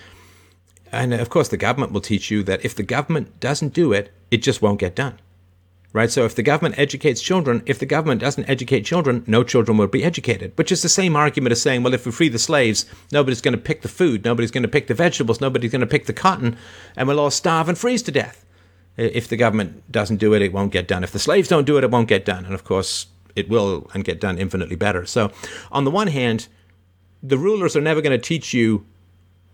And 0.93 1.13
of 1.13 1.29
course, 1.29 1.49
the 1.49 1.57
government 1.57 1.91
will 1.91 2.01
teach 2.01 2.31
you 2.31 2.45
that 2.45 2.65
if 2.65 2.77
the 2.77 2.85
government 2.85 3.41
doesn't 3.41 3.75
do 3.75 3.93
it, 3.93 4.13
it 4.31 4.43
just 4.43 4.63
won't 4.63 4.79
get 4.79 4.95
done. 4.95 5.19
Right? 5.95 6.11
So 6.11 6.25
if 6.25 6.35
the 6.35 6.43
government 6.43 6.77
educates 6.77 7.23
children, 7.23 7.63
if 7.67 7.79
the 7.79 7.87
government 7.87 8.21
doesn't 8.21 8.49
educate 8.49 8.81
children, 8.81 9.23
no 9.29 9.45
children 9.45 9.79
will 9.79 9.87
be 9.87 10.03
educated. 10.03 10.53
Which 10.57 10.73
is 10.73 10.83
the 10.83 10.89
same 10.89 11.15
argument 11.15 11.53
as 11.53 11.63
saying, 11.63 11.85
well, 11.85 11.95
if 11.95 12.05
we 12.05 12.11
free 12.11 12.29
the 12.29 12.39
slaves, 12.39 12.85
nobody's 13.13 13.41
going 13.41 13.55
to 13.55 13.61
pick 13.61 13.83
the 13.83 13.89
food, 13.89 14.25
nobody's 14.25 14.51
going 14.51 14.65
to 14.65 14.69
pick 14.69 14.89
the 14.89 14.95
vegetables, 14.95 15.41
nobody's 15.41 15.71
going 15.71 15.83
to 15.83 15.87
pick 15.87 16.07
the 16.07 16.13
cotton, 16.13 16.57
and 16.97 17.07
we'll 17.07 17.21
all 17.21 17.31
starve 17.31 17.69
and 17.69 17.79
freeze 17.79 18.03
to 18.03 18.11
death. 18.11 18.45
If 18.97 19.29
the 19.29 19.37
government 19.37 19.91
doesn't 19.91 20.17
do 20.17 20.35
it, 20.35 20.43
it 20.43 20.53
won't 20.53 20.73
get 20.73 20.89
done. 20.89 21.05
If 21.05 21.13
the 21.13 21.21
slaves 21.21 21.49
don't 21.49 21.65
do 21.65 21.79
it, 21.79 21.85
it 21.85 21.93
won't 21.93 22.09
get 22.09 22.25
done. 22.25 22.45
And 22.45 22.55
of 22.55 22.65
course, 22.65 23.07
it 23.37 23.49
will 23.49 23.89
and 23.95 24.05
get 24.05 24.21
done 24.21 24.37
infinitely 24.37 24.77
better. 24.77 25.07
So, 25.07 25.31
on 25.71 25.85
the 25.85 25.93
one 25.93 26.09
hand, 26.09 26.49
the 27.23 27.39
rulers 27.39 27.77
are 27.77 27.81
never 27.81 28.01
going 28.01 28.19
to 28.19 28.25
teach 28.25 28.53
you 28.53 28.85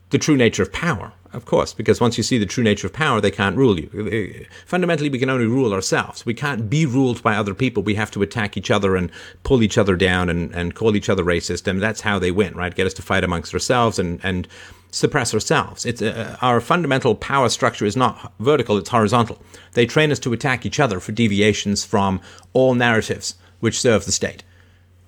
the 0.08 0.18
true 0.18 0.38
nature 0.38 0.62
of 0.62 0.72
power, 0.72 1.12
of 1.32 1.44
course, 1.44 1.72
because 1.72 2.00
once 2.00 2.16
you 2.16 2.24
see 2.24 2.38
the 2.38 2.46
true 2.46 2.64
nature 2.64 2.88
of 2.88 2.92
power, 2.92 3.20
they 3.20 3.30
can't 3.30 3.56
rule 3.56 3.78
you. 3.78 4.46
Fundamentally, 4.66 5.08
we 5.08 5.18
can 5.18 5.30
only 5.30 5.46
rule 5.46 5.72
ourselves. 5.72 6.26
We 6.26 6.34
can't 6.34 6.68
be 6.68 6.86
ruled 6.86 7.22
by 7.22 7.36
other 7.36 7.54
people. 7.54 7.82
We 7.84 7.94
have 7.94 8.10
to 8.12 8.22
attack 8.22 8.56
each 8.56 8.70
other 8.70 8.96
and 8.96 9.12
pull 9.44 9.62
each 9.62 9.78
other 9.78 9.94
down 9.94 10.28
and, 10.28 10.52
and 10.54 10.74
call 10.74 10.96
each 10.96 11.08
other 11.08 11.22
racist. 11.22 11.68
And 11.68 11.80
that's 11.80 12.00
how 12.00 12.18
they 12.18 12.32
win, 12.32 12.54
right? 12.54 12.74
Get 12.74 12.86
us 12.86 12.94
to 12.94 13.02
fight 13.02 13.22
amongst 13.22 13.54
ourselves 13.54 13.98
and, 13.98 14.18
and 14.24 14.48
suppress 14.90 15.32
ourselves. 15.32 15.86
It's 15.86 16.02
uh, 16.02 16.36
our 16.42 16.60
fundamental 16.60 17.14
power 17.14 17.48
structure 17.48 17.86
is 17.86 17.96
not 17.96 18.32
vertical; 18.40 18.76
it's 18.76 18.90
horizontal. 18.90 19.40
They 19.74 19.86
train 19.86 20.10
us 20.10 20.18
to 20.20 20.32
attack 20.32 20.66
each 20.66 20.80
other 20.80 20.98
for 20.98 21.12
deviations 21.12 21.84
from 21.84 22.20
all 22.52 22.74
narratives 22.74 23.36
which 23.60 23.80
serve 23.80 24.04
the 24.04 24.12
state, 24.12 24.42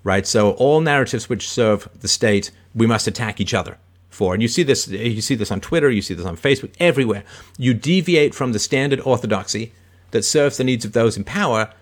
right? 0.05 0.27
So 0.27 0.53
all 0.53 0.81
narratives 0.81 1.29
which 1.29 1.49
serve 1.49 1.89
the 2.01 2.07
state, 2.07 2.53
we 2.75 2.87
must 2.87 3.09
attack 3.09 3.41
each 3.41 3.55
other 3.55 3.79
for. 4.15 4.35
And 4.35 4.43
you 4.43 4.49
see 4.49 4.63
this, 4.63 4.89
you 4.89 5.21
see 5.21 5.35
this 5.35 5.51
on 5.51 5.61
Twitter, 5.61 5.91
you 5.91 6.03
see 6.03 6.15
this 6.15 6.27
on 6.27 6.37
Facebook, 6.37 6.73
everywhere. 6.79 7.25
You 7.59 7.75
deviate 7.75 8.35
from 8.35 8.53
the 8.53 8.59
standard 8.59 9.01
orthodoxy 9.01 9.73
that 10.11 10.25
serves 10.25 10.57
the 10.57 10.65
needs 10.65 10.85
of 10.85 10.93
those 10.93 11.17
in 11.17 11.25
power. 11.25 11.73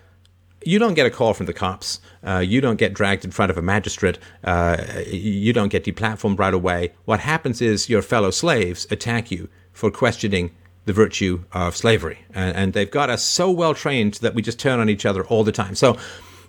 You 0.63 0.77
don't 0.79 0.93
get 0.93 1.07
a 1.07 1.09
call 1.09 1.33
from 1.33 1.47
the 1.47 1.53
cops. 1.53 1.99
Uh, 2.23 2.37
you 2.37 2.61
don't 2.61 2.77
get 2.77 2.93
dragged 2.93 3.25
in 3.25 3.31
front 3.31 3.49
of 3.49 3.57
a 3.57 3.61
magistrate. 3.61 4.19
Uh, 4.43 4.77
you 5.07 5.53
don't 5.53 5.69
get 5.69 5.83
deplatformed 5.83 6.39
right 6.39 6.53
away. 6.53 6.93
What 7.05 7.19
happens 7.21 7.61
is 7.61 7.89
your 7.89 8.01
fellow 8.01 8.31
slaves 8.31 8.87
attack 8.91 9.31
you 9.31 9.49
for 9.73 9.89
questioning 9.89 10.51
the 10.85 10.93
virtue 10.93 11.43
of 11.51 11.75
slavery. 11.75 12.19
And, 12.33 12.55
and 12.55 12.73
they've 12.73 12.89
got 12.89 13.09
us 13.09 13.23
so 13.23 13.51
well 13.51 13.73
trained 13.73 14.15
that 14.15 14.35
we 14.35 14.41
just 14.41 14.59
turn 14.59 14.79
on 14.79 14.89
each 14.89 15.05
other 15.05 15.25
all 15.25 15.43
the 15.43 15.51
time. 15.51 15.75
So 15.75 15.97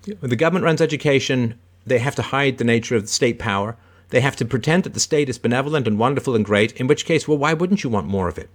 the 0.05 0.37
government 0.37 0.65
runs 0.65 0.81
education, 0.81 1.59
they 1.87 1.99
have 1.99 2.15
to 2.17 2.23
hide 2.23 2.59
the 2.59 2.65
nature 2.65 2.97
of 2.97 3.03
the 3.03 3.09
state 3.09 3.39
power. 3.39 3.77
They 4.13 4.21
have 4.21 4.37
to 4.37 4.45
pretend 4.45 4.85
that 4.85 4.93
the 4.93 5.01
state 5.01 5.31
is 5.31 5.39
benevolent 5.39 5.89
and 5.89 5.99
wonderful 5.99 6.37
and 6.37 6.45
great, 6.45 6.73
in 6.73 6.87
which 6.87 7.07
case, 7.07 7.27
well, 7.27 7.39
why 7.39 7.55
wouldn't 7.55 7.83
you 7.83 7.89
want 7.89 8.07
more 8.07 8.29
of 8.29 8.37
it? 8.37 8.51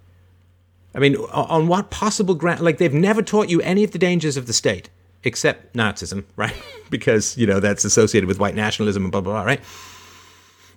I 0.94 1.00
mean, 1.00 1.16
on 1.16 1.66
what 1.66 1.90
possible 1.90 2.36
ground? 2.36 2.60
Like, 2.60 2.78
they've 2.78 2.94
never 2.94 3.22
taught 3.22 3.50
you 3.50 3.60
any 3.62 3.82
of 3.82 3.90
the 3.90 3.98
dangers 3.98 4.36
of 4.36 4.46
the 4.46 4.52
state, 4.52 4.88
except 5.24 5.74
Nazism, 5.74 6.26
right? 6.36 6.54
because, 6.90 7.36
you 7.36 7.44
know, 7.44 7.58
that's 7.58 7.84
associated 7.84 8.28
with 8.28 8.38
white 8.38 8.54
nationalism 8.54 9.02
and 9.02 9.10
blah, 9.10 9.20
blah, 9.20 9.32
blah, 9.32 9.42
right? 9.42 9.60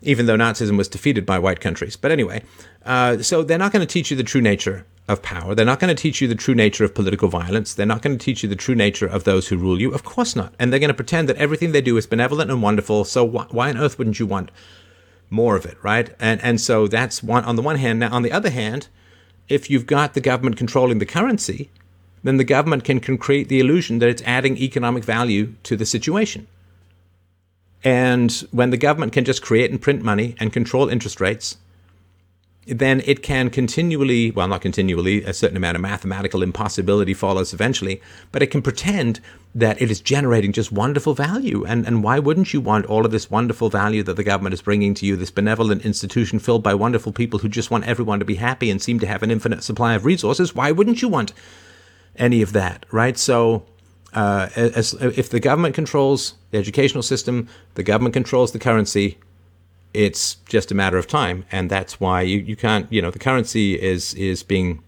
Even 0.02 0.26
though 0.26 0.36
Nazism 0.36 0.80
was 0.80 0.88
defeated 0.88 1.28
by 1.28 1.38
white 1.38 1.60
countries. 1.60 1.96
But 1.96 2.10
anyway, 2.12 2.42
uh, 2.84 3.20
so 3.20 3.44
they're 3.44 3.60
not 3.60 3.72
going 3.72 3.86
to 3.86 3.94
teach 3.94 4.10
you 4.10 4.18
the 4.18 4.24
true 4.24 4.42
nature 4.42 4.84
of 5.12 5.22
power. 5.22 5.54
They're 5.54 5.66
not 5.66 5.80
going 5.80 5.96
to 5.96 6.02
teach 6.02 6.22
you 6.22 6.28
the 6.28 6.36
true 6.36 6.56
nature 6.56 6.84
of 6.84 6.96
political 6.96 7.28
violence. 7.28 7.74
They're 7.74 7.86
not 7.86 8.02
going 8.02 8.18
to 8.18 8.24
teach 8.24 8.44
you 8.44 8.50
the 8.50 8.56
true 8.56 8.76
nature 8.76 9.08
of 9.08 9.24
those 9.24 9.48
who 9.48 9.58
rule 9.58 9.80
you. 9.80 9.94
Of 9.94 10.04
course 10.04 10.36
not. 10.36 10.54
And 10.58 10.72
they're 10.72 10.80
going 10.80 10.88
to 10.88 10.94
pretend 10.94 11.30
that 11.30 11.38
everything 11.38 11.72
they 11.72 11.82
do 11.82 11.98
is 11.98 12.08
benevolent 12.08 12.50
and 12.50 12.62
wonderful. 12.62 13.04
So 13.06 13.28
wh- 13.28 13.54
why 13.54 13.70
on 13.70 13.78
earth 13.78 13.98
wouldn't 13.98 14.20
you 14.20 14.26
want 14.26 14.52
more 15.30 15.56
of 15.56 15.66
it, 15.66 15.78
right? 15.82 16.14
And 16.20 16.42
and 16.42 16.60
so 16.60 16.88
that's 16.88 17.24
one 17.24 17.46
on 17.46 17.56
the 17.56 17.62
one 17.62 17.78
hand. 17.78 18.00
Now 18.00 18.12
on 18.12 18.22
the 18.22 18.32
other 18.32 18.50
hand, 18.50 18.88
if 19.50 19.70
you've 19.70 19.86
got 19.86 20.14
the 20.14 20.22
government 20.22 20.58
controlling 20.58 21.00
the 21.00 21.06
currency, 21.06 21.70
then 22.24 22.38
the 22.38 22.44
government 22.44 22.84
can, 22.84 23.00
can 23.00 23.18
create 23.18 23.50
the 23.50 23.60
illusion 23.60 24.00
that 24.00 24.10
it's 24.10 24.22
adding 24.24 24.58
economic 24.58 25.04
value 25.04 25.54
to 25.64 25.76
the 25.76 25.86
situation. 25.86 26.48
And 27.84 28.32
when 28.52 28.70
the 28.70 28.78
government 28.78 29.12
can 29.12 29.26
just 29.26 29.42
create 29.42 29.72
and 29.72 29.82
print 29.82 30.04
money 30.04 30.36
and 30.40 30.54
control 30.54 30.88
interest 30.88 31.20
rates, 31.20 31.58
then 32.68 33.02
it 33.06 33.24
can 33.24 33.50
continually, 33.50 34.30
well, 34.32 34.48
not 34.48 34.62
continually, 34.62 35.24
a 35.24 35.34
certain 35.34 35.58
amount 35.58 35.76
of 35.76 35.82
mathematical 35.82 36.44
impossibility 36.44 37.14
follows 37.14 37.54
eventually, 37.54 38.02
but 38.32 38.44
it 38.44 38.48
can 38.48 38.62
pretend 38.62 39.20
that 39.56 39.82
it 39.82 39.90
is 39.90 40.00
generating 40.00 40.54
just 40.54 40.72
wonderful 40.72 41.16
value. 41.16 41.66
And, 41.66 41.88
and 41.88 42.04
why 42.04 42.20
wouldn't 42.20 42.54
you 42.54 42.62
want 42.62 42.86
all 42.86 43.04
of 43.04 43.12
this 43.12 43.32
wonderful 43.32 43.70
value 43.70 44.04
that 44.04 44.16
the 44.16 44.24
government 44.24 44.54
is 44.54 44.62
bringing 44.62 44.94
to 44.96 45.06
you, 45.06 45.16
this 45.16 45.32
benevolent 45.32 45.84
institution 45.84 46.38
filled 46.38 46.62
by 46.62 46.76
wonderful 46.76 47.12
people 47.12 47.40
who 47.40 47.50
just 47.50 47.72
want 47.72 47.88
everyone 47.88 48.20
to 48.20 48.26
be 48.26 48.36
happy 48.36 48.70
and 48.70 48.82
seem 48.82 49.00
to 49.00 49.08
have 49.08 49.24
an 49.24 49.32
infinite 49.32 49.64
supply 49.64 49.96
of 49.96 50.06
resources? 50.06 50.54
Why 50.54 50.72
wouldn't 50.72 51.02
you 51.02 51.10
want 51.10 51.34
any 52.16 52.44
of 52.44 52.54
that, 52.54 52.86
right? 52.92 53.18
So, 53.18 53.66
uh, 54.14 54.50
as, 54.56 54.94
if 54.94 55.30
the 55.30 55.40
government 55.40 55.74
controls 55.74 56.36
the 56.52 56.58
educational 56.58 57.02
system, 57.02 57.48
the 57.76 57.84
government 57.84 58.14
controls 58.14 58.52
the 58.52 58.60
currency, 58.60 59.18
it's 59.94 60.36
just 60.48 60.72
a 60.72 60.76
matter 60.76 60.98
of 60.98 61.08
time, 61.08 61.46
and 61.52 61.70
that's 61.70 62.00
why 62.00 62.22
you, 62.22 62.40
you 62.40 62.56
can't. 62.56 62.92
You 62.92 63.02
know, 63.02 63.12
the 63.12 63.20
currency 63.20 63.80
is 63.82 64.14
is 64.14 64.44
being 64.44 64.84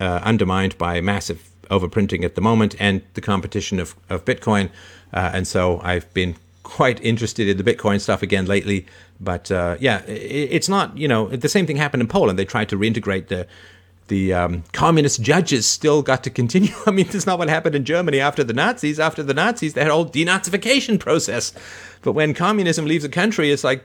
uh, 0.00 0.20
undermined 0.22 0.76
by 0.78 1.00
massive 1.00 1.48
overprinting 1.70 2.24
at 2.24 2.34
the 2.34 2.40
moment 2.40 2.74
and 2.78 3.02
the 3.14 3.20
competition 3.20 3.80
of 3.80 3.94
of 4.10 4.24
Bitcoin, 4.24 4.70
uh, 5.12 5.30
and 5.32 5.46
so 5.46 5.80
I've 5.82 6.12
been 6.14 6.36
quite 6.62 7.02
interested 7.02 7.48
in 7.48 7.56
the 7.56 7.64
Bitcoin 7.64 8.00
stuff 8.00 8.22
again 8.22 8.46
lately. 8.46 8.86
But 9.20 9.50
uh, 9.50 9.76
yeah, 9.80 10.02
it, 10.04 10.48
it's 10.50 10.68
not. 10.68 10.96
You 10.96 11.08
know, 11.08 11.28
the 11.28 11.48
same 11.48 11.66
thing 11.66 11.76
happened 11.76 12.02
in 12.02 12.08
Poland. 12.08 12.38
They 12.38 12.44
tried 12.44 12.68
to 12.70 12.76
reintegrate 12.76 13.28
the 13.28 13.46
the 14.08 14.34
um, 14.34 14.64
communist 14.72 15.22
judges 15.22 15.64
still 15.66 16.02
got 16.02 16.22
to 16.24 16.30
continue. 16.30 16.74
I 16.86 16.90
mean, 16.90 17.06
that's 17.06 17.26
not 17.26 17.38
what 17.38 17.48
happened 17.48 17.74
in 17.74 17.84
Germany 17.84 18.20
after 18.20 18.44
the 18.44 18.52
Nazis. 18.52 19.00
After 19.00 19.22
the 19.22 19.34
Nazis, 19.34 19.74
they 19.74 19.80
had 19.82 19.90
a 19.90 19.94
whole 19.94 20.06
denazification 20.06 20.98
process. 20.98 21.52
But 22.02 22.12
when 22.12 22.34
communism 22.34 22.84
leaves 22.84 23.04
a 23.04 23.08
country, 23.08 23.50
it's 23.50 23.64
like 23.64 23.84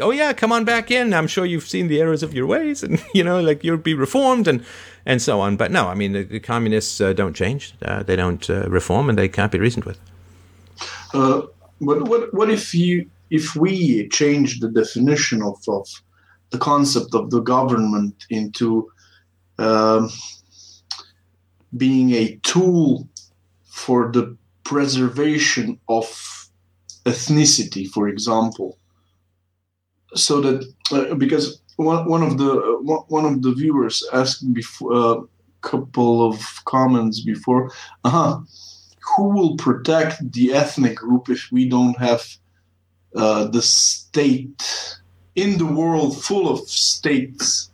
oh 0.00 0.10
yeah, 0.10 0.32
come 0.32 0.52
on 0.52 0.64
back 0.64 0.90
in. 0.90 1.14
I'm 1.14 1.26
sure 1.26 1.44
you've 1.44 1.68
seen 1.68 1.88
the 1.88 2.00
errors 2.00 2.22
of 2.22 2.34
your 2.34 2.46
ways, 2.46 2.82
and 2.82 3.02
you 3.14 3.24
know, 3.24 3.40
like 3.40 3.64
you'll 3.64 3.76
be 3.76 3.94
reformed 3.94 4.48
and 4.48 4.64
and 5.06 5.20
so 5.20 5.40
on. 5.40 5.56
But 5.56 5.70
no, 5.70 5.88
I 5.88 5.94
mean, 5.94 6.12
the, 6.12 6.22
the 6.22 6.40
communists 6.40 7.00
uh, 7.00 7.12
don't 7.12 7.34
change. 7.34 7.74
Uh, 7.82 8.02
they 8.02 8.16
don't 8.16 8.48
uh, 8.48 8.68
reform, 8.68 9.08
and 9.08 9.18
they 9.18 9.28
can't 9.28 9.52
be 9.52 9.58
reasoned 9.58 9.84
with. 9.84 9.98
Uh, 11.12 11.42
what 11.78 12.08
what 12.08 12.34
what 12.34 12.50
if 12.50 12.74
you 12.74 13.08
if 13.30 13.54
we 13.56 14.08
change 14.08 14.60
the 14.60 14.70
definition 14.70 15.42
of, 15.42 15.58
of 15.68 15.88
the 16.50 16.58
concept 16.58 17.14
of 17.14 17.30
the 17.30 17.40
government 17.40 18.26
into 18.30 18.88
um, 19.58 20.10
being 21.76 22.12
a 22.12 22.36
tool 22.42 23.08
for 23.64 24.12
the 24.12 24.36
preservation 24.62 25.78
of 25.88 26.48
ethnicity, 27.04 27.88
for 27.88 28.08
example? 28.08 28.78
So 30.14 30.40
that 30.40 30.72
uh, 30.92 31.14
because 31.14 31.60
one, 31.76 32.08
one 32.08 32.22
of 32.22 32.38
the 32.38 32.78
one 33.08 33.24
of 33.24 33.42
the 33.42 33.52
viewers 33.52 34.04
asked 34.12 34.52
before 34.52 34.92
a 34.92 34.96
uh, 34.96 35.20
couple 35.60 36.26
of 36.28 36.38
comments 36.66 37.20
before 37.22 37.70
uh-huh, 38.04 38.38
who 39.16 39.28
will 39.30 39.56
protect 39.56 40.32
the 40.32 40.52
ethnic 40.52 40.96
group 40.96 41.28
if 41.30 41.48
we 41.50 41.68
don't 41.68 41.96
have 41.98 42.22
uh, 43.16 43.44
the 43.46 43.62
state 43.62 44.98
in 45.34 45.56
the 45.58 45.64
world 45.64 46.22
full 46.22 46.48
of 46.48 46.60
states 46.68 47.70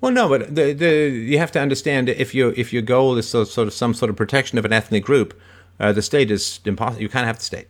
well, 0.00 0.12
no, 0.12 0.28
but 0.28 0.54
the, 0.54 0.72
the, 0.72 1.08
you 1.08 1.38
have 1.38 1.50
to 1.52 1.60
understand 1.60 2.08
if 2.08 2.34
your 2.34 2.52
if 2.52 2.72
your 2.72 2.82
goal 2.82 3.16
is 3.16 3.28
so, 3.28 3.44
sort 3.44 3.66
of 3.66 3.74
some 3.74 3.94
sort 3.94 4.10
of 4.10 4.16
protection 4.16 4.58
of 4.58 4.64
an 4.64 4.72
ethnic 4.72 5.04
group, 5.04 5.38
uh, 5.80 5.92
the 5.92 6.02
state 6.02 6.30
is 6.30 6.60
impossible. 6.64 7.02
You 7.02 7.08
can't 7.08 7.26
have 7.26 7.38
the 7.38 7.44
state. 7.44 7.68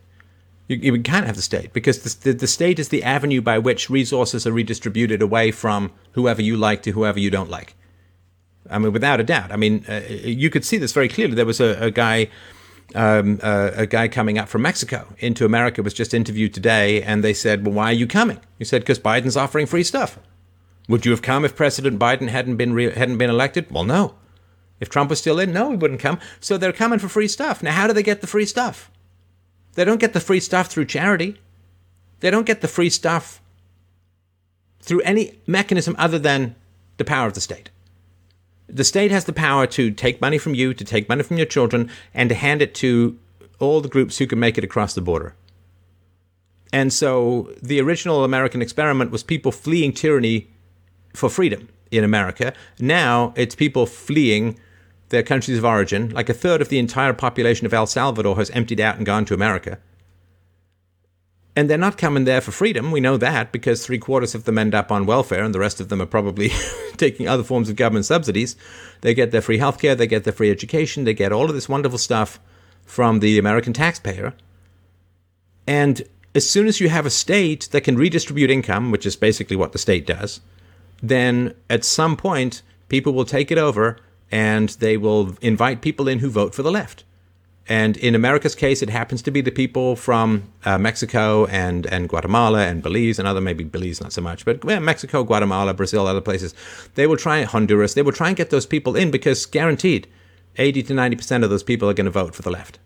You, 0.67 0.77
you 0.77 1.01
can't 1.01 1.25
have 1.25 1.35
the 1.35 1.41
state 1.41 1.73
because 1.73 2.01
the, 2.01 2.31
the, 2.31 2.39
the 2.39 2.47
state 2.47 2.79
is 2.79 2.89
the 2.89 3.03
avenue 3.03 3.41
by 3.41 3.57
which 3.57 3.89
resources 3.89 4.45
are 4.45 4.51
redistributed 4.51 5.21
away 5.21 5.51
from 5.51 5.91
whoever 6.11 6.41
you 6.41 6.57
like 6.57 6.81
to 6.83 6.91
whoever 6.91 7.19
you 7.19 7.29
don't 7.29 7.49
like. 7.49 7.75
I 8.69 8.79
mean, 8.79 8.91
without 8.91 9.19
a 9.19 9.23
doubt. 9.23 9.51
I 9.51 9.55
mean, 9.55 9.85
uh, 9.87 10.01
you 10.09 10.49
could 10.49 10.65
see 10.65 10.77
this 10.77 10.91
very 10.91 11.07
clearly. 11.07 11.35
There 11.35 11.45
was 11.45 11.61
a, 11.61 11.77
a 11.81 11.91
guy 11.91 12.29
um, 12.95 13.39
uh, 13.43 13.71
a 13.75 13.85
guy 13.85 14.07
coming 14.07 14.37
up 14.37 14.47
from 14.47 14.61
Mexico 14.61 15.13
into 15.19 15.45
America 15.45 15.83
was 15.83 15.93
just 15.93 16.13
interviewed 16.13 16.53
today, 16.53 17.01
and 17.01 17.23
they 17.23 17.33
said, 17.33 17.65
"Well, 17.65 17.75
why 17.75 17.89
are 17.89 17.93
you 17.93 18.07
coming?" 18.07 18.39
He 18.57 18.65
said, 18.65 18.81
"Because 18.81 18.99
Biden's 18.99 19.37
offering 19.37 19.65
free 19.65 19.83
stuff." 19.83 20.19
Would 20.87 21.05
you 21.05 21.11
have 21.11 21.21
come 21.21 21.43
if 21.43 21.55
President 21.55 21.99
Biden 21.99 22.29
hadn't 22.29 22.55
been 22.55 22.73
re- 22.73 22.93
hadn't 22.93 23.17
been 23.17 23.29
elected? 23.29 23.69
Well, 23.71 23.83
no. 23.83 24.15
If 24.79 24.89
Trump 24.89 25.09
was 25.09 25.19
still 25.19 25.39
in, 25.39 25.51
no, 25.51 25.71
he 25.71 25.77
wouldn't 25.77 25.99
come. 25.99 26.19
So 26.39 26.57
they're 26.57 26.71
coming 26.71 26.99
for 26.99 27.09
free 27.09 27.27
stuff. 27.27 27.63
Now, 27.63 27.71
how 27.71 27.87
do 27.87 27.93
they 27.93 28.03
get 28.03 28.21
the 28.21 28.27
free 28.27 28.45
stuff? 28.45 28.91
They 29.77 29.85
don't 29.85 29.99
get 29.99 30.13
the 30.13 30.19
free 30.19 30.39
stuff 30.39 30.69
through 30.69 30.85
charity. 30.85 31.39
They 32.21 32.31
don't 32.31 32.47
get 32.47 32.61
the 32.61 32.67
free 32.67 32.89
stuff 32.89 33.39
through 34.81 35.01
any 35.01 35.37
mechanism 35.45 35.95
other 35.99 36.17
than 36.17 36.55
the 36.97 37.05
power 37.05 37.27
of 37.27 37.35
the 37.35 37.41
state. 37.41 37.69
The 38.65 38.83
state 38.83 39.11
has 39.11 39.25
the 39.25 39.33
power 39.33 39.67
to 39.67 39.91
take 39.91 40.19
money 40.19 40.39
from 40.39 40.55
you, 40.55 40.73
to 40.73 40.83
take 40.83 41.07
money 41.07 41.21
from 41.21 41.37
your 41.37 41.45
children, 41.45 41.91
and 42.11 42.27
to 42.29 42.33
hand 42.33 42.63
it 42.63 42.73
to 42.75 43.19
all 43.59 43.79
the 43.79 43.87
groups 43.87 44.17
who 44.17 44.25
can 44.25 44.39
make 44.39 44.57
it 44.57 44.63
across 44.63 44.95
the 44.95 45.01
border. 45.01 45.35
And 46.73 46.91
so 46.91 47.53
the 47.61 47.79
original 47.79 48.23
American 48.23 48.63
experiment 48.63 49.11
was 49.11 49.21
people 49.21 49.51
fleeing 49.51 49.93
tyranny 49.93 50.47
for 51.13 51.29
freedom 51.29 51.69
in 51.91 52.03
America. 52.03 52.51
Now 52.79 53.31
it's 53.35 53.53
people 53.53 53.85
fleeing 53.85 54.59
their 55.09 55.23
countries 55.23 55.57
of 55.57 55.65
origin. 55.65 56.09
Like 56.09 56.29
a 56.29 56.33
third 56.33 56.61
of 56.61 56.69
the 56.69 56.79
entire 56.79 57.13
population 57.13 57.65
of 57.65 57.73
El 57.73 57.87
Salvador 57.87 58.35
has 58.37 58.49
emptied 58.51 58.79
out 58.79 58.97
and 58.97 59.05
gone 59.05 59.25
to 59.25 59.33
America. 59.33 59.79
And 61.55 61.67
they're 61.67 61.77
not 61.77 61.97
coming 61.97 62.25
there 62.25 62.41
for 62.41 62.51
freedom. 62.51 62.91
We 62.91 62.99
know 62.99 63.17
that 63.17 63.51
because 63.51 63.83
three 63.83 63.97
quarters 63.97 64.35
of 64.35 64.43
them 64.43 64.59
end 64.59 64.75
up 64.75 64.91
on 64.91 65.07
welfare, 65.07 65.43
and 65.43 65.55
the 65.55 65.59
rest 65.59 65.81
of 65.81 65.89
them 65.89 65.99
are 65.99 66.05
probably 66.05 66.51
taking 66.97 67.27
other 67.27 67.43
forms 67.43 67.67
of 67.67 67.75
government 67.75 68.05
subsidies. 68.05 68.55
They 69.01 69.15
get 69.15 69.31
their 69.31 69.41
free 69.41 69.57
healthcare, 69.57 69.97
they 69.97 70.05
get 70.05 70.23
their 70.23 70.33
free 70.33 70.51
education, 70.51 71.03
they 71.03 71.15
get 71.15 71.31
all 71.31 71.45
of 71.45 71.55
this 71.55 71.67
wonderful 71.67 71.97
stuff 71.97 72.39
from 72.85 73.21
the 73.21 73.39
American 73.39 73.73
taxpayer. 73.73 74.35
And 75.65 76.03
as 76.35 76.47
soon 76.47 76.67
as 76.67 76.79
you 76.79 76.89
have 76.89 77.07
a 77.07 77.09
state 77.09 77.69
that 77.71 77.81
can 77.81 77.97
redistribute 77.97 78.51
income, 78.51 78.91
which 78.91 79.07
is 79.07 79.15
basically 79.15 79.55
what 79.55 79.71
the 79.71 79.79
state 79.79 80.05
does, 80.05 80.41
then 81.01 81.55
at 81.71 81.83
some 81.83 82.15
point 82.15 82.61
people 82.87 83.13
will 83.13 83.25
take 83.25 83.51
it 83.51 83.57
over 83.57 83.97
and 84.31 84.69
they 84.69 84.97
will 84.97 85.37
invite 85.41 85.81
people 85.81 86.07
in 86.07 86.19
who 86.19 86.29
vote 86.29 86.53
for 86.53 86.63
the 86.63 86.71
left. 86.71 87.03
And 87.69 87.97
in 87.97 88.15
America's 88.15 88.55
case, 88.55 88.81
it 88.81 88.89
happens 88.89 89.21
to 89.23 89.31
be 89.31 89.41
the 89.41 89.51
people 89.51 89.97
from 89.97 90.43
uh, 90.63 90.77
Mexico 90.77 91.47
and, 91.47 91.85
and 91.87 92.07
Guatemala 92.07 92.65
and 92.65 92.81
Belize 92.81 93.19
and 93.19 93.27
other, 93.27 93.41
maybe 93.41 93.65
Belize 93.65 93.99
not 93.99 94.13
so 94.13 94.21
much, 94.21 94.45
but 94.45 94.63
Mexico, 94.63 95.23
Guatemala, 95.23 95.73
Brazil, 95.73 96.07
other 96.07 96.21
places. 96.21 96.53
They 96.95 97.07
will 97.07 97.17
try, 97.17 97.43
Honduras, 97.43 97.93
they 97.93 98.01
will 98.01 98.13
try 98.13 98.29
and 98.29 98.37
get 98.37 98.51
those 98.51 98.65
people 98.65 98.95
in 98.95 99.11
because 99.11 99.45
guaranteed 99.45 100.07
80 100.55 100.83
to 100.83 100.93
90% 100.93 101.43
of 101.43 101.49
those 101.49 101.63
people 101.63 101.89
are 101.89 101.93
going 101.93 102.05
to 102.05 102.11
vote 102.11 102.35
for 102.35 102.41
the 102.41 102.51
left. 102.51 102.79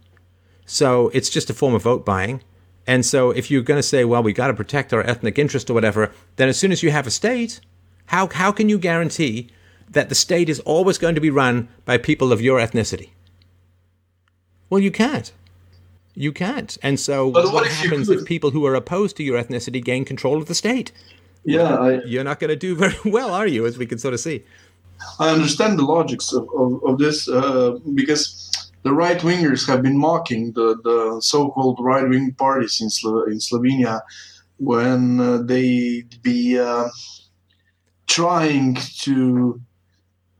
So 0.65 1.09
it's 1.09 1.29
just 1.29 1.49
a 1.49 1.53
form 1.53 1.75
of 1.75 1.83
vote 1.83 2.03
buying. 2.03 2.41
And 2.87 3.05
so 3.05 3.29
if 3.29 3.51
you're 3.51 3.61
going 3.61 3.77
to 3.77 3.83
say, 3.83 4.03
well, 4.03 4.23
we 4.23 4.33
got 4.33 4.47
to 4.47 4.53
protect 4.55 4.93
our 4.93 5.01
ethnic 5.01 5.37
interest 5.37 5.69
or 5.69 5.75
whatever, 5.75 6.11
then 6.37 6.49
as 6.49 6.57
soon 6.57 6.71
as 6.71 6.81
you 6.81 6.89
have 6.89 7.05
a 7.05 7.11
state, 7.11 7.59
how, 8.07 8.27
how 8.27 8.51
can 8.51 8.67
you 8.67 8.79
guarantee 8.79 9.49
that 9.91 10.09
the 10.09 10.15
state 10.15 10.49
is 10.49 10.59
always 10.61 10.97
going 10.97 11.15
to 11.15 11.21
be 11.21 11.29
run 11.29 11.69
by 11.85 11.97
people 11.97 12.31
of 12.33 12.41
your 12.41 12.59
ethnicity? 12.59 13.09
Well, 14.69 14.79
you 14.79 14.91
can't. 14.91 15.31
You 16.15 16.31
can't. 16.31 16.77
And 16.81 16.99
so, 16.99 17.27
what, 17.27 17.53
what 17.53 17.67
happens 17.67 18.09
if 18.09 18.25
people 18.25 18.51
who 18.51 18.65
are 18.65 18.75
opposed 18.75 19.15
to 19.17 19.23
your 19.23 19.41
ethnicity 19.41 19.83
gain 19.83 20.05
control 20.05 20.37
of 20.37 20.47
the 20.47 20.55
state? 20.55 20.91
Yeah, 21.43 21.75
I, 21.75 22.03
You're 22.03 22.23
not 22.23 22.39
going 22.39 22.49
to 22.49 22.55
do 22.55 22.75
very 22.75 22.95
well, 23.05 23.33
are 23.33 23.47
you? 23.47 23.65
As 23.65 23.77
we 23.77 23.85
can 23.85 23.97
sort 23.97 24.13
of 24.13 24.19
see. 24.19 24.43
I 25.19 25.29
understand 25.29 25.79
the 25.79 25.83
logics 25.83 26.31
of, 26.31 26.47
of, 26.55 26.83
of 26.83 26.97
this 26.99 27.27
uh, 27.27 27.79
because 27.95 28.51
the 28.83 28.93
right 28.93 29.19
wingers 29.19 29.67
have 29.67 29.81
been 29.81 29.97
mocking 29.97 30.51
the, 30.53 30.77
the 30.83 31.21
so 31.21 31.49
called 31.49 31.79
right 31.81 32.07
wing 32.07 32.33
parties 32.37 32.79
in, 32.81 32.89
Slo- 32.89 33.23
in 33.23 33.39
Slovenia 33.39 34.01
when 34.57 35.19
uh, 35.19 35.41
they 35.41 36.03
be 36.21 36.59
uh, 36.59 36.87
trying 38.05 38.75
to 38.75 39.59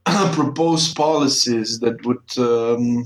propose 0.33 0.93
policies 0.93 1.79
that 1.79 2.05
would 2.05 2.37
um, 2.37 3.05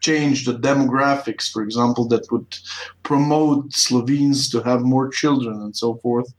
change 0.00 0.44
the 0.44 0.54
demographics, 0.54 1.50
for 1.50 1.62
example, 1.62 2.06
that 2.08 2.30
would 2.30 2.56
promote 3.02 3.72
Slovenes 3.72 4.50
to 4.50 4.60
have 4.62 4.82
more 4.82 5.08
children 5.08 5.60
and 5.60 5.76
so 5.76 5.96
forth. 5.96 6.32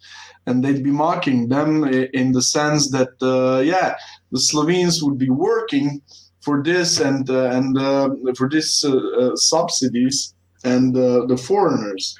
And 0.45 0.63
they'd 0.63 0.83
be 0.83 0.91
mocking 0.91 1.49
them 1.49 1.83
in 1.83 2.31
the 2.31 2.41
sense 2.41 2.89
that, 2.91 3.09
uh, 3.21 3.59
yeah, 3.61 3.95
the 4.31 4.39
Slovenes 4.39 5.03
would 5.03 5.17
be 5.17 5.29
working 5.29 6.01
for 6.41 6.63
this 6.63 6.99
and 6.99 7.29
uh, 7.29 7.49
and 7.57 7.77
uh, 7.77 8.09
for 8.35 8.49
this 8.49 8.83
uh, 8.83 8.95
uh, 8.95 9.35
subsidies, 9.35 10.33
and 10.63 10.95
uh, 10.95 11.25
the 11.25 11.37
foreigners, 11.37 12.15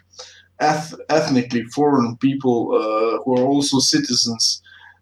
eth- 0.59 0.99
ethnically 1.09 1.63
foreign 1.75 2.17
people 2.17 2.57
who 3.23 3.37
are 3.37 3.45
also 3.45 3.79
citizens, 3.79 4.61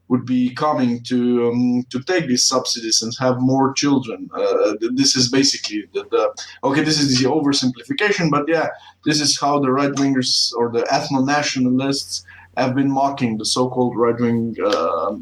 would 0.09 0.25
be 0.25 0.53
coming 0.55 1.03
to 1.03 1.49
um, 1.49 1.83
to 1.89 2.01
take 2.03 2.27
these 2.27 2.43
subsidies 2.43 3.01
and 3.01 3.13
have 3.19 3.39
more 3.39 3.73
children. 3.73 4.29
Uh, 4.33 4.73
this 4.93 5.15
is 5.15 5.29
basically 5.29 5.83
the, 5.93 6.03
the 6.11 6.23
okay. 6.63 6.81
This 6.81 6.99
is 6.99 7.19
the 7.19 7.25
oversimplification, 7.29 8.31
but 8.31 8.47
yeah, 8.47 8.67
this 9.05 9.19
is 9.19 9.39
how 9.39 9.59
the 9.59 9.71
right 9.71 9.91
wingers 9.91 10.53
or 10.57 10.71
the 10.71 10.83
ethno 10.83 11.25
nationalists 11.25 12.25
have 12.57 12.73
been 12.73 12.91
mocking 12.91 13.37
the 13.37 13.45
so-called 13.45 13.95
right-wing 13.95 14.55
uh, 14.65 15.15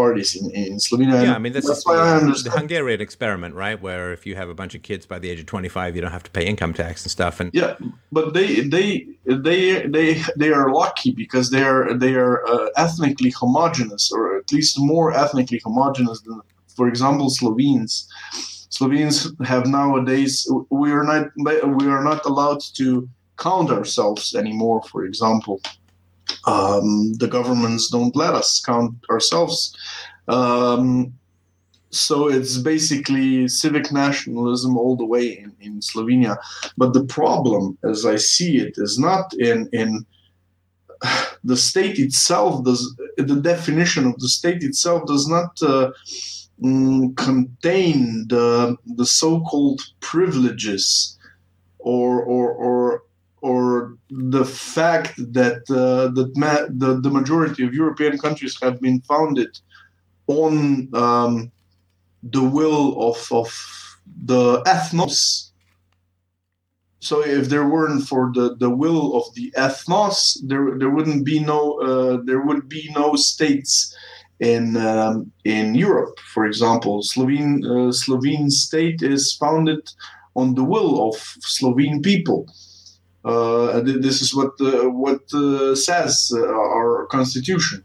parties 0.00 0.30
in, 0.36 0.50
in 0.50 0.76
Slovenia. 0.86 1.22
Yeah, 1.24 1.34
I 1.34 1.38
mean, 1.38 1.52
this 1.52 1.66
that's 1.66 1.80
is 1.80 1.86
why 1.86 1.96
I 1.96 2.20
the, 2.20 2.42
the. 2.44 2.50
Hungarian 2.50 3.00
experiment, 3.00 3.54
right? 3.64 3.78
Where 3.86 4.12
if 4.12 4.22
you 4.26 4.34
have 4.40 4.48
a 4.48 4.54
bunch 4.60 4.74
of 4.76 4.82
kids 4.82 5.04
by 5.12 5.18
the 5.18 5.28
age 5.30 5.40
of 5.40 5.46
25, 5.46 5.96
you 5.96 6.02
don't 6.02 6.16
have 6.18 6.28
to 6.30 6.30
pay 6.30 6.44
income 6.52 6.72
tax 6.82 7.04
and 7.04 7.10
stuff. 7.18 7.40
And 7.40 7.50
Yeah, 7.52 7.72
but 8.12 8.26
they 8.36 8.50
they 8.76 8.88
they 9.46 9.86
they 9.96 10.06
they 10.42 10.50
are 10.58 10.68
lucky 10.82 11.10
because 11.22 11.46
they 11.54 11.64
are 11.70 11.82
they 12.04 12.14
are 12.24 12.36
uh, 12.54 12.68
ethnically 12.84 13.32
homogenous, 13.42 14.04
or 14.14 14.22
at 14.40 14.52
least 14.52 14.72
more 14.78 15.08
ethnically 15.24 15.60
homogenous 15.64 16.20
than, 16.22 16.40
for 16.76 16.86
example, 16.92 17.28
Slovenes. 17.30 17.92
Slovenes 18.76 19.16
have 19.52 19.64
nowadays 19.66 20.32
we 20.82 20.88
are 20.98 21.06
not 21.12 21.24
we 21.80 21.86
are 21.94 22.04
not 22.10 22.20
allowed 22.30 22.60
to 22.80 23.08
count 23.46 23.68
ourselves 23.78 24.34
anymore. 24.42 24.80
For 24.90 25.00
example, 25.10 25.56
um, 26.46 27.14
the 27.14 27.28
governments 27.28 27.88
don't 27.90 28.16
let 28.16 28.34
us 28.34 28.60
count 28.60 28.94
ourselves. 29.10 29.76
Um, 30.28 31.14
so 31.90 32.28
it's 32.28 32.58
basically 32.58 33.48
civic 33.48 33.90
nationalism 33.92 34.76
all 34.76 34.96
the 34.96 35.06
way 35.06 35.38
in, 35.38 35.52
in 35.60 35.80
Slovenia. 35.80 36.36
But 36.76 36.92
the 36.92 37.04
problem, 37.04 37.78
as 37.82 38.04
I 38.04 38.16
see 38.16 38.58
it, 38.58 38.74
is 38.76 38.98
not 38.98 39.32
in 39.34 39.68
in 39.72 40.04
the 41.44 41.56
state 41.56 41.98
itself. 41.98 42.64
Does 42.64 42.94
the 43.16 43.40
definition 43.40 44.06
of 44.06 44.18
the 44.18 44.28
state 44.28 44.62
itself 44.62 45.06
does 45.06 45.28
not 45.28 45.62
uh, 45.62 45.92
mm, 46.62 47.16
contain 47.16 48.26
the 48.28 48.76
the 48.96 49.06
so-called 49.06 49.80
privileges 50.00 51.16
or 51.78 52.22
or 52.22 52.52
or 52.52 53.02
or 53.40 53.96
the 54.10 54.44
fact 54.44 55.14
that 55.32 55.62
uh, 55.70 56.08
that 56.14 56.32
ma- 56.36 56.66
the, 56.68 57.00
the 57.00 57.10
majority 57.10 57.64
of 57.64 57.74
European 57.74 58.18
countries 58.18 58.58
have 58.62 58.80
been 58.80 59.00
founded 59.02 59.58
on 60.26 60.88
um, 60.94 61.50
the 62.22 62.42
will 62.42 63.10
of, 63.10 63.28
of 63.30 63.48
the 64.24 64.62
ethnos. 64.62 65.50
So 67.00 67.24
if 67.24 67.48
there 67.48 67.68
weren't 67.68 68.08
for 68.08 68.32
the, 68.34 68.56
the 68.56 68.70
will 68.70 69.16
of 69.16 69.32
the 69.34 69.52
ethnos, 69.56 70.38
there 70.46 70.76
there 70.78 70.90
wouldn't 70.90 71.24
be 71.24 71.38
no 71.38 71.78
uh, 71.80 72.18
there 72.24 72.42
would 72.42 72.68
be 72.68 72.90
no 72.94 73.14
states 73.14 73.94
in 74.40 74.76
um, 74.76 75.30
in 75.44 75.74
Europe. 75.74 76.18
For 76.34 76.44
example, 76.44 77.02
Slovene 77.02 77.64
uh, 77.64 77.92
Slovene 77.92 78.50
state 78.50 79.02
is 79.02 79.32
founded 79.34 79.88
on 80.34 80.54
the 80.54 80.64
will 80.64 81.08
of 81.08 81.16
Slovene 81.40 82.02
people. 82.02 82.46
Uh, 83.28 83.82
th- 83.82 84.00
this 84.00 84.22
is 84.22 84.34
what 84.34 84.52
uh, 84.60 84.88
what 84.88 85.20
uh, 85.34 85.74
says 85.74 86.32
uh, 86.34 86.40
our 86.40 87.06
constitution. 87.06 87.84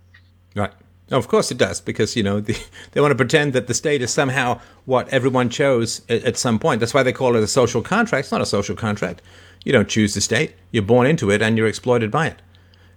Right. 0.56 0.72
Of 1.12 1.28
course 1.28 1.52
it 1.52 1.58
does, 1.58 1.82
because 1.82 2.16
you 2.16 2.24
know 2.24 2.40
the, 2.48 2.58
they 2.92 3.02
want 3.02 3.12
to 3.12 3.16
pretend 3.16 3.52
that 3.54 3.68
the 3.68 3.74
state 3.74 4.02
is 4.02 4.12
somehow 4.12 4.62
what 4.86 5.10
everyone 5.10 5.50
chose 5.50 6.02
at, 6.08 6.24
at 6.24 6.38
some 6.38 6.60
point. 6.60 6.80
That's 6.80 6.94
why 6.94 7.04
they 7.04 7.12
call 7.12 7.36
it 7.36 7.44
a 7.44 7.48
social 7.48 7.82
contract. 7.82 8.26
It's 8.26 8.32
not 8.32 8.42
a 8.42 8.46
social 8.46 8.76
contract. 8.76 9.22
You 9.66 9.74
don't 9.74 9.90
choose 9.90 10.14
the 10.14 10.22
state; 10.22 10.56
you're 10.72 10.84
born 10.84 11.08
into 11.08 11.30
it, 11.30 11.42
and 11.42 11.58
you're 11.58 11.68
exploited 11.68 12.10
by 12.10 12.28
it. 12.28 12.42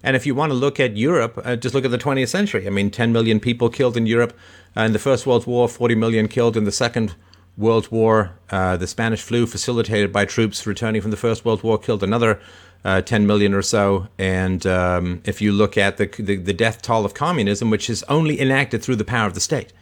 And 0.05 0.14
if 0.14 0.24
you 0.24 0.36
want 0.36 0.51
to 0.51 0.55
look 0.55 0.78
at 0.78 0.97
Europe, 0.97 1.40
uh, 1.44 1.56
just 1.56 1.74
look 1.74 1.85
at 1.85 1.90
the 1.90 1.98
20th 1.98 2.28
century. 2.28 2.64
I 2.64 2.70
mean, 2.70 2.93
10 2.93 3.12
million 3.12 3.40
people 3.40 3.68
killed 3.68 3.97
in 3.97 4.06
Europe 4.06 4.39
uh, 4.77 4.82
in 4.82 4.93
the 4.93 5.01
First 5.01 5.27
World 5.27 5.47
War, 5.48 5.68
40 5.68 5.97
million 5.97 6.28
killed 6.28 6.56
in 6.56 6.62
the 6.62 6.70
Second 6.70 7.16
World 7.56 7.90
War. 7.90 8.38
Uh, 8.50 8.76
the 8.76 8.86
Spanish 8.86 9.22
flu, 9.22 9.46
facilitated 9.46 10.12
by 10.12 10.24
troops 10.24 10.66
returning 10.66 11.02
from 11.02 11.10
the 11.10 11.16
First 11.16 11.44
World 11.44 11.62
War, 11.62 11.78
killed 11.78 12.02
another 12.02 12.40
uh, 12.84 13.00
10 13.00 13.26
million 13.26 13.54
or 13.54 13.62
so. 13.62 14.08
And 14.18 14.66
um, 14.66 15.22
if 15.24 15.40
you 15.40 15.52
look 15.52 15.76
at 15.76 15.96
the, 15.96 16.06
the, 16.06 16.36
the 16.36 16.52
death 16.52 16.82
toll 16.82 17.04
of 17.04 17.14
communism, 17.14 17.70
which 17.70 17.90
is 17.90 18.02
only 18.04 18.40
enacted 18.40 18.82
through 18.82 18.96
the 18.96 19.04
power 19.04 19.26
of 19.26 19.34
the 19.34 19.40
state, 19.40 19.72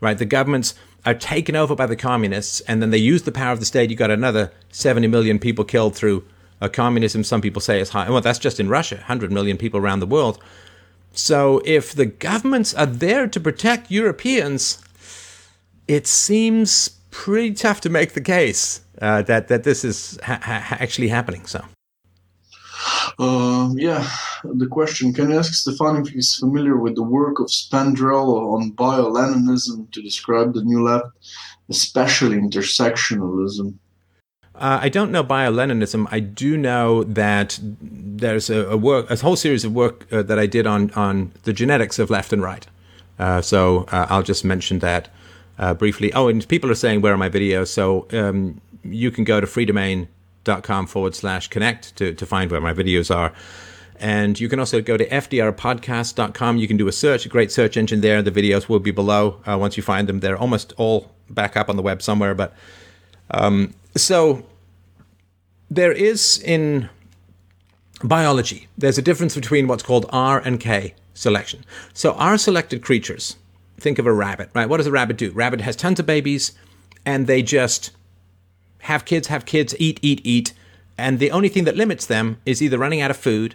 right? 0.00 0.18
The 0.18 0.24
governments 0.24 0.74
are 1.06 1.14
taken 1.14 1.56
over 1.56 1.74
by 1.74 1.86
the 1.86 1.96
communists, 1.96 2.60
and 2.62 2.82
then 2.82 2.90
they 2.90 2.98
use 2.98 3.22
the 3.22 3.32
power 3.32 3.52
of 3.52 3.60
the 3.60 3.66
state. 3.66 3.90
You 3.90 3.96
got 3.96 4.10
another 4.10 4.52
70 4.70 5.06
million 5.06 5.38
people 5.38 5.64
killed 5.64 5.94
through 5.94 6.24
communism. 6.72 7.22
Some 7.22 7.40
people 7.40 7.62
say 7.62 7.80
it's 7.80 7.90
high. 7.90 8.10
Well, 8.10 8.20
that's 8.20 8.40
just 8.40 8.58
in 8.58 8.68
Russia, 8.68 8.96
100 8.96 9.30
million 9.30 9.56
people 9.56 9.78
around 9.78 10.00
the 10.00 10.06
world. 10.06 10.42
So 11.12 11.62
if 11.64 11.92
the 11.92 12.06
governments 12.06 12.74
are 12.74 12.86
there 12.86 13.28
to 13.28 13.40
protect 13.40 13.90
Europeans, 13.90 14.82
it 15.88 16.06
seems 16.06 16.90
pretty 17.10 17.54
tough 17.54 17.80
to 17.80 17.90
make 17.90 18.12
the 18.12 18.20
case 18.20 18.82
uh, 19.00 19.22
that 19.22 19.48
that 19.48 19.64
this 19.64 19.84
is 19.84 20.18
ha- 20.22 20.40
ha- 20.42 20.76
actually 20.78 21.08
happening. 21.08 21.46
So. 21.46 21.64
Uh, 23.18 23.70
yeah, 23.74 24.08
the 24.44 24.66
question 24.66 25.12
can 25.12 25.30
you 25.30 25.38
ask 25.38 25.52
Stefan 25.52 25.96
if 25.96 26.08
he's 26.08 26.34
familiar 26.34 26.76
with 26.76 26.94
the 26.94 27.02
work 27.02 27.40
of 27.40 27.46
Spandrell 27.46 28.54
on 28.54 28.70
bio-Leninism 28.70 29.90
to 29.90 30.02
describe 30.02 30.54
the 30.54 30.62
new 30.62 30.84
left, 30.84 31.06
especially 31.68 32.36
intersectionalism? 32.36 33.74
Uh, 34.54 34.78
I 34.82 34.88
don't 34.88 35.10
know 35.10 35.24
bio-Leninism. 35.24 36.06
I 36.10 36.20
do 36.20 36.56
know 36.56 37.02
that 37.04 37.58
there's 37.62 38.50
a, 38.50 38.68
a 38.68 38.76
work, 38.76 39.10
a 39.10 39.16
whole 39.16 39.36
series 39.36 39.64
of 39.64 39.72
work 39.72 40.06
uh, 40.12 40.22
that 40.22 40.38
I 40.38 40.46
did 40.46 40.66
on 40.66 40.90
on 40.92 41.32
the 41.42 41.52
genetics 41.52 41.98
of 41.98 42.10
left 42.10 42.32
and 42.32 42.42
right. 42.42 42.66
Uh, 43.18 43.40
so 43.40 43.86
uh, 43.90 44.06
I'll 44.08 44.22
just 44.22 44.44
mention 44.44 44.78
that 44.78 45.08
uh, 45.58 45.74
briefly. 45.74 46.12
Oh, 46.12 46.28
and 46.28 46.46
people 46.48 46.70
are 46.70 46.76
saying 46.76 47.00
where 47.00 47.12
are 47.12 47.18
my 47.18 47.30
videos? 47.30 47.68
So 47.68 48.06
um, 48.12 48.60
you 48.84 49.10
can 49.10 49.24
go 49.24 49.40
to 49.40 49.46
freedomain.com 49.46 50.86
forward 50.86 51.14
slash 51.14 51.48
connect 51.48 51.96
to 51.96 52.14
to 52.14 52.26
find 52.26 52.50
where 52.50 52.60
my 52.60 52.72
videos 52.72 53.14
are. 53.14 53.32
And 54.00 54.38
you 54.38 54.48
can 54.48 54.60
also 54.60 54.80
go 54.80 54.96
to 54.96 55.08
fdrpodcast.com. 55.08 56.56
You 56.56 56.68
can 56.68 56.76
do 56.76 56.86
a 56.86 56.92
search, 56.92 57.26
a 57.26 57.28
great 57.28 57.50
search 57.50 57.76
engine 57.76 58.00
there. 58.00 58.22
The 58.22 58.30
videos 58.30 58.68
will 58.68 58.78
be 58.78 58.92
below 58.92 59.40
uh, 59.44 59.58
once 59.58 59.76
you 59.76 59.82
find 59.82 60.08
them. 60.08 60.20
They're 60.20 60.38
almost 60.38 60.72
all 60.76 61.10
back 61.28 61.56
up 61.56 61.68
on 61.68 61.76
the 61.76 61.82
web 61.82 62.00
somewhere, 62.00 62.34
but 62.34 62.54
um, 63.32 63.74
so 63.96 64.44
there 65.70 65.92
is 65.92 66.40
in 66.44 66.88
biology, 68.02 68.68
there's 68.76 68.98
a 68.98 69.02
difference 69.02 69.34
between 69.34 69.66
what's 69.66 69.82
called 69.82 70.06
R 70.10 70.38
and 70.40 70.60
K 70.60 70.94
selection. 71.14 71.64
So 71.92 72.12
R 72.12 72.38
selected 72.38 72.82
creatures, 72.82 73.36
think 73.80 73.98
of 73.98 74.06
a 74.06 74.12
rabbit, 74.12 74.50
right? 74.54 74.68
What 74.68 74.78
does 74.78 74.86
a 74.86 74.92
rabbit 74.92 75.16
do? 75.16 75.30
Rabbit 75.32 75.60
has 75.60 75.76
tons 75.76 76.00
of 76.00 76.06
babies 76.06 76.52
and 77.04 77.26
they 77.26 77.42
just 77.42 77.90
have 78.82 79.04
kids, 79.04 79.28
have 79.28 79.44
kids, 79.44 79.74
eat, 79.78 79.98
eat, 80.02 80.20
eat. 80.24 80.52
And 80.96 81.18
the 81.18 81.30
only 81.30 81.48
thing 81.48 81.64
that 81.64 81.76
limits 81.76 82.06
them 82.06 82.40
is 82.44 82.62
either 82.62 82.78
running 82.78 83.00
out 83.00 83.10
of 83.10 83.16
food 83.16 83.54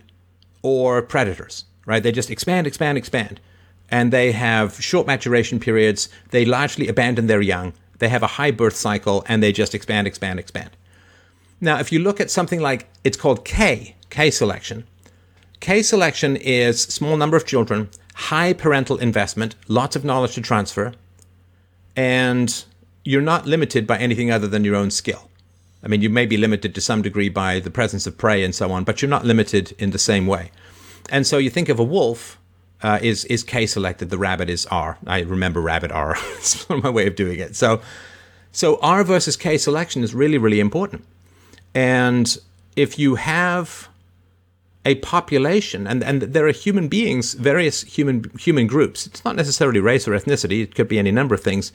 or 0.61 1.01
predators, 1.01 1.65
right? 1.85 2.01
They 2.01 2.11
just 2.11 2.29
expand, 2.29 2.67
expand, 2.67 2.97
expand. 2.97 3.39
And 3.89 4.11
they 4.11 4.31
have 4.31 4.81
short 4.81 5.05
maturation 5.05 5.59
periods. 5.59 6.09
They 6.31 6.45
largely 6.45 6.87
abandon 6.87 7.27
their 7.27 7.41
young 7.41 7.73
they 8.03 8.09
have 8.09 8.21
a 8.21 8.35
high 8.35 8.51
birth 8.51 8.75
cycle 8.75 9.23
and 9.29 9.41
they 9.41 9.53
just 9.53 9.73
expand, 9.73 10.07
expand, 10.07 10.37
expand. 10.37 10.71
Now, 11.61 11.79
if 11.79 11.89
you 11.89 11.99
look 11.99 12.19
at 12.19 12.29
something 12.29 12.59
like 12.59 12.89
it's 13.05 13.15
called 13.15 13.45
K, 13.45 13.95
K 14.09 14.29
selection. 14.29 14.83
K 15.61 15.81
selection 15.81 16.35
is 16.35 16.81
small 16.81 17.15
number 17.15 17.37
of 17.37 17.45
children, 17.45 17.89
high 18.13 18.53
parental 18.53 18.97
investment, 18.97 19.55
lots 19.67 19.95
of 19.95 20.03
knowledge 20.03 20.35
to 20.35 20.41
transfer, 20.41 20.93
and 21.95 22.63
you're 23.03 23.21
not 23.21 23.45
limited 23.45 23.85
by 23.85 23.97
anything 23.97 24.31
other 24.31 24.47
than 24.47 24.63
your 24.63 24.75
own 24.75 24.91
skill. 24.91 25.29
I 25.83 25.87
mean, 25.87 26.01
you 26.01 26.09
may 26.09 26.25
be 26.25 26.37
limited 26.37 26.73
to 26.75 26.81
some 26.81 27.01
degree 27.01 27.29
by 27.29 27.59
the 27.59 27.69
presence 27.69 28.07
of 28.07 28.17
prey 28.17 28.43
and 28.43 28.55
so 28.55 28.71
on, 28.71 28.85
but 28.85 29.01
you're 29.01 29.09
not 29.09 29.25
limited 29.25 29.75
in 29.77 29.91
the 29.91 29.99
same 29.99 30.27
way. 30.27 30.51
And 31.09 31.27
so 31.27 31.37
you 31.37 31.49
think 31.49 31.67
of 31.67 31.79
a 31.79 31.83
wolf 31.83 32.39
uh, 32.81 32.99
is 33.01 33.25
is 33.25 33.43
K 33.43 33.65
selected. 33.65 34.09
The 34.09 34.17
rabbit 34.17 34.49
is 34.49 34.65
R. 34.67 34.97
I 35.05 35.21
remember 35.21 35.61
rabbit 35.61 35.91
R. 35.91 36.15
it's 36.37 36.67
my 36.69 36.89
way 36.89 37.07
of 37.07 37.15
doing 37.15 37.39
it. 37.39 37.55
So 37.55 37.81
so 38.51 38.79
R 38.81 39.03
versus 39.03 39.35
K 39.35 39.57
selection 39.57 40.03
is 40.03 40.13
really 40.13 40.37
really 40.37 40.59
important. 40.59 41.05
And 41.73 42.37
if 42.75 42.97
you 42.97 43.15
have 43.15 43.89
a 44.85 44.95
population, 44.95 45.87
and, 45.87 46.03
and 46.03 46.21
there 46.21 46.45
are 46.45 46.51
human 46.51 46.87
beings, 46.87 47.33
various 47.35 47.81
human 47.83 48.29
human 48.37 48.67
groups. 48.67 49.07
It's 49.07 49.23
not 49.23 49.35
necessarily 49.35 49.79
race 49.79 50.07
or 50.07 50.11
ethnicity. 50.11 50.61
It 50.61 50.75
could 50.75 50.87
be 50.87 50.99
any 50.99 51.11
number 51.11 51.35
of 51.35 51.41
things. 51.41 51.71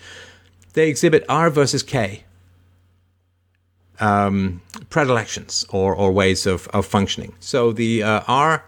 They 0.74 0.88
exhibit 0.88 1.24
R 1.28 1.48
versus 1.48 1.82
K 1.82 2.24
um, 4.00 4.60
predilections 4.90 5.64
or, 5.70 5.94
or 5.94 6.12
ways 6.12 6.46
of, 6.46 6.68
of 6.68 6.86
functioning. 6.86 7.34
So 7.40 7.72
the 7.72 8.02
uh, 8.02 8.20
R 8.28 8.64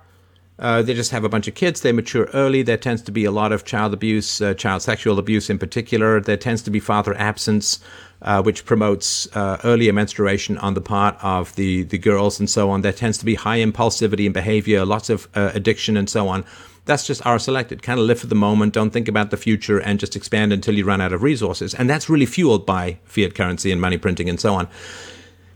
uh, 0.60 0.82
they 0.82 0.92
just 0.92 1.10
have 1.10 1.24
a 1.24 1.28
bunch 1.28 1.48
of 1.48 1.54
kids. 1.54 1.80
They 1.80 1.90
mature 1.90 2.28
early. 2.34 2.62
There 2.62 2.76
tends 2.76 3.00
to 3.02 3.12
be 3.12 3.24
a 3.24 3.30
lot 3.30 3.50
of 3.50 3.64
child 3.64 3.94
abuse, 3.94 4.42
uh, 4.42 4.52
child 4.52 4.82
sexual 4.82 5.18
abuse 5.18 5.48
in 5.48 5.58
particular. 5.58 6.20
There 6.20 6.36
tends 6.36 6.60
to 6.62 6.70
be 6.70 6.80
father 6.80 7.14
absence, 7.16 7.80
uh, 8.22 8.42
which 8.42 8.64
promotes 8.64 9.26
uh, 9.34 9.58
earlier 9.64 9.92
menstruation 9.92 10.58
on 10.58 10.74
the 10.74 10.80
part 10.80 11.16
of 11.22 11.54
the, 11.56 11.84
the 11.84 11.98
girls 11.98 12.38
and 12.38 12.50
so 12.50 12.70
on. 12.70 12.82
There 12.82 12.92
tends 12.92 13.18
to 13.18 13.24
be 13.24 13.34
high 13.34 13.58
impulsivity 13.58 14.26
in 14.26 14.32
behavior, 14.32 14.84
lots 14.84 15.10
of 15.10 15.28
uh, 15.34 15.50
addiction 15.54 15.96
and 15.96 16.08
so 16.08 16.28
on. 16.28 16.44
That's 16.86 17.06
just 17.06 17.24
R 17.24 17.38
selected. 17.38 17.82
Kind 17.82 18.00
of 18.00 18.06
live 18.06 18.20
for 18.20 18.26
the 18.26 18.34
moment, 18.34 18.72
don't 18.72 18.90
think 18.90 19.08
about 19.08 19.30
the 19.30 19.36
future, 19.36 19.78
and 19.78 20.00
just 20.00 20.16
expand 20.16 20.52
until 20.52 20.74
you 20.74 20.84
run 20.84 21.00
out 21.00 21.12
of 21.12 21.22
resources. 21.22 21.74
And 21.74 21.88
that's 21.88 22.08
really 22.08 22.26
fueled 22.26 22.66
by 22.66 22.98
fiat 23.04 23.34
currency 23.34 23.70
and 23.70 23.80
money 23.80 23.98
printing 23.98 24.28
and 24.28 24.40
so 24.40 24.54
on. 24.54 24.68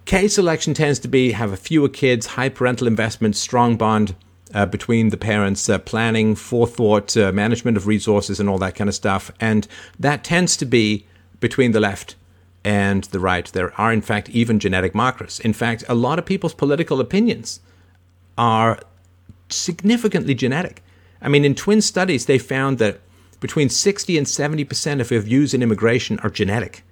K 0.04 0.28
selection 0.28 0.74
tends 0.74 0.98
to 1.00 1.08
be 1.08 1.32
have 1.32 1.50
a 1.50 1.56
fewer 1.56 1.88
kids, 1.88 2.26
high 2.26 2.50
parental 2.50 2.86
investment, 2.86 3.36
strong 3.36 3.76
bond 3.76 4.14
uh, 4.52 4.66
between 4.66 5.08
the 5.08 5.16
parents, 5.16 5.68
uh, 5.68 5.78
planning, 5.78 6.34
forethought, 6.34 7.16
uh, 7.16 7.32
management 7.32 7.76
of 7.76 7.86
resources, 7.86 8.38
and 8.38 8.48
all 8.48 8.58
that 8.58 8.74
kind 8.74 8.88
of 8.88 8.94
stuff. 8.94 9.30
And 9.40 9.66
that 9.98 10.22
tends 10.22 10.56
to 10.58 10.66
be 10.66 11.06
between 11.40 11.72
the 11.72 11.80
left 11.80 12.16
and 12.64 13.04
the 13.04 13.20
right. 13.20 13.46
There 13.46 13.78
are, 13.78 13.92
in 13.92 14.00
fact, 14.00 14.30
even 14.30 14.58
genetic 14.58 14.94
markers. 14.94 15.38
In 15.40 15.52
fact, 15.52 15.84
a 15.88 15.94
lot 15.94 16.18
of 16.18 16.24
people's 16.24 16.54
political 16.54 17.00
opinions 17.00 17.60
are 18.38 18.80
significantly 19.48 20.34
genetic. 20.34 20.82
I 21.20 21.28
mean, 21.28 21.44
in 21.44 21.54
twin 21.54 21.82
studies, 21.82 22.26
they 22.26 22.38
found 22.38 22.78
that 22.78 23.00
between 23.40 23.68
60 23.68 24.16
and 24.16 24.26
70% 24.26 25.00
of 25.00 25.10
your 25.10 25.20
views 25.20 25.52
in 25.52 25.62
immigration 25.62 26.18
are 26.20 26.30
genetic. 26.30 26.82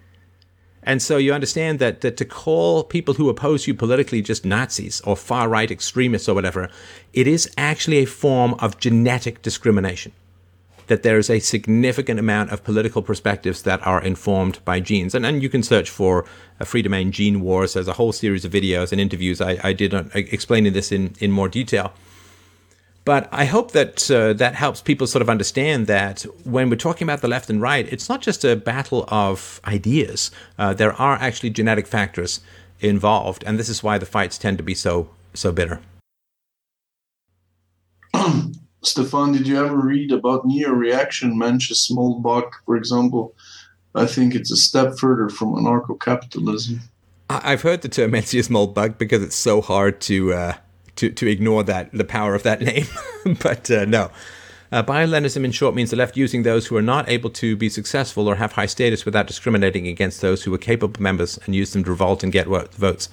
And 0.82 1.00
so 1.00 1.16
you 1.16 1.32
understand 1.32 1.78
that, 1.78 2.00
that 2.00 2.16
to 2.16 2.24
call 2.24 2.82
people 2.82 3.14
who 3.14 3.28
oppose 3.28 3.66
you 3.66 3.74
politically 3.74 4.20
just 4.20 4.44
Nazis 4.44 5.00
or 5.02 5.16
far 5.16 5.48
right 5.48 5.70
extremists 5.70 6.28
or 6.28 6.34
whatever, 6.34 6.68
it 7.12 7.26
is 7.26 7.50
actually 7.56 7.98
a 7.98 8.04
form 8.04 8.54
of 8.54 8.78
genetic 8.78 9.42
discrimination. 9.42 10.12
That 10.92 11.04
there 11.04 11.16
is 11.16 11.30
a 11.30 11.38
significant 11.38 12.20
amount 12.20 12.50
of 12.50 12.64
political 12.64 13.00
perspectives 13.00 13.62
that 13.62 13.80
are 13.86 14.02
informed 14.02 14.62
by 14.66 14.78
genes. 14.80 15.14
And, 15.14 15.24
and 15.24 15.42
you 15.42 15.48
can 15.48 15.62
search 15.62 15.88
for 15.88 16.26
a 16.60 16.66
Freedomain 16.66 17.12
gene 17.12 17.40
wars. 17.40 17.72
There's 17.72 17.88
a 17.88 17.94
whole 17.94 18.12
series 18.12 18.44
of 18.44 18.52
videos 18.52 18.92
and 18.92 19.00
interviews 19.00 19.40
I, 19.40 19.58
I 19.64 19.72
did 19.72 19.94
on, 19.94 20.10
explaining 20.14 20.74
this 20.74 20.92
in, 20.92 21.14
in 21.18 21.30
more 21.30 21.48
detail. 21.48 21.94
But 23.06 23.26
I 23.32 23.46
hope 23.46 23.72
that 23.72 24.10
uh, 24.10 24.34
that 24.34 24.54
helps 24.54 24.82
people 24.82 25.06
sort 25.06 25.22
of 25.22 25.30
understand 25.30 25.86
that 25.86 26.26
when 26.44 26.68
we're 26.68 26.76
talking 26.76 27.06
about 27.06 27.22
the 27.22 27.28
left 27.28 27.48
and 27.48 27.58
right, 27.62 27.90
it's 27.90 28.10
not 28.10 28.20
just 28.20 28.44
a 28.44 28.54
battle 28.54 29.06
of 29.08 29.62
ideas. 29.64 30.30
Uh, 30.58 30.74
there 30.74 30.92
are 30.92 31.14
actually 31.14 31.48
genetic 31.48 31.86
factors 31.86 32.40
involved, 32.80 33.44
and 33.46 33.58
this 33.58 33.70
is 33.70 33.82
why 33.82 33.96
the 33.96 34.04
fights 34.04 34.36
tend 34.36 34.58
to 34.58 34.62
be 34.62 34.74
so 34.74 35.08
so 35.32 35.52
bitter. 35.52 35.80
Stefan, 38.84 39.32
did 39.32 39.46
you 39.46 39.64
ever 39.64 39.76
read 39.76 40.12
about 40.12 40.44
neo 40.44 40.70
reaction 40.70 41.38
Mencius 41.38 41.90
Moldbug, 41.90 42.50
for 42.66 42.76
example? 42.76 43.34
I 43.94 44.06
think 44.06 44.34
it's 44.34 44.50
a 44.50 44.56
step 44.56 44.98
further 44.98 45.28
from 45.28 45.54
anarcho 45.54 46.00
capitalism. 46.00 46.80
I've 47.30 47.62
heard 47.62 47.82
the 47.82 47.88
term 47.88 48.10
Mencius 48.12 48.48
Moldbug 48.48 48.98
because 48.98 49.22
it's 49.22 49.36
so 49.36 49.60
hard 49.60 50.00
to. 50.02 50.32
Uh 50.32 50.54
to, 50.96 51.10
to 51.10 51.26
ignore 51.26 51.62
that 51.64 51.90
the 51.92 52.04
power 52.04 52.34
of 52.34 52.42
that 52.42 52.60
name. 52.60 52.86
but 53.42 53.70
uh, 53.70 53.84
no. 53.84 54.10
Uh, 54.70 54.82
bio-Leninism, 54.82 55.44
in 55.44 55.52
short, 55.52 55.74
means 55.74 55.90
the 55.90 55.96
left 55.96 56.16
using 56.16 56.44
those 56.44 56.66
who 56.66 56.76
are 56.76 56.82
not 56.82 57.06
able 57.06 57.28
to 57.28 57.54
be 57.56 57.68
successful 57.68 58.26
or 58.26 58.36
have 58.36 58.52
high 58.52 58.66
status 58.66 59.04
without 59.04 59.26
discriminating 59.26 59.86
against 59.86 60.22
those 60.22 60.44
who 60.44 60.54
are 60.54 60.58
capable 60.58 61.00
members 61.02 61.38
and 61.44 61.54
use 61.54 61.74
them 61.74 61.84
to 61.84 61.90
revolt 61.90 62.22
and 62.22 62.32
get 62.32 62.46
votes. 62.46 63.10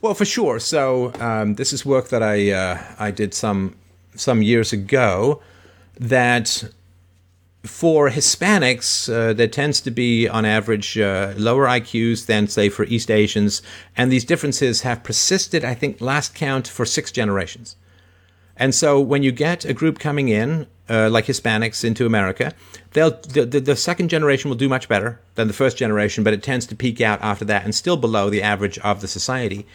Well, 0.00 0.14
for 0.14 0.24
sure. 0.24 0.58
So 0.58 1.12
um, 1.20 1.56
this 1.56 1.74
is 1.74 1.84
work 1.84 2.08
that 2.08 2.22
I 2.22 2.50
uh, 2.50 2.82
I 2.98 3.10
did 3.10 3.34
some 3.34 3.74
some 4.20 4.42
years 4.42 4.72
ago 4.72 5.40
that 5.98 6.64
for 7.66 8.10
Hispanics, 8.10 9.12
uh, 9.12 9.32
there 9.32 9.48
tends 9.48 9.80
to 9.80 9.90
be, 9.90 10.28
on 10.28 10.44
average, 10.44 10.98
uh, 10.98 11.34
lower 11.36 11.66
IQs 11.66 12.26
than, 12.26 12.46
say, 12.46 12.68
for 12.68 12.84
East 12.84 13.10
Asians. 13.10 13.62
And 13.96 14.10
these 14.10 14.24
differences 14.24 14.82
have 14.82 15.02
persisted, 15.02 15.64
I 15.64 15.74
think, 15.74 16.00
last 16.00 16.34
count 16.34 16.68
for 16.68 16.84
six 16.84 17.10
generations. 17.10 17.76
And 18.56 18.74
so 18.74 19.00
when 19.00 19.22
you 19.22 19.32
get 19.32 19.64
a 19.64 19.74
group 19.74 19.98
coming 19.98 20.28
in, 20.28 20.66
uh, 20.88 21.10
like 21.10 21.26
Hispanics, 21.26 21.84
into 21.84 22.06
America, 22.06 22.54
they'll 22.92 23.10
the, 23.10 23.44
the, 23.44 23.60
the, 23.60 23.76
second 23.76 24.08
generation 24.08 24.48
will 24.48 24.56
do 24.56 24.68
much 24.68 24.88
better 24.88 25.20
than 25.34 25.48
the 25.48 25.52
first 25.52 25.76
generation, 25.76 26.24
but 26.24 26.32
it 26.32 26.42
tends 26.42 26.64
to 26.66 26.76
peak 26.76 27.00
out 27.00 27.20
after 27.20 27.44
that 27.44 27.64
and 27.64 27.74
still 27.74 27.96
below 27.96 28.30
the 28.30 28.42
average 28.42 28.78
of 28.78 29.00
the 29.00 29.08
society. 29.08 29.66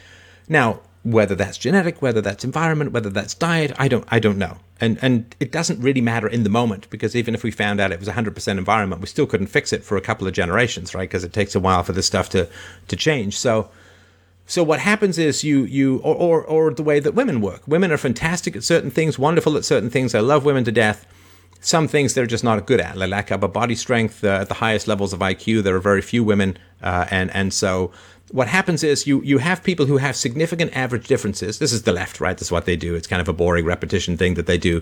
Now, 0.48 0.80
whether 1.04 1.34
that's 1.34 1.58
genetic, 1.58 2.02
whether 2.02 2.22
that's 2.22 2.44
environment, 2.44 2.92
whether 2.92 3.10
that's 3.10 3.34
diet, 3.34 3.72
I 3.78 3.88
don't 3.88 4.06
I 4.10 4.20
don't 4.20 4.38
know. 4.38 4.58
And, 4.80 4.98
and 5.04 5.36
it 5.40 5.52
doesn't 5.52 5.80
really 5.80 6.02
matter 6.02 6.28
in 6.28 6.42
the 6.42 6.50
moment 6.50 6.90
because 6.90 7.16
even 7.16 7.36
if 7.36 7.44
we 7.44 7.52
found 7.52 7.80
out 7.80 7.92
it 7.92 8.00
was 8.00 8.10
100% 8.10 8.48
environment, 8.58 9.00
we 9.00 9.06
still 9.06 9.28
couldn't 9.28 9.48
fix 9.48 9.72
it 9.72 9.84
for 9.84 9.96
a 9.96 10.02
couple 10.02 10.26
of 10.28 10.34
generations, 10.34 10.96
right? 10.96 11.08
Because 11.08 11.24
it 11.24 11.34
takes 11.34 11.54
a 11.54 11.60
while 11.60 11.84
for 11.84 11.92
this 11.92 12.08
stuff 12.08 12.30
to, 12.30 12.50
to 12.88 12.96
change. 12.96 13.38
So, 13.38 13.70
so 14.48 14.64
what 14.64 14.80
happens 14.80 15.18
is 15.20 15.44
you 15.44 15.64
you 15.66 16.00
or, 16.00 16.16
or 16.16 16.44
or 16.44 16.74
the 16.74 16.84
way 16.84 17.00
that 17.00 17.14
women 17.14 17.42
work. 17.42 17.62
Women 17.68 17.92
are 17.92 17.98
fantastic 17.98 18.56
at 18.56 18.64
certain 18.64 18.92
things, 18.92 19.18
wonderful 19.18 19.56
at 19.56 19.64
certain 19.64 19.90
things. 19.90 20.14
I 20.14 20.20
love 20.20 20.44
women 20.44 20.64
to 20.66 20.72
death. 20.72 21.06
Some 21.62 21.88
things 21.88 22.16
they're 22.16 22.26
just 22.26 22.44
not 22.44 22.66
good 22.66 22.82
at. 22.82 22.98
They 22.98 23.08
lack 23.08 23.32
upper 23.32 23.48
body 23.48 23.76
strength 23.76 24.24
uh, 24.24 24.40
at 24.42 24.50
the 24.50 24.56
highest 24.56 24.88
levels 24.88 25.14
of 25.14 25.20
IQ. 25.20 25.64
There 25.64 25.76
are 25.76 25.80
very 25.80 26.02
few 26.02 26.24
women, 26.24 26.58
uh, 26.82 27.06
and 27.12 27.30
and 27.36 27.54
so 27.54 27.92
what 28.32 28.48
happens 28.48 28.84
is 28.84 29.06
you 29.06 29.22
you 29.24 29.38
have 29.38 29.64
people 29.64 29.86
who 29.86 29.98
have 29.98 30.16
significant 30.16 30.76
average 30.76 31.08
differences. 31.08 31.60
This 31.60 31.74
is 31.74 31.84
the 31.84 31.92
left, 31.92 32.20
right? 32.20 32.38
This 32.38 32.48
is 32.48 32.52
what 32.52 32.66
they 32.66 32.76
do. 32.76 32.96
It's 32.96 33.08
kind 33.08 33.22
of 33.22 33.28
a 33.28 33.34
boring 33.34 33.66
repetition 33.66 34.18
thing 34.18 34.36
that 34.36 34.46
they 34.46 34.58
do. 34.58 34.82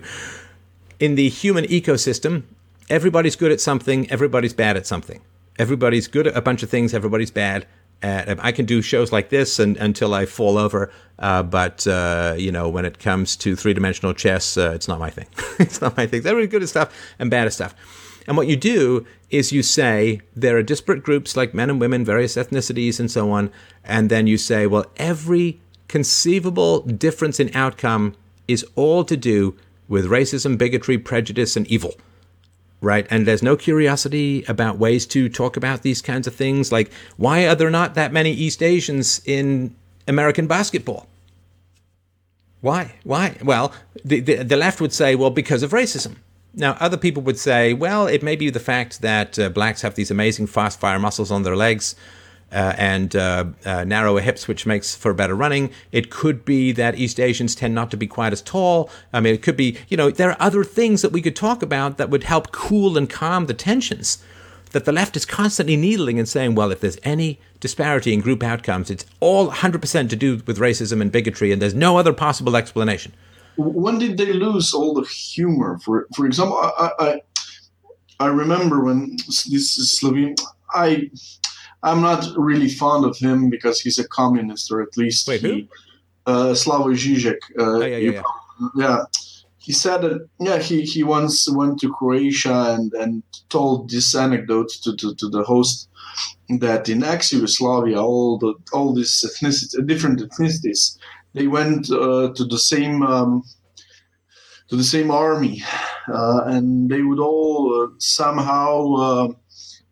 In 0.98 1.14
the 1.14 1.28
human 1.28 1.64
ecosystem, 1.64 2.44
everybody's 2.88 3.36
good 3.36 3.52
at 3.52 3.60
something, 3.60 4.10
everybody's 4.10 4.54
bad 4.54 4.76
at 4.76 4.86
something. 4.86 5.20
Everybody's 5.58 6.08
good 6.08 6.26
at 6.26 6.36
a 6.36 6.40
bunch 6.40 6.62
of 6.62 6.70
things, 6.70 6.94
everybody's 6.94 7.30
bad. 7.30 7.66
At, 8.02 8.42
I 8.42 8.50
can 8.52 8.64
do 8.64 8.80
shows 8.80 9.12
like 9.12 9.28
this 9.28 9.58
and, 9.58 9.76
until 9.76 10.14
I 10.14 10.24
fall 10.24 10.56
over, 10.56 10.90
uh, 11.18 11.42
but 11.42 11.86
uh, 11.86 12.34
you 12.38 12.50
know 12.50 12.68
when 12.68 12.86
it 12.86 12.98
comes 12.98 13.36
to 13.36 13.56
three 13.56 13.74
dimensional 13.74 14.14
chess, 14.14 14.56
uh, 14.56 14.72
it's 14.74 14.88
not 14.88 14.98
my 14.98 15.10
thing. 15.10 15.26
it's 15.58 15.80
not 15.80 15.96
my 15.96 16.06
thing. 16.06 16.22
Really 16.22 16.46
good 16.46 16.62
at 16.62 16.68
stuff 16.68 16.94
and 17.18 17.30
bad 17.30 17.46
at 17.46 17.52
stuff. 17.52 17.74
And 18.26 18.36
what 18.36 18.46
you 18.46 18.56
do 18.56 19.06
is 19.30 19.52
you 19.52 19.62
say 19.62 20.20
there 20.34 20.56
are 20.56 20.62
disparate 20.62 21.02
groups 21.02 21.36
like 21.36 21.54
men 21.54 21.70
and 21.70 21.80
women, 21.80 22.04
various 22.04 22.36
ethnicities, 22.36 22.98
and 22.98 23.10
so 23.10 23.30
on. 23.30 23.50
And 23.84 24.10
then 24.10 24.26
you 24.26 24.36
say, 24.36 24.66
well, 24.66 24.86
every 24.96 25.60
conceivable 25.88 26.80
difference 26.80 27.40
in 27.40 27.54
outcome 27.54 28.14
is 28.48 28.64
all 28.74 29.04
to 29.04 29.16
do 29.16 29.56
with 29.88 30.06
racism, 30.06 30.58
bigotry, 30.58 30.98
prejudice, 30.98 31.56
and 31.56 31.66
evil. 31.68 31.94
Right? 32.80 33.06
And 33.10 33.26
there's 33.26 33.42
no 33.42 33.56
curiosity 33.56 34.44
about 34.48 34.78
ways 34.78 35.06
to 35.06 35.28
talk 35.28 35.56
about 35.56 35.82
these 35.82 36.00
kinds 36.00 36.26
of 36.26 36.34
things. 36.34 36.72
Like, 36.72 36.90
why 37.16 37.46
are 37.46 37.54
there 37.54 37.70
not 37.70 37.94
that 37.94 38.12
many 38.12 38.32
East 38.32 38.62
Asians 38.62 39.20
in 39.26 39.76
American 40.08 40.46
basketball? 40.46 41.06
Why? 42.62 42.94
Why? 43.04 43.36
Well, 43.42 43.72
the, 44.04 44.20
the, 44.20 44.42
the 44.42 44.56
left 44.56 44.80
would 44.80 44.92
say, 44.92 45.14
well, 45.14 45.30
because 45.30 45.62
of 45.62 45.72
racism. 45.72 46.16
Now, 46.54 46.76
other 46.80 46.96
people 46.96 47.22
would 47.22 47.38
say, 47.38 47.72
well, 47.72 48.06
it 48.06 48.22
may 48.22 48.34
be 48.34 48.50
the 48.50 48.60
fact 48.60 49.02
that 49.02 49.38
uh, 49.38 49.48
blacks 49.50 49.82
have 49.82 49.94
these 49.94 50.10
amazing 50.10 50.48
fast 50.48 50.80
fire 50.80 50.98
muscles 50.98 51.30
on 51.30 51.44
their 51.44 51.56
legs 51.56 51.94
uh, 52.52 52.74
and 52.76 53.14
uh, 53.14 53.44
uh, 53.64 53.84
narrower 53.84 54.20
hips, 54.20 54.48
which 54.48 54.66
makes 54.66 54.94
for 54.96 55.14
better 55.14 55.36
running. 55.36 55.70
It 55.92 56.10
could 56.10 56.44
be 56.44 56.72
that 56.72 56.96
East 56.96 57.20
Asians 57.20 57.54
tend 57.54 57.74
not 57.74 57.90
to 57.92 57.96
be 57.96 58.08
quite 58.08 58.32
as 58.32 58.42
tall. 58.42 58.90
I 59.12 59.20
mean, 59.20 59.34
it 59.34 59.42
could 59.42 59.56
be, 59.56 59.78
you 59.88 59.96
know, 59.96 60.10
there 60.10 60.30
are 60.30 60.36
other 60.40 60.64
things 60.64 61.02
that 61.02 61.12
we 61.12 61.22
could 61.22 61.36
talk 61.36 61.62
about 61.62 61.98
that 61.98 62.10
would 62.10 62.24
help 62.24 62.50
cool 62.50 62.98
and 62.98 63.08
calm 63.08 63.46
the 63.46 63.54
tensions 63.54 64.18
that 64.72 64.84
the 64.84 64.92
left 64.92 65.16
is 65.16 65.24
constantly 65.24 65.76
needling 65.76 66.18
and 66.18 66.28
saying, 66.28 66.54
well, 66.54 66.70
if 66.70 66.80
there's 66.80 66.98
any 67.02 67.38
disparity 67.60 68.12
in 68.12 68.20
group 68.20 68.42
outcomes, 68.42 68.90
it's 68.90 69.06
all 69.20 69.50
100% 69.50 70.08
to 70.08 70.16
do 70.16 70.42
with 70.46 70.58
racism 70.58 71.00
and 71.00 71.12
bigotry, 71.12 71.52
and 71.52 71.60
there's 71.60 71.74
no 71.74 71.98
other 71.98 72.12
possible 72.12 72.56
explanation 72.56 73.12
when 73.60 73.98
did 73.98 74.16
they 74.16 74.32
lose 74.32 74.72
all 74.72 74.94
the 74.94 75.06
humor? 75.06 75.78
For 75.84 76.06
for 76.14 76.26
example, 76.26 76.56
I 76.58 76.90
I, 76.98 77.20
I 78.20 78.26
remember 78.26 78.82
when 78.82 79.16
this 79.26 79.46
is 79.78 79.98
Slovene. 79.98 80.36
I 80.72 81.10
I'm 81.82 82.00
not 82.00 82.26
really 82.36 82.68
fond 82.68 83.04
of 83.04 83.16
him 83.16 83.50
because 83.50 83.80
he's 83.80 83.98
a 83.98 84.08
communist, 84.08 84.70
or 84.70 84.82
at 84.82 84.96
least 84.96 85.26
Wait, 85.28 85.40
he, 85.40 85.68
uh, 86.26 86.52
Slavoj 86.52 86.94
Žižek. 86.94 87.40
Uh, 87.58 87.62
oh, 87.62 87.80
yeah, 87.80 87.96
yeah, 87.96 88.10
yeah. 88.10 88.22
yeah. 88.76 89.04
He 89.58 89.72
said 89.72 90.02
that 90.02 90.28
yeah 90.38 90.58
he, 90.58 90.82
he 90.82 91.02
once 91.02 91.48
went 91.50 91.80
to 91.80 91.92
Croatia 91.92 92.74
and, 92.74 92.92
and 92.94 93.22
told 93.48 93.90
this 93.90 94.14
anecdote 94.14 94.70
to, 94.82 94.96
to, 94.96 95.14
to 95.14 95.28
the 95.28 95.42
host 95.42 95.88
that 96.58 96.88
in 96.88 97.04
ex-Yugoslavia 97.04 98.00
all 98.00 98.38
the 98.38 98.54
all 98.72 98.92
these 98.94 99.24
ethnicity 99.26 99.86
different 99.86 100.20
ethnicities 100.20 100.98
they 101.34 101.46
went 101.46 101.90
uh, 101.90 102.32
to 102.34 102.44
the 102.44 102.58
same 102.58 103.02
um, 103.02 103.42
to 104.68 104.76
the 104.76 104.84
same 104.84 105.10
army, 105.10 105.62
uh, 106.12 106.42
and 106.46 106.88
they 106.88 107.02
would 107.02 107.18
all 107.18 107.82
uh, 107.82 107.88
somehow 107.98 108.94
uh, 108.94 109.28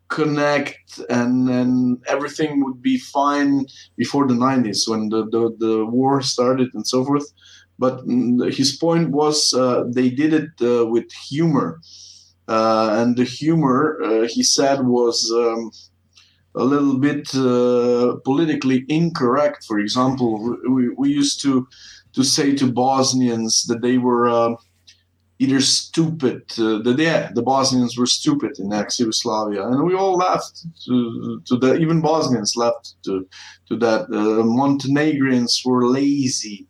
connect, 0.08 1.00
and 1.10 1.48
and 1.48 1.98
everything 2.06 2.64
would 2.64 2.80
be 2.80 2.98
fine 2.98 3.66
before 3.96 4.26
the 4.26 4.34
90s 4.34 4.88
when 4.88 5.08
the, 5.08 5.24
the, 5.30 5.56
the 5.58 5.84
war 5.86 6.22
started 6.22 6.68
and 6.74 6.86
so 6.86 7.04
forth. 7.04 7.26
But 7.78 8.06
mm, 8.06 8.52
his 8.52 8.76
point 8.76 9.10
was 9.10 9.52
uh, 9.52 9.84
they 9.88 10.10
did 10.10 10.32
it 10.32 10.50
uh, 10.60 10.86
with 10.86 11.10
humor, 11.12 11.80
and 12.46 13.16
the 13.16 13.24
humor 13.24 14.26
he 14.28 14.42
said 14.42 14.86
was. 14.86 15.30
Um, 15.32 15.70
a 16.58 16.64
little 16.64 16.98
bit 16.98 17.34
uh, 17.34 18.16
politically 18.24 18.84
incorrect. 18.88 19.64
For 19.64 19.78
example, 19.78 20.56
we, 20.68 20.88
we 20.90 21.08
used 21.10 21.40
to 21.42 21.66
to 22.14 22.24
say 22.24 22.54
to 22.54 22.72
Bosnians 22.72 23.64
that 23.68 23.80
they 23.82 23.98
were 23.98 24.28
uh, 24.28 24.54
either 25.38 25.60
stupid, 25.60 26.42
uh, 26.58 26.78
that 26.82 26.96
yeah, 26.98 27.30
the 27.34 27.42
Bosnians 27.42 27.96
were 27.96 28.06
stupid 28.06 28.58
in 28.58 28.72
ex-Yugoslavia, 28.72 29.62
and 29.68 29.84
we 29.84 29.94
all 29.94 30.16
laughed 30.16 30.66
to, 30.86 31.40
to 31.46 31.56
that. 31.58 31.80
Even 31.80 32.00
Bosnians 32.00 32.56
laughed 32.56 32.94
to 33.04 33.26
to 33.68 33.76
that. 33.76 34.08
Montenegrins 34.10 35.62
were 35.64 35.86
lazy, 35.86 36.66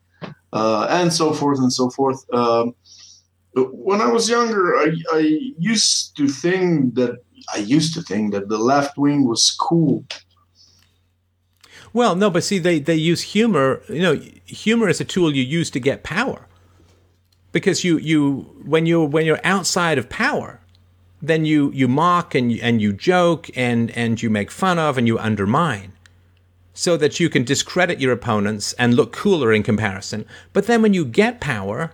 uh, 0.53 0.87
and 0.91 1.13
so 1.13 1.33
forth 1.33 1.59
and 1.59 1.73
so 1.73 1.89
forth. 1.91 2.21
Um, 2.33 2.75
when 3.55 4.01
I 4.01 4.11
was 4.13 4.29
younger, 4.29 4.77
I, 4.77 4.93
I 5.13 5.23
used 5.59 6.17
to 6.17 6.29
think 6.29 6.95
that 6.95 7.19
I 7.53 7.59
used 7.59 7.95
to 7.95 8.03
think 8.03 8.33
that 8.33 8.49
the 8.49 8.59
left 8.59 8.99
wing 8.99 9.27
was 9.27 9.51
cool. 9.51 10.05
Well, 11.93 12.15
no, 12.15 12.31
but 12.31 12.45
see, 12.45 12.59
they, 12.59 12.79
they 12.79 12.95
use 12.95 13.23
humor. 13.23 13.83
You 13.89 14.03
know, 14.03 14.21
humor 14.45 14.89
is 14.89 15.01
a 15.01 15.05
tool 15.05 15.35
you 15.35 15.43
use 15.43 15.71
to 15.71 15.81
get 15.81 16.03
power. 16.03 16.47
Because 17.51 17.83
you, 17.83 17.97
you 17.99 18.41
when 18.65 18.85
you 18.85 19.03
when 19.03 19.25
you're 19.25 19.41
outside 19.43 19.97
of 19.97 20.11
power, 20.11 20.61
then 21.23 21.47
you, 21.47 21.73
you 21.73 21.89
mock 21.89 22.35
and 22.35 22.53
and 22.61 22.83
you 22.83 22.93
joke 22.93 23.49
and 23.57 23.91
and 23.93 24.23
you 24.23 24.29
make 24.29 24.51
fun 24.51 24.79
of 24.79 24.99
and 24.99 25.07
you 25.07 25.19
undermine, 25.19 25.93
so 26.75 26.99
that 26.99 27.19
you 27.19 27.31
can 27.31 27.45
discredit 27.45 28.01
your 28.01 28.13
opponents 28.13 28.75
and 28.75 28.95
look 28.95 29.13
cooler 29.13 29.51
in 29.51 29.63
comparison. 29.63 30.27
But 30.53 30.67
then 30.67 30.83
when 30.83 30.93
you 30.93 31.07
get 31.07 31.41
power, 31.41 31.93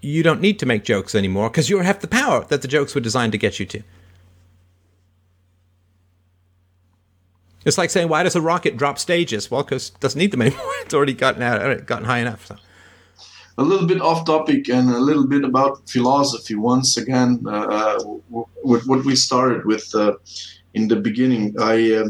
you 0.00 0.24
don't 0.24 0.40
need 0.40 0.58
to 0.58 0.66
make 0.66 0.84
jokes 0.84 1.14
anymore 1.14 1.50
because 1.50 1.70
you 1.70 1.78
have 1.78 2.00
the 2.00 2.08
power 2.08 2.44
that 2.46 2.62
the 2.62 2.68
jokes 2.68 2.94
were 2.94 3.00
designed 3.00 3.32
to 3.32 3.38
get 3.38 3.60
you 3.60 3.66
to. 3.66 3.82
It's 7.66 7.76
like 7.76 7.90
saying, 7.90 8.08
why 8.08 8.22
does 8.22 8.36
a 8.36 8.40
rocket 8.40 8.76
drop 8.76 8.96
stages? 8.96 9.50
Well, 9.50 9.64
because 9.64 9.88
it 9.88 10.00
doesn't 10.00 10.18
need 10.18 10.30
them 10.30 10.40
anymore. 10.46 10.72
It's 10.82 10.94
already 10.94 11.14
gotten 11.14 11.42
out, 11.42 11.84
gotten 11.84 12.04
high 12.04 12.20
enough. 12.20 12.46
So. 12.46 12.56
A 13.58 13.62
little 13.62 13.86
bit 13.86 14.00
off 14.00 14.24
topic 14.24 14.68
and 14.68 14.88
a 14.90 15.00
little 15.00 15.26
bit 15.26 15.44
about 15.44 15.88
philosophy. 15.90 16.54
Once 16.54 16.96
again, 16.96 17.42
uh, 17.46 17.50
uh 17.50 18.44
with 18.62 18.86
what 18.86 19.04
we 19.04 19.16
started 19.16 19.64
with 19.64 19.92
uh, 19.94 20.14
in 20.74 20.88
the 20.88 20.96
beginning, 20.96 21.54
I 21.58 21.76
uh, 21.94 22.08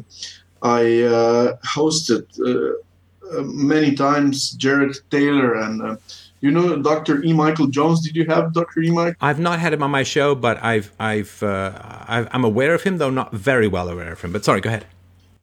I 0.62 1.02
uh, 1.02 1.56
hosted 1.64 2.24
uh, 2.44 3.42
many 3.42 3.94
times 3.94 4.50
Jared 4.50 4.96
Taylor 5.10 5.54
and. 5.54 5.98
you 6.42 6.50
know 6.50 6.76
Dr. 6.92 7.24
E. 7.24 7.32
Michael 7.32 7.66
Jones. 7.76 7.98
Did 8.06 8.14
you 8.14 8.26
have 8.26 8.52
Dr. 8.52 8.78
E. 8.82 8.90
Michael? 8.90 9.16
I've 9.28 9.40
not 9.40 9.58
had 9.58 9.72
him 9.72 9.82
on 9.82 9.90
my 9.90 10.04
show, 10.04 10.34
but 10.34 10.62
I've 10.62 10.92
I've, 11.00 11.42
i 11.42 12.28
am 12.38 12.44
aware 12.44 12.74
of 12.74 12.82
him, 12.82 12.98
though 12.98 13.10
not 13.10 13.32
very 13.32 13.66
well 13.66 13.88
aware 13.88 14.12
of 14.12 14.20
him. 14.20 14.32
But 14.32 14.44
sorry, 14.44 14.60
go 14.60 14.68
ahead. 14.68 14.84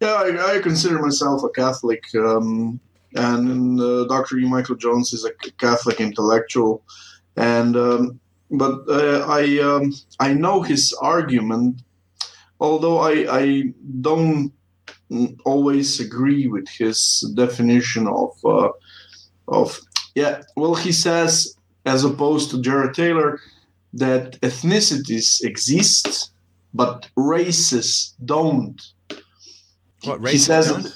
Yeah, 0.03 0.15
I, 0.15 0.55
I 0.55 0.59
consider 0.59 0.99
myself 0.99 1.43
a 1.45 1.49
Catholic, 1.49 2.03
um, 2.13 2.77
and 3.15 3.79
uh, 3.79 4.03
Dr. 4.03 4.37
E. 4.37 4.45
Michael 4.45 4.75
Jones 4.75 5.13
is 5.13 5.23
a 5.23 5.31
Catholic 5.51 6.01
intellectual, 6.01 6.83
and 7.37 7.77
um, 7.77 8.19
but 8.51 8.81
uh, 8.89 9.25
I 9.29 9.59
um, 9.59 9.93
I 10.19 10.33
know 10.33 10.61
his 10.61 10.91
argument, 11.01 11.83
although 12.59 12.97
I 12.97 13.13
I 13.43 13.63
don't 14.01 14.51
always 15.45 16.01
agree 16.01 16.47
with 16.47 16.67
his 16.67 17.23
definition 17.35 18.05
of 18.05 18.31
uh, 18.43 18.71
of 19.47 19.79
yeah. 20.15 20.41
Well, 20.57 20.75
he 20.75 20.91
says 20.91 21.55
as 21.85 22.03
opposed 22.03 22.51
to 22.51 22.61
Jared 22.61 22.93
Taylor 22.93 23.39
that 23.93 24.37
ethnicities 24.41 25.41
exist, 25.45 26.33
but 26.73 27.07
races 27.15 28.13
don't 28.25 28.81
what 30.03 30.27
he 30.29 30.37
says, 30.37 30.67
don't? 30.67 30.93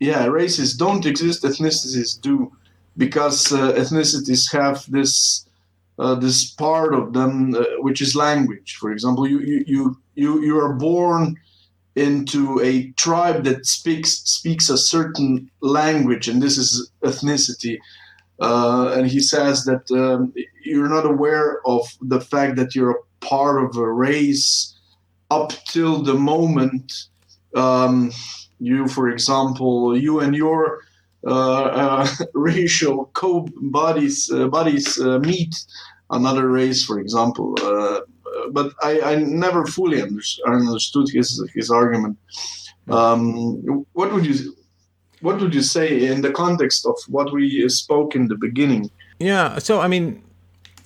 Yeah, 0.00 0.26
races 0.26 0.76
don't 0.76 1.06
exist. 1.06 1.42
Ethnicities 1.42 2.20
do, 2.20 2.52
because 2.96 3.52
uh, 3.52 3.72
ethnicities 3.72 4.52
have 4.52 4.84
this 4.90 5.46
uh, 5.98 6.14
this 6.14 6.50
part 6.50 6.94
of 6.94 7.12
them 7.12 7.54
uh, 7.54 7.64
which 7.78 8.02
is 8.02 8.14
language. 8.14 8.76
For 8.76 8.90
example, 8.92 9.26
you 9.26 9.40
you 9.40 9.64
you 9.66 9.98
you 10.14 10.42
you 10.42 10.58
are 10.58 10.74
born 10.74 11.36
into 11.94 12.60
a 12.60 12.90
tribe 12.92 13.44
that 13.44 13.64
speaks 13.64 14.10
speaks 14.24 14.68
a 14.68 14.76
certain 14.76 15.50
language, 15.60 16.28
and 16.28 16.42
this 16.42 16.58
is 16.58 16.90
ethnicity. 17.02 17.78
uh, 18.40 18.92
and 18.96 19.06
he 19.08 19.20
says 19.20 19.64
that 19.64 19.90
um, 19.92 20.32
you're 20.62 20.88
not 20.88 21.06
aware 21.06 21.66
of 21.66 21.88
the 22.02 22.20
fact 22.20 22.56
that 22.56 22.74
you're 22.74 22.90
a 22.90 23.24
part 23.24 23.62
of 23.64 23.76
a 23.76 23.90
race 23.90 24.74
up 25.30 25.52
till 25.68 26.02
the 26.02 26.14
moment 26.14 26.92
um, 27.54 28.12
you, 28.60 28.88
for 28.88 29.08
example, 29.08 29.96
you 29.96 30.20
and 30.20 30.34
your 30.34 30.80
uh, 31.26 31.64
uh, 31.64 32.08
racial 32.34 33.10
co-bodies 33.14 34.30
uh, 34.30 34.46
bodies 34.46 35.00
uh, 35.00 35.18
meet 35.18 35.54
another 36.10 36.48
race, 36.48 36.84
for 36.84 37.00
example. 37.00 37.54
But 38.52 38.72
I, 38.82 39.00
I, 39.00 39.14
never 39.16 39.66
fully 39.66 40.00
understood 40.00 41.08
his 41.12 41.42
his 41.52 41.68
argument. 41.70 42.16
Um, 42.88 43.84
what 43.92 44.12
would 44.12 44.24
you 44.24 44.54
what 45.20 45.40
would 45.40 45.52
you 45.52 45.62
say 45.62 46.06
in 46.06 46.20
the 46.20 46.30
context 46.30 46.86
of 46.86 46.96
what 47.08 47.32
we 47.32 47.68
spoke 47.68 48.14
in 48.14 48.28
the 48.28 48.36
beginning? 48.36 48.88
Yeah, 49.18 49.58
so 49.58 49.80
I 49.80 49.88
mean, 49.88 50.22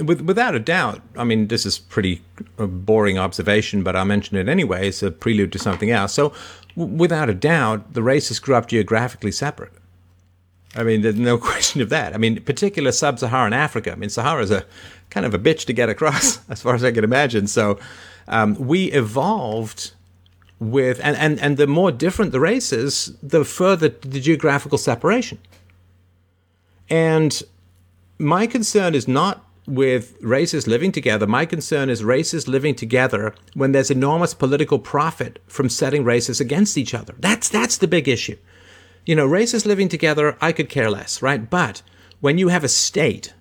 with, 0.00 0.22
without 0.22 0.54
a 0.54 0.58
doubt, 0.58 1.02
I 1.16 1.24
mean, 1.24 1.48
this 1.48 1.66
is 1.66 1.78
pretty 1.78 2.22
boring 2.56 3.18
observation, 3.18 3.82
but 3.82 3.96
I'll 3.96 4.04
mention 4.04 4.36
it 4.36 4.48
anyway. 4.48 4.88
It's 4.88 5.02
a 5.02 5.10
prelude 5.10 5.52
to 5.52 5.58
something 5.58 5.90
else. 5.90 6.12
So, 6.12 6.32
w- 6.76 6.96
without 6.96 7.28
a 7.28 7.34
doubt, 7.34 7.94
the 7.94 8.02
races 8.02 8.38
grew 8.38 8.54
up 8.54 8.68
geographically 8.68 9.32
separate. 9.32 9.72
I 10.74 10.84
mean, 10.84 11.02
there's 11.02 11.16
no 11.16 11.38
question 11.50 11.80
of 11.80 11.88
that. 11.90 12.14
I 12.14 12.18
mean, 12.18 12.40
particular 12.42 12.92
sub-Saharan 12.92 13.52
Africa. 13.52 13.92
I 13.92 13.96
mean, 13.96 14.10
Sahara 14.10 14.42
is 14.42 14.50
a 14.50 14.64
kind 15.10 15.26
of 15.26 15.34
a 15.34 15.38
bitch 15.38 15.64
to 15.66 15.72
get 15.72 15.88
across, 15.88 16.40
as 16.48 16.62
far 16.62 16.74
as 16.74 16.84
I 16.84 16.92
can 16.92 17.04
imagine. 17.04 17.46
So, 17.46 17.78
um, 18.28 18.54
we 18.54 18.92
evolved 18.92 19.92
with, 20.58 21.00
and, 21.02 21.16
and, 21.16 21.40
and 21.40 21.56
the 21.56 21.66
more 21.66 21.90
different 21.90 22.32
the 22.32 22.40
races, 22.40 23.16
the 23.22 23.44
further 23.44 23.88
the 23.88 24.20
geographical 24.20 24.78
separation. 24.78 25.38
And 26.88 27.42
my 28.18 28.46
concern 28.46 28.94
is 28.94 29.08
not 29.08 29.44
with 29.70 30.16
races 30.20 30.66
living 30.66 30.90
together. 30.92 31.26
My 31.26 31.46
concern 31.46 31.88
is 31.88 32.02
races 32.02 32.48
living 32.48 32.74
together 32.74 33.34
when 33.54 33.72
there's 33.72 33.90
enormous 33.90 34.34
political 34.34 34.78
profit 34.78 35.38
from 35.46 35.68
setting 35.68 36.04
races 36.04 36.40
against 36.40 36.76
each 36.76 36.92
other. 36.92 37.14
That's 37.18 37.48
that's 37.48 37.78
the 37.78 37.88
big 37.88 38.08
issue. 38.08 38.36
You 39.06 39.14
know, 39.14 39.26
races 39.26 39.64
living 39.64 39.88
together, 39.88 40.36
I 40.40 40.52
could 40.52 40.68
care 40.68 40.90
less, 40.90 41.22
right? 41.22 41.48
But 41.48 41.82
when 42.20 42.36
you 42.36 42.48
have 42.48 42.64
a 42.64 42.68
state, 42.68 43.32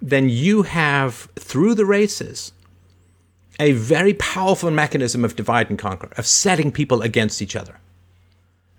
then 0.00 0.28
you 0.28 0.62
have 0.62 1.28
through 1.36 1.74
the 1.74 1.86
races 1.86 2.52
a 3.58 3.72
very 3.72 4.14
powerful 4.14 4.70
mechanism 4.70 5.24
of 5.24 5.34
divide 5.34 5.70
and 5.70 5.78
conquer, 5.78 6.10
of 6.16 6.26
setting 6.26 6.70
people 6.70 7.00
against 7.00 7.40
each 7.40 7.56
other. 7.56 7.80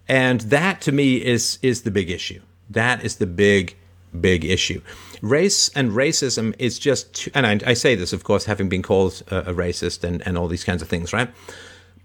And 0.08 0.42
that 0.42 0.80
to 0.82 0.92
me 0.92 1.18
is 1.18 1.60
is 1.62 1.82
the 1.82 1.92
big 1.92 2.10
issue. 2.10 2.42
That 2.70 3.04
is 3.04 3.16
the 3.16 3.26
big 3.26 3.76
big 4.22 4.46
issue. 4.46 4.82
Race 5.22 5.70
and 5.70 5.92
racism 5.92 6.54
is 6.60 6.78
just, 6.78 7.30
and 7.34 7.46
I, 7.46 7.60
I 7.72 7.74
say 7.74 7.96
this, 7.96 8.14
of 8.14 8.24
course, 8.24 8.46
having 8.46 8.70
been 8.70 8.84
called 8.84 9.24
a, 9.30 9.52
a 9.52 9.54
racist 9.54 10.04
and, 10.04 10.26
and 10.28 10.38
all 10.38 10.48
these 10.48 10.64
kinds 10.64 10.82
of 10.82 10.88
things, 10.88 11.14
right? 11.14 11.30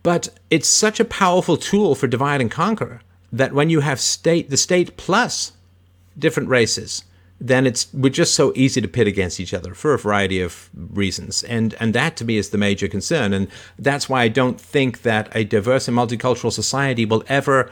But 0.02 0.30
it's 0.50 0.68
such 0.68 0.98
a 1.00 1.04
powerful 1.04 1.56
tool 1.56 1.94
for 1.94 2.06
divide 2.06 2.40
and 2.40 2.50
conquer 2.50 3.00
that 3.32 3.52
when 3.52 3.70
you 3.70 3.80
have 3.80 4.00
state, 4.00 4.50
the 4.50 4.56
state 4.56 4.96
plus 4.96 5.52
different 6.18 6.48
races, 6.48 7.04
then 7.40 7.66
it's 7.66 7.92
we're 7.92 8.08
just 8.08 8.34
so 8.34 8.52
easy 8.54 8.80
to 8.80 8.86
pit 8.86 9.08
against 9.08 9.40
each 9.40 9.52
other 9.52 9.74
for 9.74 9.94
a 9.94 9.98
variety 9.98 10.40
of 10.40 10.70
reasons, 10.74 11.42
and 11.42 11.74
and 11.80 11.92
that 11.92 12.16
to 12.16 12.24
me 12.24 12.36
is 12.36 12.50
the 12.50 12.58
major 12.58 12.86
concern, 12.86 13.32
and 13.32 13.48
that's 13.78 14.08
why 14.08 14.22
I 14.22 14.28
don't 14.28 14.60
think 14.60 15.02
that 15.02 15.28
a 15.34 15.42
diverse 15.42 15.88
and 15.88 15.96
multicultural 15.96 16.52
society 16.52 17.04
will 17.04 17.24
ever 17.26 17.68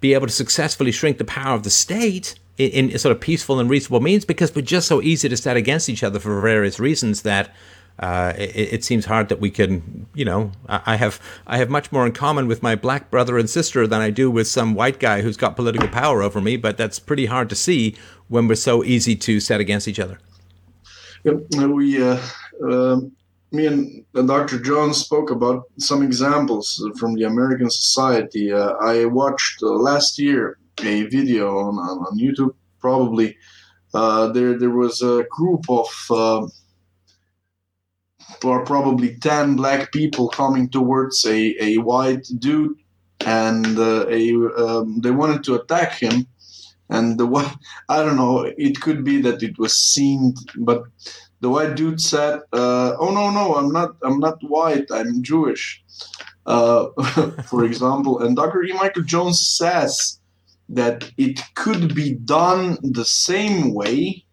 be 0.00 0.12
able 0.12 0.26
to 0.26 0.32
successfully 0.32 0.92
shrink 0.92 1.16
the 1.16 1.24
power 1.24 1.54
of 1.54 1.62
the 1.62 1.70
state 1.70 2.34
in, 2.58 2.90
in, 2.90 2.98
sort 2.98 3.14
of 3.14 3.20
peaceful 3.20 3.58
and 3.58 3.68
reasonable 3.68 4.00
means 4.00 4.24
because 4.24 4.54
we're 4.54 4.62
just 4.62 4.86
so 4.86 5.02
easy 5.02 5.28
to 5.28 5.36
stand 5.36 5.58
against 5.58 5.88
each 5.88 6.02
other 6.02 6.18
for 6.18 6.40
various 6.40 6.78
reasons 6.78 7.22
that 7.22 7.50
uh, 7.98 8.32
it, 8.36 8.72
it, 8.72 8.84
seems 8.84 9.04
hard 9.04 9.28
that 9.28 9.38
we 9.38 9.50
can, 9.50 10.06
you 10.14 10.24
know, 10.24 10.50
I 10.68 10.96
have 10.96 11.20
I 11.46 11.58
have 11.58 11.70
much 11.70 11.92
more 11.92 12.04
in 12.04 12.10
common 12.10 12.48
with 12.48 12.60
my 12.60 12.74
black 12.74 13.08
brother 13.08 13.38
and 13.38 13.48
sister 13.48 13.86
than 13.86 14.00
I 14.00 14.10
do 14.10 14.30
with 14.30 14.48
some 14.48 14.74
white 14.74 14.98
guy 14.98 15.22
who's 15.22 15.36
got 15.36 15.54
political 15.54 15.86
power 15.88 16.20
over 16.20 16.40
me. 16.40 16.56
But 16.56 16.76
that's 16.76 16.98
pretty 16.98 17.26
hard 17.26 17.48
to 17.50 17.54
see 17.54 17.94
when 18.26 18.48
we're 18.48 18.56
so 18.56 18.82
easy 18.82 19.14
to 19.14 19.38
set 19.38 19.60
against 19.60 19.86
each 19.86 20.00
other. 20.00 20.18
Yep, 21.22 21.68
we, 21.68 22.02
uh, 22.02 22.20
uh, 22.68 23.00
me 23.52 23.66
and 23.66 24.04
Dr. 24.12 24.58
Jones 24.58 24.98
spoke 24.98 25.30
about 25.30 25.64
some 25.78 26.02
examples 26.02 26.84
from 26.98 27.14
the 27.14 27.22
American 27.22 27.70
society. 27.70 28.52
Uh, 28.52 28.72
I 28.80 29.04
watched 29.04 29.62
uh, 29.62 29.68
last 29.68 30.18
year 30.18 30.58
a 30.80 31.04
video 31.04 31.58
on, 31.58 31.78
on, 31.78 32.18
YouTube, 32.18 32.54
probably. 32.80 33.36
Uh, 33.92 34.28
there, 34.28 34.58
there 34.58 34.70
was 34.70 35.02
a 35.02 35.24
group 35.30 35.64
of 35.68 35.88
uh, 36.10 36.46
probably 38.40 39.16
10 39.16 39.56
black 39.56 39.92
people 39.92 40.28
coming 40.28 40.68
towards 40.68 41.24
a, 41.24 41.54
a 41.62 41.78
white 41.78 42.26
dude, 42.38 42.76
and 43.24 43.78
uh, 43.78 44.06
a, 44.08 44.34
um, 44.56 45.00
they 45.00 45.10
wanted 45.10 45.44
to 45.44 45.54
attack 45.54 45.92
him. 45.92 46.26
And 46.90 47.18
the 47.18 47.26
white, 47.26 47.54
I 47.88 48.02
don't 48.02 48.16
know, 48.16 48.42
it 48.58 48.80
could 48.80 49.04
be 49.04 49.20
that 49.22 49.42
it 49.42 49.58
was 49.58 49.76
seen, 49.76 50.34
but 50.56 50.84
the 51.40 51.50
white 51.50 51.74
dude 51.76 52.00
said, 52.00 52.40
uh, 52.54 52.96
"Oh 52.98 53.12
no, 53.12 53.30
no, 53.30 53.56
I'm 53.56 53.70
not. 53.70 53.96
I'm 54.02 54.18
not 54.18 54.38
white. 54.42 54.86
I'm 54.90 55.22
Jewish." 55.22 55.84
Uh, 56.46 56.86
for 57.50 57.64
example, 57.64 58.22
and 58.22 58.34
Dr. 58.34 58.62
E. 58.62 58.72
Michael 58.72 59.02
Jones 59.02 59.46
says 59.46 60.20
that 60.68 61.10
it 61.18 61.40
could 61.54 61.94
be 61.94 62.14
done 62.14 62.78
the 62.82 63.04
same 63.04 63.74
way 63.74 64.24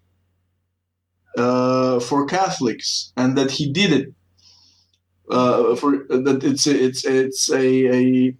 uh, 1.38 2.00
for 2.00 2.26
Catholics, 2.26 3.12
and 3.18 3.38
that 3.38 3.52
he 3.52 3.72
did 3.72 3.92
it. 3.94 4.14
Uh, 5.30 5.76
for 5.76 6.06
that, 6.10 6.42
it's 6.44 6.68
a, 6.68 6.84
it's 6.86 7.06
it's 7.06 7.50
a, 7.52 7.96
a 7.96 8.36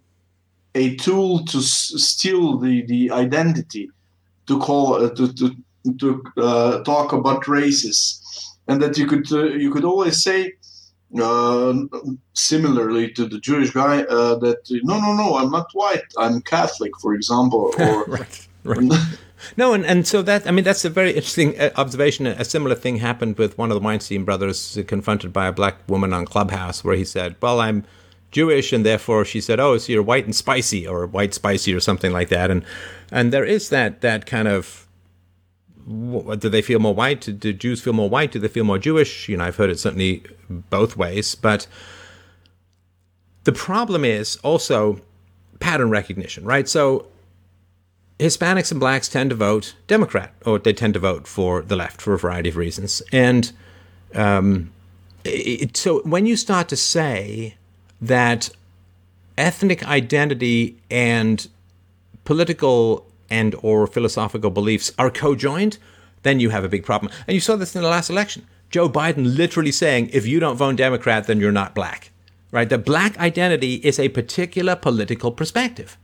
a 0.74 0.96
tool 0.96 1.44
to 1.46 1.58
s- 1.58 1.92
steal 1.96 2.58
the 2.58 2.84
the 2.86 3.10
identity, 3.10 3.90
to 4.46 4.58
call 4.58 4.94
uh, 4.96 5.10
to 5.14 5.32
to 5.34 5.56
to 6.00 6.22
uh, 6.38 6.82
talk 6.84 7.12
about 7.12 7.48
races, 7.48 8.20
and 8.68 8.82
that 8.82 8.98
you 8.98 9.06
could 9.06 9.30
uh, 9.32 9.44
you 9.44 9.70
could 9.72 9.84
always 9.84 10.22
say 10.22 10.52
uh, 11.20 11.74
similarly 12.32 13.10
to 13.12 13.26
the 13.26 13.38
Jewish 13.38 13.70
guy 13.70 14.02
uh, 14.04 14.36
that 14.36 14.58
no, 14.84 15.00
no, 15.00 15.14
no, 15.14 15.36
I'm 15.36 15.50
not 15.50 15.66
white, 15.72 16.02
I'm 16.18 16.40
Catholic, 16.42 16.92
for 17.00 17.14
example, 17.14 17.72
or 17.78 18.04
right, 18.04 18.48
right. 18.64 18.90
no, 19.56 19.74
and, 19.74 19.84
and 19.84 20.06
so 20.06 20.22
that 20.22 20.46
I 20.46 20.50
mean 20.50 20.64
that's 20.64 20.84
a 20.84 20.90
very 20.90 21.10
interesting 21.10 21.58
uh, 21.60 21.70
observation. 21.76 22.26
A 22.26 22.44
similar 22.44 22.74
thing 22.74 22.96
happened 22.96 23.38
with 23.38 23.58
one 23.58 23.70
of 23.70 23.74
the 23.74 23.84
Weinstein 23.84 24.24
brothers, 24.24 24.78
confronted 24.86 25.32
by 25.32 25.46
a 25.46 25.52
black 25.52 25.76
woman 25.88 26.12
on 26.12 26.24
Clubhouse, 26.24 26.84
where 26.84 26.96
he 26.96 27.04
said, 27.04 27.36
"Well, 27.40 27.60
I'm." 27.60 27.84
Jewish, 28.30 28.72
and 28.72 28.86
therefore 28.86 29.26
she 29.26 29.42
said, 29.42 29.60
"Oh, 29.60 29.76
so 29.76 29.92
you're 29.92 30.02
white 30.02 30.24
and 30.24 30.34
spicy, 30.34 30.86
or 30.86 31.06
white 31.06 31.34
spicy, 31.34 31.74
or 31.74 31.80
something 31.80 32.12
like 32.12 32.30
that." 32.30 32.50
And 32.50 32.64
and 33.10 33.30
there 33.30 33.44
is 33.44 33.68
that 33.68 34.00
that 34.00 34.24
kind 34.24 34.48
of 34.48 34.88
do 35.86 36.48
they 36.48 36.62
feel 36.62 36.78
more 36.78 36.94
white? 36.94 37.38
Do 37.38 37.52
Jews 37.52 37.80
feel 37.80 37.92
more 37.92 38.08
white? 38.08 38.32
Do 38.32 38.38
they 38.38 38.48
feel 38.48 38.64
more 38.64 38.78
Jewish? 38.78 39.28
You 39.28 39.36
know, 39.36 39.44
I've 39.44 39.56
heard 39.56 39.70
it 39.70 39.78
certainly 39.78 40.22
both 40.48 40.96
ways. 40.96 41.34
But 41.34 41.66
the 43.44 43.52
problem 43.52 44.04
is 44.04 44.36
also 44.36 45.00
pattern 45.60 45.90
recognition, 45.90 46.44
right? 46.44 46.68
So 46.68 47.06
Hispanics 48.18 48.70
and 48.70 48.78
blacks 48.78 49.08
tend 49.08 49.30
to 49.30 49.36
vote 49.36 49.74
Democrat, 49.86 50.32
or 50.46 50.58
they 50.58 50.72
tend 50.72 50.94
to 50.94 51.00
vote 51.00 51.26
for 51.26 51.62
the 51.62 51.76
left 51.76 52.00
for 52.00 52.14
a 52.14 52.18
variety 52.18 52.50
of 52.50 52.56
reasons. 52.56 53.02
And 53.12 53.52
um, 54.14 54.72
it, 55.24 55.76
so 55.76 56.00
when 56.02 56.26
you 56.26 56.36
start 56.36 56.68
to 56.68 56.76
say 56.76 57.56
that 58.00 58.50
ethnic 59.36 59.86
identity 59.86 60.76
and 60.90 61.48
political 62.24 63.06
and 63.32 63.54
or 63.62 63.86
philosophical 63.86 64.50
beliefs 64.50 64.92
are 64.98 65.10
co-joined, 65.10 65.78
then 66.22 66.38
you 66.38 66.50
have 66.50 66.64
a 66.64 66.68
big 66.68 66.84
problem. 66.84 67.10
And 67.26 67.34
you 67.34 67.40
saw 67.40 67.56
this 67.56 67.74
in 67.74 67.82
the 67.82 67.88
last 67.88 68.10
election. 68.10 68.46
Joe 68.70 68.88
Biden 68.88 69.36
literally 69.36 69.72
saying, 69.72 70.10
if 70.12 70.26
you 70.26 70.38
don't 70.38 70.56
vote 70.56 70.76
Democrat, 70.76 71.26
then 71.26 71.40
you're 71.40 71.60
not 71.62 71.74
black. 71.74 72.10
Right? 72.50 72.68
The 72.68 72.78
black 72.78 73.18
identity 73.18 73.74
is 73.76 73.98
a 73.98 74.10
particular 74.10 74.76
political 74.76 75.32
perspective. 75.32 75.96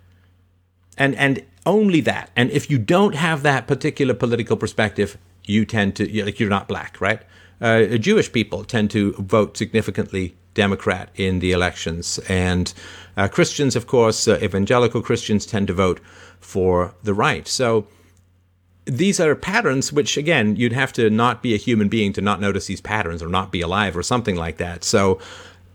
And 0.97 1.15
and 1.17 1.45
only 1.67 2.01
that. 2.01 2.31
And 2.35 2.51
if 2.51 2.71
you 2.71 2.79
don't 2.79 3.15
have 3.15 3.43
that 3.43 3.67
particular 3.67 4.15
political 4.15 4.57
perspective, 4.57 5.19
you 5.45 5.65
tend 5.67 5.95
to 5.97 6.25
like 6.25 6.41
you're 6.41 6.57
not 6.59 6.67
black, 6.67 7.01
right? 7.01 7.21
Uh, 7.61 7.99
Jewish 8.09 8.33
people 8.33 8.65
tend 8.65 8.91
to 8.91 9.13
vote 9.19 9.57
significantly 9.57 10.35
Democrat 10.64 11.06
in 11.14 11.39
the 11.39 11.52
elections, 11.52 12.18
and 12.28 12.66
uh, 13.16 13.28
Christians, 13.28 13.76
of 13.76 13.86
course, 13.86 14.28
uh, 14.28 14.39
evangelical 14.43 15.02
Christians 15.02 15.47
tend 15.47 15.66
to 15.68 15.74
vote 15.74 16.01
for 16.40 16.94
the 17.02 17.14
right. 17.14 17.47
So 17.48 17.86
these 18.85 19.20
are 19.20 19.35
patterns 19.35 19.93
which, 19.93 20.16
again, 20.16 20.56
you'd 20.56 20.72
have 20.72 20.93
to 20.94 21.10
not 21.10 21.43
be 21.43 21.55
a 21.55 21.59
human 21.66 21.89
being 21.89 22.12
to 22.14 22.20
not 22.20 22.40
notice 22.40 22.66
these 22.66 22.80
patterns 22.80 23.22
or 23.22 23.28
not 23.28 23.52
be 23.52 23.60
alive 23.60 23.97
or 23.97 24.02
something 24.02 24.36
like 24.36 24.56
that. 24.56 24.85
So 24.85 25.20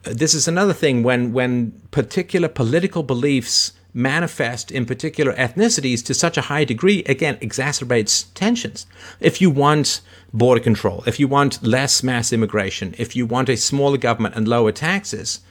uh, 0.05 0.13
this 0.13 0.33
is 0.33 0.47
another 0.47 0.73
thing 0.73 1.03
when 1.03 1.33
when 1.33 1.71
particular 1.91 2.49
political 2.49 3.03
beliefs 3.03 3.73
manifest 3.93 4.71
in 4.71 4.85
particular 4.85 5.33
ethnicities 5.33 6.03
to 6.05 6.13
such 6.13 6.37
a 6.37 6.41
high 6.41 6.63
degree, 6.63 7.03
again, 7.03 7.37
exacerbates 7.37 8.25
tensions. 8.33 8.85
If 9.19 9.41
you 9.41 9.49
want 9.49 10.01
border 10.33 10.61
control, 10.61 11.03
if 11.05 11.19
you 11.19 11.27
want 11.27 11.63
less 11.63 12.03
mass 12.03 12.33
immigration, 12.33 12.95
if 12.97 13.15
you 13.15 13.25
want 13.25 13.49
a 13.49 13.57
smaller 13.57 13.97
government 13.97 14.35
and 14.35 14.47
lower 14.47 14.71
taxes, 14.71 15.41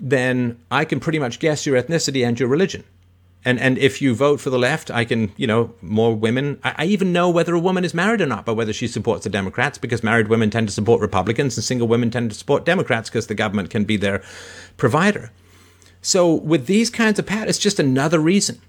then 0.00 0.58
I 0.70 0.84
can 0.84 1.00
pretty 1.00 1.18
much 1.18 1.38
guess 1.38 1.66
your 1.66 1.80
ethnicity 1.80 2.26
and 2.26 2.38
your 2.38 2.48
religion. 2.48 2.84
And 3.44 3.60
and 3.60 3.78
if 3.78 4.02
you 4.02 4.14
vote 4.14 4.40
for 4.40 4.50
the 4.50 4.58
left, 4.58 4.90
I 4.90 5.04
can, 5.04 5.32
you 5.36 5.46
know, 5.46 5.72
more 5.80 6.14
women. 6.14 6.58
I, 6.64 6.74
I, 6.78 6.84
even 6.86 7.12
know 7.12 7.30
whether 7.30 7.54
a 7.54 7.60
woman 7.60 7.84
is 7.84 7.94
married 7.94 8.20
or 8.20 8.26
not 8.26 8.44
by 8.44 8.52
whether 8.52 8.72
she 8.72 8.88
supports 8.88 9.22
the 9.24 9.30
Democrats, 9.30 9.78
because 9.78 10.02
married 10.02 10.26
women 10.26 10.50
tend 10.50 10.66
to 10.68 10.74
support 10.74 11.00
Republicans 11.00 11.56
and 11.56 11.64
single 11.64 11.86
women 11.86 12.10
tend 12.10 12.30
to 12.32 12.36
support 12.36 12.64
Democrats 12.64 13.08
because 13.08 13.28
the 13.28 13.36
government 13.36 13.70
can 13.70 13.84
be 13.84 13.96
their 13.96 14.22
provider. 14.76 15.30
So 16.02 16.32
with 16.34 16.66
these 16.66 16.90
kinds 16.90 17.18
of 17.18 17.26
pat, 17.26 17.48
it's 17.48 17.58
just 17.58 17.78
another 17.78 18.18
reason 18.18 18.60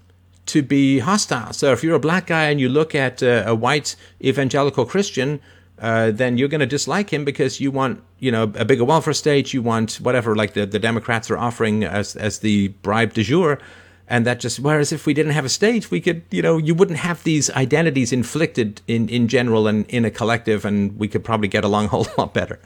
to 0.46 0.62
be 0.62 0.98
hostile. 0.98 1.52
So 1.52 1.72
if 1.72 1.84
you're 1.84 1.94
a 1.94 2.00
black 2.00 2.26
guy 2.26 2.50
and 2.50 2.60
you 2.60 2.68
look 2.68 2.94
at 2.94 3.22
uh, 3.22 3.44
a 3.46 3.54
white 3.54 3.94
evangelical 4.22 4.84
Christian, 4.84 5.40
uh, 5.80 6.10
then 6.10 6.36
you're 6.36 6.48
going 6.48 6.60
to 6.60 6.66
dislike 6.66 7.10
him 7.10 7.24
because 7.24 7.60
you 7.60 7.70
want, 7.70 8.02
you 8.18 8.30
know, 8.30 8.44
a 8.54 8.64
bigger 8.64 8.84
welfare 8.84 9.14
state. 9.14 9.54
You 9.54 9.62
want 9.62 9.94
whatever, 9.96 10.36
like 10.36 10.52
the, 10.52 10.66
the 10.66 10.78
Democrats 10.78 11.30
are 11.30 11.38
offering 11.38 11.84
as 11.84 12.16
as 12.16 12.40
the 12.40 12.68
bribe 12.82 13.14
de 13.14 13.22
jour, 13.22 13.58
and 14.06 14.26
that 14.26 14.40
just. 14.40 14.60
Whereas 14.60 14.92
if 14.92 15.06
we 15.06 15.14
didn't 15.14 15.32
have 15.32 15.46
a 15.46 15.48
state, 15.48 15.90
we 15.90 16.00
could, 16.00 16.22
you 16.30 16.42
know, 16.42 16.58
you 16.58 16.74
wouldn't 16.74 16.98
have 16.98 17.22
these 17.24 17.48
identities 17.52 18.12
inflicted 18.12 18.82
in 18.86 19.08
in 19.08 19.26
general 19.26 19.66
and 19.66 19.86
in 19.86 20.04
a 20.04 20.10
collective, 20.10 20.66
and 20.66 20.98
we 20.98 21.08
could 21.08 21.24
probably 21.24 21.48
get 21.48 21.64
along 21.64 21.84
a 21.86 21.88
whole 21.88 22.06
lot 22.18 22.34
better. 22.34 22.58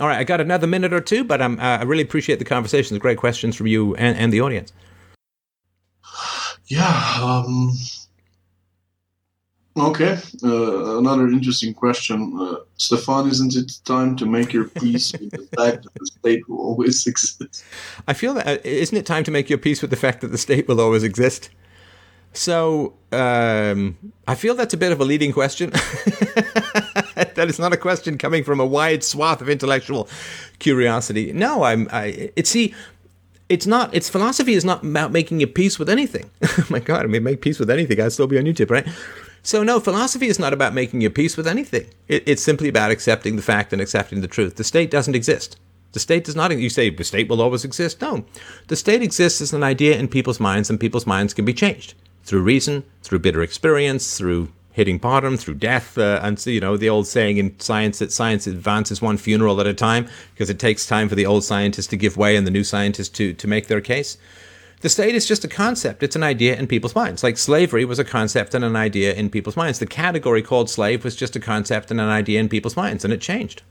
All 0.00 0.08
right, 0.08 0.18
I 0.18 0.24
got 0.24 0.40
another 0.40 0.66
minute 0.66 0.92
or 0.92 1.00
two, 1.00 1.22
but 1.22 1.40
uh, 1.40 1.56
I 1.58 1.82
really 1.82 2.02
appreciate 2.02 2.38
the 2.38 2.44
conversation. 2.44 2.94
The 2.94 3.00
great 3.00 3.18
questions 3.18 3.56
from 3.56 3.66
you 3.66 3.94
and, 3.96 4.16
and 4.16 4.32
the 4.32 4.40
audience. 4.40 4.72
Yeah. 6.66 7.18
Um, 7.20 7.72
okay. 9.76 10.18
Uh, 10.42 10.98
another 10.98 11.28
interesting 11.28 11.74
question, 11.74 12.34
uh, 12.40 12.56
Stefan. 12.78 13.28
Isn't 13.28 13.54
it 13.54 13.80
time 13.84 14.16
to 14.16 14.26
make 14.26 14.52
your 14.52 14.64
peace 14.64 15.12
with 15.12 15.30
the 15.30 15.46
fact 15.56 15.84
that 15.84 15.94
the 15.94 16.06
state 16.06 16.48
will 16.48 16.60
always 16.60 17.06
exist? 17.06 17.62
I 18.08 18.14
feel 18.14 18.34
that 18.34 18.46
uh, 18.46 18.58
isn't 18.64 18.96
it 18.96 19.04
time 19.04 19.24
to 19.24 19.30
make 19.30 19.50
your 19.50 19.58
peace 19.58 19.82
with 19.82 19.90
the 19.90 19.96
fact 19.96 20.22
that 20.22 20.28
the 20.28 20.38
state 20.38 20.68
will 20.68 20.80
always 20.80 21.02
exist? 21.02 21.50
So 22.32 22.94
um, 23.12 23.98
I 24.26 24.34
feel 24.34 24.54
that's 24.54 24.72
a 24.72 24.78
bit 24.78 24.92
of 24.92 25.00
a 25.00 25.04
leading 25.04 25.32
question. 25.32 25.72
that 27.36 27.48
is 27.48 27.58
not 27.58 27.72
a 27.72 27.76
question 27.76 28.18
coming 28.18 28.44
from 28.44 28.60
a 28.60 28.66
wide 28.66 29.04
swath 29.04 29.40
of 29.40 29.48
intellectual 29.48 30.08
curiosity. 30.58 31.32
No, 31.32 31.62
I'm. 31.64 31.88
I 31.92 32.32
it 32.36 32.46
see. 32.46 32.74
It's 33.48 33.66
not. 33.66 33.94
Its 33.94 34.08
philosophy 34.08 34.54
is 34.54 34.64
not 34.64 34.82
about 34.82 35.12
making 35.12 35.42
a 35.42 35.46
peace 35.46 35.78
with 35.78 35.90
anything. 35.90 36.30
oh 36.42 36.66
my 36.70 36.78
God, 36.78 37.04
I 37.04 37.06
mean, 37.06 37.22
make 37.22 37.42
peace 37.42 37.58
with 37.58 37.70
anything. 37.70 38.00
I'd 38.00 38.12
still 38.12 38.26
be 38.26 38.38
on 38.38 38.44
YouTube, 38.44 38.70
right? 38.70 38.86
So 39.42 39.62
no, 39.62 39.80
philosophy 39.80 40.28
is 40.28 40.38
not 40.38 40.52
about 40.52 40.72
making 40.72 41.04
a 41.04 41.10
peace 41.10 41.36
with 41.36 41.48
anything. 41.48 41.86
It, 42.08 42.22
it's 42.26 42.42
simply 42.42 42.68
about 42.68 42.90
accepting 42.90 43.36
the 43.36 43.42
fact 43.42 43.72
and 43.72 43.82
accepting 43.82 44.20
the 44.20 44.28
truth. 44.28 44.56
The 44.56 44.64
state 44.64 44.90
doesn't 44.90 45.16
exist. 45.16 45.58
The 45.92 46.00
state 46.00 46.24
does 46.24 46.36
not. 46.36 46.56
You 46.56 46.70
say 46.70 46.90
the 46.90 47.04
state 47.04 47.28
will 47.28 47.42
always 47.42 47.64
exist. 47.64 48.00
No, 48.00 48.24
the 48.68 48.76
state 48.76 49.02
exists 49.02 49.40
as 49.40 49.52
an 49.52 49.62
idea 49.62 49.98
in 49.98 50.08
people's 50.08 50.40
minds, 50.40 50.70
and 50.70 50.80
people's 50.80 51.06
minds 51.06 51.34
can 51.34 51.44
be 51.44 51.52
changed 51.52 51.94
through 52.24 52.42
reason, 52.42 52.84
through 53.02 53.18
bitter 53.18 53.42
experience, 53.42 54.16
through 54.16 54.48
hitting 54.72 54.98
bottom 54.98 55.36
through 55.36 55.54
death. 55.54 55.96
Uh, 55.96 56.18
and, 56.22 56.44
you 56.46 56.60
know, 56.60 56.76
the 56.76 56.88
old 56.88 57.06
saying 57.06 57.36
in 57.36 57.58
science 57.60 57.98
that 58.00 58.10
science 58.10 58.46
advances 58.46 59.00
one 59.00 59.16
funeral 59.16 59.60
at 59.60 59.66
a 59.66 59.74
time 59.74 60.08
because 60.34 60.50
it 60.50 60.58
takes 60.58 60.86
time 60.86 61.08
for 61.08 61.14
the 61.14 61.26
old 61.26 61.44
scientists 61.44 61.86
to 61.86 61.96
give 61.96 62.16
way 62.16 62.36
and 62.36 62.46
the 62.46 62.50
new 62.50 62.64
scientists 62.64 63.10
to, 63.10 63.32
to 63.34 63.46
make 63.46 63.68
their 63.68 63.80
case. 63.80 64.18
The 64.80 64.88
state 64.88 65.14
is 65.14 65.26
just 65.26 65.44
a 65.44 65.48
concept. 65.48 66.02
It's 66.02 66.16
an 66.16 66.24
idea 66.24 66.56
in 66.56 66.66
people's 66.66 66.96
minds. 66.96 67.22
Like 67.22 67.38
slavery 67.38 67.84
was 67.84 68.00
a 68.00 68.04
concept 68.04 68.52
and 68.52 68.64
an 68.64 68.74
idea 68.74 69.14
in 69.14 69.30
people's 69.30 69.56
minds. 69.56 69.78
The 69.78 69.86
category 69.86 70.42
called 70.42 70.68
slave 70.68 71.04
was 71.04 71.14
just 71.14 71.36
a 71.36 71.40
concept 71.40 71.92
and 71.92 72.00
an 72.00 72.08
idea 72.08 72.40
in 72.40 72.48
people's 72.48 72.76
minds. 72.76 73.04
And 73.04 73.12
it 73.12 73.20
changed. 73.20 73.62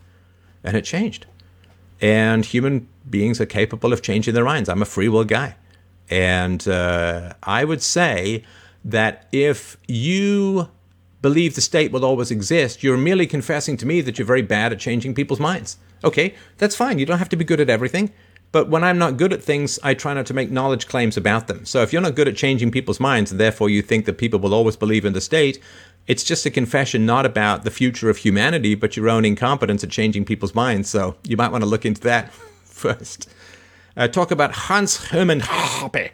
And 0.63 0.77
it 0.77 0.85
changed. 0.85 1.25
And 1.99 2.45
human 2.45 2.87
beings 3.09 3.41
are 3.41 3.45
capable 3.45 3.91
of 3.91 4.01
changing 4.01 4.33
their 4.33 4.45
minds. 4.45 4.69
I'm 4.69 4.81
a 4.81 4.85
free 4.85 5.09
will 5.09 5.25
guy. 5.25 5.55
And 6.09 6.65
uh, 6.67 7.33
I 7.43 7.65
would 7.65 7.81
say 7.81 8.45
that 8.85 9.27
if 9.31 9.77
you 9.87 10.69
believe 11.21 11.55
the 11.55 11.61
state 11.61 11.91
will 11.91 12.05
always 12.05 12.31
exist, 12.31 12.83
you're 12.83 12.97
merely 12.97 13.27
confessing 13.27 13.77
to 13.77 13.85
me 13.85 14.01
that 14.01 14.17
you're 14.17 14.25
very 14.25 14.41
bad 14.41 14.71
at 14.71 14.79
changing 14.79 15.13
people's 15.13 15.39
minds. 15.39 15.77
Okay, 16.03 16.35
that's 16.57 16.75
fine. 16.75 16.99
You 16.99 17.05
don't 17.05 17.19
have 17.19 17.29
to 17.29 17.35
be 17.35 17.45
good 17.45 17.59
at 17.59 17.69
everything. 17.69 18.11
But 18.51 18.67
when 18.67 18.83
I'm 18.83 18.97
not 18.97 19.15
good 19.15 19.31
at 19.31 19.41
things, 19.41 19.79
I 19.81 19.93
try 19.93 20.13
not 20.13 20.25
to 20.25 20.33
make 20.33 20.51
knowledge 20.51 20.87
claims 20.87 21.15
about 21.15 21.47
them. 21.47 21.65
So 21.65 21.81
if 21.83 21.93
you're 21.93 22.01
not 22.01 22.15
good 22.15 22.27
at 22.27 22.35
changing 22.35 22.71
people's 22.71 22.99
minds, 22.99 23.31
and 23.31 23.39
therefore 23.39 23.69
you 23.69 23.81
think 23.81 24.05
that 24.05 24.17
people 24.17 24.39
will 24.39 24.53
always 24.53 24.75
believe 24.75 25.05
in 25.05 25.13
the 25.13 25.21
state, 25.21 25.59
it's 26.07 26.23
just 26.23 26.45
a 26.45 26.49
confession 26.49 27.05
not 27.05 27.25
about 27.25 27.63
the 27.63 27.71
future 27.71 28.09
of 28.09 28.17
humanity, 28.17 28.75
but 28.75 28.97
your 28.97 29.09
own 29.09 29.23
incompetence 29.23 29.83
at 29.83 29.89
changing 29.89 30.25
people's 30.25 30.53
minds. 30.53 30.89
So 30.89 31.15
you 31.23 31.37
might 31.37 31.51
want 31.51 31.63
to 31.63 31.69
look 31.69 31.85
into 31.85 32.01
that 32.01 32.33
first. 32.65 33.29
Uh, 33.95 34.07
talk 34.07 34.31
about 34.31 34.51
Hans 34.53 35.05
Hermann 35.05 35.41
Hoppe. 35.41 36.11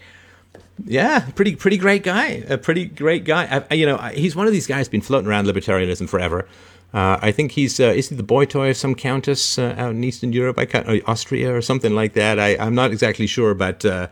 Yeah, 0.85 1.21
pretty 1.35 1.55
pretty 1.55 1.77
great 1.77 2.03
guy. 2.03 2.43
A 2.49 2.57
pretty 2.57 2.85
great 2.85 3.25
guy. 3.25 3.63
I, 3.69 3.73
you 3.73 3.85
know, 3.85 3.97
he's 3.97 4.35
one 4.35 4.47
of 4.47 4.53
these 4.53 4.67
guys 4.67 4.87
been 4.87 5.01
floating 5.01 5.27
around 5.27 5.45
libertarianism 5.47 6.07
forever. 6.07 6.47
Uh, 6.93 7.17
I 7.21 7.31
think 7.31 7.51
he's 7.51 7.79
uh, 7.79 7.85
is 7.85 8.09
he 8.09 8.15
the 8.15 8.23
boy 8.23 8.45
toy 8.45 8.69
of 8.69 8.77
some 8.77 8.95
countess 8.95 9.57
uh, 9.57 9.75
out 9.77 9.91
in 9.91 10.03
Eastern 10.03 10.33
Europe? 10.33 10.57
I 10.59 10.65
can't, 10.65 10.87
uh, 10.87 10.99
Austria 11.05 11.53
or 11.53 11.61
something 11.61 11.93
like 11.93 12.13
that. 12.13 12.39
I, 12.39 12.55
I'm 12.57 12.75
not 12.75 12.91
exactly 12.91 13.27
sure, 13.27 13.53
but 13.53 13.83
uh, 13.83 14.07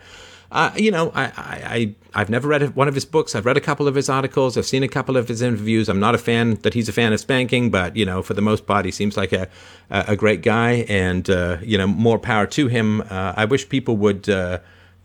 uh, 0.51 0.71
you 0.75 0.91
know, 0.91 1.11
I, 1.15 1.31
I 1.37 1.95
I've 2.13 2.29
never 2.29 2.47
read 2.47 2.75
one 2.75 2.87
of 2.87 2.95
his 2.95 3.05
books. 3.05 3.35
I've 3.35 3.45
read 3.45 3.57
a 3.57 3.61
couple 3.61 3.87
of 3.87 3.95
his 3.95 4.09
articles. 4.09 4.57
I've 4.57 4.65
seen 4.65 4.83
a 4.83 4.87
couple 4.87 5.17
of 5.17 5.27
his 5.27 5.41
interviews. 5.41 5.87
I'm 5.87 5.99
not 5.99 6.15
a 6.15 6.17
fan 6.17 6.55
that 6.63 6.73
he's 6.73 6.89
a 6.89 6.93
fan 6.93 7.13
of 7.13 7.19
spanking, 7.19 7.69
but 7.69 7.95
you 7.95 8.05
know, 8.05 8.21
for 8.21 8.33
the 8.33 8.41
most 8.41 8.65
part, 8.65 8.85
he 8.85 8.91
seems 8.91 9.15
like 9.15 9.31
a 9.31 9.47
a 9.89 10.15
great 10.15 10.41
guy, 10.41 10.85
and 10.89 11.27
you 11.61 11.77
know, 11.77 11.87
more 11.87 12.17
power 12.17 12.47
to 12.47 12.67
him. 12.67 13.03
I 13.09 13.45
wish 13.45 13.69
people 13.69 13.97
would 13.97 14.27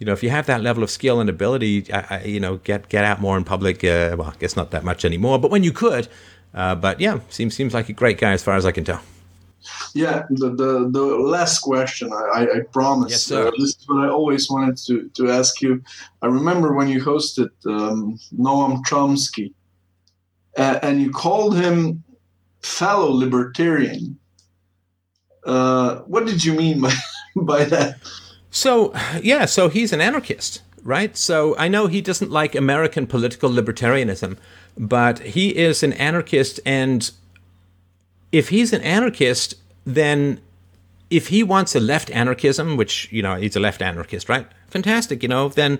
you 0.00 0.06
know, 0.06 0.12
if 0.12 0.22
you 0.22 0.30
have 0.30 0.46
that 0.46 0.62
level 0.62 0.82
of 0.82 0.90
skill 0.90 1.20
and 1.20 1.28
ability, 1.28 1.92
I, 1.92 2.06
I, 2.10 2.24
you 2.24 2.40
know, 2.40 2.56
get 2.56 2.88
get 2.88 3.04
out 3.04 3.20
more 3.20 3.36
in 3.36 3.44
public. 3.44 3.84
Uh, 3.84 4.16
well, 4.18 4.32
I 4.34 4.38
guess 4.40 4.56
not 4.56 4.70
that 4.70 4.82
much 4.82 5.04
anymore, 5.04 5.38
but 5.38 5.50
when 5.50 5.62
you 5.62 5.72
could, 5.72 6.08
uh, 6.54 6.74
but 6.74 7.00
yeah, 7.00 7.20
seems 7.28 7.54
seems 7.54 7.74
like 7.74 7.90
a 7.90 7.92
great 7.92 8.18
guy 8.18 8.32
as 8.32 8.42
far 8.42 8.56
as 8.56 8.64
I 8.64 8.72
can 8.72 8.82
tell. 8.82 9.02
Yeah, 9.94 10.24
the 10.30 10.48
the, 10.50 10.88
the 10.90 11.02
last 11.02 11.60
question 11.60 12.10
I, 12.12 12.48
I 12.54 12.60
promise. 12.72 13.12
Yes, 13.12 13.22
sir. 13.24 13.48
Uh, 13.48 13.50
this 13.58 13.76
is 13.76 13.84
what 13.86 14.02
I 14.02 14.08
always 14.08 14.48
wanted 14.50 14.78
to, 14.86 15.10
to 15.16 15.30
ask 15.30 15.60
you. 15.60 15.82
I 16.22 16.28
remember 16.28 16.72
when 16.72 16.88
you 16.88 17.04
hosted 17.04 17.50
um, 17.66 18.18
Noam 18.34 18.82
Chomsky, 18.86 19.52
uh, 20.56 20.78
and 20.82 21.02
you 21.02 21.10
called 21.10 21.58
him 21.58 22.02
fellow 22.62 23.10
libertarian. 23.10 24.18
Uh, 25.44 25.96
what 26.06 26.24
did 26.24 26.42
you 26.42 26.54
mean 26.54 26.80
by 26.80 26.94
by 27.36 27.64
that? 27.64 27.96
So, 28.50 28.92
yeah, 29.22 29.44
so 29.44 29.68
he's 29.68 29.92
an 29.92 30.00
anarchist, 30.00 30.62
right? 30.82 31.16
So 31.16 31.56
I 31.56 31.68
know 31.68 31.86
he 31.86 32.00
doesn't 32.00 32.30
like 32.30 32.54
American 32.54 33.06
political 33.06 33.50
libertarianism, 33.50 34.36
but 34.76 35.20
he 35.20 35.56
is 35.56 35.82
an 35.82 35.92
anarchist. 35.94 36.60
And 36.66 37.10
if 38.32 38.48
he's 38.48 38.72
an 38.72 38.82
anarchist, 38.82 39.54
then 39.84 40.40
if 41.10 41.28
he 41.28 41.42
wants 41.42 41.74
a 41.74 41.80
left 41.80 42.10
anarchism, 42.10 42.76
which, 42.76 43.10
you 43.12 43.22
know, 43.22 43.36
he's 43.36 43.56
a 43.56 43.60
left 43.60 43.82
anarchist, 43.82 44.28
right? 44.28 44.46
Fantastic, 44.68 45.22
you 45.22 45.28
know, 45.28 45.48
then 45.48 45.78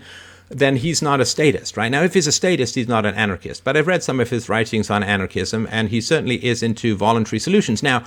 then 0.51 0.75
he's 0.77 1.01
not 1.01 1.21
a 1.21 1.25
statist, 1.25 1.77
right? 1.77 1.91
Now, 1.91 2.03
if 2.03 2.15
he's 2.15 2.27
a 2.27 2.33
statist, 2.33 2.75
he's 2.75 2.89
not 2.89 3.07
an 3.07 3.15
anarchist. 3.15 3.63
But 3.63 3.77
I've 3.77 3.87
read 3.87 4.03
some 4.03 4.19
of 4.19 4.31
his 4.31 4.49
writings 4.49 4.91
on 4.91 5.05
anarchism, 5.05 5.69
and 5.71 5.91
he 5.91 6.01
certainly 6.01 6.45
is 6.45 6.61
into 6.61 6.97
voluntary 6.97 7.39
solutions. 7.39 7.85
Now, 7.85 8.05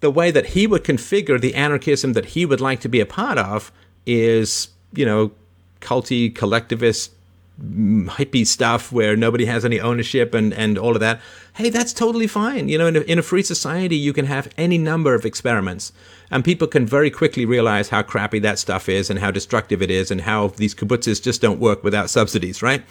the 0.00 0.10
way 0.10 0.30
that 0.30 0.46
he 0.46 0.66
would 0.66 0.84
configure 0.84 1.40
the 1.40 1.54
anarchism 1.54 2.12
that 2.12 2.26
he 2.26 2.44
would 2.44 2.60
like 2.60 2.80
to 2.80 2.88
be 2.88 3.00
a 3.00 3.06
part 3.06 3.38
of 3.38 3.72
is, 4.04 4.68
you 4.92 5.04
know, 5.04 5.32
culty, 5.80 6.34
collectivist, 6.34 7.12
mm, 7.60 8.06
hippie 8.08 8.46
stuff 8.46 8.92
where 8.92 9.16
nobody 9.16 9.46
has 9.46 9.64
any 9.64 9.80
ownership 9.80 10.34
and, 10.34 10.52
and 10.54 10.78
all 10.78 10.94
of 10.94 11.00
that. 11.00 11.20
Hey, 11.54 11.70
that's 11.70 11.92
totally 11.92 12.26
fine. 12.26 12.68
You 12.68 12.78
know, 12.78 12.86
in 12.86 12.96
a, 12.96 13.00
in 13.00 13.18
a 13.18 13.22
free 13.22 13.42
society, 13.42 13.96
you 13.96 14.12
can 14.12 14.26
have 14.26 14.48
any 14.58 14.78
number 14.78 15.14
of 15.14 15.24
experiments, 15.24 15.92
and 16.30 16.44
people 16.44 16.68
can 16.68 16.86
very 16.86 17.10
quickly 17.10 17.44
realize 17.46 17.88
how 17.88 18.02
crappy 18.02 18.38
that 18.40 18.58
stuff 18.58 18.88
is 18.88 19.08
and 19.10 19.18
how 19.18 19.30
destructive 19.30 19.80
it 19.80 19.90
is 19.90 20.10
and 20.10 20.20
how 20.22 20.48
these 20.48 20.74
kibbutzes 20.74 21.22
just 21.22 21.40
don't 21.40 21.60
work 21.60 21.82
without 21.82 22.10
subsidies, 22.10 22.62
right? 22.62 22.84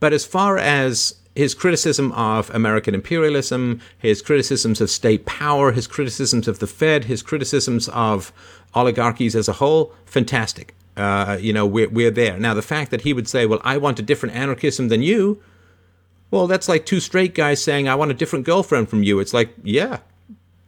But 0.00 0.12
as 0.12 0.24
far 0.24 0.58
as 0.58 1.14
his 1.34 1.54
criticism 1.54 2.12
of 2.12 2.50
American 2.50 2.94
imperialism, 2.94 3.80
his 3.98 4.22
criticisms 4.22 4.80
of 4.80 4.88
state 4.88 5.26
power, 5.26 5.72
his 5.72 5.86
criticisms 5.86 6.46
of 6.46 6.60
the 6.60 6.66
Fed, 6.66 7.04
his 7.04 7.22
criticisms 7.22 7.88
of 7.88 8.32
oligarchies 8.74 9.34
as 9.34 9.48
a 9.48 9.54
whole, 9.54 9.92
fantastic. 10.06 10.74
Uh, 10.96 11.36
you 11.40 11.52
know, 11.52 11.66
we're, 11.66 11.88
we're 11.88 12.10
there. 12.10 12.38
Now, 12.38 12.54
the 12.54 12.62
fact 12.62 12.92
that 12.92 13.00
he 13.00 13.12
would 13.12 13.28
say, 13.28 13.46
well, 13.46 13.60
I 13.64 13.78
want 13.78 13.98
a 13.98 14.02
different 14.02 14.36
anarchism 14.36 14.88
than 14.88 15.02
you, 15.02 15.42
well, 16.30 16.46
that's 16.46 16.68
like 16.68 16.86
two 16.86 17.00
straight 17.00 17.34
guys 17.34 17.62
saying, 17.62 17.88
I 17.88 17.96
want 17.96 18.12
a 18.12 18.14
different 18.14 18.44
girlfriend 18.44 18.88
from 18.88 19.02
you. 19.02 19.18
It's 19.18 19.34
like, 19.34 19.50
yeah, 19.62 19.98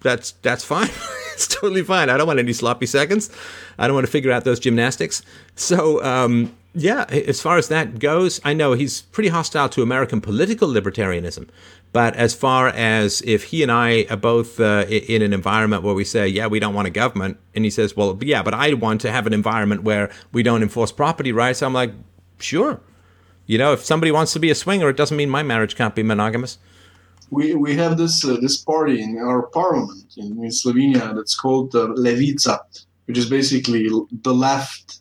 that's, 0.00 0.32
that's 0.42 0.64
fine. 0.64 0.90
it's 1.34 1.46
totally 1.46 1.82
fine. 1.82 2.10
I 2.10 2.16
don't 2.16 2.26
want 2.26 2.40
any 2.40 2.52
sloppy 2.52 2.86
seconds. 2.86 3.30
I 3.78 3.86
don't 3.86 3.94
want 3.94 4.06
to 4.06 4.12
figure 4.12 4.32
out 4.32 4.44
those 4.44 4.58
gymnastics. 4.58 5.22
So, 5.54 6.02
um, 6.02 6.56
Yeah, 6.78 7.04
as 7.04 7.40
far 7.40 7.56
as 7.56 7.68
that 7.68 7.98
goes, 7.98 8.38
I 8.44 8.52
know 8.52 8.74
he's 8.74 9.00
pretty 9.00 9.30
hostile 9.30 9.70
to 9.70 9.82
American 9.82 10.20
political 10.20 10.68
libertarianism. 10.68 11.48
But 11.92 12.14
as 12.16 12.34
far 12.34 12.68
as 12.68 13.22
if 13.22 13.44
he 13.44 13.62
and 13.62 13.72
I 13.72 14.04
are 14.10 14.16
both 14.18 14.60
uh, 14.60 14.84
in 14.86 15.22
an 15.22 15.32
environment 15.32 15.82
where 15.82 15.94
we 15.94 16.04
say, 16.04 16.28
yeah, 16.28 16.46
we 16.46 16.60
don't 16.60 16.74
want 16.74 16.86
a 16.86 16.90
government, 16.90 17.38
and 17.54 17.64
he 17.64 17.70
says, 17.70 17.96
well, 17.96 18.18
yeah, 18.20 18.42
but 18.42 18.52
I 18.52 18.74
want 18.74 19.00
to 19.00 19.10
have 19.10 19.26
an 19.26 19.32
environment 19.32 19.84
where 19.84 20.10
we 20.32 20.42
don't 20.42 20.62
enforce 20.62 20.92
property 20.92 21.32
rights, 21.32 21.62
I'm 21.62 21.72
like, 21.72 21.92
sure. 22.38 22.78
You 23.46 23.56
know, 23.56 23.72
if 23.72 23.82
somebody 23.82 24.12
wants 24.12 24.34
to 24.34 24.38
be 24.38 24.50
a 24.50 24.54
swinger, 24.54 24.90
it 24.90 24.98
doesn't 24.98 25.16
mean 25.16 25.30
my 25.30 25.42
marriage 25.42 25.76
can't 25.76 25.94
be 25.94 26.02
monogamous. 26.02 26.58
We, 27.30 27.54
we 27.54 27.74
have 27.76 27.96
this 27.96 28.22
uh, 28.22 28.36
this 28.42 28.58
party 28.58 29.02
in 29.02 29.16
our 29.16 29.46
parliament 29.46 30.12
in, 30.18 30.26
in 30.44 30.50
Slovenia 30.50 31.14
that's 31.14 31.34
called 31.34 31.74
uh, 31.74 31.88
Levica, 31.96 32.60
which 33.06 33.16
is 33.16 33.30
basically 33.30 33.88
the 34.10 34.34
left. 34.34 35.00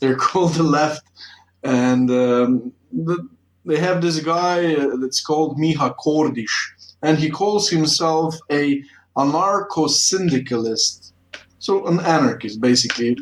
They're 0.00 0.16
called 0.28 0.52
the 0.52 0.62
left, 0.62 1.02
and 1.64 2.10
um, 2.10 2.72
the, 2.92 3.28
they 3.64 3.78
have 3.78 4.00
this 4.00 4.20
guy 4.20 4.74
uh, 4.74 4.96
that's 4.96 5.20
called 5.20 5.58
Miha 5.58 5.96
Kordiš, 5.96 6.52
and 7.02 7.18
he 7.18 7.30
calls 7.30 7.68
himself 7.68 8.36
a 8.50 8.82
anarcho-syndicalist. 9.16 11.12
So 11.60 11.86
an 11.86 11.98
anarchist, 12.00 12.60
basically, 12.60 13.16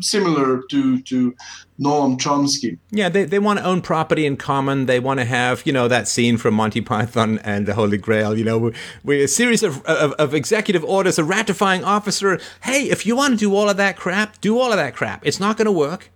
similar 0.00 0.62
to 0.70 1.00
to 1.00 1.34
Noam 1.80 2.18
Chomsky. 2.18 2.78
Yeah, 2.90 3.08
they, 3.08 3.24
they 3.24 3.38
want 3.38 3.58
to 3.58 3.64
own 3.64 3.80
property 3.80 4.26
in 4.26 4.36
common. 4.36 4.84
They 4.84 5.00
want 5.00 5.18
to 5.20 5.24
have, 5.24 5.62
you 5.64 5.72
know, 5.72 5.88
that 5.88 6.06
scene 6.06 6.36
from 6.36 6.52
Monty 6.52 6.82
Python 6.82 7.38
and 7.38 7.64
the 7.64 7.72
Holy 7.72 7.96
Grail, 7.96 8.36
you 8.36 8.44
know, 8.44 8.70
where 9.02 9.24
a 9.24 9.28
series 9.28 9.62
of, 9.62 9.82
of, 9.86 10.12
of 10.12 10.34
executive 10.34 10.84
orders, 10.84 11.18
a 11.18 11.24
ratifying 11.24 11.84
officer. 11.84 12.38
Hey, 12.64 12.90
if 12.90 13.06
you 13.06 13.16
want 13.16 13.32
to 13.32 13.38
do 13.38 13.54
all 13.56 13.70
of 13.70 13.78
that 13.78 13.96
crap, 13.96 14.42
do 14.42 14.58
all 14.58 14.72
of 14.72 14.76
that 14.76 14.94
crap. 14.94 15.26
It's 15.26 15.40
not 15.40 15.56
going 15.56 15.64
to 15.64 15.72
work. 15.72 16.10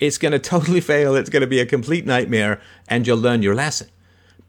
It's 0.00 0.18
going 0.18 0.32
to 0.38 0.38
totally 0.38 0.80
fail. 0.80 1.14
It's 1.14 1.30
going 1.30 1.42
to 1.42 1.46
be 1.46 1.60
a 1.60 1.66
complete 1.66 2.06
nightmare, 2.06 2.60
and 2.88 3.06
you'll 3.06 3.18
learn 3.18 3.42
your 3.42 3.54
lesson. 3.54 3.88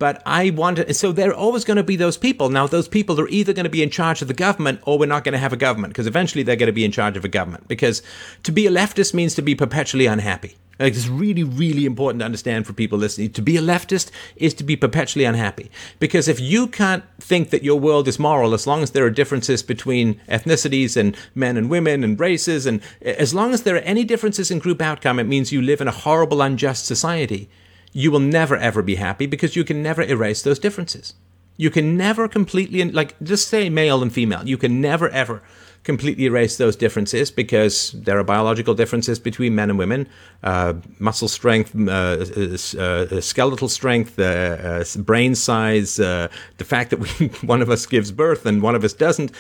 But 0.02 0.24
I 0.26 0.50
want 0.50 0.78
to, 0.78 0.92
so 0.96 1.12
there 1.12 1.30
are 1.30 1.36
always 1.36 1.64
going 1.64 1.78
to 1.78 1.84
be 1.84 1.96
those 1.96 2.18
people. 2.18 2.50
Now, 2.50 2.66
those 2.66 2.88
people 2.88 3.22
are 3.22 3.28
either 3.28 3.54
going 3.54 3.66
to 3.66 3.70
be 3.70 3.84
in 3.84 3.92
charge 3.92 4.24
of 4.24 4.28
the 4.28 4.34
government 4.34 4.82
or 4.84 4.98
we're 4.98 5.06
not 5.06 5.24
going 5.24 5.34
to 5.34 5.38
have 5.38 5.54
a 5.54 5.58
government 5.58 5.94
because 5.94 6.08
eventually 6.08 6.42
they're 6.42 6.56
going 6.56 6.66
to 6.66 6.74
be 6.74 6.84
in 6.84 6.92
charge 6.92 7.18
of 7.18 7.24
a 7.24 7.28
government. 7.28 7.68
Because 7.68 8.02
to 8.42 8.52
be 8.52 8.66
a 8.66 8.72
leftist 8.72 9.14
means 9.14 9.36
to 9.36 9.44
be 9.44 9.54
perpetually 9.54 10.08
unhappy. 10.08 10.58
Like 10.82 10.94
it's 10.94 11.08
really, 11.08 11.44
really 11.44 11.86
important 11.86 12.20
to 12.22 12.26
understand 12.26 12.66
for 12.66 12.74
people 12.74 12.98
listening. 12.98 13.32
To 13.34 13.42
be 13.42 13.58
a 13.58 13.62
leftist 13.62 14.10
is 14.36 14.54
to 14.56 14.64
be 14.64 14.76
perpetually 14.76 15.26
unhappy. 15.26 15.70
Because 16.00 16.28
if 16.28 16.40
you 16.40 16.68
can't 16.68 17.04
think 17.20 17.52
that 17.52 17.64
your 17.64 17.80
world 17.80 18.08
is 18.08 18.18
moral, 18.18 18.54
as 18.54 18.66
long 18.66 18.82
as 18.82 18.92
there 18.92 19.06
are 19.06 19.12
differences 19.12 19.62
between 19.62 20.20
ethnicities 20.28 20.98
and 20.98 21.16
men 21.36 21.58
and 21.58 21.70
women 21.70 22.04
and 22.04 22.20
races, 22.20 22.66
and 22.66 22.82
as 23.02 23.34
long 23.34 23.54
as 23.54 23.64
there 23.64 23.76
are 23.76 23.80
any 23.80 24.04
differences 24.04 24.50
in 24.50 24.60
group 24.60 24.82
outcome, 24.82 25.20
it 25.20 25.26
means 25.28 25.52
you 25.52 25.62
live 25.62 25.82
in 25.82 25.88
a 25.88 25.92
horrible, 25.92 26.42
unjust 26.42 26.86
society. 26.86 27.50
You 27.94 28.10
will 28.10 28.20
never 28.20 28.58
ever 28.58 28.82
be 28.82 28.96
happy 28.96 29.26
because 29.26 29.56
you 29.56 29.64
can 29.64 29.84
never 29.84 30.02
erase 30.02 30.42
those 30.42 30.60
differences. 30.60 31.14
You 31.58 31.70
can 31.70 31.96
never 31.96 32.28
completely, 32.28 32.84
like, 32.86 33.22
just 33.22 33.48
say 33.48 33.70
male 33.70 34.02
and 34.02 34.12
female. 34.12 34.48
You 34.48 34.58
can 34.58 34.82
never 34.82 35.10
ever 35.10 35.44
completely 35.84 36.26
erase 36.26 36.58
those 36.58 36.76
differences 36.76 37.32
because 37.32 37.92
there 37.94 38.18
are 38.20 38.24
biological 38.24 38.74
differences 38.74 39.20
between 39.20 39.56
men 39.56 39.70
and 39.70 39.80
women 39.80 40.08
uh, 40.44 40.74
muscle 41.00 41.28
strength, 41.28 41.76
uh, 41.76 41.92
uh, 41.92 42.80
uh 42.82 43.22
skeletal 43.22 43.68
strength, 43.68 44.20
uh, 44.20 44.84
brain 44.98 45.36
size, 45.36 45.96
the 45.96 46.30
fact 46.60 46.90
that 46.92 47.00
we, 47.00 47.28
one 47.48 47.62
of 47.62 47.70
us 47.70 47.86
gives 47.86 48.12
birth 48.12 48.46
and 48.46 48.62
one 48.62 48.76
of 48.76 48.84
us 48.84 48.94
doesn't. 48.94 49.32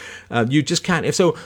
you 0.48 0.62
just 0.62 0.84
can't. 0.84 1.06
If 1.06 1.16
so, 1.16 1.38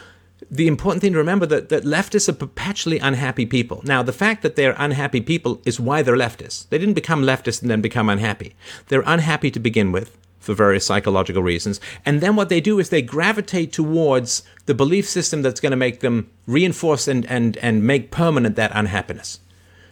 the 0.51 0.67
important 0.67 1.01
thing 1.01 1.13
to 1.13 1.17
remember 1.17 1.45
that, 1.45 1.69
that 1.69 1.83
leftists 1.83 2.29
are 2.29 2.33
perpetually 2.33 2.99
unhappy 2.99 3.45
people. 3.45 3.81
Now, 3.83 4.03
the 4.03 4.13
fact 4.13 4.43
that 4.43 4.55
they're 4.55 4.75
unhappy 4.77 5.21
people 5.21 5.61
is 5.65 5.79
why 5.79 6.01
they're 6.01 6.17
leftists. 6.17 6.67
They 6.69 6.77
didn't 6.77 6.93
become 6.93 7.23
leftists 7.23 7.61
and 7.61 7.71
then 7.71 7.81
become 7.81 8.09
unhappy. 8.09 8.55
They're 8.87 9.03
unhappy 9.05 9.49
to 9.51 9.59
begin 9.59 9.91
with 9.91 10.17
for 10.45 10.53
various 10.53 10.85
psychological 10.85 11.41
reasons. 11.41 11.81
And 12.05 12.21
then 12.21 12.35
what 12.35 12.49
they 12.49 12.61
do 12.61 12.79
is 12.79 12.89
they 12.89 13.01
gravitate 13.01 13.73
towards 13.73 14.43
the 14.67 14.75
belief 14.75 15.09
system 15.09 15.41
that's 15.41 15.59
going 15.59 15.71
to 15.71 15.77
make 15.77 15.99
them 15.99 16.29
reinforce 16.45 17.07
and, 17.07 17.25
and, 17.25 17.57
and 17.57 17.83
make 17.83 18.11
permanent 18.11 18.55
that 18.55 18.71
unhappiness. 18.73 19.39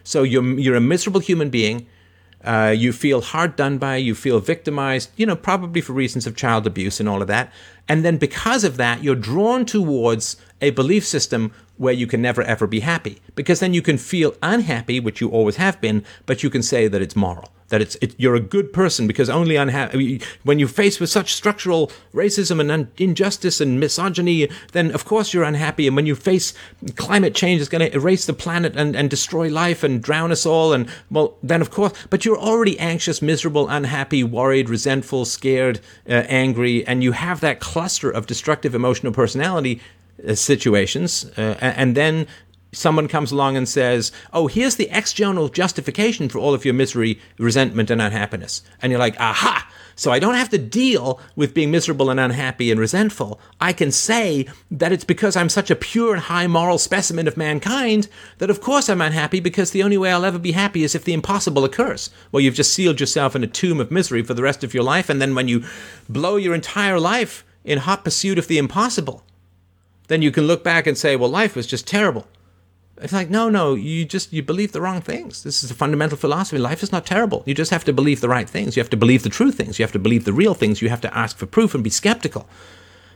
So 0.04 0.22
you're, 0.22 0.58
you're 0.58 0.76
a 0.76 0.80
miserable 0.80 1.20
human 1.20 1.50
being. 1.50 1.86
Uh, 2.44 2.74
you 2.76 2.92
feel 2.92 3.22
hard 3.22 3.56
done 3.56 3.78
by, 3.78 3.96
you 3.96 4.14
feel 4.14 4.38
victimized, 4.38 5.10
you 5.16 5.24
know, 5.24 5.34
probably 5.34 5.80
for 5.80 5.94
reasons 5.94 6.26
of 6.26 6.36
child 6.36 6.66
abuse 6.66 7.00
and 7.00 7.08
all 7.08 7.22
of 7.22 7.28
that. 7.28 7.50
And 7.88 8.04
then 8.04 8.18
because 8.18 8.64
of 8.64 8.76
that, 8.76 9.02
you're 9.02 9.14
drawn 9.14 9.64
towards 9.64 10.36
a 10.60 10.70
belief 10.70 11.06
system 11.06 11.52
where 11.78 11.94
you 11.94 12.06
can 12.06 12.20
never 12.20 12.42
ever 12.42 12.66
be 12.66 12.80
happy. 12.80 13.20
Because 13.34 13.60
then 13.60 13.72
you 13.72 13.82
can 13.82 13.96
feel 13.96 14.34
unhappy, 14.42 15.00
which 15.00 15.22
you 15.22 15.30
always 15.30 15.56
have 15.56 15.80
been, 15.80 16.04
but 16.26 16.42
you 16.42 16.50
can 16.50 16.62
say 16.62 16.86
that 16.86 17.00
it's 17.02 17.16
moral 17.16 17.48
that 17.74 17.82
it's 17.82 17.96
it, 17.96 18.14
you're 18.16 18.36
a 18.36 18.40
good 18.40 18.72
person 18.72 19.08
because 19.08 19.28
only 19.28 19.56
when 20.44 20.60
you're 20.60 20.68
faced 20.68 21.00
with 21.00 21.10
such 21.10 21.34
structural 21.34 21.90
racism 22.14 22.60
and 22.60 22.70
un- 22.70 22.88
injustice 22.98 23.60
and 23.60 23.80
misogyny 23.80 24.48
then 24.70 24.92
of 24.92 25.04
course 25.04 25.34
you're 25.34 25.42
unhappy. 25.42 25.88
And 25.88 25.96
when 25.96 26.06
you 26.06 26.14
face 26.14 26.54
climate 26.94 27.34
change 27.34 27.60
it's 27.60 27.68
going 27.68 27.84
to 27.90 27.92
erase 27.92 28.26
the 28.26 28.32
planet 28.32 28.76
and, 28.76 28.94
and 28.94 29.10
destroy 29.10 29.48
life 29.48 29.82
and 29.82 30.00
drown 30.00 30.30
us 30.30 30.46
all. 30.46 30.72
And 30.72 30.88
well 31.10 31.36
then 31.42 31.60
of 31.60 31.72
course 31.72 31.92
but 32.10 32.24
you're 32.24 32.38
already 32.38 32.78
anxious 32.78 33.20
miserable 33.20 33.68
unhappy 33.68 34.22
worried 34.22 34.68
resentful 34.68 35.24
scared 35.24 35.80
uh, 36.08 36.12
angry. 36.28 36.86
And 36.86 37.02
you 37.02 37.10
have 37.10 37.40
that 37.40 37.58
cluster 37.58 38.08
of 38.08 38.28
destructive 38.28 38.76
emotional 38.76 39.12
personality 39.12 39.80
uh, 40.28 40.36
situations 40.36 41.24
uh, 41.36 41.56
and 41.60 41.96
then 41.96 42.28
someone 42.74 43.08
comes 43.08 43.32
along 43.32 43.56
and 43.56 43.68
says, 43.68 44.12
Oh, 44.32 44.46
here's 44.46 44.76
the 44.76 44.88
external 44.90 45.48
justification 45.48 46.28
for 46.28 46.38
all 46.38 46.54
of 46.54 46.64
your 46.64 46.74
misery, 46.74 47.20
resentment, 47.38 47.90
and 47.90 48.02
unhappiness. 48.02 48.62
And 48.82 48.90
you're 48.90 48.98
like, 48.98 49.18
Aha! 49.20 49.68
So 49.96 50.10
I 50.10 50.18
don't 50.18 50.34
have 50.34 50.48
to 50.50 50.58
deal 50.58 51.20
with 51.36 51.54
being 51.54 51.70
miserable 51.70 52.10
and 52.10 52.18
unhappy 52.18 52.70
and 52.70 52.80
resentful. 52.80 53.40
I 53.60 53.72
can 53.72 53.92
say 53.92 54.46
that 54.70 54.92
it's 54.92 55.04
because 55.04 55.36
I'm 55.36 55.48
such 55.48 55.70
a 55.70 55.76
pure 55.76 56.14
and 56.14 56.22
high 56.24 56.46
moral 56.46 56.78
specimen 56.78 57.28
of 57.28 57.36
mankind 57.36 58.08
that 58.38 58.50
of 58.50 58.60
course 58.60 58.88
I'm 58.88 59.00
unhappy 59.00 59.40
because 59.40 59.70
the 59.70 59.82
only 59.82 59.96
way 59.96 60.12
I'll 60.12 60.24
ever 60.24 60.38
be 60.38 60.52
happy 60.52 60.82
is 60.82 60.94
if 60.94 61.04
the 61.04 61.12
impossible 61.12 61.64
occurs. 61.64 62.10
Well, 62.32 62.40
you've 62.40 62.54
just 62.54 62.72
sealed 62.72 63.00
yourself 63.00 63.36
in 63.36 63.44
a 63.44 63.48
tomb 63.48 63.80
of 63.80 63.90
misery 63.90 64.22
for 64.22 64.34
the 64.34 64.42
rest 64.42 64.64
of 64.64 64.74
your 64.74 64.82
life, 64.82 65.08
and 65.08 65.22
then 65.22 65.34
when 65.34 65.48
you 65.48 65.64
blow 66.08 66.36
your 66.36 66.54
entire 66.54 66.98
life 66.98 67.44
in 67.64 67.78
hot 67.78 68.04
pursuit 68.04 68.38
of 68.38 68.48
the 68.48 68.58
impossible, 68.58 69.24
then 70.08 70.22
you 70.22 70.30
can 70.30 70.46
look 70.46 70.62
back 70.62 70.86
and 70.86 70.98
say, 70.98 71.16
well, 71.16 71.30
life 71.30 71.56
was 71.56 71.66
just 71.66 71.86
terrible. 71.86 72.26
It's 72.98 73.12
like, 73.12 73.28
no, 73.28 73.48
no, 73.48 73.74
you 73.74 74.04
just 74.04 74.32
you 74.32 74.42
believe 74.42 74.70
the 74.72 74.80
wrong 74.80 75.00
things. 75.00 75.42
This 75.42 75.64
is 75.64 75.70
a 75.70 75.74
fundamental 75.74 76.16
philosophy. 76.16 76.58
Life 76.58 76.82
is 76.82 76.92
not 76.92 77.04
terrible. 77.04 77.42
You 77.44 77.52
just 77.52 77.72
have 77.72 77.84
to 77.84 77.92
believe 77.92 78.20
the 78.20 78.28
right 78.28 78.48
things. 78.48 78.76
You 78.76 78.80
have 78.82 78.90
to 78.90 78.96
believe 78.96 79.24
the 79.24 79.28
true 79.28 79.50
things. 79.50 79.78
You 79.78 79.82
have 79.82 79.92
to 79.92 79.98
believe 79.98 80.24
the 80.24 80.32
real 80.32 80.54
things. 80.54 80.80
You 80.80 80.88
have 80.90 81.00
to 81.00 81.16
ask 81.16 81.36
for 81.36 81.46
proof 81.46 81.74
and 81.74 81.82
be 81.82 81.90
skeptical. 81.90 82.48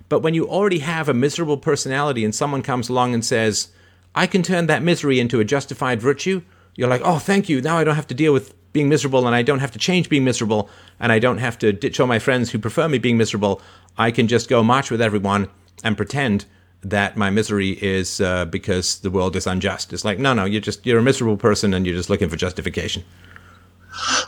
But 0.09 0.21
when 0.21 0.35
you 0.35 0.49
already 0.49 0.81
have 0.81 1.09
a 1.09 1.15
miserable 1.15 1.59
personality 1.59 2.25
and 2.25 2.35
someone 2.35 2.63
comes 2.63 2.89
along 2.89 3.15
and 3.15 3.25
says, 3.25 3.69
I 4.15 4.27
can 4.27 4.43
turn 4.43 4.67
that 4.67 4.83
misery 4.83 5.21
into 5.21 5.39
a 5.39 5.45
justified 5.45 6.03
virtue, 6.03 6.43
you're 6.75 6.89
like, 6.89 7.03
oh, 7.05 7.19
thank 7.19 7.49
you. 7.49 7.61
Now 7.61 7.79
I 7.79 7.85
don't 7.85 7.97
have 7.97 8.07
to 8.09 8.15
deal 8.15 8.33
with 8.33 8.55
being 8.73 8.89
miserable 8.89 9.27
and 9.27 9.35
I 9.35 9.43
don't 9.43 9.61
have 9.61 9.73
to 9.73 9.79
change 9.79 10.09
being 10.09 10.25
miserable 10.25 10.69
and 10.99 11.13
I 11.13 11.19
don't 11.19 11.39
have 11.39 11.59
to 11.59 11.73
ditch 11.73 12.01
all 12.01 12.07
my 12.07 12.19
friends 12.19 12.51
who 12.51 12.59
prefer 12.59 12.89
me 12.89 12.99
being 12.99 13.17
miserable. 13.17 13.61
I 13.97 14.11
can 14.11 14.29
just 14.29 14.49
go 14.49 14.63
march 14.63 14.91
with 14.91 15.01
everyone 15.01 15.49
and 15.85 15.97
pretend 15.97 16.47
that 16.83 17.17
my 17.17 17.31
misery 17.31 17.71
is 17.83 18.21
uh, 18.21 18.45
because 18.45 19.01
the 19.01 19.11
world 19.11 19.37
is 19.37 19.47
unjust. 19.47 19.93
It's 19.93 20.05
like, 20.05 20.19
no, 20.19 20.33
no, 20.35 20.45
you're 20.45 20.61
just 20.61 20.87
you're 20.87 20.99
a 20.99 21.03
miserable 21.03 21.37
person 21.37 21.75
and 21.75 21.87
you're 21.87 21.97
just 21.97 22.11
looking 22.11 22.29
for 22.29 22.37
justification. 22.37 23.05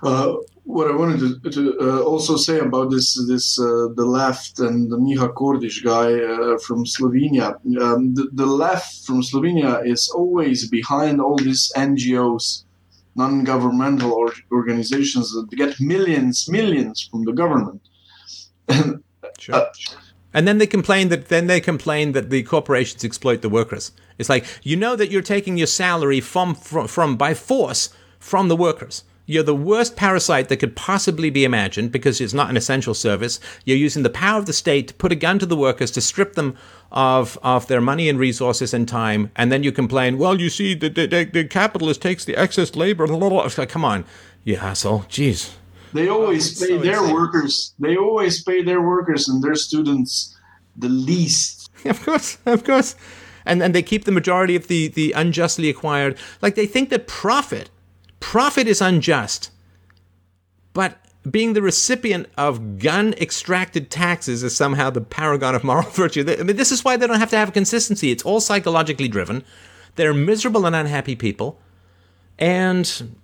Uh, 0.03 0.35
what 0.65 0.91
I 0.91 0.95
wanted 0.95 1.43
to, 1.43 1.51
to 1.51 1.79
uh, 1.81 2.03
also 2.03 2.37
say 2.37 2.59
about 2.59 2.91
this 2.91 3.15
this 3.29 3.59
uh, 3.61 3.89
the 3.95 4.05
left 4.05 4.59
and 4.59 4.91
the 4.91 4.97
Miha 4.97 5.33
Kordiš 5.35 5.85
guy 5.85 6.09
uh, 6.13 6.59
from 6.59 6.85
Slovenia. 6.85 7.55
Um, 7.81 8.15
the, 8.15 8.29
the, 8.33 8.47
left 8.47 9.07
from 9.07 9.23
Slovenia 9.23 9.85
is 9.87 10.11
always 10.11 10.69
behind 10.69 11.21
all 11.21 11.37
these 11.37 11.73
NGOs, 11.77 12.65
non-governmental 13.15 14.13
or 14.13 14.33
organizations 14.53 15.33
that 15.33 15.49
get 15.57 15.81
millions, 15.81 16.49
millions 16.49 17.09
from 17.11 17.25
the 17.25 17.33
government. 17.33 17.81
sure. 19.39 19.55
Uh, 19.55 19.67
and 20.33 20.47
then 20.47 20.59
they 20.59 20.67
complain 20.67 21.09
that 21.09 21.29
then 21.29 21.47
they 21.47 21.61
complain 21.61 22.13
that 22.13 22.31
the 22.31 22.43
corporations 22.43 23.05
exploit 23.05 23.43
the 23.43 23.49
workers. 23.49 23.93
It's 24.19 24.29
like 24.29 24.45
you 24.63 24.77
know 24.77 24.97
that 24.97 25.11
you're 25.11 25.23
taking 25.23 25.57
your 25.57 25.67
salary 25.67 26.21
from 26.21 26.55
from, 26.55 26.87
from 26.87 27.17
by 27.17 27.35
force 27.35 27.91
from 28.19 28.49
the 28.49 28.57
workers. 28.57 29.05
You're 29.31 29.45
the 29.45 29.55
worst 29.55 29.95
parasite 29.95 30.49
that 30.49 30.57
could 30.57 30.75
possibly 30.75 31.31
be 31.31 31.45
imagined 31.45 31.93
because 31.93 32.21
it's 32.21 32.35
not 32.35 32.51
an 32.51 32.57
essential 32.57 32.95
service. 32.95 33.39
You're 33.65 33.77
using 33.77 34.03
the 34.03 34.11
power 34.11 34.41
of 34.41 34.47
the 34.47 34.53
state 34.53 34.89
to 34.89 34.95
put 34.95 35.13
a 35.13 35.15
gun 35.15 35.39
to 35.39 35.47
the 35.47 35.57
workers 35.57 35.93
to 35.93 36.01
strip 36.01 36.33
them 36.35 36.57
of, 36.91 37.39
of 37.45 37.69
their 37.69 37.81
money 37.81 38.09
and 38.09 38.19
resources 38.19 38.75
and 38.75 38.89
time. 38.89 39.31
And 39.37 39.53
then 39.53 39.63
you 39.63 39.71
complain, 39.71 40.19
well, 40.19 40.41
you 40.41 40.51
see, 40.51 40.75
the, 40.75 40.89
the, 40.89 41.31
the 41.33 41.45
capitalist 41.45 42.03
takes 42.03 42.25
the 42.25 42.35
excess 42.35 42.75
labor. 42.75 43.07
It's 43.09 43.57
like, 43.57 43.69
come 43.69 43.85
on, 43.85 44.05
you 44.43 44.57
asshole. 44.57 45.03
Jeez. 45.03 45.55
They 45.93 46.09
always 46.09 46.59
pay 46.59 46.69
so 46.69 46.79
their 46.79 47.01
insane. 47.01 47.15
workers. 47.15 47.75
They 47.79 47.97
always 47.97 48.43
pay 48.43 48.63
their 48.63 48.81
workers 48.81 49.29
and 49.29 49.43
their 49.43 49.55
students 49.55 50.37
the 50.77 50.89
least. 50.89 51.59
Of 51.85 52.05
course, 52.05 52.37
of 52.45 52.63
course, 52.63 52.95
and 53.47 53.63
and 53.63 53.75
they 53.75 53.83
keep 53.83 54.05
the 54.05 54.13
majority 54.13 54.55
of 54.55 54.67
the 54.69 54.89
the 54.89 55.13
unjustly 55.13 55.71
acquired. 55.71 56.19
Like 56.43 56.55
they 56.55 56.67
think 56.67 56.91
that 56.91 57.07
profit 57.07 57.71
profit 58.21 58.69
is 58.69 58.83
unjust, 58.83 59.51
but 60.75 60.99
being 61.29 61.55
the 61.55 61.63
recipient 61.63 62.27
of 62.37 62.79
gun 62.79 63.15
extracted 63.15 63.91
taxes 63.91 64.43
is 64.43 64.57
somehow 64.57 64.91
the 64.91 65.01
paragon 65.01 65.55
of 65.55 65.65
moral 65.65 65.89
virtue. 65.91 66.25
I 66.27 66.43
mean, 66.43 66.57
this 66.57 66.73
is 66.73 66.85
why 66.85 66.97
they 66.97 67.07
don't 67.07 67.19
have 67.19 67.31
to 67.31 67.37
have 67.37 67.49
a 67.49 67.53
consistency. 67.53 68.11
It's 68.11 68.23
all 68.23 68.41
psychologically 68.41 69.09
driven. 69.09 69.45
They're 69.97 70.15
miserable 70.15 70.67
and 70.67 70.77
unhappy 70.77 71.17
people. 71.17 71.59
And 72.39 73.17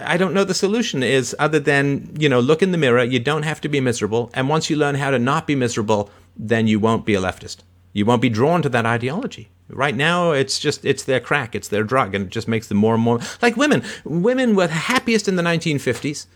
I 0.00 0.16
don't 0.16 0.34
know 0.34 0.44
the 0.44 0.54
solution 0.54 1.02
is 1.02 1.34
other 1.38 1.60
than, 1.60 2.16
you 2.18 2.28
know, 2.28 2.40
look 2.40 2.62
in 2.62 2.72
the 2.72 2.78
mirror. 2.78 3.04
You 3.04 3.20
don't 3.20 3.44
have 3.44 3.60
to 3.62 3.68
be 3.68 3.80
miserable. 3.80 4.30
And 4.34 4.48
once 4.48 4.68
you 4.68 4.76
learn 4.76 4.96
how 4.96 5.10
to 5.10 5.18
not 5.18 5.46
be 5.46 5.54
miserable, 5.54 6.10
then 6.36 6.66
you 6.66 6.80
won't 6.80 7.06
be 7.06 7.14
a 7.14 7.20
leftist. 7.20 7.58
You 7.92 8.04
won't 8.04 8.22
be 8.22 8.28
drawn 8.28 8.62
to 8.62 8.68
that 8.68 8.86
ideology. 8.86 9.48
Right 9.68 9.94
now, 9.94 10.32
it's 10.32 10.58
just, 10.58 10.84
it's 10.84 11.04
their 11.04 11.20
crack, 11.20 11.54
it's 11.54 11.68
their 11.68 11.84
drug, 11.84 12.14
and 12.14 12.26
it 12.26 12.30
just 12.30 12.48
makes 12.48 12.66
them 12.66 12.78
more 12.78 12.94
and 12.94 13.02
more 13.02 13.20
like 13.40 13.56
women. 13.56 13.84
Women 14.04 14.56
were 14.56 14.68
happiest 14.68 15.28
in 15.28 15.36
the 15.36 15.42
1950s. 15.42 16.26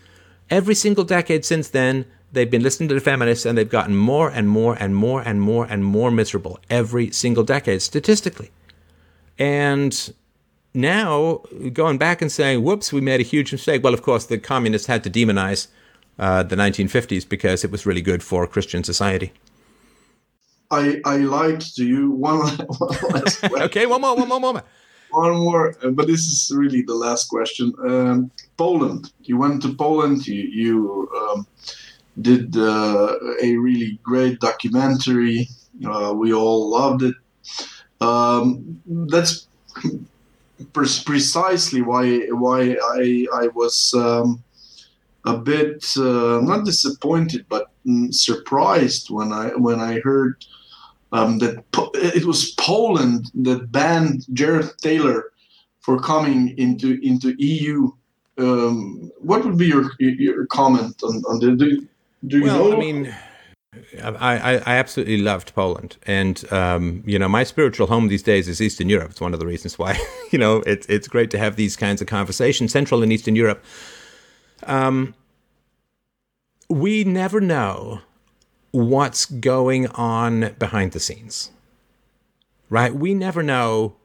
Every 0.49 0.75
single 0.75 1.03
decade 1.03 1.43
since 1.43 1.69
then, 1.69 2.05
they've 2.31 2.49
been 2.49 2.63
listening 2.63 2.89
to 2.89 2.95
the 2.95 3.01
feminists 3.01 3.45
and 3.45 3.57
they've 3.57 3.69
gotten 3.69 3.95
more 3.95 4.29
and 4.29 4.49
more 4.49 4.75
and 4.75 4.95
more 4.95 5.21
and 5.21 5.41
more 5.41 5.65
and 5.65 5.83
more 5.83 6.11
miserable 6.11 6.59
every 6.69 7.11
single 7.11 7.43
decade, 7.43 7.81
statistically. 7.81 8.51
And 9.37 10.13
now 10.75 11.41
going 11.73 11.97
back 11.97 12.21
and 12.21 12.31
saying, 12.31 12.63
whoops, 12.63 12.91
we 12.91 13.01
made 13.01 13.19
a 13.19 13.23
huge 13.23 13.51
mistake. 13.51 13.83
Well, 13.83 13.93
of 13.93 14.01
course, 14.01 14.25
the 14.25 14.37
communists 14.37 14.87
had 14.87 15.03
to 15.05 15.09
demonize 15.09 15.67
uh, 16.19 16.43
the 16.43 16.55
1950s 16.55 17.27
because 17.27 17.63
it 17.63 17.71
was 17.71 17.85
really 17.85 18.01
good 18.01 18.21
for 18.21 18.45
Christian 18.47 18.83
society. 18.83 19.31
I 20.71 20.99
I 21.05 21.17
lied 21.17 21.61
to 21.61 21.85
you 21.85 22.11
one, 22.11 22.39
one 22.39 22.97
last 23.13 23.43
okay, 23.67 23.85
one 23.85 24.01
more, 24.01 24.15
one 24.15 24.27
more 24.27 24.39
moment. 24.39 24.65
One 25.11 25.33
more, 25.35 25.75
uh, 25.83 25.91
but 25.91 26.07
this 26.07 26.21
is 26.21 26.51
really 26.53 26.81
the 26.81 26.95
last 26.95 27.29
question. 27.29 27.73
Um, 27.87 28.31
Poland. 28.57 29.11
You 29.23 29.37
went 29.37 29.61
to 29.61 29.73
Poland. 29.73 30.25
You 30.27 30.41
you 30.41 31.09
um, 31.15 31.47
did 32.21 32.57
uh, 32.57 33.15
a 33.41 33.55
really 33.57 33.99
great 34.03 34.39
documentary. 34.39 35.47
Uh, 35.85 36.13
we 36.15 36.33
all 36.33 36.69
loved 36.69 37.03
it. 37.03 37.15
Um, 38.01 38.81
that's 38.85 39.47
precisely 40.73 41.81
why 41.81 42.19
why 42.29 42.77
I 42.99 43.27
I 43.33 43.47
was 43.47 43.93
um, 43.93 44.43
a 45.25 45.37
bit 45.37 45.85
uh, 45.97 46.39
not 46.41 46.65
disappointed 46.65 47.45
but 47.49 47.71
mm, 47.85 48.13
surprised 48.13 49.09
when 49.09 49.31
I 49.31 49.49
when 49.55 49.79
I 49.79 49.99
heard 49.99 50.45
um, 51.11 51.39
that 51.39 51.69
po- 51.71 51.91
it 51.93 52.25
was 52.25 52.51
Poland 52.51 53.31
that 53.35 53.71
banned 53.71 54.25
Jared 54.33 54.71
Taylor 54.81 55.31
for 55.79 55.99
coming 55.99 56.57
into 56.57 56.99
into 57.01 57.35
EU. 57.37 57.91
Um, 58.37 59.11
what 59.19 59.45
would 59.45 59.57
be 59.57 59.67
your 59.67 59.91
your 59.99 60.45
comment 60.47 61.01
on, 61.03 61.23
on 61.29 61.39
the 61.39 61.55
do, 61.55 61.87
do 62.27 62.37
you 62.39 62.43
well, 62.43 62.69
know? 62.69 62.77
I 62.77 62.79
mean, 62.79 63.15
I, 64.03 64.57
I, 64.57 64.75
absolutely 64.75 65.17
loved 65.17 65.53
Poland, 65.53 65.97
and 66.05 66.43
um, 66.51 67.03
you 67.05 67.17
know 67.17 67.27
my 67.27 67.43
spiritual 67.43 67.87
home 67.87 68.07
these 68.07 68.23
days 68.23 68.47
is 68.47 68.61
Eastern 68.61 68.89
Europe. 68.89 69.11
It's 69.11 69.21
one 69.21 69.33
of 69.33 69.39
the 69.39 69.45
reasons 69.45 69.77
why 69.79 69.99
you 70.31 70.39
know 70.39 70.57
it's 70.65 70.85
it's 70.87 71.07
great 71.07 71.31
to 71.31 71.37
have 71.37 71.55
these 71.55 71.75
kinds 71.75 72.01
of 72.01 72.07
conversations. 72.07 72.71
Central 72.71 73.03
and 73.03 73.11
Eastern 73.11 73.35
Europe. 73.35 73.63
Um, 74.63 75.13
we 76.69 77.03
never 77.03 77.39
know 77.39 78.01
what's 78.71 79.25
going 79.25 79.87
on 79.87 80.53
behind 80.59 80.91
the 80.91 80.99
scenes, 80.99 81.51
right? 82.69 82.93
We 82.93 83.13
never 83.13 83.43
know 83.43 83.95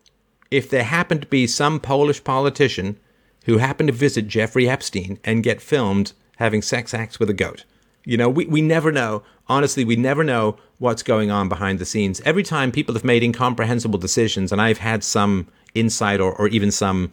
if 0.50 0.68
there 0.68 0.84
happened 0.84 1.22
to 1.22 1.28
be 1.28 1.46
some 1.46 1.80
Polish 1.80 2.22
politician 2.22 2.98
who 3.46 3.58
happened 3.58 3.88
to 3.88 3.92
visit 3.92 4.28
Jeffrey 4.28 4.68
Epstein 4.68 5.18
and 5.24 5.42
get 5.42 5.60
filmed 5.60 6.12
having 6.36 6.62
sex 6.62 6.94
acts 6.94 7.18
with 7.18 7.30
a 7.30 7.34
goat. 7.34 7.64
You 8.04 8.16
know, 8.16 8.28
we, 8.28 8.46
we 8.46 8.62
never 8.62 8.90
know. 8.90 9.22
Honestly, 9.48 9.84
we 9.84 9.96
never 9.96 10.24
know 10.24 10.56
what's 10.78 11.02
going 11.02 11.30
on 11.30 11.48
behind 11.48 11.78
the 11.78 11.84
scenes. 11.84 12.20
Every 12.22 12.42
time 12.42 12.72
people 12.72 12.94
have 12.94 13.04
made 13.04 13.22
incomprehensible 13.22 13.98
decisions, 13.98 14.52
and 14.52 14.60
I've 14.60 14.78
had 14.78 15.04
some 15.04 15.48
insight 15.74 16.20
or, 16.20 16.34
or 16.34 16.48
even 16.48 16.70
some 16.70 17.12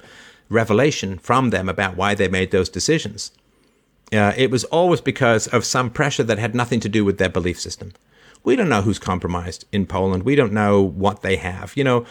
revelation 0.49 1.17
from 1.17 1.49
them 1.49 1.67
about 1.67 1.97
why 1.97 2.15
they 2.15 2.27
made 2.27 2.51
those 2.51 2.69
decisions, 2.69 3.31
uh, 4.13 4.33
it 4.37 4.49
was 4.49 4.63
always 4.65 5.01
because 5.01 5.47
of 5.47 5.65
some 5.65 5.89
pressure 5.89 6.23
that 6.23 6.39
had 6.39 6.55
nothing 6.55 6.79
to 6.79 6.89
do 6.89 7.03
with 7.03 7.17
their 7.17 7.29
belief 7.29 7.59
system. 7.59 7.91
We 8.43 8.55
don't 8.55 8.69
know 8.69 8.81
who's 8.81 8.99
compromised 8.99 9.65
in 9.73 9.85
Poland. 9.85 10.23
We 10.23 10.35
don't 10.35 10.53
know 10.53 10.81
what 10.81 11.21
they 11.21 11.35
have. 11.35 11.75
You 11.75 11.83
know, 11.83 12.05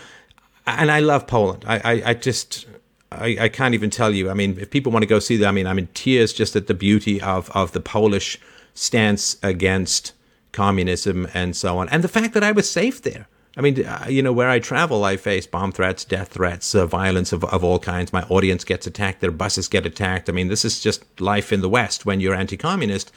and 0.67 0.91
I 0.91 1.01
love 1.01 1.27
Poland. 1.27 1.65
I, 1.67 1.79
I, 1.79 2.11
I 2.11 2.15
just 2.15 2.67
I, 3.13 3.37
I, 3.41 3.49
can't 3.49 3.75
even 3.75 3.89
tell 3.89 4.13
you. 4.13 4.29
I 4.31 4.35
mean, 4.35 4.59
if 4.61 4.71
people 4.71 4.93
want 4.93 5.05
to 5.05 5.07
go 5.07 5.19
see 5.19 5.37
that, 5.39 5.47
I 5.47 5.53
mean, 5.53 5.67
I'm 5.67 5.79
in 5.79 5.87
tears 5.95 6.33
just 6.33 6.57
at 6.57 6.67
the 6.67 6.75
beauty 6.75 7.21
of 7.23 7.51
of 7.51 7.73
the 7.73 7.81
Polish 7.81 8.39
stance 8.77 9.37
against 9.43 10.13
communism 10.53 11.27
and 11.35 11.57
so 11.57 11.79
on, 11.79 11.89
and 11.89 12.05
the 12.05 12.09
fact 12.09 12.35
that 12.35 12.45
I 12.45 12.53
was 12.53 12.71
safe 12.71 13.03
there. 13.03 13.27
I 13.59 13.63
mean, 13.63 13.87
uh, 13.87 14.07
you 14.09 14.23
know, 14.23 14.35
where 14.35 14.51
I 14.51 14.59
travel, 14.59 15.03
I 15.05 15.17
face 15.17 15.47
bomb 15.47 15.73
threats, 15.73 16.05
death 16.05 16.29
threats, 16.29 16.75
uh, 16.75 16.87
violence 16.87 17.33
of, 17.33 17.43
of 17.45 17.65
all 17.65 17.79
kinds. 17.79 18.13
My 18.13 18.23
audience 18.25 18.65
gets 18.65 18.87
attacked, 18.87 19.21
their 19.23 19.31
buses 19.31 19.67
get 19.67 19.87
attacked. 19.87 20.29
I 20.29 20.33
mean, 20.33 20.49
this 20.49 20.65
is 20.65 20.79
just 20.79 21.03
life 21.21 21.53
in 21.53 21.63
the 21.63 21.69
West 21.69 22.05
when 22.05 22.21
you're 22.21 22.35
anti 22.35 22.59
communist. 22.59 23.11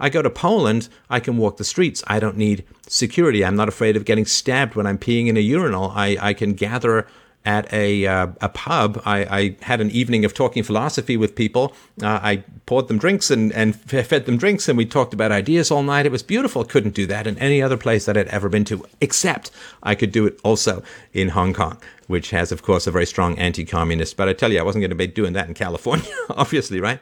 I 0.00 0.08
go 0.08 0.22
to 0.22 0.30
Poland, 0.30 0.88
I 1.10 1.20
can 1.20 1.36
walk 1.36 1.58
the 1.58 1.64
streets. 1.64 2.02
I 2.06 2.18
don't 2.18 2.36
need 2.36 2.64
security. 2.88 3.44
I'm 3.44 3.56
not 3.56 3.68
afraid 3.68 3.96
of 3.96 4.04
getting 4.04 4.24
stabbed 4.24 4.74
when 4.74 4.86
I'm 4.86 4.98
peeing 4.98 5.28
in 5.28 5.36
a 5.36 5.40
urinal. 5.40 5.92
I, 5.94 6.16
I 6.20 6.32
can 6.32 6.54
gather 6.54 7.06
at 7.44 7.70
a 7.72 8.06
uh, 8.06 8.28
a 8.40 8.48
pub. 8.48 9.00
I, 9.04 9.18
I, 9.24 9.56
had 9.62 9.80
an 9.80 9.90
evening 9.90 10.24
of 10.24 10.32
talking 10.32 10.62
philosophy 10.62 11.16
with 11.16 11.34
people. 11.34 11.74
Uh, 12.02 12.18
I 12.22 12.44
poured 12.66 12.88
them 12.88 12.98
drinks 12.98 13.30
and, 13.30 13.52
and 13.52 13.76
fed 13.76 14.24
them 14.26 14.38
drinks, 14.38 14.68
and 14.68 14.78
we 14.78 14.86
talked 14.86 15.12
about 15.12 15.30
ideas 15.30 15.70
all 15.70 15.82
night. 15.82 16.06
It 16.06 16.12
was 16.12 16.22
beautiful. 16.22 16.64
Couldn't 16.64 16.94
do 16.94 17.06
that 17.06 17.26
in 17.26 17.38
any 17.38 17.60
other 17.60 17.76
place 17.76 18.06
that 18.06 18.16
I'd 18.16 18.28
ever 18.28 18.48
been 18.48 18.64
to, 18.66 18.84
except 19.00 19.50
I 19.82 19.94
could 19.94 20.10
do 20.10 20.26
it 20.26 20.40
also 20.42 20.82
in 21.12 21.30
Hong 21.30 21.52
Kong, 21.52 21.78
which 22.06 22.30
has, 22.30 22.50
of 22.50 22.62
course, 22.62 22.86
a 22.86 22.90
very 22.90 23.06
strong 23.06 23.38
anti-communist. 23.38 24.16
But 24.16 24.28
I 24.28 24.32
tell 24.32 24.50
you, 24.50 24.60
I 24.60 24.62
wasn't 24.62 24.82
going 24.82 24.90
to 24.90 24.96
be 24.96 25.06
doing 25.06 25.34
that 25.34 25.48
in 25.48 25.54
California, 25.54 26.10
obviously, 26.30 26.80
right? 26.80 27.00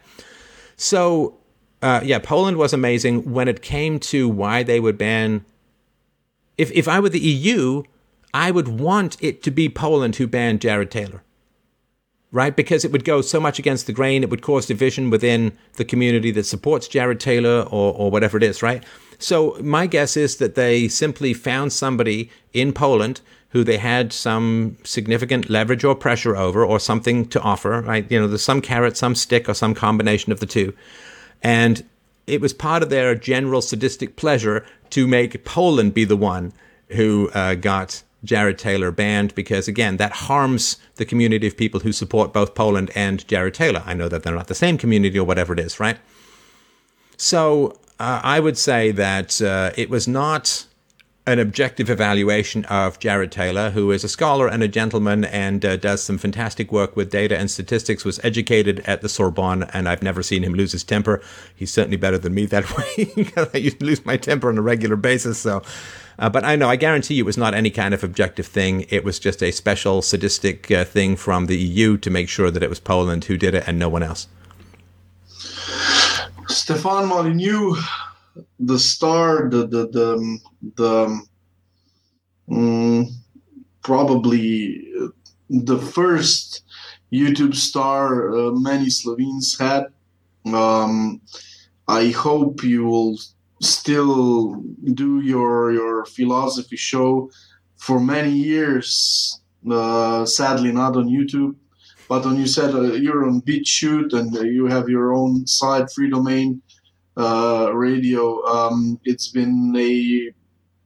So, 0.76 1.38
uh, 1.82 2.00
yeah, 2.02 2.18
Poland 2.18 2.56
was 2.56 2.72
amazing 2.72 3.32
when 3.32 3.46
it 3.46 3.62
came 3.62 4.00
to 4.00 4.28
why 4.28 4.64
they 4.64 4.80
would 4.80 4.98
ban. 4.98 5.44
If 6.58 6.70
if 6.72 6.86
I 6.88 7.00
were 7.00 7.08
the 7.08 7.20
EU, 7.20 7.84
I 8.34 8.50
would 8.50 8.68
want 8.68 9.16
it 9.22 9.42
to 9.42 9.50
be 9.50 9.68
Poland 9.68 10.16
who 10.16 10.26
banned 10.26 10.60
Jared 10.60 10.90
Taylor, 10.90 11.22
right? 12.30 12.54
Because 12.54 12.84
it 12.84 12.92
would 12.92 13.04
go 13.04 13.20
so 13.20 13.40
much 13.40 13.58
against 13.58 13.86
the 13.86 13.92
grain, 13.92 14.22
it 14.22 14.30
would 14.30 14.42
cause 14.42 14.66
division 14.66 15.10
within 15.10 15.52
the 15.74 15.84
community 15.84 16.30
that 16.32 16.46
supports 16.46 16.88
Jared 16.88 17.20
Taylor 17.20 17.62
or, 17.70 17.94
or 17.94 18.10
whatever 18.10 18.36
it 18.36 18.42
is, 18.42 18.62
right? 18.62 18.84
So 19.18 19.56
my 19.62 19.86
guess 19.86 20.16
is 20.16 20.36
that 20.36 20.54
they 20.54 20.88
simply 20.88 21.34
found 21.34 21.72
somebody 21.72 22.30
in 22.52 22.72
Poland 22.72 23.20
who 23.50 23.64
they 23.64 23.76
had 23.76 24.14
some 24.14 24.78
significant 24.82 25.50
leverage 25.50 25.84
or 25.84 25.94
pressure 25.94 26.34
over 26.34 26.64
or 26.64 26.80
something 26.80 27.26
to 27.28 27.40
offer, 27.42 27.82
right? 27.82 28.10
You 28.10 28.18
know, 28.18 28.26
there's 28.26 28.42
some 28.42 28.62
carrot, 28.62 28.96
some 28.96 29.14
stick, 29.14 29.46
or 29.46 29.52
some 29.52 29.74
combination 29.74 30.32
of 30.32 30.40
the 30.40 30.46
two. 30.46 30.72
And 31.42 31.84
it 32.26 32.40
was 32.40 32.54
part 32.54 32.82
of 32.82 32.88
their 32.88 33.14
general 33.14 33.60
sadistic 33.60 34.16
pleasure 34.16 34.64
to 34.90 35.06
make 35.06 35.44
Poland 35.44 35.92
be 35.92 36.04
the 36.04 36.16
one 36.16 36.54
who 36.88 37.30
uh, 37.34 37.56
got 37.56 38.02
Jared 38.24 38.58
Taylor 38.58 38.90
banned 38.90 39.34
because, 39.34 39.66
again, 39.68 39.96
that 39.96 40.12
harms 40.12 40.76
the 40.96 41.04
community 41.04 41.46
of 41.46 41.56
people 41.56 41.80
who 41.80 41.92
support 41.92 42.32
both 42.32 42.54
Poland 42.54 42.90
and 42.94 43.26
Jared 43.26 43.54
Taylor. 43.54 43.82
I 43.84 43.94
know 43.94 44.08
that 44.08 44.22
they're 44.22 44.34
not 44.34 44.46
the 44.46 44.54
same 44.54 44.78
community 44.78 45.18
or 45.18 45.26
whatever 45.26 45.52
it 45.52 45.60
is, 45.60 45.80
right? 45.80 45.98
So 47.16 47.78
uh, 47.98 48.20
I 48.22 48.40
would 48.40 48.58
say 48.58 48.90
that 48.92 49.40
uh, 49.42 49.72
it 49.76 49.90
was 49.90 50.06
not 50.06 50.66
an 51.24 51.38
objective 51.38 51.88
evaluation 51.88 52.64
of 52.64 52.98
Jared 52.98 53.30
Taylor, 53.30 53.70
who 53.70 53.92
is 53.92 54.02
a 54.02 54.08
scholar 54.08 54.48
and 54.48 54.60
a 54.62 54.66
gentleman 54.66 55.24
and 55.24 55.64
uh, 55.64 55.76
does 55.76 56.02
some 56.02 56.18
fantastic 56.18 56.72
work 56.72 56.96
with 56.96 57.12
data 57.12 57.38
and 57.38 57.48
statistics, 57.48 58.04
was 58.04 58.18
educated 58.24 58.80
at 58.80 59.02
the 59.02 59.08
Sorbonne, 59.08 59.62
and 59.72 59.88
I've 59.88 60.02
never 60.02 60.22
seen 60.24 60.42
him 60.42 60.54
lose 60.54 60.72
his 60.72 60.82
temper. 60.82 61.22
He's 61.54 61.72
certainly 61.72 61.96
better 61.96 62.18
than 62.18 62.34
me 62.34 62.46
that 62.46 62.76
way, 62.76 63.50
I 63.54 63.58
used 63.58 63.78
to 63.78 63.86
lose 63.86 64.04
my 64.04 64.16
temper 64.16 64.48
on 64.48 64.58
a 64.58 64.62
regular 64.62 64.96
basis. 64.96 65.38
So 65.38 65.62
uh, 66.22 66.30
but 66.30 66.44
I 66.44 66.54
know, 66.54 66.68
I 66.68 66.76
guarantee 66.76 67.14
you, 67.14 67.24
it 67.24 67.26
was 67.26 67.36
not 67.36 67.52
any 67.52 67.68
kind 67.68 67.92
of 67.92 68.04
objective 68.04 68.46
thing. 68.46 68.86
It 68.90 69.02
was 69.04 69.18
just 69.18 69.42
a 69.42 69.50
special 69.50 70.02
sadistic 70.02 70.70
uh, 70.70 70.84
thing 70.84 71.16
from 71.16 71.46
the 71.46 71.58
EU 71.58 71.98
to 71.98 72.10
make 72.10 72.28
sure 72.28 72.48
that 72.48 72.62
it 72.62 72.70
was 72.70 72.78
Poland 72.78 73.24
who 73.24 73.36
did 73.36 73.56
it 73.56 73.64
and 73.66 73.76
no 73.76 73.88
one 73.88 74.04
else. 74.04 74.28
Stefan 76.46 77.08
Molyneux, 77.08 77.74
the 78.60 78.78
star, 78.78 79.50
the 79.50 79.66
the 79.66 79.88
the, 79.88 80.38
the 80.76 81.22
um, 82.48 83.08
probably 83.82 84.86
the 85.50 85.78
first 85.78 86.62
YouTube 87.12 87.56
star 87.56 88.30
uh, 88.30 88.52
many 88.52 88.90
Slovenes 88.90 89.58
had. 89.58 89.86
Um, 90.46 91.20
I 91.88 92.10
hope 92.10 92.62
you 92.62 92.84
will 92.84 93.18
still 93.62 94.62
do 94.94 95.20
your 95.20 95.72
your 95.72 96.04
philosophy 96.04 96.76
show 96.76 97.30
for 97.78 97.98
many 98.00 98.30
years. 98.30 99.40
Uh, 99.70 100.26
sadly, 100.26 100.72
not 100.72 100.96
on 100.96 101.08
YouTube, 101.08 101.54
but 102.08 102.24
when 102.24 102.36
you 102.36 102.48
said 102.48 102.74
uh, 102.74 102.92
you're 102.94 103.26
on 103.26 103.40
BitChute 103.42 104.12
and 104.12 104.34
you 104.52 104.66
have 104.66 104.88
your 104.88 105.14
own 105.14 105.46
site, 105.46 105.86
Freedomain 105.96 106.60
uh, 107.16 107.70
Radio, 107.72 108.44
um, 108.44 108.98
it's 109.04 109.28
been 109.28 109.72
a 109.76 110.32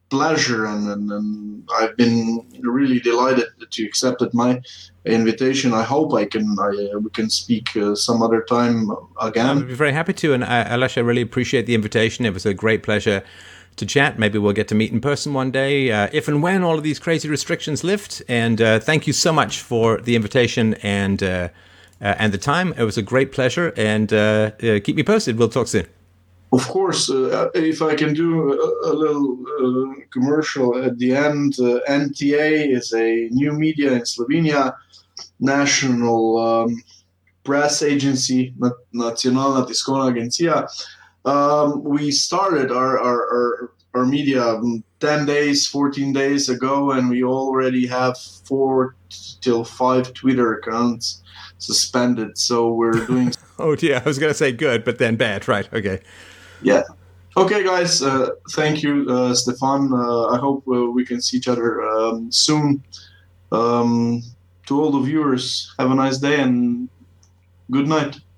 pleasure 0.09 0.65
and, 0.65 0.87
and, 0.89 1.11
and, 1.11 1.69
I've 1.69 1.97
been 1.97 2.45
really 2.61 2.99
delighted 3.01 3.47
that 3.59 3.77
you 3.77 3.85
accepted 3.85 4.33
my 4.33 4.61
invitation. 5.05 5.73
I 5.73 5.83
hope 5.83 6.13
I 6.13 6.23
can 6.23 6.55
I, 6.59 6.95
we 6.95 7.09
can 7.09 7.29
speak 7.29 7.75
uh, 7.75 7.93
some 7.93 8.21
other 8.21 8.41
time 8.43 8.89
again. 9.21 9.57
I'd 9.57 9.67
be 9.67 9.73
very 9.73 9.91
happy 9.91 10.13
to. 10.13 10.33
And 10.33 10.45
uh, 10.45 10.65
Aleš, 10.69 10.97
I 10.97 11.01
really 11.01 11.21
appreciate 11.21 11.65
the 11.65 11.75
invitation. 11.75 12.25
It 12.25 12.33
was 12.33 12.45
a 12.45 12.53
great 12.53 12.83
pleasure 12.83 13.21
to 13.75 13.85
chat. 13.85 14.17
Maybe 14.17 14.37
we'll 14.37 14.53
get 14.53 14.67
to 14.69 14.75
meet 14.75 14.93
in 14.93 15.01
person 15.01 15.33
one 15.33 15.51
day, 15.51 15.91
uh, 15.91 16.09
if 16.13 16.27
and 16.27 16.41
when 16.41 16.63
all 16.63 16.77
of 16.77 16.83
these 16.83 16.99
crazy 16.99 17.27
restrictions 17.29 17.83
lift. 17.83 18.21
And 18.29 18.61
uh, 18.61 18.79
thank 18.79 19.07
you 19.07 19.13
so 19.13 19.33
much 19.33 19.61
for 19.61 19.99
the 19.99 20.15
invitation 20.15 20.75
and 20.75 21.21
uh, 21.23 21.49
uh 22.01 22.15
and 22.17 22.31
the 22.31 22.37
time. 22.37 22.73
It 22.77 22.83
was 22.83 22.97
a 22.97 23.01
great 23.01 23.31
pleasure. 23.31 23.73
And 23.75 24.13
uh, 24.13 24.51
uh, 24.63 24.79
keep 24.83 24.95
me 24.95 25.03
posted. 25.03 25.37
We'll 25.37 25.49
talk 25.49 25.67
soon. 25.67 25.87
Of 26.51 26.67
course, 26.67 27.09
if 27.11 27.81
I 27.81 27.95
can 27.95 28.13
do 28.13 28.53
a, 28.53 28.91
a 28.91 28.93
little 28.93 29.37
commercial 30.11 30.81
at 30.81 30.97
the 30.97 31.13
end, 31.13 31.53
NTA 31.53 32.73
is 32.73 32.93
a 32.93 33.27
new 33.31 33.51
media 33.51 33.91
in 33.93 34.01
Slovenia, 34.01 34.75
national 35.39 36.37
um, 36.37 36.81
press 37.43 37.81
agency, 37.81 38.53
Nacionalna 38.93 39.67
Tiskovna 39.67 40.13
Agencija 40.13 40.67
um, 41.27 41.83
we 41.83 42.09
started 42.11 42.71
our, 42.71 42.97
our, 42.97 43.21
our, 43.21 43.71
our, 43.93 44.05
media 44.05 44.61
10 45.01 45.25
days, 45.25 45.67
14 45.67 46.13
days 46.13 46.47
ago, 46.47 46.91
and 46.91 47.09
we 47.09 47.23
already 47.23 47.85
have 47.85 48.17
four 48.17 48.95
till 49.41 49.65
five 49.65 50.13
Twitter 50.13 50.53
accounts 50.53 51.21
suspended. 51.57 52.37
So 52.37 52.71
we're 52.71 53.05
doing. 53.05 53.33
oh, 53.59 53.75
yeah, 53.79 54.01
I 54.03 54.07
was 54.07 54.19
going 54.19 54.31
to 54.31 54.37
say 54.37 54.53
good, 54.53 54.85
but 54.85 54.99
then 54.99 55.17
bad. 55.17 55.49
Right. 55.49 55.71
Okay. 55.73 55.99
Yeah. 56.61 56.83
Okay, 57.35 57.63
guys. 57.63 58.01
Uh, 58.01 58.29
thank 58.51 58.81
you, 58.81 59.05
uh, 59.09 59.33
Stefan. 59.35 59.93
Uh, 59.93 60.27
I 60.29 60.37
hope 60.37 60.63
uh, 60.67 60.89
we 60.89 61.05
can 61.05 61.21
see 61.21 61.37
each 61.37 61.47
other 61.47 61.83
um, 61.83 62.31
soon. 62.31 62.83
Um, 63.51 64.23
to 64.65 64.81
all 64.81 64.91
the 64.91 64.99
viewers, 64.99 65.73
have 65.79 65.91
a 65.91 65.95
nice 65.95 66.17
day 66.17 66.41
and 66.41 66.89
good 67.71 67.87
night. 67.87 68.19